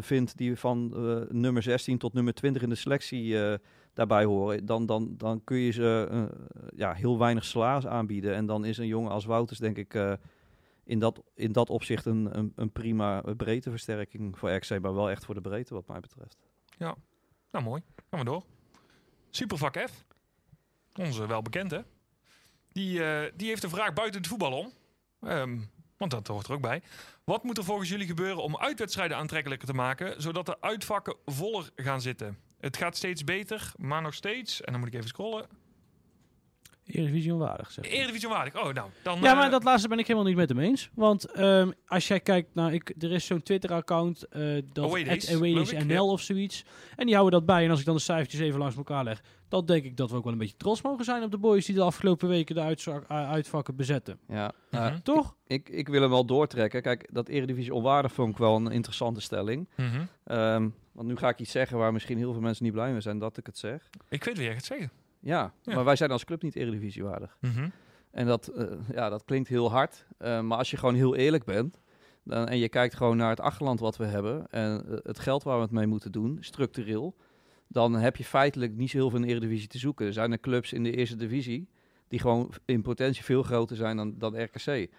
vindt 0.00 0.36
die 0.36 0.56
van 0.56 0.88
nummer 1.30 1.62
16 1.62 1.98
tot 1.98 2.12
nummer 2.12 2.34
20 2.34 2.62
in 2.62 2.68
de 2.68 2.74
selectie 2.74 3.36
daarbij 3.92 4.24
horen, 4.24 4.66
dan, 4.66 4.86
dan, 4.86 5.14
dan 5.16 5.44
kun 5.44 5.56
je 5.56 5.70
ze 5.70 6.08
eh, 6.10 6.24
ja, 6.76 6.92
heel 6.92 7.18
weinig 7.18 7.44
salaris 7.44 7.86
aanbieden. 7.86 8.34
En 8.34 8.46
dan 8.46 8.64
is 8.64 8.78
een 8.78 8.86
jongen 8.86 9.10
als 9.10 9.24
Wouters, 9.24 9.58
denk 9.58 9.76
ik, 9.76 9.94
eh, 9.94 10.12
in, 10.84 10.98
dat, 10.98 11.22
in 11.34 11.52
dat 11.52 11.70
opzicht 11.70 12.06
een, 12.06 12.38
een, 12.38 12.52
een 12.56 12.72
prima 12.72 13.20
breedteversterking 13.20 14.38
voor 14.38 14.54
RKC, 14.54 14.80
maar 14.80 14.94
wel 14.94 15.10
echt 15.10 15.24
voor 15.24 15.34
de 15.34 15.40
breedte 15.40 15.74
wat 15.74 15.86
mij 15.86 16.00
betreft. 16.00 16.36
Nou, 17.50 17.64
mooi. 17.64 17.82
Gaan 18.10 18.18
we 18.18 18.24
door. 18.24 18.44
Supervak 19.30 19.78
F. 19.78 20.04
Onze 20.94 21.26
wel 21.26 21.42
bekend, 21.42 21.70
hè? 21.70 21.80
Die, 22.68 23.04
eh, 23.04 23.32
die 23.36 23.48
heeft 23.48 23.62
een 23.62 23.70
vraag 23.70 23.92
buiten 23.92 24.20
het 24.20 24.30
voetbal 24.30 24.52
om. 24.52 24.72
Ehm, 25.20 25.58
want 25.96 26.10
dat 26.10 26.26
hoort 26.26 26.46
er 26.46 26.52
ook 26.52 26.60
bij. 26.60 26.82
Wat 27.24 27.42
moet 27.42 27.58
er 27.58 27.64
volgens 27.64 27.88
jullie 27.88 28.06
gebeuren 28.06 28.42
om 28.42 28.56
uitwedstrijden 28.56 29.16
aantrekkelijker 29.16 29.68
te 29.68 29.74
maken, 29.74 30.22
zodat 30.22 30.46
de 30.46 30.60
uitvakken 30.60 31.16
voller 31.24 31.70
gaan 31.76 32.00
zitten? 32.00 32.38
Het 32.62 32.76
gaat 32.76 32.96
steeds 32.96 33.24
beter, 33.24 33.72
maar 33.76 34.02
nog 34.02 34.14
steeds. 34.14 34.60
En 34.60 34.72
dan 34.72 34.80
moet 34.80 34.88
ik 34.88 34.94
even 34.94 35.08
scrollen. 35.08 35.46
Eredivisie 36.92 37.32
onwaardig, 37.32 37.70
zeg. 37.70 37.84
Eredivisie 37.84 38.28
waardig. 38.28 38.56
Oh, 38.64 38.72
nou. 38.72 38.90
Dan, 39.02 39.20
Ja, 39.20 39.30
eh, 39.30 39.36
maar 39.38 39.50
dat 39.50 39.64
laatste 39.64 39.88
ben 39.88 39.98
ik 39.98 40.06
helemaal 40.06 40.28
niet 40.28 40.36
met 40.36 40.48
hem 40.48 40.58
eens. 40.58 40.90
Want 40.94 41.24
ehm, 41.24 41.70
als 41.86 42.08
jij 42.08 42.20
kijkt 42.20 42.54
naar... 42.54 42.74
Ik, 42.74 42.92
er 42.98 43.12
is 43.12 43.26
zo'n 43.26 43.42
Twitter-account, 43.42 44.22
eh 44.28 44.62
dat 44.72 44.84
Away 44.84 45.04
Days, 45.04 45.28
at 45.28 45.34
Away 45.36 45.54
Days 45.54 45.68
geloof 45.68 45.82
ik, 45.84 45.88
NL 45.88 46.08
of 46.10 46.20
zoiets. 46.20 46.64
En 46.96 47.06
die 47.06 47.14
houden 47.14 47.38
dat 47.38 47.46
bij. 47.48 47.64
En 47.64 47.70
als 47.70 47.80
ik 47.80 47.86
dan 47.86 47.94
de 47.94 48.00
cijfertjes 48.00 48.40
even 48.40 48.58
langs 48.58 48.76
elkaar 48.76 49.04
leg... 49.04 49.20
dan 49.48 49.66
denk 49.66 49.84
ik 49.84 49.96
dat 49.96 50.10
we 50.10 50.16
ook 50.16 50.24
wel 50.24 50.32
een 50.32 50.38
beetje 50.38 50.56
trots 50.56 50.82
mogen 50.82 51.04
zijn 51.04 51.22
op 51.22 51.30
de 51.30 51.38
boys... 51.38 51.66
die 51.66 51.74
de 51.74 51.82
afgelopen 51.82 52.28
weken 52.28 52.54
de 52.54 52.60
uitzak- 52.60 53.10
uh, 53.10 53.30
uitvakken 53.30 53.76
bezetten. 53.76 54.18
Ja, 54.28 54.52
Mhm. 54.70 54.82
eh, 54.82 54.94
Toch? 54.94 55.36
ik, 55.46 55.68
ik 55.68 55.88
wil 55.88 56.00
hem 56.00 56.10
wel 56.10 56.24
doortrekken. 56.24 56.82
Kijk, 56.82 57.08
dat 57.12 57.28
Eredivisie 57.28 57.74
onwaardig 57.74 58.12
vond 58.12 58.30
ik 58.30 58.36
wel 58.38 58.56
een 58.56 58.70
interessante 58.70 59.20
stelling. 59.20 59.68
mhm. 59.76 60.00
Ehm, 60.24 60.68
want 60.92 61.08
nu 61.08 61.16
ga 61.16 61.28
ik 61.28 61.38
iets 61.40 61.50
zeggen 61.50 61.78
waar 61.78 61.92
misschien 61.92 62.18
heel 62.18 62.32
veel 62.32 62.40
mensen 62.42 62.64
niet 62.64 62.72
blij 62.72 62.90
mee 62.92 63.00
zijn 63.00 63.18
dat 63.18 63.36
ik 63.36 63.46
het 63.46 63.58
zeg. 63.58 63.88
Ik 64.08 64.24
weet 64.24 64.36
wie 64.36 64.44
jij 64.46 64.54
gaat 64.54 64.64
zeggen. 64.64 64.90
Ja, 65.22 65.52
Ja. 65.62 65.74
maar 65.74 65.84
wij 65.84 65.96
zijn 65.96 66.10
als 66.10 66.24
club 66.24 66.42
niet 66.42 66.56
Eredivisie 66.56 67.02
waardig. 67.04 67.36
Mhm. 67.40 67.68
En 68.10 68.26
dat, 68.26 68.48
eh, 68.48 68.66
ja, 68.92 69.08
dat 69.08 69.24
klinkt 69.24 69.48
heel 69.48 69.70
hard. 69.70 70.06
eh, 70.18 70.40
maar 70.40 70.58
als 70.58 70.70
je 70.70 70.76
gewoon 70.76 70.94
heel 70.94 71.16
eerlijk 71.16 71.44
bent. 71.44 71.80
Dan, 72.24 72.48
en 72.48 72.58
je 72.58 72.68
kijkt 72.68 72.94
gewoon 72.94 73.16
naar 73.16 73.30
het 73.30 73.40
achterland 73.40 73.80
wat 73.80 73.96
we 73.96 74.04
hebben. 74.04 74.46
En 74.50 74.84
eh, 74.88 74.96
het 75.02 75.18
geld 75.18 75.42
waar 75.42 75.56
we 75.56 75.62
het 75.62 75.70
mee 75.70 75.86
moeten 75.86 76.12
doen, 76.12 76.36
structureel. 76.40 77.16
Dan 77.68 77.94
heb 77.94 78.16
je 78.16 78.24
feitelijk 78.24 78.72
niet 78.76 78.90
zo 78.90 78.96
heel 78.96 79.10
veel 79.10 79.18
in 79.18 79.24
de 79.24 79.30
Eredivisie 79.30 79.68
te 79.68 79.78
zoeken. 79.78 80.06
Er 80.06 80.12
zijn 80.12 80.32
er 80.32 80.40
clubs 80.40 80.72
in 80.72 80.82
de 80.82 80.96
eerste 80.96 81.16
divisie. 81.16 81.68
die 82.08 82.20
gewoon 82.20 82.52
in 82.64 82.82
potentie 82.82 83.24
veel 83.24 83.42
groter 83.42 83.76
zijn 83.76 83.96
dan, 83.96 84.14
dan 84.18 84.42
RKC. 84.42 84.90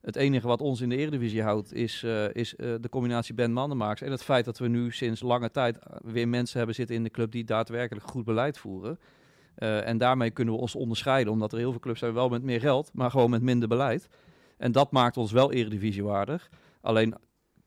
Het 0.00 0.16
enige 0.16 0.46
wat 0.46 0.60
ons 0.60 0.80
in 0.80 0.88
de 0.88 0.96
Eredivisie 0.96 1.42
houdt. 1.42 1.72
is, 1.74 2.02
is 2.32 2.54
de 2.56 2.88
combinatie 2.90 3.34
Ben 3.34 3.52
Mandenmaaks. 3.52 4.00
En 4.00 4.10
het 4.10 4.22
feit 4.22 4.44
dat 4.44 4.58
we 4.58 4.68
nu 4.68 4.90
sinds 4.92 5.20
lange 5.22 5.50
tijd 5.50 5.78
weer 6.04 6.28
mensen 6.28 6.56
hebben 6.58 6.74
zitten 6.74 6.96
in 6.96 7.02
de 7.02 7.10
club. 7.10 7.30
die 7.32 7.44
daadwerkelijk 7.44 8.06
goed 8.06 8.24
beleid 8.24 8.58
voeren. 8.58 8.98
Eh, 9.60 9.86
en 9.86 9.98
daarmee 9.98 10.30
kunnen 10.30 10.54
we 10.54 10.60
ons 10.60 10.74
onderscheiden, 10.74 11.32
omdat 11.32 11.52
er 11.52 11.58
heel 11.58 11.70
veel 11.70 11.80
clubs 11.80 11.98
zijn 11.98 12.12
wel 12.12 12.28
met 12.28 12.42
meer 12.42 12.60
geld, 12.60 12.90
maar 12.92 13.10
gewoon 13.10 13.30
met 13.30 13.42
minder 13.42 13.68
beleid. 13.68 14.08
En 14.56 14.72
dat 14.72 14.92
maakt 14.92 15.16
ons 15.16 15.32
wel 15.32 15.52
eredivisiewaardig. 15.52 16.50
Alleen 16.80 17.14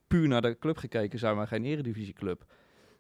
puur 0.08 0.28
naar 0.28 0.42
de 0.42 0.58
club 0.60 0.78
gekeken 0.78 1.20
zijn 1.20 1.36
wij 1.36 1.46
geen 1.46 1.66
eredivisieclub. 1.66 2.46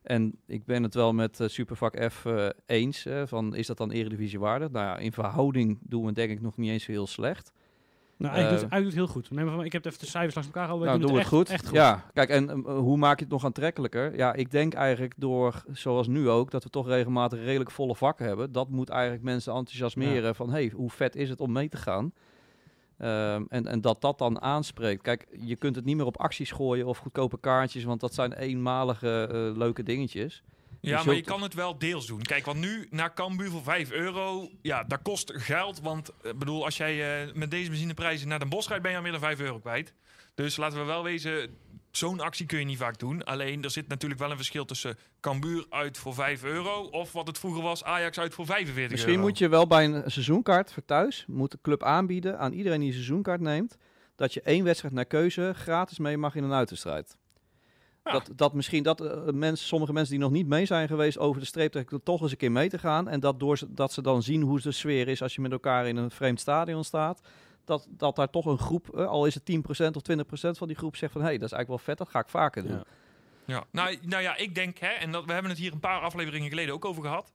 En 0.02 0.40
ik 0.48 0.66
ben 0.66 0.84
het 0.84 0.94
wel 0.94 1.14
met 1.14 1.40
eh, 1.40 1.48
Supervak 1.48 2.12
F 2.12 2.26
eh, 2.26 2.50
eens, 2.66 3.08
van 3.26 3.56
is 3.56 3.68
dat 3.68 3.78
dan 3.78 3.92
eredivisiewaardig? 3.92 4.72
Nou 4.72 4.86
ja, 4.86 4.98
in 4.98 5.12
verhouding 5.12 5.80
doen 5.82 6.06
we 6.06 6.12
denk 6.12 6.32
ik 6.32 6.42
nog 6.42 6.58
niet 6.58 6.70
eens 6.70 6.86
heel 6.86 7.08
slecht. 7.08 7.52
Nou, 8.24 8.36
hij, 8.36 8.44
Eh, 8.44 8.50
doet, 8.60 8.70
hij 8.70 8.78
doet 8.78 8.88
het 8.88 8.96
heel 8.96 9.08
goed. 9.08 9.32
Neem 9.32 9.46
maar 9.56 9.66
ik 9.66 9.72
heb 9.72 9.86
even 9.86 10.00
de 10.00 10.06
cijfers 10.06 10.34
langs 10.36 10.50
elkaar 10.50 10.64
gehouden. 10.70 10.88
Nou, 10.88 11.00
doen 11.00 11.08
doen 11.08 11.18
het 11.18 11.26
echt, 11.26 11.36
goed. 11.36 11.50
Echt 11.50 11.66
goed. 11.68 11.76
Ja, 11.76 12.04
kijk, 12.14 12.30
en 12.30 12.50
eh, 12.50 12.78
hoe 12.78 12.98
maak 12.98 13.18
je 13.18 13.24
het 13.24 13.34
nog 13.34 13.46
aantrekkelijker? 13.46 14.16
Ja, 14.16 14.34
ik 14.34 14.52
denk 14.52 14.74
eigenlijk 14.74 15.14
door, 15.18 15.64
zoals 15.72 16.08
nu 16.08 16.30
ook, 16.30 16.52
dat 16.52 16.64
we 16.64 16.70
toch 16.70 16.88
regelmatig 16.88 17.40
redelijk 17.40 17.72
volle 17.72 17.96
vakken 17.96 18.26
hebben. 18.26 18.52
Dat 18.52 18.70
moet 18.70 18.90
eigenlijk 18.90 19.24
mensen 19.24 19.54
enthousiasmeren 19.54 20.36
van, 20.36 20.50
hey, 20.50 20.72
hoe 20.76 20.90
vet 20.90 21.16
is 21.16 21.30
het 21.30 21.40
om 21.40 21.52
mee 21.52 21.70
te 21.70 21.78
gaan? 21.78 22.14
Ehm, 22.98 23.44
en, 23.50 23.68
en 23.68 23.82
dat 23.82 24.02
dat 24.02 24.18
dan 24.18 24.42
aanspreekt. 24.42 25.02
Kijk, 25.02 25.28
je 25.40 25.56
kunt 25.56 25.76
het 25.76 25.86
niet 25.86 25.96
meer 25.96 26.06
op 26.06 26.18
acties 26.20 26.52
gooien 26.52 26.86
of 26.86 26.98
goedkope 26.98 27.40
kaartjes, 27.40 27.84
want 27.84 28.00
dat 28.00 28.14
zijn 28.14 28.34
eenmalige 28.34 29.28
eh, 29.32 29.58
leuke 29.58 29.84
dingetjes. 29.84 30.44
Ja, 30.90 31.00
Je 31.00 31.06
maar 31.06 31.16
je 31.16 31.22
kan 31.22 31.42
het 31.42 31.54
wel 31.54 31.78
deels 31.78 32.06
doen. 32.08 32.22
Kijk, 32.22 32.46
want 32.46 32.60
nu 32.60 32.88
naar 32.90 33.14
Cambuur 33.14 33.50
voor 33.50 33.64
5 33.64 33.92
euro, 33.92 34.50
ja, 34.62 34.84
dat 34.84 35.02
kost 35.02 35.32
geld. 35.36 35.82
Want 35.82 36.12
ik 36.22 36.38
bedoel, 36.38 36.64
als 36.66 36.78
jij 36.78 37.26
eh, 37.26 37.34
met 37.34 37.52
deze 37.52 37.70
benzineprijzen 37.70 38.28
naar 38.28 38.40
Den 38.40 38.50
Bosch 38.50 38.68
rijdt, 38.68 38.84
ben 38.84 38.92
je 38.92 38.98
al 38.98 39.04
meer 39.04 39.12
dan 39.12 39.22
5 39.22 39.40
euro 39.40 39.60
kwijt. 39.60 39.94
Dus 40.36 40.58
laten 40.58 40.80
we 40.80 40.86
wel 40.86 41.04
wezen, 41.04 41.58
zo'n 41.92 42.20
actie 42.20 42.46
kun 42.46 42.60
je 42.60 42.66
niet 42.66 42.78
vaak 42.78 43.00
doen. 43.00 43.24
Alleen, 43.24 43.64
er 43.64 43.72
zit 43.72 43.88
natuurlijk 43.88 44.20
wel 44.20 44.30
een 44.30 44.36
verschil 44.36 44.66
tussen 44.66 44.98
Cambuur 45.20 45.66
uit 45.70 45.98
voor 45.98 46.14
5 46.14 46.44
euro... 46.44 46.82
of 46.82 47.12
wat 47.12 47.28
het 47.28 47.38
vroeger 47.40 47.62
was, 47.64 47.84
Ajax 47.84 48.20
uit 48.20 48.34
voor 48.34 48.46
45 48.46 48.92
Misschien 48.92 49.14
euro. 49.14 49.26
moet 49.26 49.38
je 49.38 49.48
wel 49.50 49.68
bij 49.68 49.86
een 49.86 50.12
seizoenkaart 50.12 50.74
voor 50.74 50.86
thuis, 50.86 51.26
moet 51.28 51.52
de 51.52 51.60
club 51.62 51.84
aanbieden 51.84 52.40
aan 52.40 52.54
iedereen 52.54 52.80
die 52.80 52.88
een 52.88 52.94
seizoenkaart 52.94 53.42
neemt, 53.42 53.78
dat 54.16 54.34
je 54.34 54.42
één 54.42 54.64
wedstrijd 54.64 54.94
naar 54.94 55.06
keuze 55.06 55.54
gratis 55.56 56.00
mee 56.00 56.18
mag 56.18 56.36
in 56.36 56.44
een 56.44 56.54
uitwedstrijd. 56.54 57.18
Ja. 58.04 58.12
Dat, 58.12 58.30
dat 58.36 58.54
misschien 58.54 58.84
dat 58.84 59.02
eh, 59.02 59.34
mensen, 59.34 59.68
sommige 59.68 59.94
mensen 59.94 60.14
die 60.14 60.24
nog 60.24 60.32
niet 60.32 60.48
mee 60.48 60.66
zijn 60.66 60.88
geweest 60.88 61.18
over 61.18 61.42
de 61.42 61.48
streep, 61.48 61.74
dat 61.74 62.00
toch 62.04 62.22
eens 62.22 62.32
een 62.32 62.38
keer 62.38 62.52
mee 62.52 62.70
te 62.70 62.80
gaan. 62.80 63.08
En 63.08 63.20
dat, 63.20 63.40
door, 63.40 63.60
dat 63.68 63.94
ze 63.94 64.02
dan 64.02 64.24
zien 64.24 64.42
hoe 64.42 64.62
de 64.62 64.72
sfeer 64.72 65.08
is 65.08 65.22
als 65.22 65.36
je 65.36 65.42
met 65.42 65.52
elkaar 65.52 65.88
in 65.88 65.98
een 65.98 66.12
vreemd 66.12 66.40
stadion 66.40 66.84
staat. 66.84 67.22
Dat, 67.66 67.88
dat 67.90 68.16
daar 68.16 68.30
toch 68.30 68.46
een 68.46 68.58
groep, 68.58 68.98
eh, 68.98 69.06
al 69.06 69.26
is 69.26 69.34
het 69.34 69.44
10% 69.52 69.96
of 69.96 70.02
20% 70.02 70.58
van 70.58 70.68
die 70.68 70.78
groep, 70.78 70.96
zegt 70.96 71.12
van 71.12 71.22
hé, 71.22 71.28
hey, 71.28 71.38
dat 71.38 71.48
is 71.48 71.54
eigenlijk 71.54 71.84
wel 71.86 71.96
vet, 71.96 71.98
dat 71.98 72.10
ga 72.10 72.20
ik 72.20 72.30
vaker 72.30 72.64
doen. 72.64 72.72
Ja. 72.72 72.84
Ja, 73.46 73.64
nou, 73.72 73.98
nou 74.02 74.24
ja, 74.24 74.38
ik 74.38 74.56
denk, 74.56 74.78
hè, 74.78 74.88
en 74.88 75.12
dat, 75.12 75.26
we 75.26 75.32
hebben 75.34 75.52
het 75.52 75.60
hier 75.60 75.72
een 75.72 75.80
paar 75.80 76.02
afleveringen 76.02 76.50
geleden 76.50 76.74
ook 76.74 76.86
over 76.86 77.04
gehad. 77.04 77.34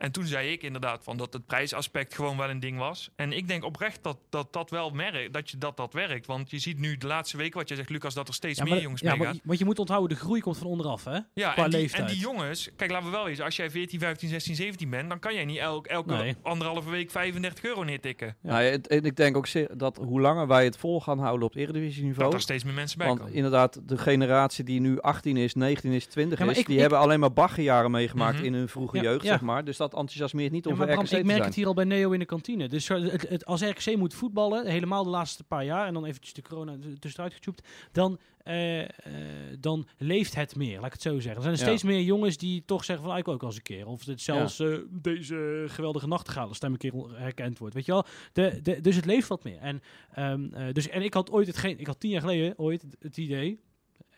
En 0.00 0.12
toen 0.12 0.24
zei 0.26 0.52
ik 0.52 0.62
inderdaad 0.62 1.00
van 1.04 1.16
dat 1.16 1.32
het 1.32 1.46
prijsaspect 1.46 2.14
gewoon 2.14 2.36
wel 2.36 2.50
een 2.50 2.60
ding 2.60 2.78
was. 2.78 3.10
En 3.16 3.32
ik 3.32 3.48
denk 3.48 3.64
oprecht 3.64 4.02
dat 4.02 4.16
dat, 4.30 4.52
dat 4.52 4.70
wel 4.70 4.90
merkt, 4.90 5.32
dat, 5.32 5.50
je, 5.50 5.58
dat 5.58 5.76
dat 5.76 5.92
werkt. 5.92 6.26
Want 6.26 6.50
je 6.50 6.58
ziet 6.58 6.78
nu 6.78 6.96
de 6.96 7.06
laatste 7.06 7.36
week, 7.36 7.54
wat 7.54 7.68
je 7.68 7.74
zegt, 7.74 7.88
Lucas, 7.90 8.14
dat 8.14 8.28
er 8.28 8.34
steeds 8.34 8.58
Ja, 8.58 8.64
meer 8.64 8.80
jongens 8.82 9.00
ja, 9.00 9.10
meegaan. 9.10 9.26
maar, 9.34 9.42
want 9.44 9.58
je 9.58 9.64
moet 9.64 9.78
onthouden, 9.78 10.16
de 10.16 10.22
groei 10.24 10.40
komt 10.40 10.58
van 10.58 10.66
onderaf, 10.66 11.04
hè? 11.04 11.18
Ja, 11.34 11.52
qua 11.52 11.64
en 11.64 11.70
die, 11.70 11.78
leeftijd. 11.80 12.02
en 12.02 12.08
die 12.08 12.18
jongens, 12.18 12.70
kijk, 12.76 12.90
laten 12.90 13.06
we 13.10 13.12
wel 13.16 13.24
wezen, 13.24 13.44
als 13.44 13.56
jij 13.56 13.70
14, 13.70 14.00
15, 14.00 14.28
16, 14.28 14.54
17 14.54 14.90
bent, 14.90 15.08
dan 15.08 15.18
kan 15.18 15.34
jij 15.34 15.44
niet 15.44 15.58
elk, 15.58 15.86
elke 15.86 16.14
Nee. 16.14 16.36
anderhalve 16.42 16.90
week 16.90 17.10
35 17.10 17.64
euro 17.64 17.82
neertikken. 17.84 18.36
Ja. 18.42 18.50
Nou, 18.50 18.62
ja, 18.62 18.70
en 18.70 19.04
ik 19.04 19.16
denk 19.16 19.36
ook 19.36 19.46
dat 19.78 19.96
hoe 19.96 20.20
langer 20.20 20.46
wij 20.46 20.64
het 20.64 20.76
vol 20.76 21.00
gaan 21.00 21.18
houden 21.18 21.46
op 21.46 21.54
eredivisieniveau, 21.54 22.24
Dat 22.24 22.34
er 22.34 22.40
steeds 22.40 22.64
meer 22.64 22.74
mensen 22.74 22.98
bij 22.98 23.06
Want 23.06 23.18
komen. 23.18 23.34
inderdaad, 23.34 23.80
de 23.88 23.98
generatie 23.98 24.64
die 24.64 24.80
nu 24.80 25.00
18 25.00 25.36
is, 25.36 25.54
19 25.54 25.92
is, 25.92 26.06
20 26.06 26.38
Ja, 26.38 26.44
maar 26.44 26.54
is, 26.54 26.60
ik- 26.60 26.66
die 26.66 26.74
ik- 26.74 26.80
hebben 26.80 26.98
alleen 26.98 27.20
maar 27.20 27.32
baggerjaren 27.32 27.90
meegemaakt 27.90 28.36
Mhm. 28.36 28.44
in 28.44 28.54
hun 28.54 28.68
vroege 28.68 28.96
Ja, 28.96 29.02
jeugd, 29.02 29.22
ja. 29.24 29.30
zeg 29.30 29.40
maar. 29.40 29.64
Dus 29.64 29.76
dat 29.76 29.89
enthousiasmeert 29.94 30.52
niet 30.52 30.64
Ja, 30.64 30.70
om 30.70 30.76
maar 30.76 30.86
voor 30.86 30.94
Bram, 30.96 31.06
RKC 31.06 31.16
ik 31.18 31.24
merk 31.24 31.36
zijn. 31.36 31.46
het 31.48 31.54
hier 31.56 31.66
al 31.66 31.74
bij 31.74 31.84
Neo 31.84 32.10
in 32.10 32.18
de 32.18 32.24
kantine. 32.24 32.68
Dus 32.68 32.88
het, 32.88 33.28
het, 33.28 33.44
als 33.46 33.62
RKC 33.62 33.96
moet 33.96 34.14
voetballen, 34.14 34.66
helemaal 34.66 35.04
de 35.04 35.10
laatste 35.10 35.44
paar 35.44 35.64
jaar, 35.64 35.86
en 35.86 35.94
dan 35.94 36.04
eventjes 36.04 36.32
de 36.32 36.42
corona 36.42 36.76
tussenuit 36.98 37.32
getjoept, 37.34 37.68
dan, 37.92 38.18
eh, 38.42 38.80
eh, 38.82 38.88
dan 39.60 39.86
leeft 39.98 40.34
het 40.34 40.56
meer, 40.56 40.76
laat 40.76 40.86
ik 40.86 40.92
het 40.92 41.02
zo 41.02 41.12
zeggen. 41.20 41.34
Er 41.36 41.42
zijn 41.42 41.54
er 41.54 41.60
Ja. 41.60 41.66
steeds 41.66 41.82
meer 41.82 42.02
jongens 42.02 42.36
die 42.36 42.62
toch 42.64 42.84
zeggen 42.84 43.04
van, 43.04 43.14
ah, 43.14 43.20
ik 43.20 43.28
ook 43.28 43.40
wel 43.40 43.48
eens 43.50 43.58
een 43.58 43.64
keer. 43.64 43.86
Of 43.86 44.04
het 44.04 44.20
zelfs 44.20 44.60
eh, 44.60 44.76
deze 44.90 45.64
geweldige 45.66 46.06
nachtegalen 46.06 46.54
stem 46.54 46.72
een 46.72 46.78
keer 46.78 46.92
herkend 47.12 47.58
wordt, 47.58 47.74
weet 47.74 47.86
je 47.86 47.92
wel. 47.92 48.04
De, 48.32 48.60
de, 48.62 48.80
dus 48.80 48.96
het 48.96 49.04
leeft 49.04 49.28
wat 49.28 49.44
meer. 49.44 49.58
En, 49.58 49.82
ehm, 50.12 50.54
eh, 50.54 50.72
dus, 50.72 50.88
en 50.88 51.02
ik 51.02 51.14
had 51.14 51.30
ooit 51.30 51.46
hetgeen, 51.46 51.78
ik 51.78 51.86
had 51.86 52.00
tien 52.00 52.10
jaar 52.10 52.20
geleden 52.20 52.58
ooit 52.58 52.82
het, 52.82 52.96
het 53.00 53.16
idee, 53.16 53.60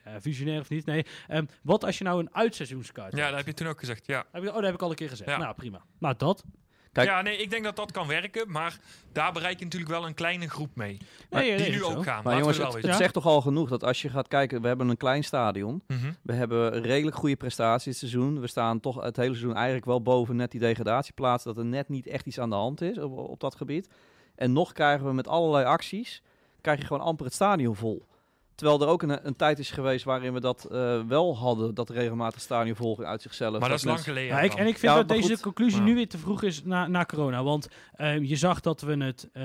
eh, 0.04 0.12
visionair 0.20 0.60
of 0.60 0.68
niet, 0.68 0.86
nee, 0.86 1.06
ehm, 1.28 1.44
wat 1.62 1.84
als 1.84 1.98
je 1.98 2.04
nou 2.04 2.20
een 2.20 2.34
uitseizoenskaart 2.34 3.12
Ja, 3.12 3.18
hebt? 3.18 3.28
dat 3.28 3.38
heb 3.38 3.46
je 3.46 3.54
toen 3.54 3.66
ook 3.72 3.78
gezegd, 3.78 4.06
ja. 4.06 4.24
Heb 4.32 4.42
ik- 4.42 4.48
Oh, 4.48 4.54
dat 4.54 4.64
heb 4.64 4.74
ik 4.74 4.82
al 4.82 4.90
een 4.90 4.96
keer 4.96 5.08
gezegd. 5.08 5.30
Ja. 5.30 5.36
Nou, 5.36 5.54
prima. 5.54 5.82
Nou, 5.98 6.14
dat. 6.16 6.44
Kijk- 6.92 7.08
Ja, 7.08 7.22
nee, 7.22 7.36
ik 7.36 7.50
denk 7.50 7.64
dat 7.64 7.76
dat 7.76 7.92
kan 7.92 8.06
werken, 8.06 8.50
maar 8.50 8.78
daar 9.12 9.32
bereik 9.32 9.58
je 9.58 9.64
natuurlijk 9.64 9.92
wel 9.92 10.06
een 10.06 10.14
kleine 10.14 10.48
groep 10.48 10.70
mee. 10.76 10.98
Nee, 11.30 11.40
nee, 11.48 11.56
die 11.56 11.66
nee, 11.66 11.70
nu 11.70 11.78
zo. 11.84 11.94
ook 11.96 12.02
gaan. 12.02 12.22
Maar 12.24 12.38
jongens, 12.38 12.56
we 12.56 12.62
het, 12.64 12.72
wel 12.72 12.82
het 12.82 12.94
zegt 12.96 13.12
toch 13.14 13.26
al 13.26 13.40
genoeg 13.40 13.68
dat 13.68 13.84
als 13.84 14.02
je 14.02 14.08
gaat 14.08 14.28
kijken, 14.28 14.60
we 14.62 14.66
hebben 14.68 14.88
een 14.88 14.96
klein 14.96 15.24
stadion. 15.24 15.82
Mhm. 15.86 16.12
We 16.22 16.32
hebben 16.32 16.82
redelijk 16.82 17.16
goede 17.16 17.36
prestaties 17.36 17.84
dit 17.84 17.96
seizoen. 17.96 18.40
We 18.40 18.46
staan 18.46 18.80
toch 18.80 19.02
het 19.02 19.16
hele 19.16 19.28
seizoen 19.34 19.54
eigenlijk 19.54 19.84
wel 19.84 20.02
boven 20.02 20.36
net 20.36 20.50
die 20.50 20.60
degradatieplaats. 20.60 21.44
Dat 21.44 21.56
er 21.58 21.64
net 21.64 21.88
niet 21.88 22.06
echt 22.06 22.26
iets 22.26 22.38
aan 22.40 22.50
de 22.50 22.56
hand 22.56 22.80
is 22.80 22.98
op, 22.98 23.18
op 23.18 23.40
dat 23.40 23.54
gebied. 23.54 23.88
En 24.34 24.52
nog 24.52 24.72
krijgen 24.72 25.06
we 25.06 25.12
met 25.12 25.28
allerlei 25.28 25.64
acties, 25.64 26.22
krijg 26.60 26.78
je 26.78 26.86
gewoon 26.86 27.02
amper 27.02 27.24
het 27.24 27.34
stadion 27.34 27.76
vol. 27.76 28.06
Terwijl 28.54 28.80
er 28.82 28.88
ook 28.88 29.02
een, 29.02 29.26
een 29.26 29.36
tijd 29.36 29.58
is 29.58 29.70
geweest 29.70 30.04
waarin 30.04 30.32
we 30.32 30.40
dat 30.40 30.64
eh, 30.64 31.00
wel 31.02 31.36
hadden, 31.36 31.74
dat 31.74 31.90
regelmatig 31.90 32.40
stadionvolging 32.40 33.08
uit 33.08 33.22
zichzelf. 33.22 33.58
Maar 33.58 33.68
dat 33.68 33.78
is 33.78 33.84
lang 33.84 34.00
geleden. 34.00 34.36
Ja, 34.36 34.40
ik, 34.40 34.52
en 34.54 34.66
ik 34.66 34.78
vind 34.78 34.92
Ja, 34.92 34.94
dat 34.98 35.08
deze 35.08 35.28
goed. 35.28 35.40
conclusie 35.40 35.78
Ja. 35.78 35.84
nu 35.84 35.94
weer 35.94 36.08
te 36.08 36.18
vroeg 36.18 36.42
is 36.42 36.62
na, 36.64 36.86
na 36.86 37.04
corona. 37.04 37.42
Want 37.42 37.68
ehm, 37.94 38.22
je 38.22 38.36
zag 38.36 38.60
dat 38.60 38.80
we 38.80 38.96
het, 39.04 39.28
eh, 39.32 39.44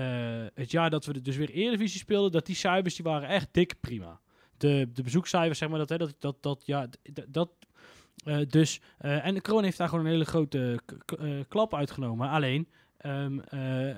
het 0.53 0.72
jaar 0.72 0.89
dat 0.89 1.05
we 1.05 1.22
dus 1.22 1.36
weer 1.36 1.49
Eredivisie 1.49 1.99
speelden, 1.99 2.32
dat 2.32 2.45
die 2.45 2.55
cijfers 2.55 2.95
die 2.95 3.05
waren 3.05 3.30
echt 3.30 3.47
dik 3.51 3.74
prima. 3.80 4.20
De, 4.58 4.89
de 4.93 5.03
bezoekcijfers, 5.03 5.60
zeg 5.60 5.70
maar, 5.70 5.80
dat, 5.80 5.89
hè, 5.89 5.97
dat, 5.97 6.14
dat, 6.20 6.36
dat, 6.41 6.62
ja, 6.66 6.88
dat 7.28 7.49
eh, 8.26 8.38
dus, 8.47 8.82
eh, 8.97 9.26
en 9.26 9.34
de 9.34 9.41
corona 9.41 9.64
heeft 9.64 9.78
daar 9.78 9.89
gewoon 9.89 10.05
een 10.05 10.12
hele 10.12 10.26
grote 10.26 10.80
eh, 11.20 11.30
klap 11.47 11.76
uitgenomen. 11.76 12.30
Alleen, 12.30 12.68
ehm, 12.97 13.39
eh, 13.39 13.89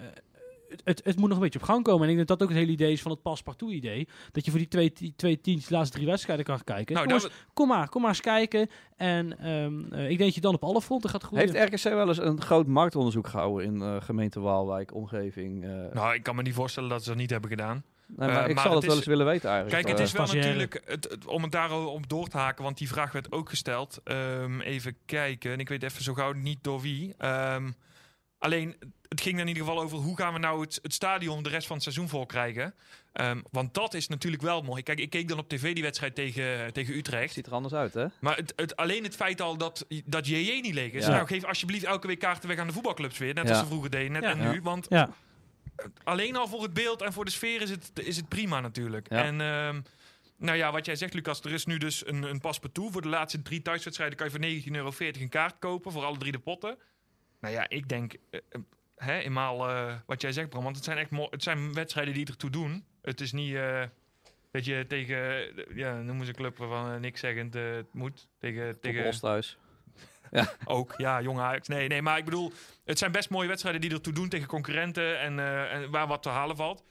het, 0.69 0.81
het, 0.83 1.01
het 1.03 1.17
moet 1.17 1.27
nog 1.27 1.37
een 1.37 1.43
beetje 1.43 1.59
op 1.59 1.65
gang 1.65 1.83
komen. 1.83 2.03
En 2.03 2.09
ik 2.09 2.15
denk 2.15 2.27
dat 2.27 2.37
dat 2.39 2.47
ook 2.47 2.53
het 2.53 2.63
hele 2.63 2.73
idee 2.77 2.91
is 2.91 3.01
van 3.01 3.11
het 3.11 3.21
paspartout 3.21 3.71
idee. 3.71 4.07
Dat 4.31 4.45
je 4.45 4.51
voor 4.51 4.59
die 4.59 4.67
twee, 4.69 4.91
die 4.93 5.13
twee 5.15 5.41
teams 5.41 5.67
de 5.67 5.73
laatste 5.73 5.95
drie 5.95 6.07
wedstrijden 6.09 6.45
kan 6.45 6.63
kijken. 6.63 6.95
Nou, 6.95 7.07
Jongens, 7.07 7.29
kom 7.53 7.67
maar, 7.67 7.89
kom 7.89 8.01
maar 8.01 8.09
eens 8.11 8.21
kijken. 8.21 8.69
En 8.95 9.39
ehm, 9.39 9.93
eh, 9.93 10.01
ik 10.01 10.07
denk 10.07 10.19
dat 10.19 10.35
je 10.35 10.41
dan 10.41 10.53
op 10.53 10.63
alle 10.63 10.81
fronten 10.81 11.09
gaat 11.09 11.23
groeien. 11.23 11.55
Heeft 11.55 11.83
RKC 11.83 11.93
wel 11.93 12.07
eens 12.07 12.17
een 12.19 12.41
groot 12.41 12.67
marktonderzoek 12.67 13.27
gehouden 13.27 13.65
in 13.65 13.81
eh, 13.81 13.95
gemeente 14.01 14.39
Waalwijk, 14.39 14.93
omgeving? 14.93 15.63
eh? 15.63 15.69
nou, 15.93 16.13
ik 16.13 16.23
kan 16.23 16.35
me 16.35 16.41
niet 16.41 16.53
voorstellen 16.53 16.89
dat 16.89 17.03
ze 17.03 17.09
dat 17.09 17.17
niet 17.17 17.29
hebben 17.29 17.49
gedaan. 17.49 17.83
Nee, 18.17 18.29
maar 18.29 18.49
ik 18.49 18.55
maar 18.55 18.63
zou 18.63 18.75
het 18.75 18.83
het 18.83 18.83
wel 18.83 18.91
is- 18.91 18.97
eens 18.97 19.05
willen 19.05 19.25
weten 19.25 19.49
eigenlijk. 19.49 19.83
Kijk, 19.83 19.97
het 19.97 20.07
is 20.07 20.13
wel 20.13 20.25
natuurlijk, 20.25 20.81
het, 20.85 21.07
het- 21.09 21.25
om 21.25 21.43
het 21.43 21.51
daarop 21.51 22.09
door 22.09 22.27
te 22.27 22.37
haken, 22.37 22.63
want 22.63 22.77
die 22.77 22.87
vraag 22.87 23.11
werd 23.11 23.31
ook 23.31 23.49
gesteld. 23.49 23.99
Ehm, 24.03 24.59
even 24.61 24.95
kijken, 25.05 25.51
en 25.51 25.59
ik 25.59 25.69
weet 25.69 25.83
even 25.83 26.03
zo 26.03 26.13
gauw 26.13 26.31
niet 26.33 26.57
door 26.61 26.81
wie. 26.81 27.13
Ehm, 27.17 27.69
Alleen, 28.39 28.75
het 29.07 29.21
ging 29.21 29.39
in 29.39 29.47
ieder 29.47 29.63
geval 29.63 29.81
over 29.81 29.97
hoe 29.97 30.17
gaan 30.17 30.33
we 30.33 30.39
nou 30.39 30.61
het, 30.61 30.79
het 30.81 30.93
stadion 30.93 31.43
de 31.43 31.49
rest 31.49 31.67
van 31.67 31.75
het 31.75 31.83
seizoen 31.83 32.09
vol 32.09 32.25
krijgen. 32.25 32.73
Ehm, 33.13 33.41
want 33.51 33.73
dat 33.73 33.93
is 33.93 34.07
natuurlijk 34.07 34.41
wel 34.43 34.61
mooi. 34.61 34.83
Kijk, 34.83 34.99
ik 34.99 35.09
keek 35.09 35.27
dan 35.27 35.37
op 35.39 35.49
tv 35.49 35.73
die 35.73 35.83
wedstrijd 35.83 36.15
tegen, 36.15 36.73
tegen 36.73 36.95
Utrecht. 36.95 37.33
Ziet 37.33 37.45
er 37.47 37.53
anders 37.53 37.73
uit, 37.73 37.93
hè? 37.93 38.05
Maar 38.19 38.35
het, 38.35 38.53
het, 38.55 38.75
alleen 38.75 39.03
het 39.03 39.15
feit 39.15 39.41
al 39.41 39.57
dat, 39.57 39.85
dat 40.05 40.27
JJ 40.27 40.59
niet 40.61 40.73
leeg 40.73 40.91
is. 40.91 41.05
Ja. 41.05 41.11
Nou, 41.11 41.27
geef 41.27 41.43
alsjeblieft 41.45 41.83
elke 41.85 42.07
week 42.07 42.19
kaarten 42.19 42.49
weg 42.49 42.57
aan 42.57 42.67
de 42.67 42.73
voetbalclubs 42.73 43.17
weer. 43.17 43.33
Net 43.33 43.43
Ja. 43.43 43.49
als 43.49 43.59
ze 43.59 43.65
vroeger 43.65 43.89
deden, 43.89 44.11
net 44.11 44.23
Ja. 44.23 44.29
en 44.29 44.51
nu. 44.51 44.61
Want 44.61 44.85
Ja, 44.89 45.09
alleen 46.03 46.35
al 46.35 46.47
voor 46.47 46.61
het 46.63 46.73
beeld 46.73 47.01
en 47.01 47.13
voor 47.13 47.25
de 47.25 47.31
sfeer 47.31 47.61
is 47.61 47.69
het, 47.69 47.91
is 47.93 48.15
het 48.17 48.27
prima 48.27 48.59
natuurlijk. 48.59 49.09
Ja. 49.09 49.23
En 49.23 49.41
ehm, 49.41 49.81
nou 50.37 50.57
ja, 50.57 50.71
wat 50.71 50.85
jij 50.85 50.95
zegt, 50.95 51.13
Lucas, 51.13 51.41
er 51.41 51.51
is 51.51 51.65
nu 51.65 51.77
dus 51.77 52.07
een, 52.07 52.23
een 52.23 52.39
paspartout. 52.39 52.91
Voor 52.91 53.01
de 53.01 53.07
laatste 53.07 53.41
drie 53.41 53.61
thuiswedstrijden 53.61 54.17
kan 54.17 54.25
je 54.27 54.31
voor 54.31 54.71
19,40 54.71 54.71
euro 54.75 54.93
een 55.21 55.29
kaart 55.29 55.55
kopen 55.59 55.91
voor 55.91 56.03
alle 56.03 56.17
drie 56.17 56.31
de 56.31 56.39
potten. 56.39 56.77
Nou 57.39 57.53
ja, 57.53 57.69
ik 57.69 57.89
denk, 57.89 58.15
hè, 58.95 59.17
eenmaal 59.17 59.69
eh, 59.69 59.95
wat 60.05 60.21
jij 60.21 60.31
zegt, 60.31 60.49
Bram, 60.49 60.63
want 60.63 60.75
het 60.75 60.85
zijn 60.85 60.97
echt 60.97 61.09
het 61.29 61.43
zijn 61.43 61.73
wedstrijden 61.73 62.13
die 62.13 62.27
ertoe 62.27 62.49
doen. 62.49 62.85
Het 63.01 63.21
is 63.21 63.31
niet 63.31 63.57
dat 64.51 64.65
je 64.65 64.85
tegen, 64.87 65.51
ja, 65.75 66.01
noemen 66.01 66.25
ze 66.25 66.31
een 66.31 66.37
club 66.37 66.57
waarvan 66.57 66.93
uh, 66.93 66.99
niks 66.99 67.19
zeggend 67.19 67.53
het 67.53 67.93
moet. 67.93 68.27
Tegen, 68.39 68.79
Tegen 68.79 69.05
Osthuis. 69.05 69.57
ook, 70.65 70.93
ja, 70.97 71.21
jonge 71.21 71.41
Ajax. 71.41 71.67
Nee, 71.67 71.87
nee, 71.87 72.01
maar 72.01 72.17
ik 72.17 72.25
bedoel, 72.25 72.51
het 72.85 72.97
zijn 72.97 73.11
best 73.11 73.29
mooie 73.29 73.47
wedstrijden 73.47 73.81
die 73.81 73.91
ertoe 73.91 74.13
doen 74.13 74.29
tegen 74.29 74.47
concurrenten 74.47 75.19
en, 75.19 75.39
en 75.69 75.91
waar 75.91 76.07
wat 76.07 76.23
te 76.23 76.29
halen 76.29 76.55
valt. 76.55 76.83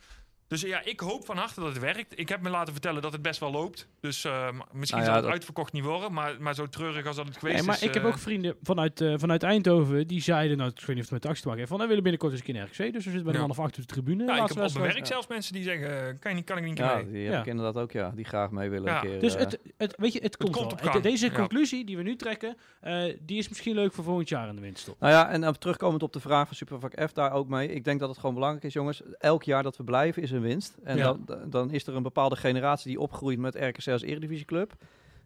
Dus 0.49 0.61
ja, 0.61 0.85
ik 0.85 1.01
hoop 1.01 1.25
van 1.25 1.37
harte 1.37 1.61
dat 1.61 1.69
het 1.69 1.79
werkt. 1.79 2.19
Ik 2.19 2.29
heb 2.29 2.41
me 2.41 2.51
laten 2.51 2.73
vertellen 2.73 3.03
dat 3.03 3.13
het 3.13 3.23
best 3.23 3.41
wel 3.41 3.51
loopt. 3.51 3.89
Dus 4.01 4.25
eh, 4.25 4.33
misschien 4.73 4.73
Nou 4.73 4.85
ja, 5.01 5.05
zal 5.05 5.15
het 5.15 5.23
dat- 5.23 5.33
uitverkocht 5.33 5.73
niet 5.73 5.85
worden, 5.85 6.13
maar, 6.13 6.35
maar 6.41 6.55
zo 6.55 6.67
treurig 6.69 7.07
als 7.07 7.17
dat 7.17 7.27
het 7.27 7.37
geweest 7.39 7.57
Nee, 7.57 7.67
maar 7.67 7.75
is. 7.75 7.83
ik 7.83 7.95
heb 7.95 8.03
eh, 8.03 8.09
ook 8.09 8.19
vrienden 8.19 8.57
vanuit, 8.63 9.01
eh, 9.01 9.15
vanuit 9.17 9.43
Eindhoven 9.43 10.07
die 10.07 10.21
zeiden, 10.23 10.57
nou, 10.57 10.71
ik 10.71 10.77
weet 10.79 10.87
niet 10.89 10.97
of 10.97 11.03
het 11.03 11.11
met 11.11 11.23
de 11.23 11.29
actie 11.29 11.43
te 11.43 11.49
maken 11.49 11.59
heeft, 11.59 11.69
van 11.71 11.79
wij 11.79 11.89
willen 11.89 12.03
binnenkort 12.03 12.33
eens 12.33 12.41
een 12.47 12.55
keer 12.55 12.63
RKC, 12.87 12.93
dus 12.93 13.05
we 13.05 13.11
zitten 13.11 13.23
bij 13.23 13.33
de 13.33 13.39
Ja. 13.39 13.47
man 13.47 13.51
of 13.51 13.59
acht 13.59 13.69
op 13.69 13.75
de 13.89 13.95
tribune. 13.95 14.25
Ja, 14.25 14.33
ik 14.33 14.39
heb 14.49 14.51
op 14.51 14.57
mijn 14.75 14.93
werk 14.93 15.07
zelfs 15.07 15.27
mensen 15.27 15.53
die 15.53 15.63
zeggen, 15.63 15.89
eh, 16.09 16.15
kan, 16.21 16.31
je 16.31 16.37
niet, 16.37 16.45
kan 16.47 16.57
ik 16.59 16.65
niet 16.65 16.79
een 16.79 16.85
Ja, 16.85 16.95
mee? 16.97 17.11
die 17.13 17.29
heb 17.31 17.41
ik 17.41 17.47
inderdaad 17.47 17.83
ook, 17.83 17.93
ja. 17.93 18.11
Die 18.15 18.25
graag 18.25 18.51
mee 18.51 18.69
willen 18.71 18.93
Ja. 18.93 19.03
een 19.05 19.11
keer. 19.11 19.21
Dus 19.21 19.35
eh, 19.35 19.41
het, 19.41 19.59
het, 19.77 19.95
weet 19.97 20.13
je, 20.13 20.21
het 20.23 20.37
komt, 20.37 20.51
komt 20.53 20.65
wel. 20.65 20.73
op 20.75 20.81
Het- 20.81 20.91
gang. 20.91 21.03
deze 21.03 21.27
Ja. 21.27 21.33
conclusie 21.33 21.85
die 21.85 21.97
we 21.97 22.03
nu 22.03 22.17
trekken, 22.17 22.57
eh, 22.81 23.03
die 23.21 23.39
is 23.39 23.49
misschien 23.49 23.75
leuk 23.75 23.93
voor 23.93 24.05
volgend 24.05 24.29
jaar 24.29 24.49
in 24.49 24.55
de 24.55 24.61
winterstop. 24.61 25.01
Nou 25.01 25.13
ja, 25.13 25.29
en 25.31 25.41
dan 25.41 25.59
terugkomend 25.59 26.03
op 26.03 26.13
de 26.13 26.21
vraag 26.21 26.47
van 26.47 26.57
Supervak 26.57 26.93
F 27.09 27.13
daar 27.13 27.33
ook 27.33 27.49
mee. 27.49 27.69
Ik 27.73 27.85
denk 27.85 28.01
dat 28.01 28.09
het 28.09 28.19
gewoon 28.19 28.35
belangrijk 28.35 28.65
is, 28.65 28.73
jongens. 28.73 29.03
Elk 29.19 29.43
jaar 29.43 29.63
dat 29.63 29.77
we 29.77 29.85
blijven 29.85 30.23
is 30.23 30.31
een 30.31 30.37
winst. 30.41 30.77
En 30.85 30.97
Ja. 30.97 31.17
dan, 31.27 31.51
dan 31.51 31.71
is 31.71 31.87
er 31.87 31.95
een 31.97 32.03
bepaalde 32.03 32.37
generatie 32.37 32.91
die 32.91 33.01
opgroeit 33.01 33.39
met 33.39 33.55
RKC 33.55 33.89
als 33.89 34.03
eredivisieclub. 34.03 34.73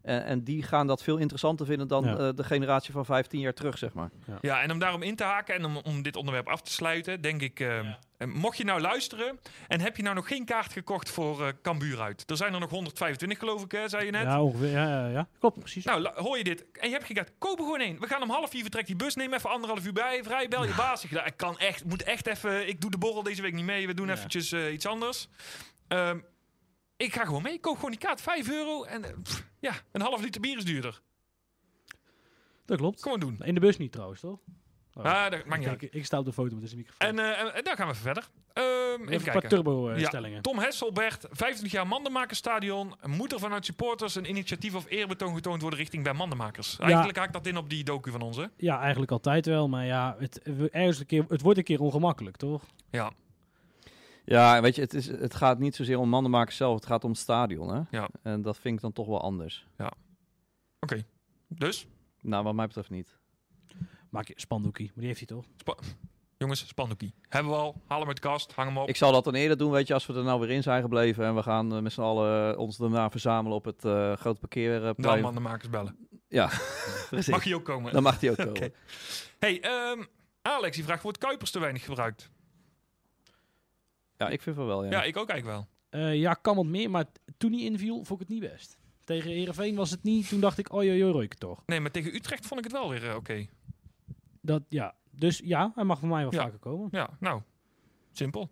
En, 0.03 0.25
en 0.25 0.45
die 0.45 0.63
gaan 0.63 0.87
dat 0.87 1.03
veel 1.03 1.17
interessanter 1.17 1.67
vinden 1.67 1.89
dan 1.89 2.05
Ja. 2.05 2.17
eh, 2.17 2.29
de 2.35 2.45
generatie 2.45 2.93
van 2.93 3.05
15 3.05 3.41
jaar 3.41 3.55
terug, 3.55 3.79
zeg 3.79 3.93
maar. 3.93 4.11
Ja, 4.41 4.63
en 4.63 4.71
om 4.71 4.79
daarom 4.79 5.03
in 5.03 5.17
te 5.17 5.25
haken 5.25 5.55
en 5.55 5.65
om, 5.65 5.77
om 5.77 6.03
dit 6.03 6.17
onderwerp 6.17 6.49
af 6.49 6.61
te 6.63 6.73
sluiten, 6.73 7.21
denk 7.21 7.41
ik, 7.43 7.61
eh, 7.61 7.79
eh, 7.79 7.87
mocht 8.27 8.57
je 8.57 8.65
nou 8.65 8.81
luisteren 8.81 9.39
en 9.69 9.81
heb 9.81 9.97
je 9.97 10.03
nou 10.03 10.15
nog 10.15 10.29
geen 10.29 10.45
kaart 10.45 10.73
gekocht 10.73 11.11
voor 11.11 11.47
eh 11.47 11.53
Cambuur 11.63 12.01
uit. 12.01 12.31
Er 12.31 12.37
zijn 12.37 12.55
er 12.55 12.61
nog 12.61 12.71
125 12.71 13.39
geloof 13.39 13.63
ik, 13.65 13.73
hè, 13.73 13.89
zei 13.89 14.05
je 14.05 14.11
net. 14.11 14.23
Ja, 14.23 14.43
ongeveer. 14.43 14.71
Ja, 14.71 14.89
ja, 14.89 15.09
ja. 15.09 15.29
Klopt, 15.39 15.59
precies. 15.59 15.85
Nou, 15.85 16.09
hoor 16.15 16.39
je 16.39 16.45
dit? 16.45 16.65
En 16.73 16.89
je 16.89 16.95
hebt 16.95 17.07
kaart. 17.07 17.33
Koop 17.39 17.59
er 17.59 17.65
gewoon 17.65 17.81
één. 17.81 18.01
We 18.01 18.07
gaan 18.07 18.23
om 18.23 18.31
half 18.31 18.51
vier 18.51 18.63
vertrekt 18.63 18.87
die 18.87 18.97
bus. 18.97 19.15
Neem 19.15 19.33
even 19.35 19.51
anderhalf 19.51 19.85
uur 19.87 19.93
bij. 19.93 20.21
Vrij, 20.25 20.49
bel 20.49 20.65
je 20.67 20.75
baas. 20.77 21.05
Ik, 21.05 21.23
kan 21.37 21.59
echt, 21.59 21.85
moet 21.85 22.03
echt 22.03 22.27
even. 22.27 22.69
Ik 22.69 22.81
doe 22.81 22.91
de 22.91 22.99
borrel 22.99 23.23
deze 23.23 23.43
week 23.43 23.55
niet 23.55 23.65
mee. 23.65 23.87
We 23.87 23.95
doen 23.95 24.07
Ja. 24.07 24.13
eventjes 24.13 24.53
eh, 24.53 24.73
iets 24.73 24.87
anders. 24.87 25.29
Ehm, 25.89 26.19
ik 27.03 27.15
ga 27.15 27.25
gewoon 27.25 27.43
mee. 27.43 27.53
Ik 27.53 27.61
koop 27.61 27.75
gewoon 27.75 27.91
die 27.91 27.99
kaart. 28.01 28.21
5 28.21 28.51
euro. 28.51 28.83
En 28.85 29.05
eh, 29.05 29.11
pff, 29.23 29.47
ja, 29.61 29.73
een 29.93 30.01
half 30.01 30.21
liter 30.23 30.41
bier 30.41 30.57
is 30.57 30.65
duurder. 30.65 31.01
Dat 32.65 32.79
klopt. 32.79 33.03
Gewoon 33.03 33.21
doen. 33.21 33.39
In 33.45 33.55
de 33.55 33.61
bus 33.61 33.77
niet 33.79 33.93
trouwens, 33.93 34.21
toch? 34.21 34.39
Oh. 34.95 35.05
Ah, 35.05 35.31
dat 35.31 35.45
maakt 35.45 35.61
niet 35.61 35.69
uit. 35.69 35.95
ik 35.95 36.05
sta 36.05 36.19
op 36.19 36.25
de 36.25 36.33
foto 36.33 36.53
met 36.53 36.61
deze 36.63 36.77
microfoon. 36.77 37.09
En, 37.09 37.19
eh, 37.19 37.41
en, 37.41 37.55
en 37.55 37.65
daar 37.65 37.77
gaan 37.77 37.87
we 37.87 37.93
even 37.93 38.05
verder. 38.05 38.29
Ehm, 38.53 38.67
even, 38.67 39.01
Even 39.03 39.15
een 39.15 39.23
paar 39.23 39.33
kijken. 39.33 39.49
turbo-stellingen. 39.49 40.43
Tom 40.43 40.59
Hesselbert, 40.59 41.27
25 41.31 41.73
jaar 41.73 41.87
Mandenmakersstadion. 41.87 42.95
Moet 43.07 43.33
er 43.33 43.39
vanuit 43.39 43.65
supporters 43.65 44.15
een 44.15 44.29
initiatief 44.29 44.75
of 44.75 44.85
eerbetoon 44.89 45.35
getoond 45.35 45.61
worden 45.61 45.79
richting 45.79 46.05
bij 46.05 46.13
Mandenmakers? 46.13 46.79
Eigenlijk 46.79 47.19
haakt 47.19 47.33
dat 47.33 47.47
in 47.47 47.57
op 47.57 47.71
die 47.71 47.85
docu 47.85 48.11
van 48.11 48.21
ons, 48.21 48.37
hè? 48.37 48.45
Ja, 48.57 48.81
eigenlijk 48.81 49.13
altijd 49.13 49.47
wel. 49.47 49.69
Maar 49.69 49.87
ja, 49.87 50.17
het, 50.19 50.43
ergens 50.71 50.99
een 50.99 51.07
keer, 51.07 51.25
het 51.29 51.41
wordt 51.41 51.59
een 51.59 51.65
keer 51.65 51.81
ongemakkelijk, 51.81 52.37
toch? 52.37 52.63
Ja. 52.91 53.13
Ja, 54.25 54.61
weet 54.61 54.75
je, 54.75 54.81
het, 54.81 54.95
is, 54.95 55.07
het 55.07 55.35
gaat 55.35 55.59
niet 55.59 55.75
zozeer 55.75 55.99
om 55.99 56.09
mandenmakers 56.09 56.57
zelf. 56.57 56.75
Het 56.75 56.87
gaat 56.87 57.05
om 57.05 57.11
het 57.11 57.19
stadion, 57.19 57.75
hè. 57.75 57.81
Ja. 57.91 58.09
En 58.23 58.43
dat 58.43 58.59
vind 58.59 58.75
ik 58.75 58.81
dan 58.81 58.93
toch 58.93 59.07
wel 59.07 59.21
anders. 59.21 59.67
Dus, 61.49 61.87
Nou, 62.21 62.45
wat 62.45 62.55
mij 62.55 62.67
betreft 62.67 62.91
niet. 62.91 63.17
Maak 64.11 64.29
je 64.29 64.35
spandoekie, 64.37 64.87
maar 64.87 65.05
die 65.05 65.07
heeft 65.07 65.19
hij 65.19 65.29
toch? 65.29 65.45
jongens, 66.43 66.67
spandoekie. 66.69 67.15
Hebben 67.29 67.53
we 67.53 67.59
al. 67.59 67.81
Haal 67.87 67.99
hem 67.99 68.09
uit 68.09 68.17
de 68.23 68.29
kast. 68.29 68.53
Hang 68.53 68.69
hem 68.69 68.79
op. 68.79 68.89
Ik 68.89 68.97
zal 68.97 69.13
dat 69.13 69.25
dan 69.25 69.35
eerder 69.35 69.57
doen, 69.57 69.71
weet 69.71 69.87
je, 69.87 69.95
als 69.95 70.07
we 70.07 70.15
er 70.15 70.25
nou 70.25 70.41
weer 70.41 70.51
in 70.51 70.63
zijn 70.63 70.83
gebleven. 70.83 71.25
En 71.25 71.35
we 71.35 71.43
gaan 71.43 71.75
eh, 71.75 71.81
met 71.81 71.93
z'n 71.93 72.01
allen 72.01 72.53
eh, 72.53 72.59
ons 72.59 72.77
daarna 72.77 73.11
verzamelen 73.11 73.57
op 73.57 73.65
het 73.65 73.85
eh 73.85 73.93
grote 73.93 74.23
Dan 74.23 74.37
parkeerplein. 74.39 75.23
Mandenmakers 75.23 75.71
bellen. 75.71 76.09
Ja, 76.29 76.47
precies. 77.11 77.33
Mag 77.33 77.45
je 77.45 77.55
ook 77.55 77.65
komen? 77.65 77.93
Dan 77.93 78.03
mag 78.03 78.19
die 78.19 78.31
ook 78.31 78.37
komen. 78.47 78.57
Oké. 78.57 78.71
Hey, 79.39 79.61
ehm, 79.61 80.03
Alex 80.43 80.77
die 80.77 80.85
vraagt, 80.85 81.03
wordt 81.03 81.19
Kuipers 81.19 81.51
te 81.51 81.59
weinig 81.59 81.85
gebruikt? 81.85 82.31
Ja, 84.23 84.29
ik 84.29 84.43
vind 84.43 84.57
van 84.57 84.67
wel, 84.67 84.85
ja. 84.85 84.91
Ja, 84.91 85.03
ik 85.03 85.17
ook 85.17 85.29
eigenlijk 85.29 85.59
wel. 85.91 86.01
Eh, 86.03 86.15
ja, 86.21 86.35
kan 86.35 86.57
wat 86.57 86.65
meer, 86.65 86.91
maar 86.91 87.05
toen 87.37 87.53
hij 87.53 87.61
inviel, 87.63 87.95
vond 88.05 88.21
ik 88.21 88.29
het 88.29 88.41
niet 88.41 88.51
best. 88.53 88.79
Tegen 89.05 89.31
Herenveen 89.31 89.75
was 89.75 89.91
het 89.91 90.03
niet. 90.03 90.29
Toen 90.29 90.41
dacht 90.41 90.59
ik, 90.59 90.73
oh 90.73 90.85
joh, 90.85 91.11
rook 91.13 91.35
toch. 91.35 91.63
Nee, 91.67 91.81
maar 91.81 91.91
tegen 91.91 92.15
Utrecht 92.15 92.47
vond 92.47 92.61
ik 92.61 92.65
het 92.73 92.81
wel 92.81 92.89
weer 92.91 93.09
eh, 93.09 93.17
oké. 93.17 93.47
Dat, 94.41 94.63
ja. 94.69 94.95
Dus 95.11 95.41
ja, 95.45 95.73
hij 95.75 95.85
mag 95.85 95.99
voor 95.99 96.09
mij 96.09 96.23
wel 96.23 96.33
Ja. 96.35 96.43
vaker 96.43 96.59
komen. 96.59 96.89
Ja, 96.93 97.11
nou, 97.21 97.41
simpel. 98.13 98.49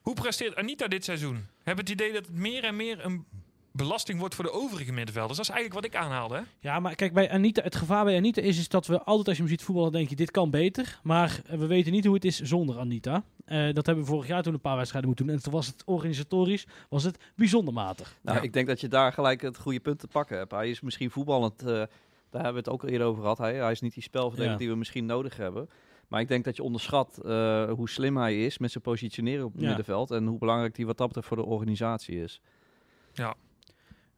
Hoe 0.00 0.14
presteert 0.14 0.56
Anita 0.56 0.88
dit 0.88 1.04
seizoen? 1.04 1.46
Heb 1.62 1.76
het 1.76 1.88
idee 1.88 2.12
dat 2.12 2.26
het 2.26 2.34
meer 2.34 2.64
en 2.64 2.76
meer 2.76 3.04
een 3.04 3.26
belasting 3.72 4.18
wordt 4.18 4.34
voor 4.34 4.44
de 4.44 4.52
overige 4.52 4.92
middenvelders? 4.92 5.36
Dat 5.36 5.46
is 5.48 5.52
eigenlijk 5.54 5.84
wat 5.84 5.94
ik 5.94 6.00
aanhaalde, 6.04 6.34
hè? 6.34 6.40
Ja, 6.60 6.80
maar 6.80 6.94
kijk, 6.94 7.12
bij 7.12 7.30
Anita, 7.30 7.62
het 7.62 7.76
gevaar 7.76 8.04
bij 8.04 8.16
Anita 8.16 8.40
is, 8.42 8.58
is 8.58 8.68
dat 8.68 8.86
we 8.86 9.02
altijd 9.02 9.26
als 9.28 9.36
je 9.36 9.42
hem 9.42 9.50
ziet 9.52 9.62
voetballen, 9.62 9.92
denk 9.92 10.08
je, 10.08 10.16
dit 10.16 10.30
kan 10.30 10.50
beter. 10.50 11.00
Maar 11.02 11.40
eh, 11.46 11.58
we 11.58 11.66
weten 11.66 11.92
niet 11.92 12.04
hoe 12.04 12.14
het 12.14 12.24
is 12.24 12.40
zonder 12.40 12.78
Anita. 12.78 13.22
Eh, 13.44 13.72
dat 13.74 13.86
hebben 13.86 14.04
we 14.04 14.10
vorig 14.10 14.26
jaar 14.26 14.42
toen 14.42 14.52
een 14.54 14.60
paar 14.60 14.76
wedstrijden 14.76 15.08
moeten 15.08 15.26
doen. 15.26 15.36
En 15.36 15.42
toen 15.42 15.52
was 15.52 15.66
het 15.66 15.82
organisatorisch 15.86 16.66
was 16.88 17.02
het 17.02 17.18
bijzonder 17.36 17.74
matig. 17.74 18.18
Nou, 18.22 18.36
Ja. 18.36 18.42
ik 18.42 18.52
denk 18.52 18.66
dat 18.66 18.80
je 18.80 18.88
daar 18.88 19.12
gelijk 19.12 19.40
het 19.40 19.58
goede 19.58 19.80
punt 19.80 19.98
te 19.98 20.06
pakken 20.08 20.36
hebt. 20.38 20.50
Hij 20.50 20.70
is 20.70 20.80
misschien 20.80 21.10
voetballend, 21.10 21.60
eh, 21.62 21.66
daar 21.66 21.88
hebben 22.30 22.52
we 22.52 22.58
het 22.58 22.68
ook 22.68 22.82
al 22.82 22.88
eerder 22.88 23.06
over 23.06 23.20
gehad. 23.22 23.38
Hij, 23.38 23.54
hij 23.54 23.70
is 23.72 23.80
niet 23.80 23.94
die 23.94 24.02
spelverdeler 24.02 24.50
Ja. 24.52 24.56
die 24.56 24.68
we 24.68 24.74
misschien 24.76 25.06
nodig 25.06 25.36
hebben. 25.36 25.68
Maar 26.08 26.20
ik 26.20 26.28
denk 26.28 26.44
dat 26.44 26.56
je 26.56 26.62
onderschat 26.62 27.18
eh, 27.24 27.70
hoe 27.70 27.88
slim 27.88 28.16
hij 28.16 28.44
is 28.44 28.58
met 28.58 28.70
zijn 28.70 28.84
positioneren 28.84 29.44
op 29.44 29.52
het 29.52 29.60
Ja. 29.60 29.66
middenveld. 29.66 30.10
En 30.10 30.26
hoe 30.26 30.38
belangrijk 30.38 30.74
die 30.74 30.86
wat 30.86 30.96
dat 30.96 31.06
betreft 31.06 31.28
voor 31.28 31.36
de 31.36 31.44
organisatie 31.44 32.22
is. 32.22 32.40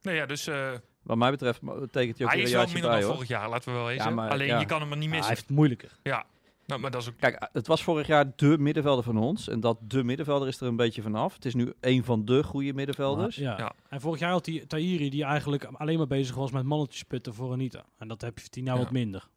Nou 0.01 0.17
ja, 0.17 0.25
dus 0.25 0.47
eh, 0.47 0.71
Wat 1.03 1.17
mij 1.17 1.31
betreft 1.31 1.61
mo- 1.61 1.85
tekent 1.85 2.17
hij 2.17 2.27
ook 2.27 2.33
hij 2.33 2.41
is 2.41 2.51
wel 2.51 2.63
minder 2.65 2.81
bij, 2.81 2.91
dan 2.91 3.01
hoor. 3.03 3.13
vorig 3.13 3.27
jaar, 3.29 3.49
laten 3.49 3.71
we 3.71 3.77
wel. 3.77 3.89
Ja, 3.89 4.09
maar- 4.09 4.29
Alleen 4.31 4.47
ja. 4.47 4.59
je 4.59 4.65
kan 4.65 4.81
hem 4.81 4.91
er 4.91 4.97
niet 4.97 5.09
Maar 5.09 5.17
hij 5.19 5.27
missen. 5.27 5.35
heeft 5.35 5.47
het 5.47 5.55
moeilijker. 5.57 5.91
Ja, 6.03 6.25
nou, 6.65 6.81
maar 6.81 6.91
dat 6.91 7.01
is 7.01 7.07
ook... 7.09 7.13
Kijk, 7.19 7.49
het 7.53 7.67
was 7.67 7.83
vorig 7.83 8.07
jaar 8.07 8.25
de 8.35 8.57
middenvelder 8.57 9.03
van 9.03 9.17
ons. 9.17 9.47
En 9.49 9.59
dat 9.59 9.77
de 9.81 10.03
middenvelder 10.03 10.47
is 10.47 10.59
er 10.61 10.67
een 10.67 10.75
beetje 10.75 11.01
vanaf. 11.01 11.33
Het 11.33 11.45
is 11.45 11.53
nu 11.53 11.73
een 11.79 12.03
van 12.03 12.25
de 12.25 12.43
goede 12.43 12.73
middenvelders. 12.73 13.37
Maar, 13.37 13.45
ja. 13.51 13.57
Ja. 13.57 13.73
En 13.89 14.01
vorig 14.01 14.19
jaar 14.19 14.31
had 14.31 14.45
hij 14.45 14.63
Tahiri, 14.67 15.09
die 15.09 15.23
eigenlijk 15.23 15.63
alleen 15.63 15.97
maar 15.97 16.07
bezig 16.07 16.35
was 16.35 16.51
met 16.51 16.63
mannetjes 16.63 17.03
putten 17.03 17.33
voor 17.33 17.51
Anita. 17.51 17.85
En 17.97 18.07
dat 18.07 18.21
heb 18.21 18.39
je 18.39 18.47
hij 18.51 18.63
nou 18.63 18.77
Ja. 18.77 18.83
wat 18.83 18.91
minder. 18.93 19.27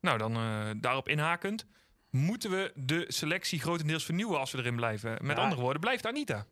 Nou, 0.00 0.18
dan 0.18 0.34
eh, 0.36 0.70
daarop 0.76 1.08
inhakend. 1.08 1.66
Moeten 2.10 2.50
we 2.50 2.72
de 2.74 3.04
selectie 3.08 3.60
grotendeels 3.60 4.04
vernieuwen 4.04 4.38
als 4.38 4.50
we 4.52 4.58
erin 4.58 4.76
blijven? 4.76 5.18
Met 5.22 5.36
Ja. 5.36 5.42
andere 5.42 5.60
woorden, 5.60 5.80
blijft 5.80 6.06
Anita. 6.06 6.46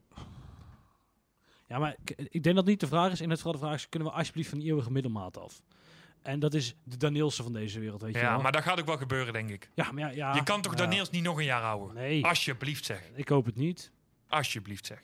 Ja, 1.68 1.78
maar 1.78 1.96
ik, 2.04 2.28
ik 2.30 2.42
denk 2.42 2.56
dat 2.56 2.64
niet 2.66 2.80
de 2.80 2.86
vraag 2.86 3.12
is. 3.12 3.20
En 3.20 3.30
het 3.30 3.40
vooral 3.40 3.60
de 3.60 3.66
vraag 3.66 3.76
is, 3.76 3.88
kunnen 3.88 4.08
we 4.08 4.14
alsjeblieft 4.14 4.48
van 4.48 4.58
die 4.58 4.68
eeuwige 4.68 4.90
middelmaat 4.90 5.38
af? 5.38 5.62
En 6.22 6.38
dat 6.40 6.54
is 6.54 6.74
de 6.84 6.96
Danielsen 6.96 7.44
van 7.44 7.52
deze 7.52 7.80
wereld, 7.80 8.02
weet 8.02 8.14
je 8.14 8.20
Ja, 8.20 8.32
wel. 8.32 8.42
maar 8.42 8.52
dat 8.52 8.62
gaat 8.62 8.80
ook 8.80 8.86
wel 8.86 8.96
gebeuren, 8.96 9.32
denk 9.32 9.50
ik. 9.50 9.70
ja, 9.74 9.92
maar 9.92 10.02
ja, 10.02 10.10
ja, 10.10 10.34
je 10.34 10.42
kan 10.42 10.62
toch 10.62 10.72
ja. 10.72 10.78
Daniels 10.78 11.10
niet 11.10 11.22
nog 11.22 11.38
een 11.38 11.44
jaar 11.44 11.62
houden? 11.62 11.94
Nee, 11.94 12.24
Alsjeblieft 12.24 12.84
zeg. 12.84 13.02
ik 13.14 13.28
hoop 13.28 13.44
het 13.46 13.56
niet. 13.56 13.90
Alsjeblieft 14.28 14.86
zeg. 14.86 15.02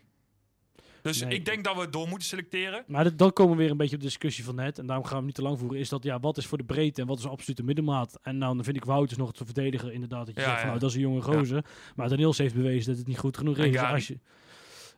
Dus 1.02 1.20
Nee. 1.22 1.34
ik 1.34 1.44
denk 1.44 1.64
dat 1.64 1.76
we 1.76 1.90
door 1.90 2.08
moeten 2.08 2.28
selecteren. 2.28 2.84
Maar 2.86 3.16
dan 3.16 3.32
komen 3.32 3.56
we 3.56 3.62
weer 3.62 3.70
een 3.70 3.76
beetje 3.76 3.94
op 3.94 4.00
de 4.00 4.06
discussie 4.06 4.44
van 4.44 4.54
net. 4.54 4.78
En 4.78 4.86
daarom 4.86 5.04
gaan 5.04 5.12
we 5.12 5.18
hem 5.18 5.26
niet 5.26 5.34
te 5.34 5.42
lang 5.42 5.58
voeren. 5.58 5.78
Is 5.78 5.88
dat, 5.88 6.02
ja, 6.02 6.20
wat 6.20 6.36
is 6.36 6.46
voor 6.46 6.58
de 6.58 6.64
breedte 6.64 7.00
en 7.00 7.06
wat 7.06 7.18
is 7.18 7.24
een 7.24 7.30
absolute 7.30 7.62
middenmaat? 7.62 8.18
En 8.22 8.38
nou, 8.38 8.54
dan 8.54 8.64
vind 8.64 8.76
ik 8.76 8.84
Wouters 8.84 9.18
nog 9.18 9.32
te 9.32 9.44
verdediger 9.44 9.92
inderdaad. 9.92 10.26
Dat 10.26 10.34
je 10.34 10.40
Ja, 10.40 10.46
zegt 10.46 10.60
van, 10.60 10.66
ja. 10.70 10.76
nou, 10.76 10.80
dat 10.80 10.88
is 10.90 10.96
een 10.96 11.02
jonge 11.02 11.20
gozer. 11.22 11.64
Maar 11.96 12.08
Daniels 12.08 12.38
heeft 12.38 12.54
bewezen 12.54 12.88
dat 12.88 12.98
het 12.98 13.06
niet 13.06 13.18
goed 13.18 13.36
genoeg 13.36 13.58
En 13.58 13.64
is. 13.68 13.76
Gary. 13.76 13.94
als 13.94 14.06
je, 14.06 14.18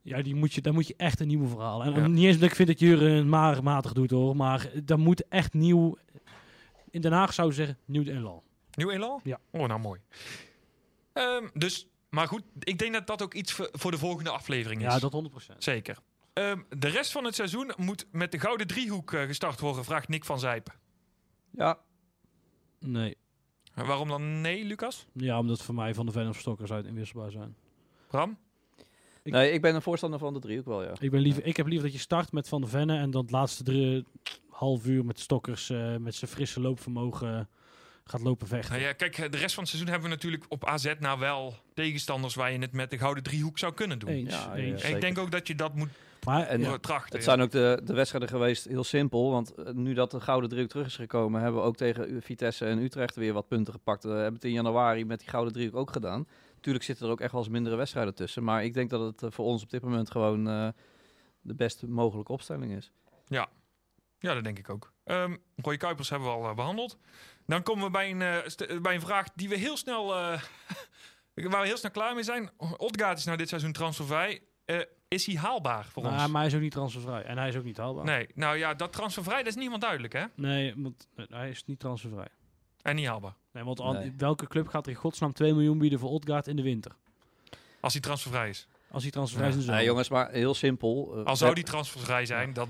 ja, 0.07 0.23
die 0.23 0.35
moet 0.35 0.53
je, 0.55 0.61
daar 0.61 0.73
moet 0.73 0.87
je 0.87 0.95
echt 0.97 1.21
een 1.21 1.27
nieuwe 1.27 1.49
verhaal. 1.49 1.85
En 1.85 1.95
Ja. 1.95 2.07
niet 2.07 2.25
eens 2.25 2.39
dat 2.39 2.49
ik 2.51 2.55
vind 2.57 2.69
dat 2.69 2.79
Jurgen 2.79 3.29
maar 3.29 3.63
matig 3.63 3.93
doet 3.93 4.11
hoor. 4.11 4.37
Maar 4.37 4.71
daar 4.85 4.99
moet 4.99 5.29
echt 5.29 5.53
nieuw... 5.55 5.99
In 6.91 7.01
Den 7.01 7.13
Haag 7.13 7.33
zou 7.35 7.49
je 7.49 7.55
zeggen, 7.55 7.79
nieuw 7.85 8.03
elan. 8.05 8.43
Nieuw 8.75 8.91
elan? 8.91 9.21
Ja. 9.23 9.39
Oh, 9.51 9.67
nou 9.69 9.81
mooi. 9.81 10.01
Ehm, 11.13 11.47
dus, 11.55 11.87
maar 12.11 12.29
goed, 12.29 12.43
ik 12.59 12.79
denk 12.79 12.93
dat 12.93 13.07
dat 13.07 13.23
ook 13.23 13.35
iets 13.35 13.53
voor, 13.53 13.91
de 13.91 13.99
volgende 13.99 14.31
aflevering 14.31 14.81
is. 14.87 14.93
Ja, 14.93 14.99
dat 14.99 15.13
100%. 15.13 15.57
Zeker. 15.59 15.99
Ehm, 16.33 16.61
de 16.79 16.89
rest 16.89 17.13
van 17.13 17.25
het 17.25 17.35
seizoen 17.35 17.73
moet 17.77 18.07
met 18.13 18.33
de 18.33 18.39
gouden 18.39 18.67
driehoek 18.67 19.13
eh, 19.13 19.23
gestart 19.23 19.61
worden, 19.61 19.85
vraagt 19.85 20.09
Nick 20.09 20.25
van 20.25 20.39
Zijpen. 20.39 20.75
Ja, 21.51 21.79
Nee. 22.81 23.17
Waarom 23.75 24.09
dan 24.09 24.41
nee, 24.41 24.65
Lucas? 24.65 25.07
Ja, 25.13 25.39
omdat 25.39 25.63
voor 25.63 25.75
mij 25.75 25.95
Van 25.95 26.07
de 26.07 26.13
Ven 26.13 26.29
of 26.29 26.39
Stokkers 26.39 26.71
uit 26.73 26.87
inwisselbaar 26.87 27.31
zijn. 27.31 27.57
Bram? 28.09 28.39
Ik- 29.27 29.33
Nee, 29.33 29.51
ik 29.53 29.61
ben 29.61 29.75
een 29.75 29.83
voorstander 29.83 30.19
van 30.19 30.33
de 30.35 30.39
driehoek 30.41 30.67
wel, 30.67 30.83
ja. 30.83 30.93
Ik, 30.99 31.11
ben 31.11 31.21
liever, 31.21 31.45
ik 31.47 31.57
heb 31.57 31.67
liever 31.67 31.85
dat 31.87 31.95
je 31.97 32.01
start 32.03 32.33
met 32.33 32.49
Van 32.49 32.61
de 32.61 32.67
Venne 32.67 32.99
en 32.99 33.11
dan 33.11 33.23
het 33.23 33.31
laatste 33.31 33.63
drie, 33.63 34.05
half 34.51 34.87
uur 34.87 35.05
met 35.05 35.21
Stokkers 35.21 35.71
eh, 35.71 35.97
met 35.97 36.15
zijn 36.15 36.31
frisse 36.31 36.61
loopvermogen 36.61 37.39
eh, 37.39 37.45
gaat 38.05 38.21
lopen 38.23 38.47
vechten. 38.47 38.73
Nou 38.73 38.85
ja, 38.85 38.93
kijk, 38.93 39.17
de 39.33 39.39
rest 39.39 39.55
van 39.55 39.63
het 39.63 39.73
seizoen 39.73 39.93
hebben 39.93 40.09
we 40.09 40.15
natuurlijk 40.15 40.45
op 40.49 40.65
AZ 40.65 40.93
nou 41.01 41.19
wel 41.19 41.55
tegenstanders 41.75 42.35
waar 42.35 42.53
je 42.53 42.59
het 42.59 42.73
met 42.73 42.91
de 42.91 42.99
gouden 42.99 43.23
driehoek 43.23 43.59
zou 43.59 43.73
kunnen 43.75 43.99
doen. 43.99 44.09
Eens, 44.11 44.35
Ja, 44.35 44.55
eens. 44.55 44.83
Ik 44.85 45.01
denk 45.01 45.19
ook 45.19 45.31
dat 45.31 45.47
je 45.47 45.55
dat 45.55 45.75
moet 45.75 45.89
Maar 46.25 46.47
En- 46.47 46.61
eh, 46.61 46.67
Ja. 46.67 46.79
trachten. 46.79 47.15
Het 47.15 47.25
zijn 47.25 47.41
ook 47.41 47.51
de, 47.51 47.81
de 47.85 47.95
wedstrijden 47.95 48.29
geweest 48.31 48.65
heel 48.65 48.85
simpel. 48.85 49.31
Want 49.31 49.55
eh, 49.55 49.73
nu 49.73 49.95
dat 49.95 50.11
de 50.11 50.21
gouden 50.21 50.49
driehoek 50.51 50.71
terug 50.71 50.87
is 50.87 50.97
gekomen, 50.97 51.41
hebben 51.43 51.61
we 51.61 51.67
ook 51.67 51.77
tegen 51.77 52.23
Vitesse 52.23 52.65
en 52.65 52.79
Utrecht 52.79 53.17
weer 53.17 53.33
wat 53.33 53.49
punten 53.49 53.73
gepakt. 53.73 54.03
We 54.05 54.11
hebben 54.11 54.35
het 54.35 54.45
in 54.45 54.53
januari 54.53 55.05
met 55.05 55.19
die 55.19 55.29
gouden 55.29 55.53
driehoek 55.53 55.77
ook 55.77 55.93
gedaan. 55.93 56.27
Tuurlijk 56.67 56.87
zitten 56.87 57.07
er 57.07 57.13
ook 57.13 57.21
echt 57.21 57.33
wel 57.33 57.41
eens 57.41 57.51
mindere 57.51 57.77
wedstrijden 57.77 58.15
tussen. 58.15 58.45
Maar 58.45 58.65
ik 58.65 58.75
denk 58.75 58.91
dat 58.91 59.01
het 59.01 59.23
eh, 59.23 59.31
voor 59.31 59.45
ons 59.45 59.63
op 59.63 59.71
dit 59.71 59.83
moment 59.83 60.11
gewoon 60.11 60.49
eh, 60.49 60.69
de 61.41 61.55
best 61.55 61.87
mogelijke 61.87 62.33
opstelling 62.33 62.73
is. 62.73 62.93
Ja, 64.19 64.35
dat 64.35 64.45
denk 64.45 64.59
ik 64.59 64.71
ook. 64.71 64.93
Ehm 65.05 65.37
Roy 65.57 65.77
Kuipers 65.77 66.11
hebben 66.11 66.29
we 66.29 66.35
al 66.35 66.49
eh, 66.49 66.55
behandeld. 66.55 66.99
Dan 67.47 67.63
komen 67.63 67.85
we 67.85 67.91
bij 67.91 68.11
een, 68.11 68.83
bij 68.83 68.95
een 68.95 69.01
vraag 69.01 69.27
die 69.35 69.49
we 69.49 69.57
heel 69.57 69.77
snel, 69.77 70.15
eh, 70.15 70.43
waar 71.51 71.61
we 71.61 71.67
heel 71.67 71.77
snel 71.77 71.91
klaar 71.91 72.15
mee 72.15 72.23
zijn. 72.23 72.51
Odgaard 72.77 73.19
is 73.19 73.25
nou 73.25 73.37
dit 73.37 73.49
seizoen 73.49 73.73
transfervrij. 73.73 74.43
Eh, 74.65 74.81
is 75.09 75.27
hij 75.27 75.35
haalbaar 75.35 75.85
voor 75.85 76.03
Nou, 76.03 76.15
ons? 76.15 76.27
maar 76.31 76.41
hij 76.41 76.51
is 76.51 76.57
ook 76.57 76.61
niet 76.61 76.73
transfervrij. 76.73 77.23
En 77.23 77.39
hij 77.39 77.49
is 77.49 77.57
ook 77.57 77.65
niet 77.65 77.77
haalbaar. 77.77 78.05
Nee, 78.05 78.29
nou 78.35 78.57
ja, 78.57 78.75
dat 78.75 78.93
transfervrij, 78.93 79.39
dat 79.39 79.47
is 79.47 79.55
niemand 79.55 79.81
duidelijk, 79.83 80.13
hè? 80.13 80.25
Nee, 80.35 80.75
want 80.77 81.09
hij 81.15 81.51
is 81.51 81.65
niet 81.65 81.79
transfervrij. 81.79 82.29
En 82.83 82.97
niet 82.97 83.07
haalbaar. 83.07 83.35
Nee, 83.57 83.65
want 83.65 83.99
Nee. 83.99 84.13
welke 84.17 84.47
club 84.49 84.69
gaat 84.69 84.87
er 84.87 84.93
in 84.93 84.99
godsnaam 84.99 85.33
2 85.33 85.53
miljoen 85.55 85.79
bieden 85.79 85.99
voor 85.99 86.11
Odgaard 86.11 86.47
in 86.47 86.57
de 86.57 86.63
winter? 86.63 86.93
Als 87.81 87.93
hij 87.93 88.03
transfervrij 88.03 88.49
is. 88.49 88.69
Als 88.91 89.03
hij 89.03 89.13
transfervrij 89.13 89.49
is 89.49 89.65
Nee, 89.67 89.85
jongens, 89.85 90.09
maar 90.09 90.31
heel 90.31 90.55
simpel. 90.55 91.17
eh, 91.17 91.25
Al 91.25 91.37
zou 91.37 91.55
die 91.55 91.65
transfervrij 91.65 92.27
zijn, 92.27 92.53
dan... 92.53 92.69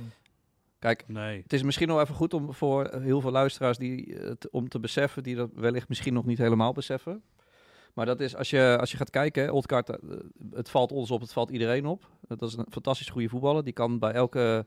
Kijk, 0.78 1.04
Nee. 1.08 1.42
het 1.42 1.52
is 1.52 1.62
misschien 1.62 1.88
nog 1.88 2.00
even 2.00 2.14
goed 2.14 2.34
om 2.34 2.52
voor 2.54 2.90
heel 3.00 3.20
veel 3.20 3.30
luisteraars 3.30 3.78
die, 3.78 4.18
te- 4.38 4.48
om 4.50 4.68
te 4.68 4.78
beseffen, 4.80 5.22
die 5.22 5.36
dat 5.36 5.50
wellicht 5.54 5.88
misschien 5.88 6.14
nog 6.14 6.24
niet 6.26 6.38
helemaal 6.38 6.72
beseffen. 6.72 7.22
Maar 7.94 8.06
dat 8.06 8.20
is, 8.20 8.36
als 8.36 8.50
je, 8.50 8.76
als 8.80 8.90
je 8.90 8.96
gaat 8.96 9.10
kijken, 9.10 9.52
Odgaard, 9.52 9.88
eh, 9.90 9.96
het 10.52 10.70
valt 10.70 10.92
ons 10.92 11.10
op, 11.10 11.20
het 11.20 11.32
valt 11.32 11.50
iedereen 11.50 11.86
op. 11.86 12.08
Dat 12.28 12.42
is 12.42 12.56
een 12.56 12.66
fantastisch 12.70 13.08
goede 13.08 13.28
voetballer. 13.28 13.64
Die 13.64 13.72
kan 13.72 13.98
bij 13.98 14.12
elke, 14.12 14.66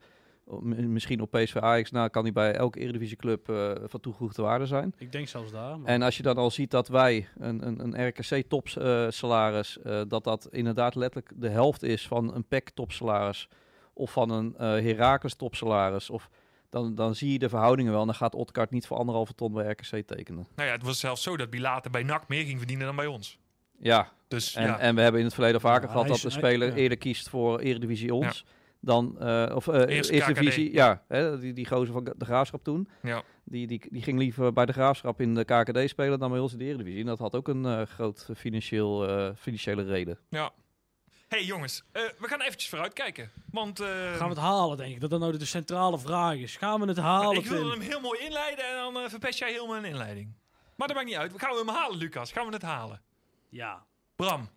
misschien 0.61 1.21
op 1.21 1.31
PSV 1.31 1.55
Ajax, 1.55 1.91
nou 1.91 2.09
kan 2.09 2.23
hij 2.23 2.31
bij 2.31 2.53
elke 2.53 2.79
Eredivisieclub 2.79 3.49
eh 3.49 3.71
van 3.85 3.99
toegevoegde 3.99 4.41
waarde 4.41 4.65
zijn. 4.65 4.93
Ik 4.97 5.11
denk 5.11 5.27
zelfs 5.27 5.51
daar. 5.51 5.79
Maar 5.79 5.87
En 5.89 6.01
als 6.01 6.17
je 6.17 6.23
dan 6.23 6.35
al 6.37 6.51
ziet 6.51 6.71
dat 6.71 6.87
wij 6.87 7.27
een, 7.37 7.67
een, 7.67 7.83
een 7.97 8.07
RKC 8.07 8.43
topsalaris, 8.47 9.79
eh 9.81 10.01
dat 10.07 10.23
dat 10.23 10.47
inderdaad 10.51 10.95
letterlijk 10.95 11.31
de 11.35 11.49
helft 11.49 11.83
is 11.83 12.07
van 12.07 12.35
een 12.35 12.45
PEC 12.47 12.69
topsalaris 12.69 13.47
of 13.93 14.11
van 14.11 14.29
een 14.29 14.55
eh 14.57 14.67
Heracles 14.67 15.35
topsalaris, 15.35 16.09
of 16.09 16.29
dan, 16.69 16.95
dan 16.95 17.15
zie 17.15 17.31
je 17.31 17.39
de 17.39 17.49
verhoudingen 17.49 17.91
wel. 17.91 18.01
En 18.01 18.07
dan 18.07 18.15
gaat 18.15 18.35
Odgaard 18.35 18.71
niet 18.71 18.87
voor 18.87 18.97
anderhalve 18.97 19.33
ton 19.35 19.53
bij 19.53 19.69
RKC 19.71 20.07
tekenen. 20.07 20.47
Nou 20.55 20.67
ja, 20.67 20.75
het 20.75 20.83
was 20.83 20.99
zelfs 20.99 21.23
zo 21.23 21.37
dat 21.37 21.49
Bilater 21.49 21.91
bij 21.91 22.03
NAC 22.03 22.27
meer 22.27 22.43
ging 22.45 22.57
verdienen 22.57 22.85
dan 22.85 22.95
bij 22.95 23.05
ons. 23.05 23.39
Ja, 23.81 24.11
Dus 24.27 24.55
en, 24.55 24.63
ja, 24.65 24.79
en 24.79 24.95
we 24.95 25.01
hebben 25.01 25.19
in 25.19 25.25
het 25.25 25.35
verleden 25.35 25.61
vaker 25.61 25.85
Ja, 25.85 25.91
gehad 25.91 26.07
dat 26.07 26.15
de 26.17 26.27
hij- 26.27 26.37
speler 26.37 26.67
ja. 26.67 26.73
eerder 26.75 26.97
kiest 26.97 27.29
voor 27.29 27.59
Eredivisie 27.59 28.13
ons. 28.13 28.45
Dan, 28.81 29.19
eh, 29.19 29.51
of 29.55 29.67
eh 29.67 29.95
Eerst 29.95 30.09
Eerste 30.09 30.31
KKD. 30.31 30.39
Divisie, 30.39 30.73
ja, 30.73 31.03
hè, 31.07 31.39
die, 31.39 31.53
die 31.53 31.67
gozer 31.67 31.93
van 31.93 32.03
de 32.17 32.25
Graafschap 32.25 32.63
toen. 32.63 32.89
ja. 33.01 33.23
Die, 33.43 33.67
die, 33.67 33.81
die 33.91 34.01
ging 34.01 34.19
liever 34.19 34.53
bij 34.53 34.65
de 34.65 34.73
Graafschap 34.73 35.21
in 35.21 35.35
de 35.35 35.43
KKD 35.43 35.89
spelen 35.89 36.19
dan 36.19 36.31
bij 36.31 36.39
ons 36.39 36.51
in 36.51 36.57
de 36.57 36.63
Eredivisie. 36.65 36.99
En 36.99 37.05
dat 37.05 37.19
had 37.19 37.35
ook 37.35 37.47
een 37.47 37.65
eh, 37.65 37.81
groot 37.81 38.29
financieel, 38.35 39.07
eh, 39.07 39.29
financiële 39.35 39.83
reden. 39.83 40.19
ja. 40.29 40.51
hey, 41.27 41.43
jongens, 41.43 41.83
eh, 41.91 42.01
we 42.19 42.27
gaan 42.27 42.41
eventjes 42.41 42.69
vooruit 42.69 42.93
kijken. 42.93 43.31
Want... 43.51 43.79
eh, 43.79 43.87
gaan 43.87 44.27
we 44.29 44.33
het 44.33 44.43
halen, 44.43 44.77
denk 44.77 44.93
ik. 44.93 45.01
Dat 45.01 45.09
dat 45.09 45.19
nou 45.19 45.37
de 45.37 45.45
centrale 45.45 45.99
vraag 45.99 46.35
is. 46.35 46.55
Gaan 46.57 46.79
we 46.81 46.87
het 46.87 46.97
halen, 46.97 47.37
ik 47.37 47.45
wilde 47.45 47.69
hem 47.71 47.79
heel 47.81 47.99
mooi 48.01 48.19
inleiden 48.19 48.65
en 48.65 48.75
dan 48.75 48.97
eh, 49.03 49.09
verpest 49.09 49.39
jij 49.39 49.51
helemaal 49.51 49.77
een 49.77 49.85
inleiding. 49.85 50.33
Maar 50.75 50.87
dat 50.87 50.95
maakt 50.95 51.09
niet 51.09 51.17
uit. 51.17 51.31
Gaan 51.35 51.51
we 51.51 51.57
hem 51.57 51.67
halen, 51.75 51.97
Lucas? 51.97 52.31
Gaan 52.31 52.45
we 52.47 52.53
het 52.53 52.61
halen? 52.61 53.01
Ja. 53.49 53.83
Bram? 54.15 54.49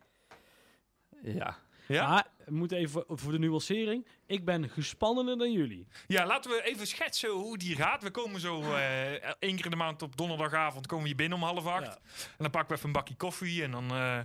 Ja. 1.23 1.57
Ja? 1.87 2.09
Maar, 2.09 2.27
we 2.45 2.53
moeten 2.55 2.77
even 2.79 3.05
voor- 3.09 3.33
de 3.33 3.39
nuancering. 3.39 4.07
Ik 4.27 4.45
ben 4.45 4.69
gespannener 4.69 5.39
dan 5.39 5.53
jullie. 5.53 5.87
Ja, 6.07 6.27
laten 6.27 6.51
we 6.51 6.63
even 6.65 6.87
schetsen 6.87 7.31
hoe 7.31 7.59
die 7.59 7.77
gaat. 7.77 8.03
We 8.03 8.11
komen 8.11 8.41
zo 8.41 8.63
eh 8.63 9.13
één 9.39 9.57
keer 9.57 9.65
in 9.65 9.71
de 9.71 9.77
maand 9.77 10.03
op 10.03 10.17
donderdagavond 10.17 10.87
komen 10.87 11.03
we 11.03 11.09
hier 11.09 11.19
binnen 11.19 11.39
om 11.39 11.45
half 11.45 11.67
acht. 11.67 11.87
Ja. 11.87 11.99
En 12.27 12.37
dan 12.39 12.51
pakken 12.51 12.69
we 12.71 12.75
even 12.75 12.87
een 12.87 12.93
bakje 12.93 13.15
koffie 13.15 13.63
en 13.63 13.71
dan 13.71 13.91
eh, 13.91 14.19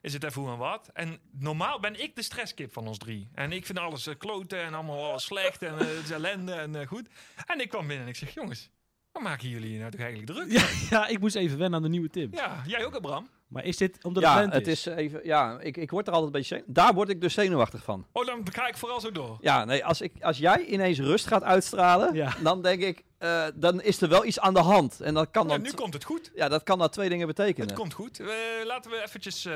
is 0.00 0.12
het 0.12 0.24
even 0.24 0.42
hoe 0.42 0.50
en 0.50 0.58
wat. 0.58 0.90
En 0.92 1.18
normaal 1.30 1.80
ben 1.80 2.02
ik 2.02 2.16
de 2.16 2.22
stresskip 2.22 2.72
van 2.72 2.86
ons 2.86 2.98
drie. 2.98 3.28
En 3.34 3.52
ik 3.52 3.66
vind 3.66 3.78
alles 3.78 4.06
eh, 4.06 4.14
kloten 4.18 4.62
en 4.62 4.74
allemaal 4.74 5.04
alles 5.10 5.24
slecht 5.24 5.62
en 5.62 5.74
het 5.74 5.88
is 6.04 6.10
ellende 6.10 6.52
en 6.52 6.86
goed. 6.86 7.08
En 7.46 7.60
ik 7.60 7.68
kwam 7.68 7.86
binnen 7.86 8.04
en 8.04 8.10
ik 8.10 8.16
zeg, 8.16 8.34
jongens, 8.34 8.70
wat 9.12 9.22
maken 9.22 9.48
jullie 9.48 9.78
nou 9.78 9.90
toch 9.90 10.00
eigenlijk 10.00 10.32
druk? 10.32 10.50
Ja, 10.52 10.68
ja, 10.98 11.06
ik 11.06 11.18
moest 11.20 11.36
even 11.36 11.58
wennen 11.58 11.76
aan 11.76 11.82
de 11.82 11.88
nieuwe 11.88 12.08
Tim. 12.08 12.28
Ja, 12.32 12.62
jij 12.66 12.84
ook, 12.84 13.00
Bram? 13.00 13.28
Maar 13.46 13.64
is 13.64 13.76
dit 13.76 14.04
omdat 14.04 14.22
ja, 14.22 14.48
het 14.48 14.66
is 14.66 14.86
even. 14.86 15.20
Ja, 15.24 15.58
ik, 15.60 15.76
ik 15.76 15.90
word 15.90 16.06
er 16.06 16.12
altijd 16.12 16.34
een 16.34 16.40
beetje. 16.40 16.64
Daar 16.66 16.94
word 16.94 17.08
ik 17.08 17.20
dus 17.20 17.34
zenuwachtig 17.34 17.82
van. 17.82 18.06
Oh, 18.12 18.26
dan 18.26 18.40
ga 18.52 18.66
ik 18.68 18.76
vooral 18.76 19.00
zo 19.00 19.10
door. 19.12 19.38
Ja, 19.40 19.64
nee, 19.64 19.84
als, 19.84 20.00
ik, 20.00 20.12
als 20.20 20.38
jij 20.38 20.64
ineens 20.64 20.98
rust 20.98 21.26
gaat 21.26 21.42
uitstralen, 21.42 22.14
Ja. 22.14 22.34
dan 22.42 22.62
denk 22.62 22.82
ik, 22.82 23.04
eh, 23.18 23.44
dan 23.54 23.80
is 23.82 24.00
er 24.00 24.08
wel 24.08 24.24
iets 24.24 24.40
aan 24.40 24.54
de 24.54 24.60
hand. 24.60 25.00
En 25.00 25.14
dat 25.14 25.30
kan 25.30 25.42
Ja, 25.42 25.48
dan, 25.48 25.62
nu 25.62 25.72
komt 25.72 25.94
het 25.94 26.04
goed. 26.04 26.30
ja, 26.34 26.48
dat 26.48 26.62
kan 26.62 26.78
dan 26.78 26.88
twee 26.88 27.08
dingen 27.08 27.26
betekenen. 27.26 27.66
Het 27.68 27.76
komt 27.78 27.92
goed. 27.92 28.20
Eh, 28.20 28.26
laten 28.64 28.90
we 28.90 29.02
eventjes 29.02 29.44
eh, 29.44 29.52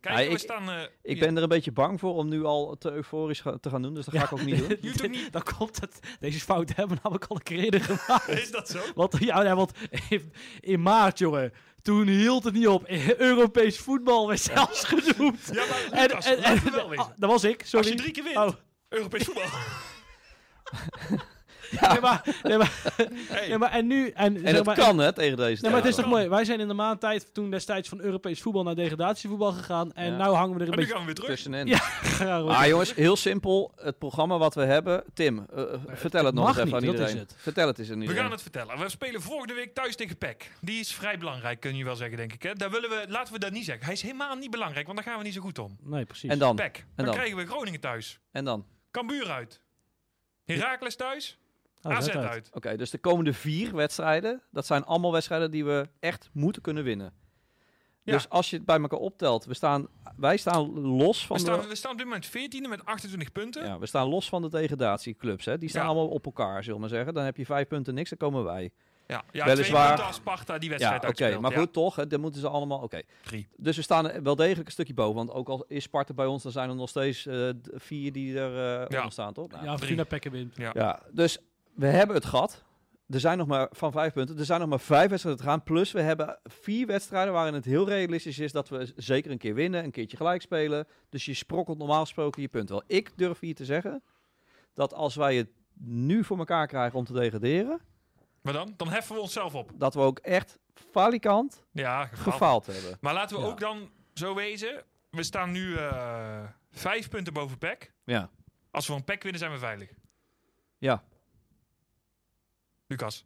kijken. 0.00 0.12
Ja, 0.12 0.18
ik- 0.18 0.30
we 0.30 0.38
staan... 0.38 0.70
eh, 0.70 0.76
Ik 1.02 1.20
ben 1.20 1.36
er 1.36 1.42
een 1.42 1.48
beetje 1.48 1.72
bang 1.72 2.00
voor 2.00 2.14
om 2.14 2.28
nu 2.28 2.44
al 2.44 2.76
te 2.78 2.90
euforisch 2.92 3.40
ga- 3.40 3.58
te 3.60 3.70
gaan 3.70 3.82
doen, 3.82 3.94
dus 3.94 4.04
dat 4.04 4.14
ga 4.18 4.24
ik 4.24 4.32
ook 4.32 4.44
niet 4.44 4.58
doen. 4.58 4.68
Je 4.68 4.78
doet 4.92 5.04
ook 5.04 5.10
niet- 5.10 5.32
Dan 5.32 5.42
komt 5.58 5.80
het. 5.80 5.98
Deze 6.20 6.40
fout 6.40 6.68
hebben 6.76 6.96
we 6.96 7.00
namelijk 7.02 7.30
al 7.30 7.36
een 7.36 7.42
keer 7.42 7.58
eerder 7.58 7.80
gemaakt. 7.80 8.28
Is 8.42 8.50
dat 8.50 8.68
zo? 8.68 8.78
Want, 8.94 9.16
ja, 9.18 9.42
ja, 9.42 9.54
want 9.56 9.72
in 10.60 10.82
maart, 10.82 11.18
jongen, 11.18 11.52
toen 11.84 12.06
hield 12.06 12.44
het 12.44 12.54
niet 12.54 12.68
op. 12.68 12.88
Europees 13.18 13.78
voetbal 13.78 14.28
werd 14.28 14.40
zelfs 14.40 14.84
genoemd. 14.84 15.50
Ja, 15.52 15.64
maar 15.66 16.06
Lucas, 16.06 16.24
we 16.62 16.70
wel 16.70 16.94
ah, 16.94 17.08
dat 17.16 17.30
was 17.30 17.44
ik, 17.44 17.62
sorry. 17.64 17.86
Als 17.86 17.94
je 17.94 17.94
drie 17.94 18.12
keer 18.12 18.22
wint, 18.24 18.36
Oh, 18.36 18.52
Europees 18.88 19.24
voetbal. 19.24 19.44
nee, 21.90 22.00
maar, 22.00 22.36
nee, 22.42 22.58
maar, 22.58 22.72
Hey. 23.28 23.48
nee, 23.48 23.58
maar 23.58 23.70
en 23.70 23.86
nu... 23.86 24.08
En, 24.08 24.34
En 24.36 24.40
zeg 24.42 24.52
dat 24.52 24.64
maar, 24.64 24.74
kan, 24.76 24.98
hè, 24.98 25.12
tegen 25.12 25.36
deze 25.36 25.62
Nee, 25.62 25.70
maar 25.70 25.80
het 25.80 25.88
is 25.90 25.96
toch 25.96 26.06
mooi. 26.06 26.28
Wij 26.28 26.44
zijn 26.44 26.60
in 26.60 26.68
de 26.68 26.74
maand 26.74 27.00
tijd 27.00 27.34
toen 27.34 27.50
destijds 27.50 27.88
van 27.88 28.00
Europees 28.00 28.42
voetbal 28.42 28.62
naar 28.62 28.74
degradatievoetbal 28.74 29.52
gegaan. 29.52 29.92
En 29.92 30.10
Ja. 30.10 30.16
nou 30.16 30.34
hangen 30.34 30.56
we 30.56 30.60
er 30.62 30.66
een 30.66 30.72
En 30.72 30.78
nu 30.78 30.84
beetje... 30.84 30.90
gaan 30.92 31.00
we 31.00 31.06
weer 31.06 31.14
terug. 31.14 31.30
Tussenin. 31.30 31.66
Ja, 31.66 31.76
graag 32.18 32.46
Ah 32.46 32.66
jongens, 32.66 32.94
heel 32.94 33.16
simpel. 33.16 33.72
Het 33.76 33.98
programma 33.98 34.38
wat 34.38 34.54
we 34.54 34.64
hebben. 34.64 35.04
Tim, 35.14 35.46
eh, 35.54 35.62
eh, 35.62 35.80
vertel 35.86 36.24
het 36.24 36.34
nog 36.34 36.48
even 36.50 36.64
niet, 36.64 36.74
aan 36.74 36.80
dat 36.80 36.92
is 36.94 36.98
iedereen. 36.98 37.16
het. 37.18 37.34
Vertel 37.38 37.66
het 37.66 37.78
eens 37.78 37.88
aan 37.90 37.94
We 37.94 38.00
iedereen. 38.00 38.22
gaan 38.22 38.32
het 38.32 38.42
vertellen. 38.42 38.78
We 38.78 38.88
spelen 38.88 39.22
volgende 39.22 39.54
week 39.54 39.74
thuis 39.74 39.96
tegen 39.96 40.18
PEC. 40.18 40.50
Die 40.60 40.80
is 40.80 40.92
vrij 40.94 41.18
belangrijk, 41.18 41.60
kun 41.60 41.76
je 41.76 41.84
wel 41.84 41.96
zeggen, 41.96 42.16
denk 42.16 42.32
ik. 42.32 42.42
Hè? 42.42 42.52
Daar 42.52 42.70
willen 42.70 42.90
we, 42.90 43.04
laten 43.08 43.32
we 43.32 43.38
dat 43.38 43.52
niet 43.52 43.64
zeggen. 43.64 43.84
Hij 43.84 43.94
is 43.94 44.02
helemaal 44.02 44.36
niet 44.36 44.50
belangrijk, 44.50 44.86
want 44.86 44.98
daar 44.98 45.06
gaan 45.08 45.18
we 45.18 45.24
niet 45.24 45.34
zo 45.34 45.40
goed 45.40 45.58
om. 45.58 45.76
Nee, 45.82 46.04
precies. 46.04 46.30
En 46.30 46.38
dan? 46.38 46.56
PEC. 46.56 46.84
Dan, 46.96 47.04
dan? 47.04 47.14
krijgen 47.14 47.36
we 47.36 47.46
Groningen 47.46 47.80
thuis. 47.80 48.18
En 48.32 48.44
dan? 48.44 48.66
Cambuur 48.90 49.30
uit. 49.30 49.62
Heracles 50.44 50.96
thuis. 50.96 51.38
Oh, 51.84 51.96
AZ 51.96 52.04
zet 52.06 52.16
uit. 52.16 52.50
Oké, 52.52 52.76
dus 52.76 52.90
de 52.90 52.98
komende 52.98 53.32
vier 53.32 53.74
wedstrijden, 53.76 54.42
dat 54.50 54.66
zijn 54.66 54.84
allemaal 54.84 55.12
wedstrijden 55.12 55.50
die 55.50 55.64
we 55.64 55.88
echt 56.00 56.30
moeten 56.32 56.62
kunnen 56.62 56.84
winnen. 56.84 57.12
Ja. 58.02 58.12
Dus 58.12 58.28
als 58.28 58.50
je 58.50 58.56
het 58.56 58.64
bij 58.66 58.80
elkaar 58.80 58.98
optelt, 58.98 59.44
we 59.44 59.54
staan, 59.54 59.86
wij 60.16 60.36
staan 60.36 60.80
los 60.80 61.26
van 61.26 61.36
We 61.36 61.42
staan, 61.42 61.60
de... 61.60 61.66
we 61.68 61.74
staan 61.74 61.90
op 61.92 61.96
dit 61.98 62.06
moment 62.06 62.28
14e 62.28 62.68
met 62.68 62.84
28 62.84 63.32
punten. 63.32 63.64
Ja, 63.64 63.78
we 63.78 63.86
staan 63.86 64.08
los 64.08 64.28
van 64.28 64.42
de 64.42 64.48
degradatieclubs. 64.50 65.44
Hè. 65.44 65.58
Die 65.58 65.68
staan 65.68 65.82
Ja. 65.82 65.88
allemaal 65.88 66.08
op 66.08 66.24
elkaar, 66.24 66.58
zullen 66.62 66.74
we 66.74 66.80
maar 66.80 66.88
zeggen. 66.96 67.14
Dan 67.14 67.24
heb 67.24 67.36
je 67.36 67.44
vijf 67.46 67.66
punten 67.68 67.94
niks, 67.94 68.08
dan 68.08 68.18
komen 68.18 68.44
wij. 68.44 68.70
Ja, 69.06 69.22
ja 69.32 69.44
Weliswaar- 69.44 69.76
twee 69.76 69.86
punten 69.88 70.06
als 70.06 70.16
Sparta 70.16 70.58
die 70.58 70.62
Ja, 70.70 70.76
wedstrijd 70.76 70.96
oké. 70.96 71.06
uitspeelt. 71.06 71.40
maar 71.42 71.50
ja. 71.52 71.58
goed, 71.58 71.72
toch. 71.72 71.96
Hè, 71.96 72.06
dan 72.06 72.20
moeten 72.20 72.40
ze 72.40 72.48
allemaal... 72.48 72.78
Oké. 72.78 73.00
Dus 73.56 73.76
we 73.76 73.82
staan 73.82 74.10
er 74.10 74.22
wel 74.22 74.36
degelijk 74.36 74.66
een 74.66 74.72
stukje 74.72 74.94
boven. 74.94 75.14
Want 75.14 75.30
ook 75.30 75.48
al 75.48 75.64
is 75.68 75.82
Sparta 75.82 76.14
bij 76.14 76.26
ons, 76.26 76.42
dan 76.42 76.52
zijn 76.52 76.68
er 76.68 76.74
nog 76.74 76.88
steeds 76.88 77.26
eh, 77.26 77.48
vier 77.74 78.12
die 78.12 78.38
er 78.38 78.82
eh 78.82 78.88
Ja. 78.88 78.96
onder 78.96 79.12
staan, 79.12 79.32
toch? 79.32 79.50
Nou, 79.50 79.64
Ja. 79.64 79.78
Fortuna 79.78 80.04
Pekken 80.04 80.30
wint. 80.30 80.56
Ja. 80.56 80.70
Ja, 80.74 81.02
dus 81.12 81.38
we 81.74 81.86
hebben 81.86 82.16
het 82.16 82.24
gehad. 82.24 82.64
Er 83.08 83.20
zijn 83.20 83.38
nog 83.38 83.46
maar 83.46 83.68
van 83.70 83.92
vijf 83.92 84.12
punten. 84.12 84.38
Er 84.38 84.44
zijn 84.44 84.60
nog 84.60 84.68
maar 84.68 84.80
vijf 84.80 85.08
wedstrijden 85.08 85.42
te 85.44 85.48
gaan. 85.50 85.62
Plus 85.62 85.92
we 85.92 86.00
hebben 86.00 86.38
vier 86.44 86.86
wedstrijden 86.86 87.32
waarin 87.32 87.54
het 87.54 87.64
heel 87.64 87.88
realistisch 87.88 88.38
is 88.38 88.52
dat 88.52 88.68
we 88.68 88.92
zeker 88.96 89.30
een 89.30 89.38
keer 89.38 89.54
winnen, 89.54 89.84
een 89.84 89.90
keertje 89.90 90.16
gelijk 90.16 90.42
spelen. 90.42 90.86
Dus 91.08 91.24
je 91.24 91.34
sprokkelt 91.34 91.78
normaal 91.78 92.00
gesproken 92.00 92.42
je 92.42 92.48
punt 92.48 92.68
wel. 92.68 92.82
Ik 92.86 93.12
durf 93.16 93.38
hier 93.40 93.54
te 93.54 93.64
zeggen 93.64 94.02
dat 94.74 94.94
als 94.94 95.14
wij 95.14 95.36
het 95.36 95.48
nu 95.80 96.24
voor 96.24 96.38
elkaar 96.38 96.66
krijgen 96.66 96.98
om 96.98 97.04
te 97.04 97.12
degraderen, 97.12 97.80
Maar 98.40 98.52
dan? 98.52 98.74
Dan 98.76 98.88
heffen 98.88 99.14
we 99.14 99.20
onszelf 99.20 99.54
op. 99.54 99.70
dat 99.74 99.94
we 99.94 100.00
ook 100.00 100.18
echt 100.18 100.58
falikant 100.90 101.64
Ja, 101.72 102.04
gefaald. 102.06 102.32
gefaald 102.32 102.66
hebben. 102.66 102.98
Maar 103.00 103.14
laten 103.14 103.36
we 103.36 103.42
Ja. 103.42 103.48
ook 103.48 103.60
dan 103.60 103.90
zo 104.14 104.34
wezen. 104.34 104.82
We 105.10 105.22
staan 105.22 105.50
nu 105.50 105.76
eh, 105.76 106.42
vijf 106.70 107.08
punten 107.08 107.32
boven 107.32 107.58
PEC. 107.58 107.92
Ja. 108.04 108.30
Als 108.70 108.86
we 108.86 108.92
van 108.92 109.04
PEC 109.04 109.22
winnen, 109.22 109.40
zijn 109.40 109.52
we 109.52 109.58
veilig. 109.58 109.90
Ja. 110.78 111.02
Lucas. 112.86 113.24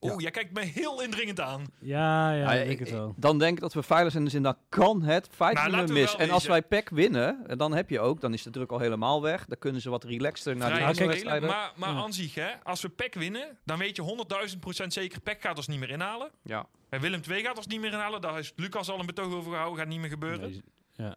Oeh, 0.00 0.20
jij 0.20 0.30
kijkt 0.30 0.52
me 0.52 0.60
heel 0.60 1.02
indringend 1.02 1.40
aan. 1.40 1.64
Ja, 1.80 2.32
ja, 2.32 2.46
Ah, 2.48 2.60
ik, 2.60 2.68
ik- 2.70 2.78
het 2.78 2.90
wel. 2.90 3.14
Dan 3.16 3.38
denk 3.38 3.54
ik 3.56 3.60
dat 3.60 3.72
we 3.72 3.82
veilig 3.82 4.12
zijn. 4.12 4.24
Dus 4.24 4.34
in 4.34 4.42
dan 4.42 4.56
kan 4.68 5.02
het 5.02 5.28
feit 5.32 5.54
Nou, 5.54 5.92
mis. 5.92 6.16
En 6.16 6.30
als 6.30 6.46
wij 6.46 6.62
PEC 6.62 6.88
winnen, 6.88 7.46
eh, 7.46 7.56
dan 7.56 7.72
heb 7.74 7.90
je 7.90 8.00
ook, 8.00 8.20
dan 8.20 8.32
is 8.32 8.42
de 8.42 8.50
druk 8.50 8.70
al 8.72 8.78
helemaal 8.78 9.22
weg. 9.22 9.44
Dan 9.46 9.58
kunnen 9.58 9.80
ze 9.80 9.90
wat 9.90 10.04
relaxter 10.04 10.56
naar 10.56 10.68
die 10.68 10.78
Vrij 10.78 10.92
spelen, 10.94 11.10
wedstrijden. 11.10 11.48
maar 11.48 11.72
maar 11.76 11.92
Ja. 11.94 12.10
zich, 12.10 12.34
hè, 12.34 12.50
als 12.62 12.82
we 12.82 12.88
PEC 12.88 13.14
winnen, 13.14 13.58
dan 13.64 13.78
weet 13.78 13.96
je 13.96 14.02
100.000 14.02 14.60
procent 14.60 14.92
zeker, 14.92 15.20
PEC 15.20 15.40
gaat 15.42 15.56
ons 15.56 15.68
niet 15.68 15.78
meer 15.78 15.90
inhalen. 15.90 16.30
Ja. 16.42 16.66
En 16.88 17.00
Willem 17.00 17.20
II 17.30 17.42
gaat 17.42 17.56
ons 17.56 17.66
niet 17.66 17.80
meer 17.80 17.92
inhalen. 17.92 18.20
Daar 18.20 18.38
is 18.38 18.52
Lucas 18.56 18.88
al 18.90 19.00
een 19.00 19.06
betoog 19.06 19.32
over 19.34 19.50
gehouden, 19.50 19.78
gaat 19.78 19.88
niet 19.88 20.00
meer 20.00 20.10
gebeuren. 20.10 20.40
Nee, 20.50 20.62
Ja, 20.96 21.16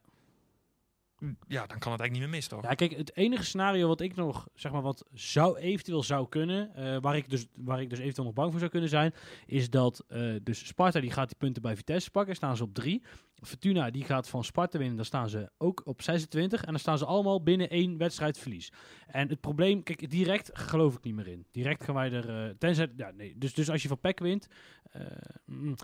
dan 1.19 1.67
kan 1.67 1.91
het 1.91 2.01
eigenlijk 2.01 2.11
niet 2.11 2.19
meer 2.19 2.29
mis, 2.29 2.47
toch? 2.47 2.63
Ja, 2.63 2.73
kijk, 2.73 2.97
het 2.97 3.15
enige 3.15 3.43
scenario 3.43 3.87
wat 3.87 4.01
ik 4.01 4.15
nog, 4.15 4.47
zeg 4.55 4.71
maar, 4.71 4.81
wat 4.81 5.05
zou 5.13 5.57
eventueel 5.57 6.03
zou 6.03 6.29
kunnen, 6.29 6.75
eh, 6.75 6.97
waar, 7.01 7.15
ik 7.15 7.29
dus, 7.29 7.45
waar 7.55 7.81
ik 7.81 7.89
dus 7.89 7.99
eventueel 7.99 8.25
nog 8.25 8.35
bang 8.35 8.49
voor 8.51 8.59
zou 8.59 8.71
kunnen 8.71 8.89
zijn, 8.89 9.13
is 9.45 9.69
dat 9.69 10.03
eh, 10.07 10.35
dus 10.43 10.67
Sparta 10.67 10.99
die 10.99 11.11
gaat 11.11 11.27
die 11.27 11.37
punten 11.37 11.61
bij 11.61 11.75
Vitesse 11.75 12.11
pakken, 12.11 12.35
staan 12.35 12.57
ze 12.57 12.63
op 12.63 12.73
drie. 12.73 13.03
Fortuna 13.41 13.89
die 13.89 14.03
gaat 14.03 14.29
van 14.29 14.43
Sparta 14.43 14.77
winnen, 14.77 14.95
dan 14.95 15.05
staan 15.05 15.29
ze 15.29 15.49
ook 15.57 15.81
op 15.85 16.01
26 16.01 16.63
en 16.63 16.71
dan 16.71 16.79
staan 16.79 16.97
ze 16.97 17.05
allemaal 17.05 17.43
binnen 17.43 17.69
één 17.69 17.97
wedstrijd 17.97 18.37
verlies. 18.37 18.71
En 19.07 19.29
het 19.29 19.39
probleem, 19.39 19.83
kijk, 19.83 20.09
direct 20.09 20.49
geloof 20.53 20.95
ik 20.95 21.03
niet 21.03 21.15
meer 21.15 21.27
in. 21.27 21.45
Direct 21.51 21.83
gaan 21.83 21.95
wij 21.95 22.11
er, 22.11 22.29
eh, 22.29 22.55
tenzij, 22.57 22.91
ja, 22.95 23.11
nee, 23.11 23.33
dus, 23.37 23.53
dus 23.53 23.69
als 23.69 23.81
je 23.81 23.87
van 23.87 23.99
PEC 23.99 24.19
wint, 24.19 24.47
mm, 25.45 25.75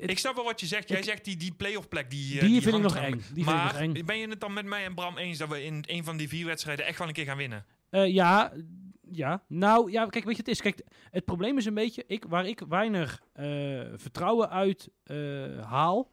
Ik 0.00 0.18
snap 0.18 0.34
wel 0.34 0.44
wat 0.44 0.60
je 0.60 0.66
zegt. 0.66 0.88
Jij 0.88 0.98
Ik- 0.98 1.04
zegt 1.04 1.24
die, 1.24 1.36
die 1.36 1.52
play-off 1.54 1.88
plek, 1.88 2.10
die, 2.10 2.34
eh, 2.40 2.46
die, 2.46 2.62
vind 2.62 2.76
ik 2.76 2.82
nog 2.82 2.96
eng. 2.96 3.22
Die 3.32 3.44
maar 3.44 3.58
vind 3.74 3.80
ik 3.80 3.86
nog 3.88 3.96
eng. 3.96 4.04
ben 4.06 4.18
je 4.18 4.28
het 4.28 4.40
dan 4.40 4.52
met 4.52 4.64
mij 4.66 4.84
en 4.84 4.94
Bram 4.94 5.18
eens 5.18 5.38
dat 5.38 5.48
we 5.48 5.64
in 5.64 5.84
een 5.86 6.04
van 6.04 6.16
die 6.16 6.28
vier 6.28 6.46
wedstrijden 6.46 6.86
echt 6.86 6.98
wel 6.98 7.08
een 7.08 7.14
keer 7.14 7.24
gaan 7.24 7.36
winnen? 7.36 7.64
Eh, 7.90 8.06
ja, 8.12 8.52
ja. 9.10 9.42
Nou, 9.48 9.90
ja, 9.90 10.06
kijk, 10.06 10.24
weet 10.24 10.36
je, 10.36 10.42
het 10.42 10.50
is. 10.50 10.60
Kijk, 10.60 10.80
het 11.10 11.24
probleem 11.24 11.58
is 11.58 11.64
een 11.64 11.74
beetje, 11.74 12.04
ik, 12.06 12.24
waar 12.28 12.46
ik 12.46 12.60
weinig 12.68 13.22
eh, 13.32 13.44
vertrouwen 13.94 14.50
uit 14.50 14.88
haal, 15.62 16.10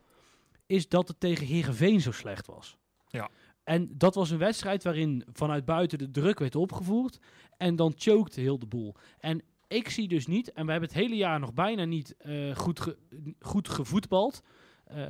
is 0.65 0.89
dat 0.89 1.07
het 1.07 1.19
tegen 1.19 1.45
Herenveen 1.47 2.01
zo 2.01 2.11
slecht 2.11 2.47
was. 2.47 2.77
Ja. 3.07 3.29
En 3.63 3.89
dat 3.97 4.15
was 4.15 4.29
een 4.29 4.37
wedstrijd 4.37 4.83
waarin 4.83 5.23
vanuit 5.33 5.65
buiten 5.65 5.97
de 5.97 6.11
druk 6.11 6.39
werd 6.39 6.55
opgevoerd 6.55 7.17
en 7.57 7.75
dan 7.75 7.93
chokte 7.97 8.41
heel 8.41 8.59
de 8.59 8.65
boel. 8.65 8.95
En 9.19 9.41
ik 9.67 9.89
zie 9.89 10.07
dus 10.07 10.27
niet, 10.27 10.51
en 10.51 10.65
we 10.65 10.71
hebben 10.71 10.89
het 10.89 10.97
hele 10.97 11.15
jaar 11.15 11.39
nog 11.39 11.53
bijna 11.53 11.85
niet 11.85 12.15
eh, 12.17 12.55
goed, 12.55 12.95
goed 13.39 13.69
gevoetbald. 13.69 14.41
Eh, 14.85 15.03
eh, 15.03 15.09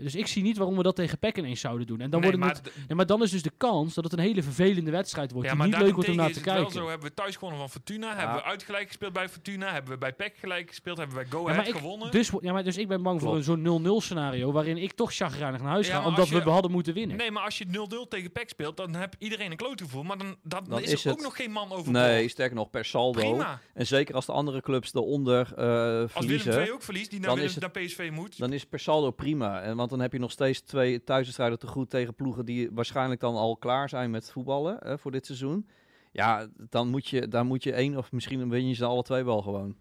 dus 0.00 0.14
ik 0.14 0.26
zie 0.26 0.42
niet 0.42 0.56
waarom 0.56 0.76
we 0.76 0.82
dat 0.82 0.96
tegen 0.96 1.18
PEC 1.18 1.36
ineens 1.38 1.60
zouden 1.60 1.86
doen. 1.86 2.00
En 2.00 2.10
dan 2.10 2.20
nee, 2.20 2.30
wordt 2.30 2.44
maar, 2.46 2.54
het 2.62 2.72
Nee, 2.88 2.96
maar 2.96 3.06
dan 3.06 3.22
is 3.22 3.30
dus 3.30 3.42
de 3.42 3.52
kans 3.56 3.94
dat 3.94 4.04
het 4.04 4.12
een 4.12 4.18
hele 4.18 4.42
vervelende 4.42 4.90
wedstrijd 4.90 5.30
wordt. 5.32 5.48
ja, 5.48 5.54
die 5.54 5.62
maar 5.62 5.70
niet 5.70 5.80
leuk 5.86 5.94
wordt 5.94 6.08
om 6.08 6.16
naar 6.16 6.28
is 6.28 6.32
te 6.32 6.38
het 6.40 6.48
kijken. 6.48 6.72
wel 6.72 6.82
zo. 6.82 6.88
Hebben 6.88 7.08
we 7.08 7.14
thuis 7.14 7.34
gewonnen 7.34 7.58
van 7.60 7.70
Fortuna? 7.70 8.16
Hebben 8.16 8.36
we 8.36 8.42
uitgelijk 8.44 8.86
gespeeld 8.86 9.12
bij 9.12 9.28
Fortuna? 9.28 9.72
Hebben 9.72 9.92
we 9.92 9.98
bij 9.98 10.12
PEC 10.12 10.34
gelijk 10.38 10.68
gespeeld? 10.68 10.96
Hebben 10.98 11.16
we 11.16 11.22
bij 11.22 11.32
Go 11.32 11.38
Ja, 11.38 11.44
Ahead 11.50 11.56
maar 11.66 11.74
ik, 11.74 11.80
gewonnen? 11.80 12.10
dus, 12.10 12.30
ja, 12.40 12.52
maar 12.52 12.64
dus 12.64 12.76
ik 12.76 12.88
ben 12.88 13.02
bang 13.02 13.20
voor 13.20 13.30
Klopt. 13.30 13.44
zo'n 13.44 13.62
0-0 13.62 14.00
scenario 14.00 14.52
waarin 14.52 14.76
ik 14.76 14.92
toch 14.92 15.14
chagrijnig 15.14 15.60
naar 15.60 15.70
huis 15.70 15.86
Ja, 15.86 16.00
ga, 16.00 16.06
omdat 16.06 16.28
je- 16.28 16.42
we 16.42 16.50
hadden 16.50 16.70
moeten 16.70 16.94
winnen. 16.94 17.16
Nee, 17.16 17.30
maar 17.30 17.44
als 17.44 17.58
je 17.58 17.64
0-0 17.66 18.08
tegen 18.08 18.32
PEC 18.32 18.48
speelt, 18.48 18.76
dan 18.76 18.94
heb 18.94 19.14
iedereen 19.18 19.50
een 19.50 19.56
klootgevoel. 19.56 20.02
Maar 20.02 20.18
dan, 20.18 20.36
dan, 20.42 20.64
Dan 20.68 20.80
is, 20.82 20.92
is 20.92 21.04
er 21.04 21.10
ook 21.10 21.16
het- 21.16 21.26
nog 21.26 21.36
geen 21.36 21.50
man 21.50 21.72
over 21.72 21.92
Nee, 21.92 22.28
sterker 22.28 22.56
nog, 22.56 22.70
per 22.70 22.84
saldo. 22.84 23.20
Prima. 23.20 23.60
En 23.74 23.86
zeker 23.86 24.14
als 24.14 24.26
de 24.26 24.32
andere 24.32 24.60
clubs 24.60 24.94
eronder 24.94 25.40
eh, 25.56 25.56
Als 25.56 25.56
Willem 25.56 26.08
verliezen, 26.08 26.52
II 26.52 26.70
ook 26.72 26.82
verliest, 26.82 27.10
die 27.10 27.18
naar, 27.18 27.28
dan 27.28 27.38
Willem, 27.38 27.50
is 27.56 27.62
het- 27.62 27.74
naar 27.74 27.84
PSV 27.84 28.10
moet. 28.12 28.38
dan 28.38 28.52
is 28.52 28.66
per 28.66 28.78
saldo 28.80 29.01
prima. 29.10 29.60
En, 29.60 29.76
want 29.76 29.90
dan 29.90 30.00
heb 30.00 30.12
je 30.12 30.18
nog 30.18 30.30
steeds 30.30 30.60
twee 30.60 31.04
thuiswedstrijden 31.04 31.58
te 31.58 31.66
goed 31.66 31.90
tegen 31.90 32.14
ploegen 32.14 32.44
die 32.44 32.70
waarschijnlijk 32.72 33.20
dan 33.20 33.34
al 33.34 33.56
klaar 33.56 33.88
zijn 33.88 34.10
met 34.10 34.30
voetballen 34.30 34.80
eh, 34.80 34.96
voor 34.96 35.10
dit 35.10 35.26
seizoen. 35.26 35.68
Ja, 36.12 36.46
dan 36.56 36.88
moet 36.88 37.08
je, 37.08 37.28
dan 37.28 37.46
moet 37.46 37.62
je 37.62 37.72
één 37.72 37.96
of 37.96 38.12
misschien 38.12 38.48
win 38.48 38.68
je 38.68 38.74
ze 38.74 38.84
alle 38.84 39.02
twee 39.02 39.24
wel 39.24 39.42
gewoon. 39.42 39.76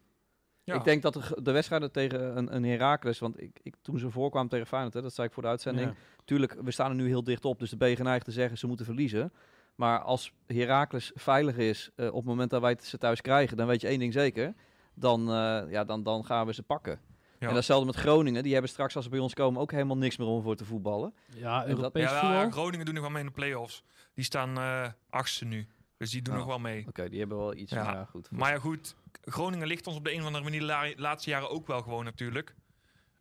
Ja. 0.63 0.75
Ik 0.75 0.83
denk 0.83 1.01
dat 1.01 1.13
de, 1.13 1.37
de 1.43 1.51
wedstrijden 1.51 1.91
tegen 1.91 2.37
een, 2.37 2.55
een 2.55 2.63
Heracles, 2.63 3.19
want 3.19 3.41
ik, 3.41 3.59
ik, 3.63 3.75
toen 3.81 3.99
ze 3.99 4.09
voorkwamen 4.09 4.49
tegen 4.49 4.67
Feyenoord, 4.67 4.93
hè, 4.93 5.01
dat 5.01 5.13
zei 5.13 5.27
ik 5.27 5.33
voor 5.33 5.43
de 5.43 5.49
uitzending. 5.49 5.87
Ja. 5.87 5.95
Tuurlijk, 6.25 6.55
we 6.61 6.71
staan 6.71 6.89
er 6.89 6.95
nu 6.95 7.07
heel 7.07 7.23
dicht 7.23 7.45
op, 7.45 7.59
dus 7.59 7.69
de 7.69 7.77
ben 7.77 7.89
je 7.89 7.95
geneigd 7.95 8.25
te 8.25 8.31
zeggen 8.31 8.57
ze 8.57 8.67
moeten 8.67 8.85
verliezen. 8.85 9.33
Maar 9.75 9.99
als 9.99 10.33
Heracles 10.45 11.11
veilig 11.15 11.57
is 11.57 11.89
eh, 11.95 12.07
op 12.07 12.15
het 12.15 12.25
moment 12.25 12.49
dat 12.49 12.61
wij 12.61 12.77
ze 12.81 12.97
thuis 12.97 13.21
krijgen, 13.21 13.57
dan 13.57 13.67
weet 13.67 13.81
je 13.81 13.87
één 13.87 13.99
ding 13.99 14.13
zeker. 14.13 14.53
Dan, 14.93 15.21
eh, 15.21 15.61
ja, 15.69 15.83
dan, 15.83 16.03
dan 16.03 16.25
gaan 16.25 16.45
we 16.45 16.53
ze 16.53 16.63
pakken. 16.63 16.99
Ja. 17.41 17.47
En 17.47 17.53
datzelfde 17.53 17.85
met 17.85 17.95
Groningen. 17.95 18.43
Die 18.43 18.51
hebben 18.51 18.69
straks 18.71 18.95
als 18.95 19.03
ze 19.03 19.09
bij 19.11 19.19
ons 19.19 19.33
komen 19.33 19.61
ook 19.61 19.71
helemaal 19.71 19.97
niks 19.97 20.17
meer 20.17 20.27
om 20.27 20.41
voor 20.41 20.55
te 20.55 20.65
voetballen. 20.65 21.13
Ja, 21.35 21.59
dat- 21.59 21.67
Europees 21.77 22.03
ja, 22.03 22.19
voetbal. 22.19 22.41
ja, 22.41 22.49
Groningen 22.51 22.85
doen 22.85 22.93
nog 22.93 23.03
wel 23.03 23.11
mee 23.11 23.21
in 23.21 23.27
de 23.27 23.33
play-offs. 23.33 23.83
Die 24.13 24.23
staan 24.25 24.57
eh 24.57 24.87
achtste 25.09 25.45
nu. 25.45 25.67
Dus 25.97 26.09
die 26.11 26.21
doen 26.21 26.33
Oh. 26.33 26.39
nog 26.39 26.49
wel 26.49 26.59
mee. 26.59 26.85
Oké, 26.87 27.09
die 27.09 27.19
hebben 27.19 27.37
wel 27.37 27.55
iets. 27.55 27.71
Ja. 27.71 28.05
Goed. 28.09 28.31
Maar 28.31 28.51
ja, 28.51 28.59
goed. 28.59 28.95
Groningen 29.21 29.67
ligt 29.67 29.87
ons 29.87 29.95
op 29.97 30.03
de 30.03 30.13
een 30.13 30.19
of 30.19 30.25
andere 30.25 30.43
manier 30.43 30.59
de 30.59 30.65
la- 30.65 30.93
laatste 30.95 31.29
jaren 31.29 31.49
ook 31.49 31.67
wel 31.67 31.81
gewoon 31.81 32.03
natuurlijk. 32.03 32.55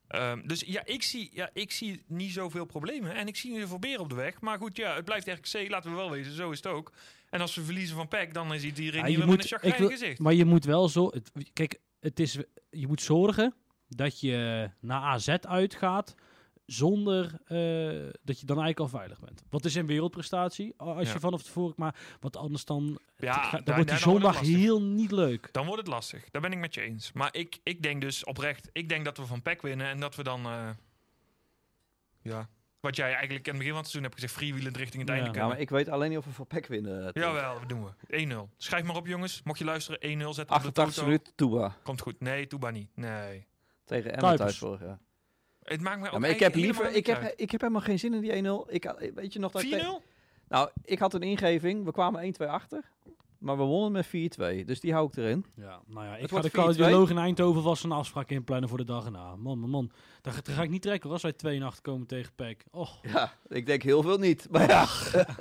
Ehm, 0.09 0.47
dus 0.47 0.61
ja 0.67 0.83
ik, 0.85 1.03
zie, 1.03 1.31
ja, 1.33 1.51
ik 1.53 1.71
zie 1.73 2.03
niet 2.07 2.33
zoveel 2.33 2.65
problemen. 2.65 3.15
En 3.15 3.27
ik 3.27 3.37
zie 3.37 3.51
niet 3.51 3.61
zoveel 3.61 3.79
beren 3.79 4.01
op 4.01 4.09
de 4.09 4.15
weg. 4.15 4.41
Maar 4.41 4.59
goed, 4.59 4.77
ja, 4.77 4.95
het 4.95 5.05
blijft 5.05 5.27
RKC, 5.29 5.69
laten 5.71 5.91
we 5.91 5.97
wel 5.97 6.11
wezen. 6.11 6.33
Zo 6.33 6.51
is 6.51 6.57
het 6.57 6.67
ook. 6.67 6.93
En 7.31 7.41
als 7.41 7.55
we 7.55 7.63
verliezen 7.65 7.97
van 7.97 8.09
PEC, 8.09 8.35
dan 8.35 8.55
is 8.55 8.63
iedereen 8.65 9.01
Ja, 9.01 9.07
hier 9.07 9.19
met 9.29 9.29
een 9.43 9.49
chagrijnig 9.49 9.91
gezicht. 9.91 10.19
maar 10.19 10.35
je 10.35 10.45
moet 10.45 10.65
wel 10.65 10.89
zo. 10.89 11.07
Het, 11.11 11.31
kijk, 11.53 11.79
het 12.01 12.21
is, 12.21 12.39
je 12.71 12.87
moet 12.87 13.03
zorgen 13.03 13.55
dat 13.97 14.21
je 14.21 14.71
naar 14.81 15.01
AZ 15.01 15.29
uitgaat 15.29 16.15
zonder 16.67 17.25
eh, 17.25 18.11
dat 18.23 18.41
je 18.41 18.47
dan 18.47 18.59
eigenlijk 18.61 18.81
al 18.81 18.89
veilig 18.89 19.21
bent. 19.21 19.43
Wat 19.51 19.65
is 19.65 19.75
een 19.75 19.87
wereldprestatie 19.87 20.75
als 20.77 21.07
Ja. 21.07 21.13
je 21.13 21.21
vanaf 21.21 21.43
tevoren, 21.43 21.75
maar 21.77 21.95
wat 22.21 22.37
anders 22.37 22.65
dan, 22.65 22.99
Ja, 23.17 23.41
het 23.51 23.51
dan 23.51 23.51
wordt 23.51 23.67
die 23.67 23.75
wordt 23.85 24.01
zondag 24.03 24.41
heel 24.41 24.83
niet 24.83 25.11
leuk. 25.13 25.49
Dan 25.53 25.65
wordt 25.67 25.81
het 25.81 25.91
lastig. 25.91 26.31
Daar 26.31 26.43
ben 26.43 26.53
ik 26.53 26.59
met 26.59 26.75
je 26.75 26.81
eens. 26.81 27.13
Maar 27.13 27.35
ik, 27.35 27.59
ik 27.63 27.83
denk 27.83 28.01
dus 28.01 28.25
oprecht, 28.25 28.69
ik 28.73 28.89
denk 28.89 29.05
dat 29.05 29.17
we 29.17 29.27
van 29.27 29.43
PEC 29.43 29.63
winnen 29.63 29.87
en 29.87 30.01
dat 30.01 30.15
we 30.17 30.23
dan, 30.23 30.45
eh, 30.45 30.69
ja, 32.23 32.49
wat 32.81 32.97
jij 32.97 33.13
eigenlijk 33.15 33.47
in 33.47 33.53
het 33.53 33.59
begin 33.59 33.73
van 33.75 33.83
het 33.83 33.91
seizoen 33.91 34.03
hebt 34.03 34.15
gezegd, 34.15 34.33
freewheelend 34.33 34.77
richting 34.77 35.03
het 35.09 35.17
Ja. 35.17 35.23
einde 35.23 35.39
Ja, 35.39 35.47
maar 35.47 35.61
ik 35.61 35.71
weet 35.71 35.89
alleen 35.89 36.09
niet 36.09 36.19
of 36.19 36.25
we 36.25 36.31
voor 36.33 36.47
PEC 36.47 36.67
winnen. 36.67 37.07
eh. 37.15 37.23
Jawel, 37.23 37.59
dat 37.61 37.69
doen 37.69 37.85
we. 37.85 38.17
1-0. 38.17 38.49
Schrijf 38.57 38.85
maar 38.85 38.97
op 38.97 39.07
jongens. 39.07 39.41
Mocht 39.45 39.59
je 39.59 39.65
luisteren, 39.65 40.01
1-0 40.01 40.35
zetten 40.35 40.57
op 40.57 40.63
de 40.63 40.69
88 40.69 41.05
minuten 41.05 41.33
Toeba. 41.35 41.77
Komt 41.83 42.01
goed. 42.01 42.21
Nee, 42.21 42.47
Toeba 42.47 42.71
niet. 42.71 42.91
Nee. 42.95 43.49
Tegen 43.91 44.13
Emmen 44.17 44.37
thuis 44.37 44.59
vorig 44.59 44.81
jaar. 44.81 44.99
Het 45.63 45.81
maakt 45.81 46.01
me 46.01 46.07
ook 46.07 46.13
Ja, 46.13 46.19
maar 46.19 46.31
ik 46.31 46.39
heb 46.41 46.55
liever, 46.55 46.75
helemaal 46.85 46.99
ik 46.99 47.07
heb, 47.07 47.33
ik 47.37 47.51
heb 47.51 47.61
helemaal 47.61 47.83
geen 47.83 47.99
zin 47.99 48.15
in 48.15 48.21
die 48.21 48.33
1-0. 48.33 48.71
Ik, 48.73 48.85
had- 48.85 48.99
weet 49.15 49.33
je 49.33 49.39
nog 49.39 49.53
dat 49.53 49.63
ik 49.63 49.69
4-0? 49.69 49.77
te- 49.79 50.01
Nou, 50.49 50.71
ik 50.85 50.99
had 50.99 51.15
een 51.15 51.23
ingeving. 51.23 51.85
We 51.85 51.93
kwamen 51.93 52.23
1-2 52.23 52.47
achter. 52.49 52.91
Maar 53.41 53.57
we 53.57 53.63
wonnen 53.63 53.93
met 53.93 54.07
4-2. 54.07 54.65
Dus 54.65 54.81
die 54.81 54.93
hou 54.93 55.07
ik 55.07 55.17
erin. 55.17 55.45
Ja, 55.57 55.81
nou 55.87 56.07
ja, 56.07 56.15
ik 56.15 56.21
Het 56.21 56.31
ga 56.31 56.41
de 56.41 56.43
wordt 56.43 56.49
4-2. 56.49 56.51
cardioloog 56.81 57.11
in 57.11 57.19
Eindhoven 57.19 57.63
vast 57.63 57.85
een 57.85 57.93
afspraak 57.93 58.31
inplannen 58.31 58.69
voor 58.69 58.79
de 58.79 58.85
dag 58.85 59.05
erna. 59.05 59.37
Man, 59.37 59.59
man, 59.59 59.71
man. 59.71 59.91
Dat, 60.21 60.49
ga- 60.49 60.63
ik 60.63 60.71
niet 60.71 60.83
trekken 60.83 61.03
hoor, 61.03 61.13
als 61.13 61.23
wij 61.23 61.33
2 61.33 61.57
en 61.57 61.63
8 61.63 61.81
komen 61.81 62.07
tegen 62.07 62.33
PEC. 62.35 62.65
Oh, 62.71 62.89
Ja, 63.03 63.33
ik 63.49 63.67
denk 63.67 63.83
heel 63.83 64.03
veel 64.03 64.19
niet. 64.19 64.47
Maar 64.51 64.69
ja, 64.69 64.87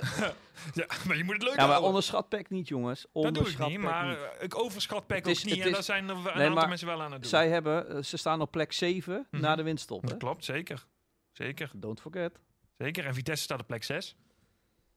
Ja, 0.74 0.86
maar 1.06 1.16
je 1.16 1.24
moet 1.24 1.34
het 1.34 1.42
leuk 1.42 1.56
ja 1.56 1.66
maar 1.66 1.82
onderschat 1.82 2.28
PEC 2.28 2.50
niet, 2.50 2.68
jongens. 2.68 3.00
Dat 3.00 3.10
doe 3.12 3.22
ik 3.22 3.36
Onderschat 3.38 3.68
niet, 3.68 3.76
PEC 3.80 3.86
maar 3.88 4.06
niet. 4.08 4.18
ik 4.40 4.58
overschat 4.58 5.06
PEC 5.06 5.26
is- 5.26 5.38
ook 5.38 5.50
niet. 5.52 5.64
En 5.64 5.72
daar 5.72 5.82
zijn 5.82 6.08
er 6.08 6.16
een 6.16 6.22
Nee, 6.36 6.48
aantal 6.48 6.68
mensen 6.68 6.86
wel 6.86 7.02
aan 7.02 7.12
het 7.12 7.20
doen. 7.20 7.30
Zij 7.30 7.48
hebben, 7.48 7.88
eh, 7.96 8.02
ze 8.02 8.16
staan 8.16 8.40
op 8.40 8.50
plek 8.50 8.72
7 8.72 9.26
Mhm. 9.30 9.42
na 9.42 9.56
de 9.56 9.62
winststop. 9.62 10.02
Hè? 10.02 10.08
Dat 10.08 10.18
klopt, 10.18 10.44
zeker. 10.44 10.86
Zeker, 11.32 11.70
Don't 11.74 12.00
forget. 12.00 12.38
zeker. 12.78 13.06
En 13.06 13.14
Vitesse 13.14 13.44
staat 13.44 13.60
op 13.60 13.66
plek 13.66 13.84
6. 13.84 14.16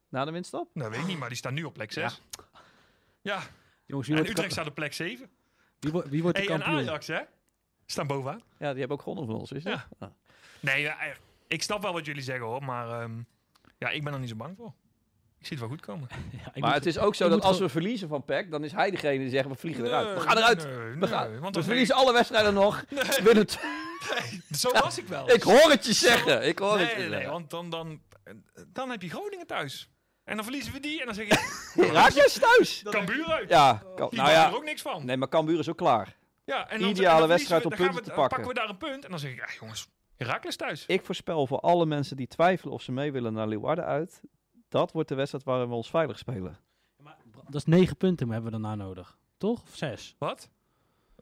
Na 0.09 0.25
de 0.25 0.31
winststop? 0.31 0.69
Nou, 0.73 0.91
weet 0.91 0.99
ik 0.99 1.05
niet, 1.07 1.17
maar 1.19 1.27
die 1.29 1.37
staan 1.37 1.53
nu 1.53 1.63
op 1.63 1.73
plek 1.73 1.91
6. 1.91 2.21
Ja, 2.31 2.52
jongens, 3.85 4.07
wie 4.07 4.17
en 4.17 4.25
Utrecht 4.29 4.51
staat 4.51 4.67
op 4.67 4.75
plek 4.75 4.93
7. 4.93 5.29
wie, 5.79 5.91
wordt- 5.91 6.09
wie 6.09 6.21
wordt 6.21 6.37
de 6.37 6.43
Hey, 6.43 6.53
en 6.53 6.59
kampioen? 6.59 6.79
Ajax, 6.87 7.07
hè? 7.07 7.19
Staan 7.85 8.07
bovenaan. 8.07 8.41
Ja, 8.57 8.69
die 8.69 8.79
hebben 8.79 8.89
ook 8.97 9.01
gewonnen 9.03 9.25
van 9.25 9.35
ons, 9.35 9.51
is 9.51 9.63
dat? 9.63 9.73
Ja. 9.73 9.87
Ah. 9.99 10.09
Nee, 10.59 10.81
ja, 10.81 10.99
eh, 10.99 11.15
ik 11.47 11.63
snap 11.63 11.81
wel 11.81 11.93
wat 11.93 12.05
jullie 12.05 12.21
zeggen, 12.21 12.45
hoor. 12.45 12.63
Maar 12.63 13.01
ehm, 13.01 13.11
ja, 13.77 13.89
ik 13.89 14.03
ben 14.03 14.13
er 14.13 14.19
niet 14.19 14.29
zo 14.29 14.35
bang 14.35 14.55
voor. 14.57 14.73
Ik 15.39 15.49
zie 15.49 15.57
het 15.57 15.59
wel 15.67 15.77
goed 15.77 15.85
komen. 15.85 16.07
Ja, 16.31 16.37
ik 16.37 16.45
Maar 16.61 16.69
moet- 16.69 16.73
het 16.73 16.85
is 16.85 16.97
ook 16.97 17.15
zo 17.15 17.29
dat 17.29 17.41
als 17.43 17.59
we 17.59 17.69
verliezen 17.69 18.07
van 18.07 18.23
PEC, 18.25 18.51
dan 18.51 18.63
is 18.63 18.71
hij 18.71 18.91
degene 18.91 19.17
die 19.17 19.29
zegt, 19.29 19.47
we 19.47 19.55
vliegen 19.55 19.85
eruit. 19.85 20.05
Nee, 20.05 20.15
We 20.15 20.21
gaan 20.21 20.37
eruit. 20.37 20.63
nee, 20.65 20.75
We, 20.75 20.95
nee, 20.99 21.09
gaan, 21.09 21.39
want 21.39 21.55
we 21.55 21.63
verliezen 21.63 21.95
alle 21.95 22.13
wedstrijden 22.13 22.53
nog. 22.53 22.83
Winnen 23.23 23.37
het- 23.37 23.59
Zo 24.51 24.71
was 24.71 24.97
ik 24.97 25.07
wel. 25.07 25.29
ik 25.31 25.43
hoor 25.43 25.69
het 25.69 25.85
je 25.85 25.93
zeggen. 25.93 26.47
Ik 26.47 26.59
hoor 26.59 26.79
het 26.79 26.91
je 26.91 26.97
nee, 27.09 27.27
want 27.27 27.49
dan, 27.49 27.69
dan, 27.69 28.01
dan 28.67 28.89
heb 28.89 29.01
je 29.01 29.09
Groningen 29.09 29.47
thuis. 29.47 29.89
En 30.23 30.35
dan 30.35 30.43
verliezen 30.43 30.73
we 30.73 30.79
die 30.79 30.99
en 30.99 31.05
dan 31.05 31.15
zeg 31.15 31.27
je, 31.75 31.81
Herakles 31.81 32.39
thuis. 32.39 32.81
Cambuur 32.89 33.25
uit. 33.25 33.49
Ja, 33.49 33.83
kan, 33.95 34.09
Die 34.09 34.19
nou 34.19 34.31
ja. 34.31 34.47
er 34.47 34.55
ook 34.55 34.63
niks 34.63 34.81
van. 34.81 35.05
Nee, 35.05 35.17
maar 35.17 35.27
Cambuur 35.29 35.59
is 35.59 35.69
ook 35.69 35.77
klaar. 35.77 36.15
Ja, 36.45 36.69
en 36.69 36.81
Ideale 36.81 37.13
en 37.13 37.19
dan 37.19 37.27
wedstrijd 37.27 37.63
we- 37.63 37.69
om 37.69 37.75
punten 37.75 37.95
we- 37.95 38.01
te 38.01 38.09
pakken. 38.09 38.29
pakken 38.29 38.47
we 38.47 38.53
daar 38.53 38.69
een 38.69 38.77
punt 38.77 39.03
en 39.03 39.09
dan 39.09 39.19
zeg 39.19 39.31
ik, 39.31 39.37
ja 39.37 39.47
jongens, 39.59 39.87
Herakles 40.17 40.55
thuis. 40.55 40.85
Ik 40.85 41.05
voorspel 41.05 41.47
voor 41.47 41.59
alle 41.59 41.85
mensen 41.85 42.17
die 42.17 42.27
twijfelen 42.27 42.73
of 42.73 42.81
ze 42.81 42.91
mee 42.91 43.11
willen 43.11 43.33
naar 43.33 43.47
Leeuwarden 43.47 43.85
uit. 43.85 44.21
Dat 44.69 44.91
wordt 44.91 45.09
de 45.09 45.15
wedstrijd 45.15 45.43
waarin 45.43 45.67
we 45.69 45.73
ons 45.75 45.89
veilig 45.89 46.17
spelen. 46.17 46.57
Maar 46.97 47.17
Dat 47.45 47.55
is 47.55 47.65
9 47.65 47.97
punten 47.97 48.29
hebben 48.29 48.51
we 48.51 48.59
daarna 48.61 48.75
nodig. 48.83 49.17
Toch? 49.37 49.61
Of 49.61 49.75
6? 49.75 50.15
Wat? 50.17 50.49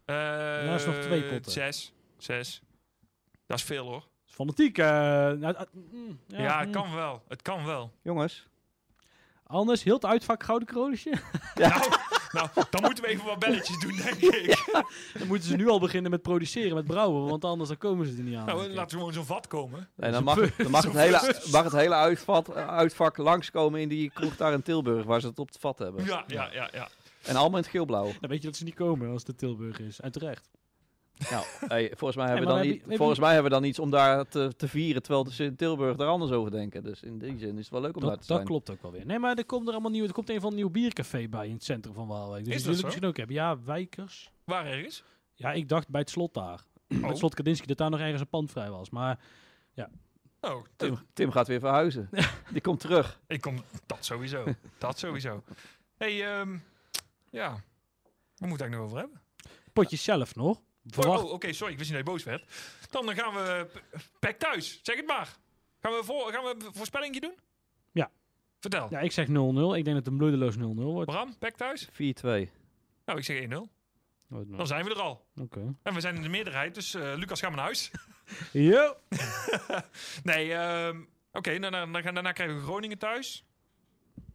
Eh 0.06 0.16
Ja, 0.16 0.74
is 0.76 0.86
nog 0.86 0.96
twee 0.96 1.24
potten. 1.24 1.52
Zes. 1.52 1.94
Zes. 2.18 2.62
Dat 3.46 3.58
is 3.58 3.64
veel 3.64 3.86
hoor. 3.88 4.08
Fanatiek. 4.26 4.78
eh, 4.78 4.86
nou, 4.88 5.44
eh, 5.44 5.62
mm, 5.72 6.20
ja, 6.28 6.42
Ja, 6.42 6.58
het 6.60 6.68
mm. 6.68 6.74
kan 6.74 6.96
wel. 6.96 7.24
Het 7.28 7.42
kan 7.42 7.66
wel. 7.66 7.92
Jongens, 8.02 8.48
Anders, 9.52 9.84
heel 9.84 9.94
het 9.94 10.06
uitvak 10.06 10.44
gouden 10.44 10.68
kronetje. 10.68 11.14
Ja. 11.56 11.68
Nou, 11.68 11.90
Nou, 12.32 12.48
dan 12.70 12.82
moeten 12.82 13.04
we 13.04 13.10
even 13.10 13.26
wat 13.26 13.40
belletjes 13.40 13.80
doen, 13.80 13.96
denk 13.96 14.16
ik. 14.16 14.70
Dan 15.18 15.28
moeten 15.28 15.48
ze 15.48 15.56
nu 15.56 15.70
al 15.70 15.80
beginnen 15.80 16.12
met 16.12 16.22
produceren, 16.22 16.76
met 16.76 16.86
brouwen, 16.86 17.30
want 17.30 17.46
anders 17.46 17.70
dan 17.70 17.78
komen 17.78 18.08
ze 18.08 18.18
er 18.18 18.24
niet 18.24 18.36
aan. 18.36 18.46
Nou, 18.46 18.68
laten 18.68 18.84
we 18.92 18.98
gewoon 18.98 19.14
zo'n 19.14 19.26
vat 19.26 19.48
komen. 19.48 19.90
En 19.98 20.12
dan 20.12 20.24
mag, 20.24 20.36
het- 20.40 20.54
dan 20.58 20.72
mag, 20.72 20.84
het, 20.84 20.94
hele, 20.94 21.36
mag 21.52 21.64
het 21.64 21.74
hele 21.74 21.94
uitvat, 21.96 22.54
uitvak 22.56 23.18
langskomen 23.18 23.80
in 23.82 23.88
die 23.90 24.12
kroeg 24.14 24.36
daar 24.36 24.54
in 24.54 24.62
Tilburg, 24.62 25.06
waar 25.06 25.22
ze 25.22 25.28
het 25.28 25.40
op 25.40 25.48
het 25.48 25.58
vat 25.60 25.80
hebben. 25.80 26.06
Ja, 26.06 26.24
ja, 26.28 26.50
ja, 26.54 26.70
ja. 26.74 26.88
En 27.22 27.36
allemaal 27.36 27.58
in 27.58 27.64
het 27.64 27.72
geelblauw. 27.72 28.12
Dan 28.20 28.30
weet 28.30 28.42
je 28.42 28.48
dat 28.48 28.58
ze 28.58 28.64
niet 28.64 28.76
komen 28.76 29.12
als 29.12 29.24
het 29.26 29.38
Tilburg 29.38 29.80
is. 29.80 30.00
En 30.00 30.12
terecht. 30.12 30.50
Nou, 31.30 31.46
hey, 31.68 31.92
volgens, 31.96 32.16
mij 32.16 32.26
hebben 32.32 32.48
we 32.48 32.54
dan 32.54 32.62
we 32.62 32.68
niet, 32.68 32.86
we 32.86 32.96
volgens 32.96 33.20
mij 33.20 33.34
hebben 33.34 33.52
we 33.52 33.58
dan 33.58 33.68
iets 33.68 33.80
om 33.80 33.90
daar 33.90 34.28
te, 34.28 34.54
te 34.58 34.68
vieren, 34.68 35.02
terwijl 35.02 35.28
ze 35.30 35.44
in 35.44 35.56
Tilburg 35.56 36.00
er 36.00 36.06
anders 36.06 36.32
over 36.32 36.52
denken. 36.52 36.84
Dus 36.84 37.04
in 37.04 37.18
die 37.18 37.38
zin 37.38 37.58
is 37.58 37.64
het 37.64 37.70
wel 37.70 37.82
leuk 37.82 37.96
om 37.96 38.02
daar 38.02 38.10
Dat, 38.10 38.22
te 38.22 38.28
dat 38.28 38.36
zijn. 38.36 38.48
klopt 38.48 38.70
ook 38.70 38.82
wel 38.82 38.92
weer. 38.92 39.06
Nee, 39.06 39.20
maar 39.20 39.38
er 39.38 39.46
komt 39.46 39.68
er 39.68 39.74
allemaal 39.74 39.92
nieuw. 39.92 40.06
Er 40.06 40.14
komt 40.14 40.30
een 40.30 40.42
van 40.42 40.50
een 40.50 40.56
nieuw 40.56 40.70
biercafé 40.70 41.28
bij 41.28 41.48
in 41.48 41.54
het 41.54 41.64
centrum 41.64 41.94
van 41.94 42.08
Waalwijk. 42.08 42.46
Dus 42.46 42.56
Is 42.56 42.64
dat 42.64 42.84
misschien 42.84 43.06
ook 43.06 43.18
hebben. 43.18 43.36
Ja, 43.36 43.64
Wijkers. 43.64 44.32
Waar 44.44 44.66
ergens? 44.66 45.04
Ja, 45.34 45.52
ik 45.52 45.70
dacht 45.70 45.90
bij 45.90 46.02
het 46.02 46.10
slot 46.10 46.34
daar. 46.34 46.64
Bij 46.88 47.00
Oh, 47.00 47.08
het 47.08 47.18
slot 47.18 47.34
Kadinski 47.34 47.68
dat 47.68 47.78
daar 47.78 47.90
nog 47.90 48.00
ergens 48.00 48.22
een 48.22 48.28
pand 48.28 48.52
vrij 48.52 48.70
was. 48.70 48.90
Maar 48.90 49.20
oh 50.42 50.66
Tim, 50.76 50.98
Tim 51.14 51.32
gaat 51.32 51.48
weer 51.48 51.60
verhuizen. 51.60 52.10
Die 52.52 52.62
komt 52.62 52.80
terug. 52.80 53.20
ik 53.28 53.42
kom... 53.42 53.64
Dat 53.86 54.06
sowieso. 54.06 54.46
Dat 54.78 55.00
sowieso. 55.00 55.44
hey, 55.98 56.40
ehm, 56.40 56.58
ja. 57.30 57.50
Waar 57.50 58.50
moet 58.50 58.60
ik 58.60 58.60
het 58.60 58.62
eigenlijk 58.62 58.72
nog 58.72 58.84
over 58.84 58.98
hebben? 58.98 59.22
potjes 59.74 60.04
zelf 60.04 60.36
nog. 60.36 60.62
Oh, 60.86 60.92
Verwacht. 60.94 61.24
oh, 61.24 61.32
oké, 61.32 61.54
sorry, 61.54 61.72
ik 61.74 61.80
wist 61.80 61.92
niet 61.92 62.00
dat 62.00 62.08
je 62.08 62.14
boos 62.14 62.24
werd. 62.24 62.46
Dan 62.90 63.16
gaan 63.16 63.34
we 63.34 63.68
Pek 64.20 64.40
thuis. 64.40 64.80
Zeg 64.84 64.96
het 64.96 65.08
maar. 65.08 65.36
Gaan 65.80 65.92
we, 65.92 66.04
voor, 66.04 66.32
gaan 66.32 66.44
we 66.44 66.66
een 66.66 66.74
voorspellingje 66.74 67.20
doen? 67.20 67.34
Ja. 67.92 68.12
Vertel. 68.60 68.88
Ja, 68.90 69.00
ik 69.00 69.12
zeg 69.12 69.28
0-0. 69.28 69.30
Ik 69.32 69.34
denk 69.74 69.86
dat 69.86 69.96
het 69.96 70.08
een 70.08 70.18
bloedeloos 70.18 70.56
0-0 70.58 70.60
wordt. 70.60 71.12
Bram, 71.12 71.38
Pek 71.38 71.56
thuis? 71.56 71.90
4-2. 71.92 71.92
Nou, 73.06 73.18
ik 73.18 73.24
zeg 73.24 73.44
1-0. 73.44 73.48
Wordt 74.28 74.48
nog. 74.48 74.58
Dan 74.58 74.68
zijn 74.68 74.84
we 74.86 74.90
er 74.90 75.02
al. 75.02 75.26
Oké. 75.36 75.76
En 75.84 75.94
we 75.94 76.00
zijn 76.00 76.16
in 76.16 76.22
de 76.22 76.30
meerderheid, 76.30 76.76
dus 76.76 76.94
eh, 76.94 77.14
Lucas, 77.16 77.40
ga 77.40 77.48
maar 77.48 77.56
naar 77.56 77.66
huis. 77.66 77.92
Yo. 78.52 78.96
nee, 80.24 80.54
ehm, 80.54 81.02
oké, 81.32 81.60
dan, 81.60 81.72
dan, 81.72 81.92
dan 81.94 82.02
gaan- 82.02 82.14
daarna 82.14 82.32
krijgen 82.32 82.56
we 82.58 82.64
Groningen 82.64 82.98
thuis. 82.98 83.46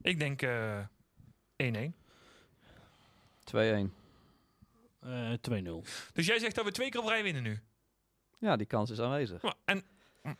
Ik 0.02 0.18
denk 0.18 0.42
eh 0.42 0.78
1-1. 1.56 1.94
2-1. 3.44 3.92
Eh 5.06 5.32
2-0. 5.32 5.88
Dus 6.12 6.26
jij 6.26 6.38
zegt 6.38 6.54
dat 6.54 6.64
we 6.64 6.70
twee 6.70 6.88
keer 6.88 7.00
op 7.00 7.08
rij 7.08 7.22
winnen 7.22 7.42
nu. 7.42 7.60
Ja, 8.38 8.56
die 8.56 8.66
kans 8.66 8.90
is 8.90 9.00
aanwezig. 9.00 9.42
Maar, 9.42 9.54
en, 9.64 9.84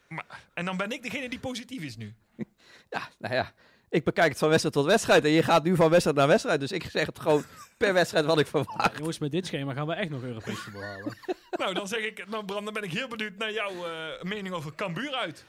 maar, 0.09 0.43
en 0.55 0.64
dan 0.64 0.76
ben 0.76 0.90
ik 0.90 1.02
degene 1.02 1.28
die 1.28 1.38
positief 1.38 1.82
is 1.82 1.97
nu. 1.97 2.14
Ja, 2.90 3.09
nou 3.18 3.34
ja. 3.34 3.52
Ik 3.88 4.05
bekijk 4.05 4.28
het 4.28 4.38
van 4.38 4.48
wedstrijd 4.48 4.74
tot 4.74 4.86
wedstrijd. 4.86 5.24
En 5.24 5.30
je 5.30 5.43
gaat 5.43 5.64
nu 5.64 5.76
van 5.76 5.90
wedstrijd 5.90 6.16
naar 6.16 6.28
wedstrijd. 6.28 6.60
Dus 6.60 6.72
ik 6.72 6.82
zeg 6.82 7.06
het 7.06 7.18
gewoon 7.18 7.44
per 7.78 7.93
wedstrijd 7.93 8.24
wat 8.24 8.38
ik 8.38 8.47
verwacht. 8.47 8.98
Jongens, 8.98 9.18
met 9.18 9.30
dit 9.30 9.47
schema 9.47 9.72
gaan 9.72 9.86
we 9.86 9.94
echt 9.94 10.10
nog 10.10 10.22
Europees 10.22 10.59
voetbal 10.59 10.82
halen. 10.82 11.16
nou, 11.60 11.74
dan 11.74 11.88
zeg 11.88 12.01
ik, 12.05 12.28
nou 12.28 12.44
Bram, 12.44 12.64
dan 12.64 12.74
ben 12.74 12.82
ik 12.82 12.93
heel 12.93 13.09
benieuwd 13.09 13.36
naar 13.36 13.52
jouw 13.52 13.86
eh, 13.86 14.22
mening 14.22 14.55
over 14.55 14.74
Cambuur 14.74 15.14
uit. 15.14 15.44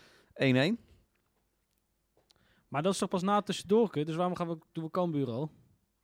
1-1. 0.78 0.86
Maar 2.68 2.84
dat 2.84 2.94
is 2.94 3.00
toch 3.00 3.10
pas 3.10 3.22
na 3.22 3.36
het 3.36 3.46
tussendoorke, 3.46 4.04
dus 4.04 4.16
waarom 4.16 4.36
gaan 4.36 4.48
we, 4.48 4.58
doen 4.72 4.84
we 4.84 4.92
Cambuur 4.92 5.28
al? 5.28 5.52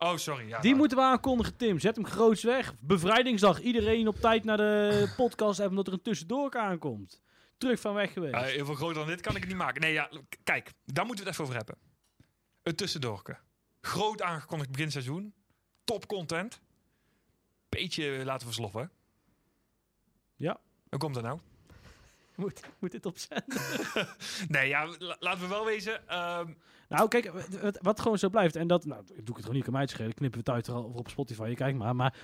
Oh, 0.04 0.18
sorry. 0.18 0.48
Ja, 0.48 0.60
Die 0.60 0.66
nou, 0.70 0.76
moeten 0.80 0.98
we 0.98 1.04
aankondigen, 1.04 1.56
Tim. 1.58 1.80
Zet 1.80 1.96
hem 1.96 2.06
groots 2.06 2.44
weg. 2.44 2.74
Bevrijdingsdag. 2.80 3.62
Iedereen 3.62 4.08
op 4.08 4.16
tijd 4.16 4.44
naar 4.44 4.58
de 4.58 5.08
podcast 5.18 5.58
hebben 5.58 5.78
omdat 5.78 5.88
er 5.94 6.00
een 6.00 6.04
tussendoorke 6.06 6.60
aankomt. 6.60 7.22
Terug 7.58 7.80
van 7.80 7.94
weg 7.94 8.14
geweest. 8.14 8.34
eh, 8.34 8.42
heel 8.42 8.66
veel 8.66 8.76
groter 8.76 8.96
dan 8.96 9.08
dit 9.08 9.22
kan 9.22 9.32
ik 9.36 9.40
het 9.40 9.50
niet 9.50 9.58
maken. 9.58 9.82
Nee, 9.82 9.94
ja, 9.94 10.10
kijk, 10.44 10.72
daar 10.86 11.06
moeten 11.06 11.24
we 11.26 11.30
het 11.30 11.40
even 11.40 11.44
over 11.44 11.56
hebben. 11.56 11.76
Het 12.64 12.78
tussendoorke. 12.78 13.38
Groot 13.82 14.22
aangekondigd 14.22 14.72
begin 14.72 14.92
seizoen. 14.92 15.34
Top 15.84 16.08
content. 16.08 16.62
Beetje 17.70 18.22
laten 18.26 18.48
we 18.48 18.54
sloffen. 18.54 18.92
Ja. 20.36 20.60
Hoe 20.90 21.00
komt 21.00 21.14
dat 21.14 21.24
nou? 21.24 21.40
Moet, 22.44 22.62
moet 22.80 22.92
dit 22.92 23.06
opzetten? 23.06 23.62
Nee, 24.48 24.68
ja, 24.68 24.88
la- 25.00 25.16
laten 25.20 25.42
we 25.42 25.48
wel 25.48 25.66
wezen. 25.66 26.08
ehm, 26.08 26.48
nou, 26.90 27.08
kijk, 27.08 27.32
wat- 27.82 28.00
gewoon 28.00 28.18
zo 28.18 28.30
blijft. 28.30 28.56
En 28.56 28.68
dat, 28.68 28.86
nou, 28.86 29.04
doe 29.06 29.16
ik 29.18 29.26
het 29.28 29.36
gewoon 29.40 29.56
niet 29.56 29.66
aan 29.66 29.72
mij 29.74 29.86
te 29.86 29.94
schelen. 29.94 30.14
Knippen 30.14 30.40
we 30.44 30.52
het 30.52 30.56
uit 30.56 30.68
er 30.68 30.74
al 30.74 30.86
over 30.86 31.00
op 31.00 31.10
Spotify. 31.10 31.46
Je 31.50 31.56
kijkt 31.56 31.78
maar. 31.78 31.96
Maar 31.96 32.16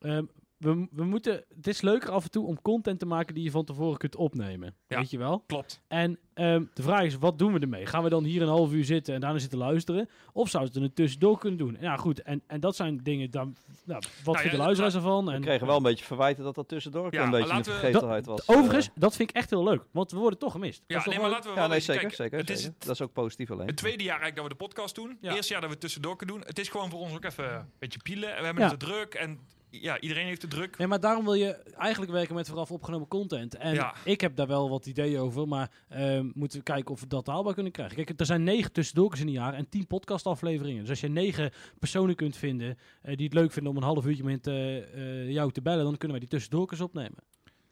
ehm, 0.00 0.24
we, 0.58 0.86
we 0.90 1.04
moeten, 1.04 1.44
het 1.56 1.66
is 1.66 1.80
leuker 1.80 2.10
af 2.10 2.24
en 2.24 2.30
toe 2.30 2.46
om 2.46 2.62
content 2.62 2.98
te 2.98 3.06
maken 3.06 3.34
die 3.34 3.44
je 3.44 3.50
van 3.50 3.64
tevoren 3.64 3.98
kunt 3.98 4.16
opnemen. 4.16 4.74
Ja. 4.88 4.98
Weet 4.98 5.10
je 5.10 5.18
wel? 5.18 5.44
klopt. 5.46 5.80
En 5.88 6.18
ehm, 6.34 6.64
de 6.74 6.82
vraag 6.82 7.02
is, 7.02 7.14
wat 7.18 7.38
doen 7.38 7.52
we 7.52 7.58
ermee? 7.58 7.86
Gaan 7.86 8.02
we 8.02 8.08
dan 8.08 8.24
hier 8.24 8.42
een 8.42 8.48
half 8.48 8.72
uur 8.72 8.84
zitten 8.84 9.14
en 9.14 9.20
daarna 9.20 9.38
zitten 9.38 9.58
luisteren? 9.58 10.08
Of 10.32 10.48
zouden 10.48 10.72
we 10.74 10.80
het 10.80 10.88
er 10.88 10.94
tussendoor 10.94 11.38
kunnen 11.38 11.58
doen? 11.58 11.76
Ja, 11.80 11.96
goed. 11.96 12.22
En, 12.22 12.42
en 12.46 12.60
dat 12.60 12.76
zijn 12.76 13.00
dingen, 13.02 13.30
dan, 13.30 13.56
nou, 13.84 14.02
wat 14.24 14.34
ja, 14.34 14.40
vinden 14.40 14.58
luisteraars 14.60 14.94
ervan? 14.94 15.24
We 15.24 15.32
En, 15.32 15.40
kregen 15.40 15.66
wel 15.66 15.76
een 15.76 15.82
beetje 15.82 16.04
verwijten 16.04 16.44
dat 16.44 16.54
dat 16.54 16.68
tussendoor 16.68 17.14
Ja, 17.14 17.24
een 17.24 17.30
beetje 17.30 17.54
een 17.54 17.64
vergetelheid 17.64 18.26
was. 18.26 18.48
Overigens, 18.48 18.86
Eh, 18.86 18.92
dat 18.94 19.16
vind 19.16 19.30
ik 19.30 19.36
echt 19.36 19.50
heel 19.50 19.64
leuk. 19.64 19.82
Want 19.90 20.10
we 20.10 20.18
worden 20.18 20.38
toch 20.38 20.52
gemist. 20.52 20.82
Ja, 20.86 21.02
nee, 21.06 21.18
maar 21.18 21.30
laten 21.30 21.50
we 21.50 21.54
ja, 21.56 21.60
wel 21.60 21.68
nee, 21.68 21.80
zeker, 21.80 22.00
Kijk, 22.02 22.14
zeker, 22.14 22.38
Het 22.38 22.50
is 22.50 22.56
zeker. 22.56 22.74
het, 22.78 22.86
Dat 22.86 22.94
is 22.94 23.02
ook 23.02 23.12
positief 23.12 23.50
alleen. 23.50 23.66
het 23.66 23.76
tweede 23.76 24.02
jaar 24.02 24.20
eigenlijk 24.20 24.36
dat 24.36 24.44
we 24.44 24.50
de 24.50 24.64
podcast 24.68 24.94
doen. 24.94 25.18
Ja. 25.20 25.34
Eerste 25.34 25.52
jaar 25.52 25.60
dat 25.60 25.68
we 25.70 25.74
het 25.74 25.84
tussendoor 25.84 26.16
kunnen 26.16 26.36
doen. 26.36 26.44
Het 26.46 26.58
is 26.58 26.68
gewoon 26.68 26.90
voor 26.90 27.00
ons 27.00 27.12
ook 27.14 27.24
even 27.24 27.54
een 27.54 27.64
beetje 27.78 27.98
pielen. 28.02 28.30
En 28.34 28.38
we 28.38 28.44
hebben 28.44 28.64
Ja. 28.64 28.70
het 28.70 28.78
te 28.80 28.86
druk. 28.86 29.14
En 29.14 29.38
ja, 29.70 30.00
iedereen 30.00 30.26
heeft 30.26 30.40
de 30.40 30.46
druk. 30.46 30.78
Nee, 30.78 30.86
maar 30.86 31.00
daarom 31.00 31.24
wil 31.24 31.34
je 31.34 31.52
eigenlijk 31.72 32.12
werken 32.12 32.34
met 32.34 32.48
vooraf 32.48 32.70
opgenomen 32.70 33.08
content. 33.08 33.54
En 33.54 33.74
Ja. 33.74 33.94
ik 34.04 34.20
heb 34.20 34.36
daar 34.36 34.46
wel 34.46 34.68
wat 34.70 34.86
ideeën 34.86 35.18
over, 35.20 35.48
maar 35.48 35.70
ehm, 35.88 36.30
moeten 36.34 36.58
we 36.58 36.64
kijken 36.64 36.90
of 36.94 37.00
we 37.00 37.06
dat 37.06 37.26
haalbaar 37.26 37.54
kunnen 37.54 37.72
krijgen. 37.72 37.96
Kijk, 37.96 38.20
er 38.20 38.26
zijn 38.26 38.42
negen 38.42 38.72
tussendoorkers 38.72 39.20
in 39.20 39.26
een 39.26 39.32
jaar 39.32 39.54
en 39.54 39.68
tien 39.68 39.86
podcastafleveringen. 39.86 40.80
Dus 40.80 40.90
als 40.90 41.00
je 41.00 41.08
negen 41.08 41.52
personen 41.78 42.14
kunt 42.14 42.36
vinden 42.36 42.78
eh, 43.02 43.16
die 43.16 43.24
het 43.24 43.34
leuk 43.34 43.52
vinden 43.52 43.72
om 43.72 43.78
een 43.78 43.84
half 43.84 44.06
uurtje 44.06 44.24
met 44.24 44.46
eh, 44.46 45.22
eh, 45.22 45.30
jou 45.30 45.52
te 45.52 45.62
bellen, 45.62 45.84
dan 45.84 45.92
kunnen 45.96 46.10
wij 46.10 46.20
die 46.20 46.28
tussendoorkers 46.28 46.80
opnemen. 46.80 47.18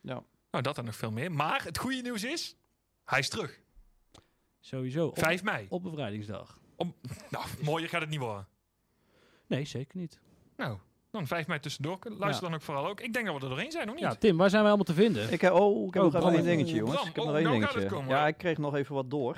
Ja. 0.01 0.23
Nou, 0.51 0.65
dat 0.65 0.79
en 0.79 0.85
nog 0.85 0.97
veel 0.97 1.11
meer. 1.11 1.33
Maar 1.33 1.65
het 1.65 1.79
goede 1.79 2.03
nieuws 2.03 2.25
is, 2.25 2.57
hij 3.05 3.19
is 3.19 3.29
terug. 3.29 3.61
Sowieso. 4.61 5.07
Op, 5.07 5.19
5 5.19 5.43
mei. 5.43 5.67
op 5.69 5.83
bevrijdingsdag. 5.83 6.59
Nou, 7.31 7.45
mooier 7.63 7.89
gaat 7.89 8.01
het 8.01 8.11
niet 8.11 8.19
worden. 8.19 8.49
Nee, 9.47 9.65
zeker 9.65 9.99
niet. 9.99 10.21
Nou, 10.57 10.79
dan 11.17 11.27
5 11.27 11.47
mei 11.47 11.61
tussendoor. 11.61 11.99
Luister 12.03 12.29
Ja. 12.29 12.41
dan 12.41 12.55
ook 12.55 12.63
vooral 12.63 12.87
ook. 12.87 13.01
Ik 13.01 13.13
denk 13.13 13.27
dat 13.27 13.35
we 13.37 13.43
er 13.43 13.49
doorheen 13.49 13.71
zijn, 13.71 13.89
of 13.89 13.95
niet? 13.95 14.03
Ja, 14.03 14.15
Tim, 14.15 14.37
waar 14.37 14.49
zijn 14.51 14.63
wij 14.63 14.71
allemaal 14.73 14.95
te 14.95 15.03
vinden? 15.03 15.33
Ik 15.33 15.41
heb, 15.41 15.53
oh, 15.53 15.87
ik 15.87 15.95
heb 15.95 16.03
Oh, 16.03 16.13
nog 16.13 16.33
één 16.33 16.45
dingetje, 16.45 16.73
oh, 16.73 16.79
jongens. 16.79 16.97
Bram, 16.97 17.09
ik 17.09 17.15
heb 17.15 17.25
oh, 17.25 17.31
nog 17.31 17.37
één 17.39 17.45
nou 17.45 17.57
gaat 17.61 17.69
het 17.69 17.79
dingetje. 17.79 17.97
komen. 17.99 18.17
Ja, 18.17 18.27
ik 18.27 18.37
kreeg 18.39 18.59
nog 18.59 18.75
even 18.75 18.95
wat 18.95 19.11
door. 19.11 19.35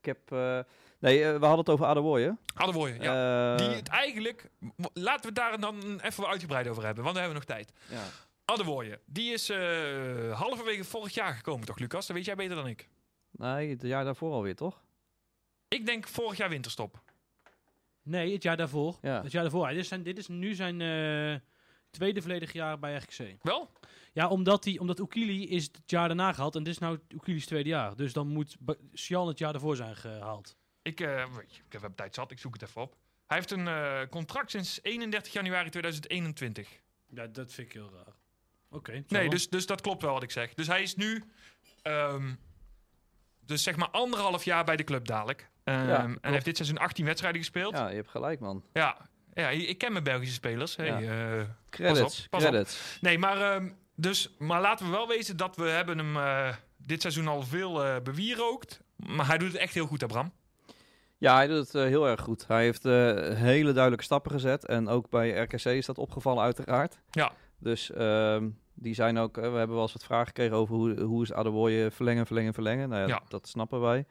Ik 0.00 0.04
heb... 0.04 0.18
eh, 0.32 0.58
nee, 0.98 1.24
eh, 1.24 1.30
we 1.30 1.40
hadden 1.46 1.58
het 1.58 1.68
over 1.68 1.86
Adewoye. 1.86 2.36
Adewoye, 2.54 2.96
ja. 3.00 3.52
Eh, 3.52 3.58
Die 3.66 3.76
het 3.76 3.88
eigenlijk... 3.88 4.50
Laten 4.92 5.20
we 5.20 5.26
het 5.26 5.34
daar 5.34 5.60
dan 5.60 6.00
even 6.00 6.26
uitgebreid 6.26 6.68
over 6.68 6.84
hebben, 6.84 7.04
want 7.04 7.16
dan 7.16 7.24
hebben 7.24 7.42
we 7.42 7.46
nog 7.46 7.56
tijd. 7.56 7.72
ja. 7.90 8.04
Adewoye, 8.44 9.00
die 9.06 9.32
is 9.32 9.48
eh, 9.48 9.58
halverwege 10.40 10.84
vorig 10.84 11.14
jaar 11.14 11.34
gekomen 11.34 11.66
toch, 11.66 11.78
Lucas? 11.78 12.06
Dat 12.06 12.16
weet 12.16 12.24
jij 12.24 12.34
beter 12.34 12.56
dan 12.56 12.66
ik. 12.66 12.88
Nee, 13.30 13.70
het 13.70 13.82
jaar 13.82 14.04
daarvoor 14.04 14.32
alweer, 14.32 14.54
toch? 14.56 14.80
Ik 15.68 15.86
denk 15.86 16.08
vorig 16.08 16.36
jaar 16.38 16.48
winterstop. 16.48 17.00
Nee, 18.08 18.32
het 18.32 18.42
jaar 18.42 18.56
daarvoor. 18.56 18.98
Ja. 19.02 19.22
Het 19.22 19.32
jaar 19.32 19.42
daarvoor. 19.42 19.68
Dit 19.68 19.76
is, 19.76 19.88
zijn, 19.88 20.02
dit 20.02 20.18
is 20.18 20.28
nu 20.28 20.54
zijn 20.54 20.80
eh, 20.80 21.40
tweede 21.90 22.22
volledig 22.22 22.52
jaar 22.52 22.78
bij 22.78 22.96
RKC. 22.96 23.36
Wel? 23.42 23.70
Ja, 24.12 24.28
omdat, 24.28 24.62
die, 24.62 24.80
omdat 24.80 24.98
Ukili 24.98 25.48
is 25.48 25.64
het 25.64 25.80
jaar 25.86 26.08
daarna 26.08 26.32
gehaald 26.32 26.56
en 26.56 26.62
dit 26.62 26.72
is 26.72 26.78
nou 26.78 26.98
Ukili's 27.08 27.46
tweede 27.46 27.68
jaar. 27.68 27.96
Dus 27.96 28.12
dan 28.12 28.28
moet 28.28 28.56
Sjan 28.94 29.28
het 29.28 29.38
jaar 29.38 29.52
daarvoor 29.52 29.76
zijn 29.76 29.96
gehaald. 29.96 30.56
Ik, 30.82 31.00
eh, 31.00 31.34
weet 31.34 31.54
je, 31.54 31.62
ik 31.68 31.80
heb 31.80 31.96
tijd 31.96 32.14
zat, 32.14 32.30
ik 32.30 32.38
zoek 32.38 32.52
het 32.52 32.62
even 32.62 32.82
op. 32.82 32.96
Hij 33.26 33.36
heeft 33.36 33.50
een 33.50 33.68
eh, 33.68 34.00
contract 34.10 34.50
sinds 34.50 34.78
31 34.82 35.32
januari 35.32 35.70
2021. 35.70 36.68
Ja, 37.08 37.26
dat 37.26 37.52
vind 37.52 37.66
ik 37.66 37.72
heel 37.72 37.90
raar. 37.94 38.14
Oké. 38.70 39.04
Nee, 39.08 39.30
dus, 39.30 39.48
dus 39.48 39.66
dat 39.66 39.80
klopt 39.80 40.02
wel 40.02 40.12
wat 40.12 40.22
ik 40.22 40.30
zeg. 40.30 40.54
Dus 40.54 40.66
hij 40.66 40.82
is 40.82 40.94
nu, 40.94 41.24
ehm, 41.82 42.34
dus 43.40 43.62
zeg 43.62 43.76
maar 43.76 43.90
anderhalf 43.90 44.44
jaar 44.44 44.64
bij 44.64 44.76
de 44.76 44.84
club 44.84 45.06
dadelijk. 45.06 45.50
Ehm, 45.68 45.88
Ja, 45.88 46.08
en 46.20 46.32
heeft 46.32 46.44
dit 46.44 46.56
seizoen 46.56 46.78
18 46.78 47.04
wedstrijden 47.04 47.40
gespeeld. 47.40 47.72
Ja, 47.74 47.80
Ja, 47.82 47.88
je 47.88 47.94
hebt 47.96 48.10
gelijk, 48.10 48.40
man. 48.40 48.62
ja. 48.72 48.96
ik 49.50 49.78
ken 49.78 49.92
mijn 49.92 50.04
Belgische 50.04 50.34
spelers. 50.34 50.76
Hey, 50.76 50.86
Ja. 50.86 51.00
eh, 51.00 51.44
Credits, 51.70 52.26
pas 52.28 52.44
op. 52.44 52.48
credits. 52.50 52.98
nee, 53.00 53.18
maar, 53.18 53.40
ehm, 53.54 53.68
dus, 53.94 54.34
maar 54.38 54.60
laten 54.60 54.84
we 54.86 54.92
wel 54.92 55.08
wezen 55.08 55.36
dat 55.36 55.56
we 55.56 55.64
hebben 55.68 55.98
hem 55.98 56.16
eh, 56.16 56.54
dit 56.76 57.00
seizoen 57.00 57.28
al 57.28 57.42
veel 57.42 57.84
eh 57.84 57.96
bewierookt. 58.02 58.80
Maar 58.96 59.26
hij 59.26 59.38
doet 59.38 59.52
het 59.52 59.60
echt 59.60 59.74
heel 59.74 59.86
goed, 59.86 60.00
hè 60.00 60.06
Bram? 60.06 60.32
Ja, 61.18 61.34
hij 61.34 61.46
doet 61.46 61.72
het 61.72 61.82
heel 61.88 62.06
erg 62.08 62.20
goed. 62.20 62.46
Hij 62.46 62.62
heeft 62.62 62.82
hele 62.82 63.72
duidelijke 63.72 64.04
stappen 64.04 64.30
gezet. 64.30 64.66
En 64.66 64.88
ook 64.88 65.10
bij 65.10 65.30
RKC 65.30 65.64
is 65.64 65.86
dat 65.86 65.98
opgevallen, 65.98 66.42
uiteraard. 66.44 66.98
Ja. 67.10 67.32
Dus 67.58 67.90
ehm, 67.92 68.48
die 68.74 68.94
zijn 68.94 69.18
ook... 69.18 69.34
we 69.36 69.40
hebben 69.42 69.68
wel 69.68 69.82
eens 69.82 69.92
wat 69.92 70.04
vragen 70.04 70.26
gekregen 70.26 70.56
over 70.56 70.74
hoe, 70.74 71.00
hoe 71.00 71.22
is 71.22 71.32
Adewoye 71.32 71.90
verlengen, 71.90 72.26
verlengen, 72.26 72.54
verlengen. 72.54 72.88
Nou 72.88 73.00
ja, 73.02 73.08
Ja. 73.08 73.22
dat 73.28 73.48
snappen 73.48 73.80
wij. 73.80 74.04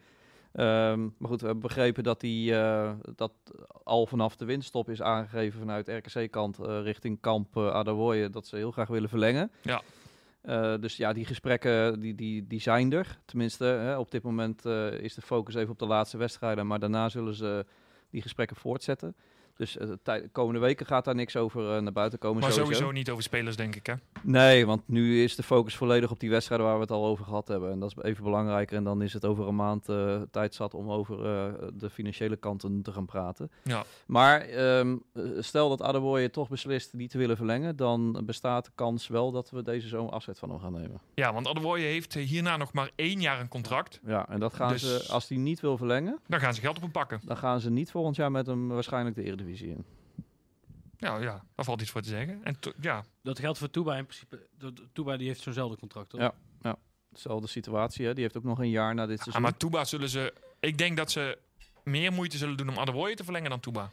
Ehm, 0.58 1.02
maar 1.02 1.30
goed, 1.30 1.40
we 1.40 1.46
hebben 1.46 1.68
begrepen 1.68 2.04
dat, 2.04 2.20
die, 2.20 2.56
eh, 2.56 2.92
dat 3.16 3.32
al 3.84 4.06
vanaf 4.06 4.36
de 4.36 4.46
winststop 4.46 4.90
is 4.90 5.02
aangegeven 5.02 5.60
vanuit 5.60 5.88
RKC-kant 5.88 6.60
eh, 6.60 6.82
richting 6.82 7.20
kamp 7.20 7.56
uh, 7.56 7.70
Adewoye 7.70 8.30
dat 8.30 8.48
ze 8.48 8.56
heel 8.56 8.72
graag 8.72 8.88
willen 8.88 9.10
verlengen. 9.10 9.52
Ja. 9.62 9.82
Eh, 10.48 10.74
dus 10.80 10.98
ja, 10.98 11.14
die 11.14 11.26
gesprekken 11.26 12.00
die, 12.00 12.16
die, 12.16 12.48
die 12.48 12.62
zijn 12.62 12.94
er. 12.94 13.20
Tenminste, 13.26 13.64
hè, 13.64 13.98
op 13.98 14.12
dit 14.12 14.24
moment 14.24 14.66
eh, 14.66 14.92
is 14.92 15.14
de 15.14 15.22
focus 15.22 15.56
even 15.56 15.72
op 15.72 15.80
de 15.80 15.86
laatste 15.86 16.18
wedstrijden. 16.18 16.68
Maar 16.68 16.80
daarna 16.80 17.10
zullen 17.10 17.34
ze 17.34 17.66
die 18.10 18.22
gesprekken 18.22 18.56
voortzetten. 18.56 19.16
Dus 19.58 19.78
eh, 19.78 19.88
de 20.04 20.30
komende 20.32 20.60
weken 20.60 20.86
gaat 20.86 21.06
daar 21.06 21.16
niks 21.16 21.36
over 21.36 21.76
eh, 21.76 21.82
naar 21.82 21.92
buiten 21.92 22.20
komen. 22.20 22.42
Maar 22.42 22.52
sowieso. 22.52 22.72
sowieso 22.74 22.92
niet 22.98 23.10
over 23.10 23.24
spelers, 23.24 23.56
denk 23.56 23.76
ik. 23.76 23.86
Hè? 23.86 23.94
Nee, 24.24 24.66
want 24.66 24.82
nu 24.86 25.24
is 25.24 25.36
de 25.36 25.44
focus 25.44 25.76
volledig 25.76 26.12
op 26.12 26.20
die 26.20 26.30
wedstrijden 26.30 26.68
waar 26.68 26.76
we 26.76 26.82
het 26.82 26.92
al 26.92 27.06
over 27.06 27.26
gehad 27.26 27.48
hebben. 27.48 27.72
En 27.72 27.80
dat 27.80 27.94
is 27.98 28.04
even 28.04 28.24
belangrijker. 28.24 28.78
En 28.78 28.84
dan 28.84 29.02
is 29.02 29.14
het 29.14 29.26
over 29.26 29.48
een 29.48 29.56
maand 29.56 29.90
eh, 29.90 30.22
tijd 30.32 30.56
zat 30.56 30.74
om 30.74 30.92
over 30.92 31.18
de 31.78 31.90
financiële 31.90 32.36
kanten 32.36 32.82
te 32.82 32.92
gaan 32.92 33.06
praten. 33.06 33.52
Ja. 33.64 33.84
Maar 34.08 34.42
ehm, 34.42 34.98
eh, 35.14 35.24
stel 35.40 35.70
dat 35.70 35.82
Adewoye 35.82 36.30
toch 36.30 36.50
beslist 36.50 36.94
niet 36.94 37.10
te 37.12 37.18
willen 37.18 37.38
verlengen, 37.38 37.76
dan 37.76 38.22
bestaat 38.26 38.66
de 38.66 38.72
kans 38.76 39.08
wel 39.08 39.32
dat 39.32 39.50
we 39.50 39.64
deze 39.64 39.88
zomer 39.88 40.14
afzet 40.14 40.40
van 40.40 40.50
hem 40.50 40.60
gaan 40.60 40.74
nemen. 40.74 41.02
Ja, 41.14 41.34
want 41.34 41.48
Adewoye 41.48 41.84
heeft 41.84 42.14
hierna 42.14 42.58
nog 42.58 42.74
maar 42.74 42.92
één 42.96 43.22
jaar 43.22 43.40
een 43.40 43.48
contract. 43.48 44.00
Ja, 44.06 44.30
en 44.30 44.40
dat 44.40 44.54
gaan 44.54 44.70
Dus- 44.72 45.06
ze, 45.06 45.12
als 45.14 45.28
hij 45.28 45.38
niet 45.38 45.60
wil 45.60 45.78
verlengen, 45.78 46.20
Dan 46.28 46.40
gaan 46.40 46.54
ze 46.54 46.62
geld 46.62 46.76
op 46.76 46.82
hem 46.82 46.92
pakken. 46.92 47.22
dan 47.26 47.38
gaan 47.38 47.60
ze 47.60 47.70
niet 47.70 47.92
volgend 47.92 48.16
jaar 48.16 48.32
met 48.32 48.46
hem 48.46 48.68
waarschijnlijk 48.68 49.16
de 49.16 49.24
Eredivisie 49.24 49.46
in. 49.56 49.86
Ja, 50.98 51.18
ja, 51.18 51.44
daar 51.56 51.66
valt 51.66 51.82
iets 51.82 51.90
voor 51.92 52.02
te 52.02 52.10
zeggen. 52.10 52.40
En 52.44 52.60
to- 52.60 52.74
ja, 52.82 53.04
Dat 53.24 53.40
geldt 53.40 53.58
voor 53.58 53.70
Touba 53.70 53.96
in 53.98 54.06
principe. 54.06 54.48
Touba 54.94 55.18
die 55.18 55.28
heeft 55.28 55.42
zo'nzelfde 55.42 55.78
contract, 55.78 56.10
toch? 56.10 56.20
Ja. 56.20 56.34
Dezelfde 57.10 57.48
situatie, 57.48 58.06
hè? 58.06 58.14
die 58.14 58.24
heeft 58.24 58.38
ook 58.38 58.44
nog 58.44 58.60
een 58.60 58.70
jaar 58.70 58.94
na 58.96 59.06
dit 59.06 59.20
seizoen. 59.20 59.42
maar 59.42 59.58
Touba 59.58 59.86
zullen 59.86 60.10
ze... 60.10 60.34
Ik 60.60 60.78
denk 60.78 60.98
dat 60.98 61.12
ze 61.12 61.38
meer 61.84 62.12
moeite 62.14 62.38
zullen 62.38 62.58
doen 62.58 62.70
om 62.70 62.78
Adewoye 62.80 63.16
te 63.16 63.24
verlengen 63.24 63.50
dan 63.50 63.60
Touba. 63.60 63.90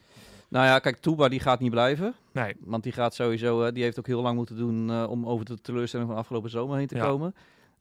Nou 0.48 0.66
ja, 0.66 0.78
kijk, 0.78 0.96
Touba 0.96 1.28
die 1.28 1.40
gaat 1.40 1.60
niet 1.60 1.70
blijven. 1.70 2.14
Nee. 2.32 2.54
Want 2.60 2.82
die 2.82 2.92
gaat 2.92 3.14
sowieso, 3.14 3.62
eh, 3.62 3.72
die 3.72 3.82
heeft 3.82 3.98
ook 3.98 4.06
heel 4.06 4.22
lang 4.22 4.36
moeten 4.36 4.56
doen 4.56 4.90
eh, 4.90 5.06
om 5.10 5.26
over 5.26 5.44
de 5.44 5.60
teleurstelling 5.60 6.08
van 6.08 6.18
afgelopen 6.18 6.50
zomer 6.50 6.76
heen 6.76 6.86
te 6.86 6.96
Ja. 6.96 7.04
komen. 7.04 7.34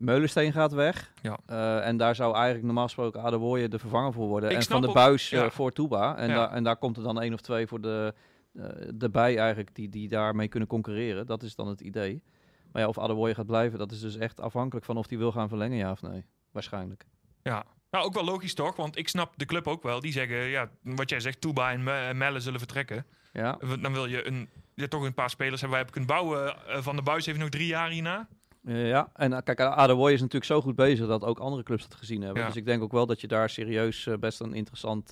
Meulensteen 0.04 0.52
gaat 0.52 0.74
weg. 0.74 1.12
Ja. 1.22 1.38
Eh, 1.46 1.88
en 1.88 1.98
daar 1.98 2.16
zou 2.16 2.34
eigenlijk 2.36 2.66
normaal 2.66 2.84
gesproken 2.84 3.22
Adewoye 3.22 3.68
de 3.68 3.80
vervanger 3.80 4.14
voor 4.14 4.28
worden. 4.28 4.50
Ik 4.50 4.56
en 4.58 4.64
van 4.64 4.82
de 4.82 4.92
buis 4.92 5.32
eh, 5.32 5.40
ja. 5.40 5.50
voor 5.50 5.72
Touba. 5.72 6.16
En, 6.18 6.30
Ja. 6.30 6.36
daar 6.36 6.52
en 6.52 6.64
daar 6.64 6.78
komt 6.78 6.98
er 6.98 7.04
dan 7.04 7.22
één 7.22 7.34
of 7.34 7.42
twee 7.42 7.68
voor 7.68 7.82
de, 7.82 8.14
eh 8.54 8.64
erbij 9.02 9.38
eigenlijk 9.38 9.76
die, 9.76 9.90
die 9.90 10.08
daarmee 10.10 10.48
kunnen 10.48 10.70
concurreren. 10.70 11.26
Dat 11.26 11.44
is 11.44 11.56
dan 11.56 11.68
het 11.68 11.82
idee. 11.82 12.24
Maar 12.72 12.82
ja, 12.82 12.88
of 12.88 13.00
Adewoye 13.00 13.36
gaat 13.36 13.46
blijven, 13.46 13.80
dat 13.80 13.92
is 13.92 14.00
dus 14.00 14.18
echt 14.18 14.40
afhankelijk 14.42 14.86
van 14.86 14.98
of 14.98 15.10
hij 15.10 15.18
wil 15.18 15.32
gaan 15.32 15.48
verlengen, 15.50 15.78
ja 15.78 15.92
of 15.92 16.02
nee. 16.02 16.26
Waarschijnlijk. 16.52 17.06
Ja. 17.44 17.64
Nou, 17.92 18.06
ook 18.06 18.14
wel 18.14 18.24
logisch 18.24 18.54
toch? 18.54 18.76
Want 18.76 18.98
ik 18.98 19.08
snap 19.10 19.34
de 19.38 19.46
club 19.46 19.68
ook 19.68 19.84
wel. 19.84 20.00
Die 20.00 20.12
zeggen, 20.12 20.38
ja, 20.38 20.70
wat 20.82 21.10
jij 21.10 21.20
zegt, 21.20 21.42
Touba 21.42 21.72
en 21.72 21.84
Me- 21.84 21.92
en 22.08 22.18
Melle 22.18 22.40
zullen 22.40 22.60
vertrekken. 22.60 23.06
Ja, 23.34 23.58
Dan 23.82 23.94
wil 23.94 24.06
je 24.06 24.28
een, 24.28 24.50
ja, 24.76 24.88
toch 24.88 25.04
een 25.04 25.14
paar 25.14 25.30
spelers 25.30 25.62
hebben 25.62 25.70
waar 25.70 25.80
je 25.80 25.86
op 25.86 25.94
kunt 25.94 26.08
bouwen. 26.08 26.56
Van 26.84 26.96
de 26.96 27.02
Buis 27.02 27.26
heeft 27.26 27.40
nog 27.40 27.50
drie 27.50 27.68
jaar 27.68 27.90
hierna. 27.90 28.28
Eh, 28.66 28.88
ja. 28.88 29.10
en 29.14 29.34
eh, 29.34 29.40
kijk, 29.44 29.60
Adewoye 29.60 30.14
is 30.14 30.20
natuurlijk 30.20 30.52
zo 30.52 30.62
goed 30.62 30.76
bezig 30.76 31.08
dat 31.08 31.24
ook 31.24 31.40
andere 31.40 31.64
clubs 31.64 31.84
het 31.84 31.96
gezien 31.96 32.22
hebben. 32.22 32.42
Ja. 32.42 32.48
Dus 32.48 32.58
ik 32.58 32.66
denk 32.66 32.84
ook 32.84 32.92
wel 32.92 33.06
dat 33.06 33.22
je 33.22 33.28
daar 33.28 33.50
serieus 33.50 34.08
eh, 34.08 34.18
best 34.18 34.40
een 34.40 34.54
interessant, 34.54 35.10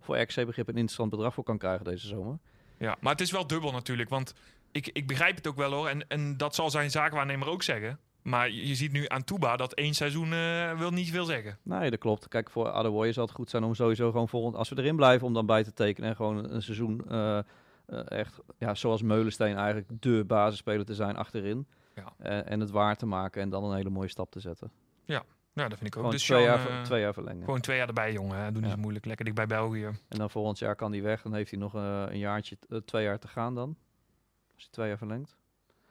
voor 0.00 0.18
RC-begrip 0.18 0.68
een 0.68 0.74
interessant 0.74 1.10
bedrag 1.10 1.34
voor 1.34 1.44
kan 1.44 1.58
krijgen 1.58 1.84
deze 1.84 2.06
zomer. 2.06 2.38
Ja, 2.78 2.96
maar 3.00 3.12
het 3.12 3.20
is 3.20 3.30
wel 3.30 3.46
dubbel 3.46 3.72
natuurlijk. 3.72 4.08
Want 4.08 4.34
ik, 4.72 4.90
ik 4.92 5.06
begrijp 5.06 5.36
het 5.36 5.46
ook 5.46 5.56
wel 5.56 5.72
hoor. 5.72 5.88
En, 5.88 6.08
en 6.08 6.36
dat 6.36 6.54
zal 6.54 6.70
zijn 6.70 6.90
zaakwaarnemer 6.90 7.48
ook 7.48 7.62
zeggen. 7.62 7.98
Maar 8.22 8.50
je, 8.50 8.74
ziet 8.74 8.92
nu 8.92 9.04
aan 9.08 9.24
Touba 9.24 9.56
dat 9.56 9.72
één 9.72 9.94
seizoen 9.94 10.32
eh, 10.32 10.78
wil 10.78 10.90
niet 10.90 11.10
veel 11.10 11.24
zeggen. 11.24 11.58
Nee, 11.62 11.90
dat 11.90 11.98
klopt. 11.98 12.28
Kijk, 12.28 12.50
voor 12.50 12.70
Adewoye 12.70 13.12
zal 13.12 13.24
het 13.24 13.34
goed 13.34 13.50
zijn 13.50 13.64
om 13.64 13.74
sowieso 13.74 14.10
gewoon 14.10 14.28
volgend, 14.28 14.56
als 14.56 14.68
we 14.68 14.78
erin 14.78 14.96
blijven, 14.96 15.26
om 15.26 15.34
dan 15.34 15.46
bij 15.46 15.64
te 15.64 15.72
tekenen 15.72 16.10
en 16.10 16.16
gewoon 16.16 16.52
een, 16.52 16.62
seizoen 16.62 17.04
echt, 18.08 18.40
ja, 18.58 18.74
zoals 18.74 19.02
Meulensteen 19.02 19.56
eigenlijk 19.56 20.02
de 20.02 20.24
basisspeler 20.26 20.84
te 20.84 20.94
zijn 20.94 21.16
achterin. 21.16 21.66
Ja. 21.98 22.12
Eh, 22.18 22.50
en 22.52 22.60
het 22.60 22.70
waar 22.70 22.96
te 22.96 23.06
maken 23.06 23.42
en 23.42 23.48
dan 23.48 23.64
een 23.64 23.76
hele 23.76 23.90
mooie 23.90 24.08
stap 24.08 24.30
te 24.30 24.40
zetten. 24.40 24.70
Nou, 25.52 25.70
dat 25.70 25.78
vind 25.78 25.90
ik 25.90 25.96
ook. 25.96 26.04
Gewoon, 26.04 26.18
Dus 26.18 26.24
twee, 26.26 26.38
Sean, 26.42 26.50
jaar, 26.50 26.60
ver- 26.66 26.78
eh, 26.78 26.82
twee 26.84 27.00
jaar 27.00 27.12
verlengen. 27.12 27.44
gewoon 27.44 27.60
twee 27.60 27.76
jaar 27.76 27.88
erbij, 27.88 28.12
jongen. 28.12 28.36
hè. 28.38 28.52
Doe 28.52 28.60
niet 28.60 28.70
Ja. 28.70 28.74
zo 28.76 28.80
moeilijk. 28.80 29.04
Lekker 29.04 29.24
dicht 29.24 29.36
bij 29.36 29.46
België. 29.46 29.84
En 30.08 30.18
dan 30.18 30.30
volgend 30.30 30.58
jaar 30.58 30.76
kan 30.76 30.92
hij 30.92 31.02
weg. 31.02 31.22
Dan 31.22 31.34
heeft 31.34 31.50
hij 31.50 31.60
nog 31.60 31.74
eh, 31.74 32.04
een 32.08 32.18
jaartje, 32.18 32.58
twee 32.84 33.04
jaar 33.04 33.18
te 33.18 33.28
gaan 33.28 33.54
dan. 33.54 33.68
Als 34.54 34.62
hij 34.62 34.68
twee 34.70 34.88
jaar 34.88 34.98
verlengt. 34.98 35.36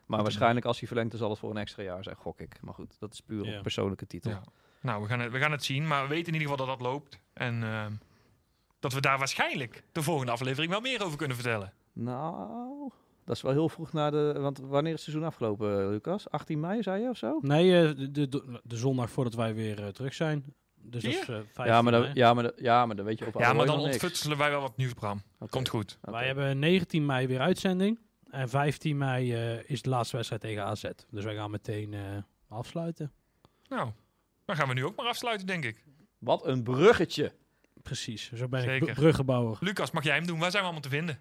Maar 0.05 0.21
waarschijnlijk 0.21 0.65
als 0.65 0.77
hij 0.79 0.87
verlengt, 0.87 1.11
dan 1.11 1.19
zal 1.19 1.29
het 1.29 1.39
voor 1.39 1.49
een 1.49 1.57
extra 1.57 1.83
jaar 1.83 2.03
zijn, 2.03 2.15
gok 2.15 2.39
ik. 2.39 2.61
Maar 2.61 2.73
goed, 2.73 2.99
dat 2.99 3.13
is 3.13 3.21
puur 3.21 3.45
Ja. 3.45 3.55
op 3.57 3.61
persoonlijke 3.61 4.07
titel. 4.07 4.31
Ja. 4.31 4.41
Nou, 4.81 5.01
we 5.01 5.07
gaan, 5.07 5.19
het, 5.19 5.31
we 5.31 5.39
gaan 5.39 5.51
het 5.51 5.63
zien. 5.63 5.87
Maar 5.87 6.01
we 6.01 6.07
weten 6.09 6.33
in 6.33 6.39
ieder 6.39 6.49
geval 6.49 6.65
dat 6.65 6.77
dat 6.79 6.87
loopt. 6.87 7.19
En 7.33 7.63
eh, 7.63 7.85
dat 8.79 8.93
we 8.93 9.01
daar 9.01 9.17
waarschijnlijk 9.17 9.83
de 9.91 10.01
volgende 10.03 10.31
aflevering 10.31 10.71
wel 10.71 10.81
meer 10.81 11.03
over 11.03 11.17
kunnen 11.17 11.35
vertellen. 11.37 11.73
Nou, 11.93 12.91
dat 13.27 13.35
is 13.35 13.41
wel 13.41 13.51
heel 13.51 13.69
vroeg 13.69 13.93
na 13.93 14.09
de... 14.09 14.33
Want 14.37 14.59
wanneer 14.59 14.93
is 14.93 14.99
het 14.99 15.01
seizoen 15.01 15.23
afgelopen, 15.27 15.81
eh, 15.81 15.89
Lucas? 15.89 16.29
18 16.29 16.59
mei, 16.59 16.83
zei 16.83 17.01
je 17.01 17.09
of 17.09 17.17
zo? 17.17 17.39
Nee, 17.41 17.87
eh, 17.87 17.95
de, 17.97 18.11
de, 18.29 18.59
de, 18.63 18.75
zondag 18.77 19.09
voordat 19.09 19.33
wij 19.33 19.53
weer 19.55 19.83
eh, 19.83 19.87
terug 19.87 20.13
zijn. 20.13 20.45
Dus 20.75 21.03
dat 21.03 21.11
is 21.13 21.19
15 21.19 21.65
Ja 21.65 21.81
maar, 21.81 21.91
dan, 21.91 22.01
mei. 22.01 22.13
ja, 22.13 22.33
maar, 22.33 22.43
dan- 22.43 22.51
ja, 22.55 22.85
maar 22.85 22.95
dan 22.95 23.05
weet 23.05 23.19
je 23.19 23.25
op 23.25 23.39
Ja, 23.39 23.53
maar 23.53 23.65
dan 23.65 23.79
ontfutselen 23.79 24.37
wij 24.37 24.49
wel 24.49 24.61
wat 24.61 24.77
nieuws, 24.77 24.93
Bram. 24.93 25.21
Komt 25.49 25.69
goed. 25.69 25.97
Wij 26.01 26.25
hebben 26.25 26.59
19 26.59 27.05
mei 27.05 27.27
weer 27.27 27.39
uitzending. 27.39 27.99
En 28.29 28.49
15 28.49 28.97
mei 28.97 29.33
eh, 29.33 29.69
is 29.69 29.81
de 29.81 29.89
laatste 29.89 30.15
wedstrijd 30.15 30.41
tegen 30.41 30.63
AZ. 30.63 30.83
Dus 31.09 31.23
wij 31.23 31.35
gaan 31.35 31.51
meteen 31.51 31.93
eh, 31.93 32.01
afsluiten. 32.47 33.11
Nou, 33.69 33.91
dan 34.45 34.55
gaan 34.55 34.67
we 34.67 34.73
nu 34.73 34.85
ook 34.85 34.95
maar 34.95 35.05
afsluiten, 35.05 35.47
denk 35.47 35.65
ik. 35.65 35.83
Wat 36.17 36.45
een 36.45 36.63
bruggetje. 36.63 37.31
Precies, 37.83 38.31
zo 38.33 38.47
ben 38.47 38.63
ik 38.63 38.69
Zeker. 38.69 38.93
br- 38.93 38.99
bruggenbouwer. 38.99 39.57
Lucas, 39.59 39.91
mag 39.91 40.03
jij 40.03 40.15
hem 40.15 40.25
doen? 40.27 40.39
Waar 40.39 40.51
zijn 40.51 40.63
we 40.63 40.69
allemaal 40.69 40.89
te 40.89 40.95
vinden? 40.97 41.19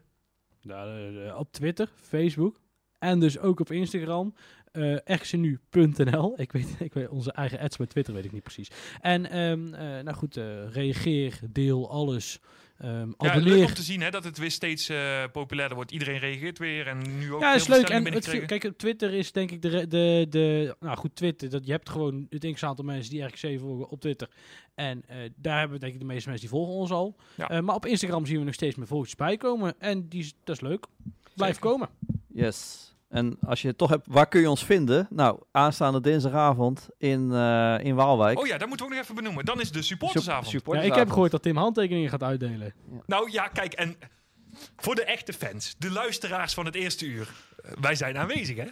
Eh, 0.70 1.38
op 1.38 1.52
Twitter, 1.52 1.88
Facebook 1.94 2.60
en 2.98 3.20
dus 3.20 3.38
ook 3.38 3.60
op 3.60 3.70
Instagram. 3.70 4.34
rcnu.nl. 5.05 6.40
Ik 6.40 6.52
weet, 6.52 6.76
ik 6.88 6.94
weet 6.94 7.09
onze 7.09 7.32
eigen 7.32 7.59
ads 7.59 7.76
bij 7.76 7.86
Twitter 7.86 8.14
weet 8.14 8.24
ik 8.24 8.32
niet 8.32 8.43
precies. 8.43 8.70
En 9.01 9.30
ehm, 9.30 9.74
eh, 9.74 10.02
nou 10.02 10.16
goed, 10.16 10.36
reageer, 10.70 11.40
deel 11.51 11.90
alles. 11.90 12.40
Ehm 12.78 13.11
Ja, 13.19 13.36
leuk 13.36 13.69
om 13.69 13.74
te 13.74 13.82
zien 13.82 14.01
hè, 14.01 14.11
dat 14.11 14.24
het 14.24 14.39
weer 14.39 14.51
steeds 14.51 14.89
eh, 14.89 15.24
populairder 15.32 15.77
wordt. 15.77 15.90
Iedereen 15.90 16.19
reageert 16.19 16.59
weer 16.59 16.86
en 16.86 17.19
nu 17.19 17.32
ook 17.32 17.40
Ja, 17.40 17.55
is 17.55 17.66
leuk. 17.66 17.89
En 17.89 18.12
het, 18.12 18.47
kijk, 18.47 18.65
op 18.65 18.78
Twitter 18.78 19.12
is 19.12 19.32
denk 19.32 19.51
ik 19.51 19.62
de, 19.62 19.86
de, 19.89 20.27
de 20.31 20.77
nou 20.81 20.97
goed, 20.97 21.16
Twitter, 21.16 21.51
dat 21.51 21.66
je 21.66 21.73
hebt 21.73 21.90
gewoon 21.90 22.27
het 22.31 22.53
x 22.53 22.65
aantal 22.65 22.85
mensen 22.85 23.11
die 23.11 23.23
RKC 23.23 23.61
volgen 23.61 23.89
op 23.89 24.01
Twitter. 24.01 24.28
En 24.74 25.03
eh, 25.07 25.16
daar 25.36 25.59
hebben 25.59 25.77
we 25.77 25.82
denk 25.82 25.94
ik 25.94 26.01
de 26.01 26.07
meeste 26.07 26.28
mensen 26.28 26.48
die 26.48 26.57
volgen 26.59 26.74
ons 26.74 26.90
al. 26.90 27.16
Ja. 27.35 27.48
Eh, 27.48 27.61
maar 27.61 27.74
op 27.74 27.86
Instagram 27.86 28.27
zien 28.27 28.39
we 28.39 28.44
nog 28.44 28.55
steeds 28.55 28.77
meer 28.77 28.86
volgers 28.86 29.15
bijkomen. 29.15 29.74
En 29.78 30.09
die, 30.09 30.32
dat 30.44 30.57
is 30.57 30.62
leuk. 30.62 30.86
Blijf 31.35 31.55
Zeker. 31.55 31.70
komen. 31.70 31.89
Yes. 32.32 32.94
En 33.16 33.36
als 33.47 33.62
je 33.62 33.68
het 33.68 33.78
toch 33.78 33.90
hebt, 33.90 34.06
waar 34.10 34.28
kun 34.28 34.40
je 34.40 34.51
ons 34.51 34.64
vinden? 34.64 35.06
Nou, 35.10 35.40
aanstaande 35.51 36.01
dinsdagavond 36.01 36.88
in, 36.98 37.32
eh, 37.32 37.76
in 37.82 37.94
Waalwijk. 37.94 38.38
Oh 38.38 38.47
ja, 38.47 38.59
dat 38.59 38.68
moeten 38.68 38.86
we 38.86 38.93
ook 38.93 38.98
nog 38.98 39.05
even 39.05 39.14
benoemen. 39.14 39.44
Dan 39.44 39.60
is 39.60 39.72
de 39.72 39.82
supportersavond. 39.82 40.44
Ja, 40.44 40.51
Supportersavond. 40.51 41.01
ik 41.01 41.05
heb 41.05 41.12
gehoord 41.12 41.30
dat 41.30 41.43
Tim 41.43 41.56
handtekeningen 41.56 42.10
gaat 42.10 42.22
uitdelen. 42.22 42.74
Nou 43.06 43.30
ja, 43.30 43.48
kijk, 43.48 43.72
en 43.72 43.97
voor 44.76 44.94
de 44.94 45.05
echte 45.05 45.32
fans, 45.32 45.74
de 45.78 45.90
luisteraars 45.90 46.55
van 46.55 46.64
het 46.64 46.74
eerste 46.74 47.06
uur, 47.06 47.28
eh, 47.62 47.72
wij 47.80 47.94
zijn 47.94 48.18
aanwezig, 48.18 48.56
hè? 48.56 48.66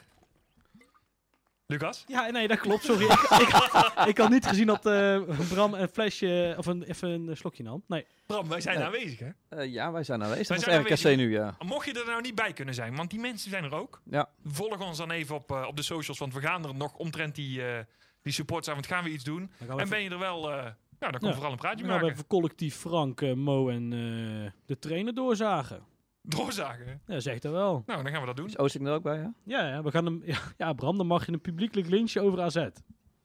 Lucas? 1.66 2.04
Ja, 2.06 2.30
nee, 2.30 2.48
dat 2.48 2.58
klopt. 2.60 2.84
Sorry. 2.84 3.04
ik, 3.04 3.10
ik, 3.12 4.06
ik 4.08 4.18
had 4.18 4.30
niet 4.30 4.46
gezien 4.46 4.66
dat 4.66 4.86
eh, 4.86 5.20
Bram 5.48 5.74
een 5.74 5.88
flesje 5.88 6.54
of 6.58 6.66
een, 6.66 6.82
even 6.82 7.08
een 7.28 7.36
slokje 7.36 7.62
nam. 7.62 7.82
Nee. 7.86 8.06
Bram, 8.26 8.48
wij 8.48 8.60
zijn 8.60 8.78
Ja. 8.78 8.84
aanwezig, 8.84 9.18
hè? 9.18 9.28
Eh, 9.48 9.72
ja, 9.72 9.92
wij 9.92 10.04
zijn 10.04 10.22
aanwezig. 10.22 10.48
Wij 10.48 10.56
Dat 10.56 10.64
zijn 10.66 10.80
is 10.80 10.86
RKC 10.86 10.96
aanwezig. 11.06 11.16
nu, 11.26 11.32
ja. 11.32 11.54
Mocht 11.64 11.86
je 11.86 11.92
er 12.00 12.06
nou 12.06 12.20
niet 12.20 12.34
bij 12.34 12.52
kunnen 12.52 12.74
zijn, 12.74 12.96
want 12.96 13.10
die 13.10 13.20
mensen 13.20 13.50
zijn 13.50 13.64
er 13.64 13.74
ook. 13.74 14.00
Ja. 14.10 14.28
Volg 14.44 14.80
ons 14.86 14.98
dan 14.98 15.10
even 15.10 15.34
op, 15.34 15.50
eh, 15.52 15.64
op 15.66 15.76
de 15.76 15.82
socials, 15.82 16.18
want 16.18 16.34
we 16.34 16.40
gaan 16.40 16.64
er 16.64 16.74
nog 16.74 16.94
omtrent 16.94 17.34
die, 17.34 17.64
eh 17.66 17.78
die 18.22 18.32
supportersavond 18.32 18.86
gaan 18.86 19.04
we 19.04 19.10
iets 19.10 19.24
doen. 19.24 19.50
We 19.58 19.66
En 19.66 19.74
even, 19.74 19.88
ben 19.88 20.02
je 20.02 20.10
er 20.10 20.18
wel, 20.18 20.50
eh, 20.50 20.56
nou, 20.56 20.74
dan 20.98 21.10
kunnen 21.10 21.20
Ja. 21.20 21.26
we 21.28 21.34
vooral 21.34 21.52
een 21.52 21.58
praatje 21.58 21.78
gaan 21.84 21.86
we 21.88 21.92
maken. 22.00 22.08
even 22.10 22.26
collectief 22.26 22.76
Frank, 22.76 23.20
Mo 23.34 23.68
en 23.68 23.92
eh, 23.92 24.50
de 24.66 24.78
trainer 24.78 25.14
doorzagen. 25.14 25.82
Doorzagen. 26.26 26.86
hè? 26.86 27.14
Ja, 27.14 27.20
zegt 27.20 27.42
dat 27.42 27.52
wel. 27.52 27.82
Nou, 27.86 28.02
dan 28.02 28.12
gaan 28.12 28.20
we 28.20 28.26
dat 28.26 28.36
doen. 28.36 28.46
Is 28.46 28.58
Oosting 28.58 28.86
er 28.86 28.92
ook 28.92 29.02
bij, 29.02 29.16
ja? 29.16 29.32
Ja, 29.44 29.68
ja, 29.68 29.82
we 29.82 29.90
gaan 29.90 30.04
hem, 30.04 30.22
ja, 30.24 30.38
ja, 30.56 30.72
Bram, 30.72 30.96
dan 30.96 31.06
mag 31.06 31.26
je 31.26 31.32
een 31.32 31.40
publiekelijk 31.40 31.88
lynchen 31.88 32.22
over 32.22 32.40
AZ. 32.40 32.66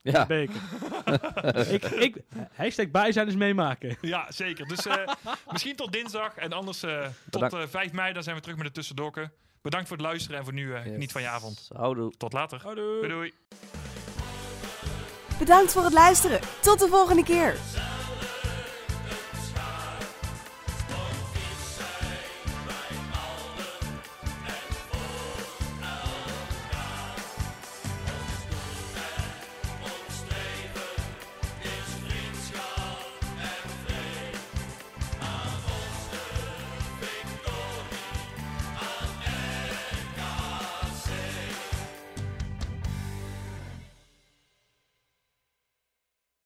Ja. 0.01 0.25
Beker. 0.25 0.61
ik, 1.73 1.83
ik, 1.85 2.17
hashtag 2.53 2.89
bij 2.91 3.11
zijn 3.11 3.27
is 3.27 3.35
meemaken. 3.35 3.97
Ja, 4.01 4.31
zeker. 4.31 4.67
Dus 4.67 4.85
eh, 4.85 5.07
misschien 5.51 5.75
tot 5.75 5.91
dinsdag 5.91 6.35
en 6.35 6.53
anders 6.53 6.83
eh, 6.83 7.01
tot 7.01 7.41
Bedankt. 7.41 7.55
eh 7.55 7.61
5 7.79 7.91
mei. 7.91 8.13
Dan 8.13 8.23
zijn 8.23 8.35
we 8.35 8.41
terug 8.41 8.57
met 8.57 8.65
de 8.67 8.71
tussendokken. 8.73 9.31
Bedankt 9.61 9.87
voor 9.87 9.97
het 9.97 10.05
luisteren 10.05 10.37
en 10.37 10.43
voor 10.43 10.53
nu 10.53 10.73
eh, 10.73 10.81
geniet 10.81 11.11
van 11.11 11.21
je 11.21 11.27
avond. 11.27 11.69
Houdoe. 11.75 12.11
Tot 12.17 12.33
later. 12.33 12.61
Houdoe. 12.61 12.83
Doei 13.01 13.07
doei. 13.07 13.33
Bedankt 15.39 15.71
voor 15.71 15.83
het 15.83 15.93
luisteren. 15.93 16.39
Tot 16.61 16.79
de 16.79 16.87
volgende 16.87 17.23
keer. 17.23 17.55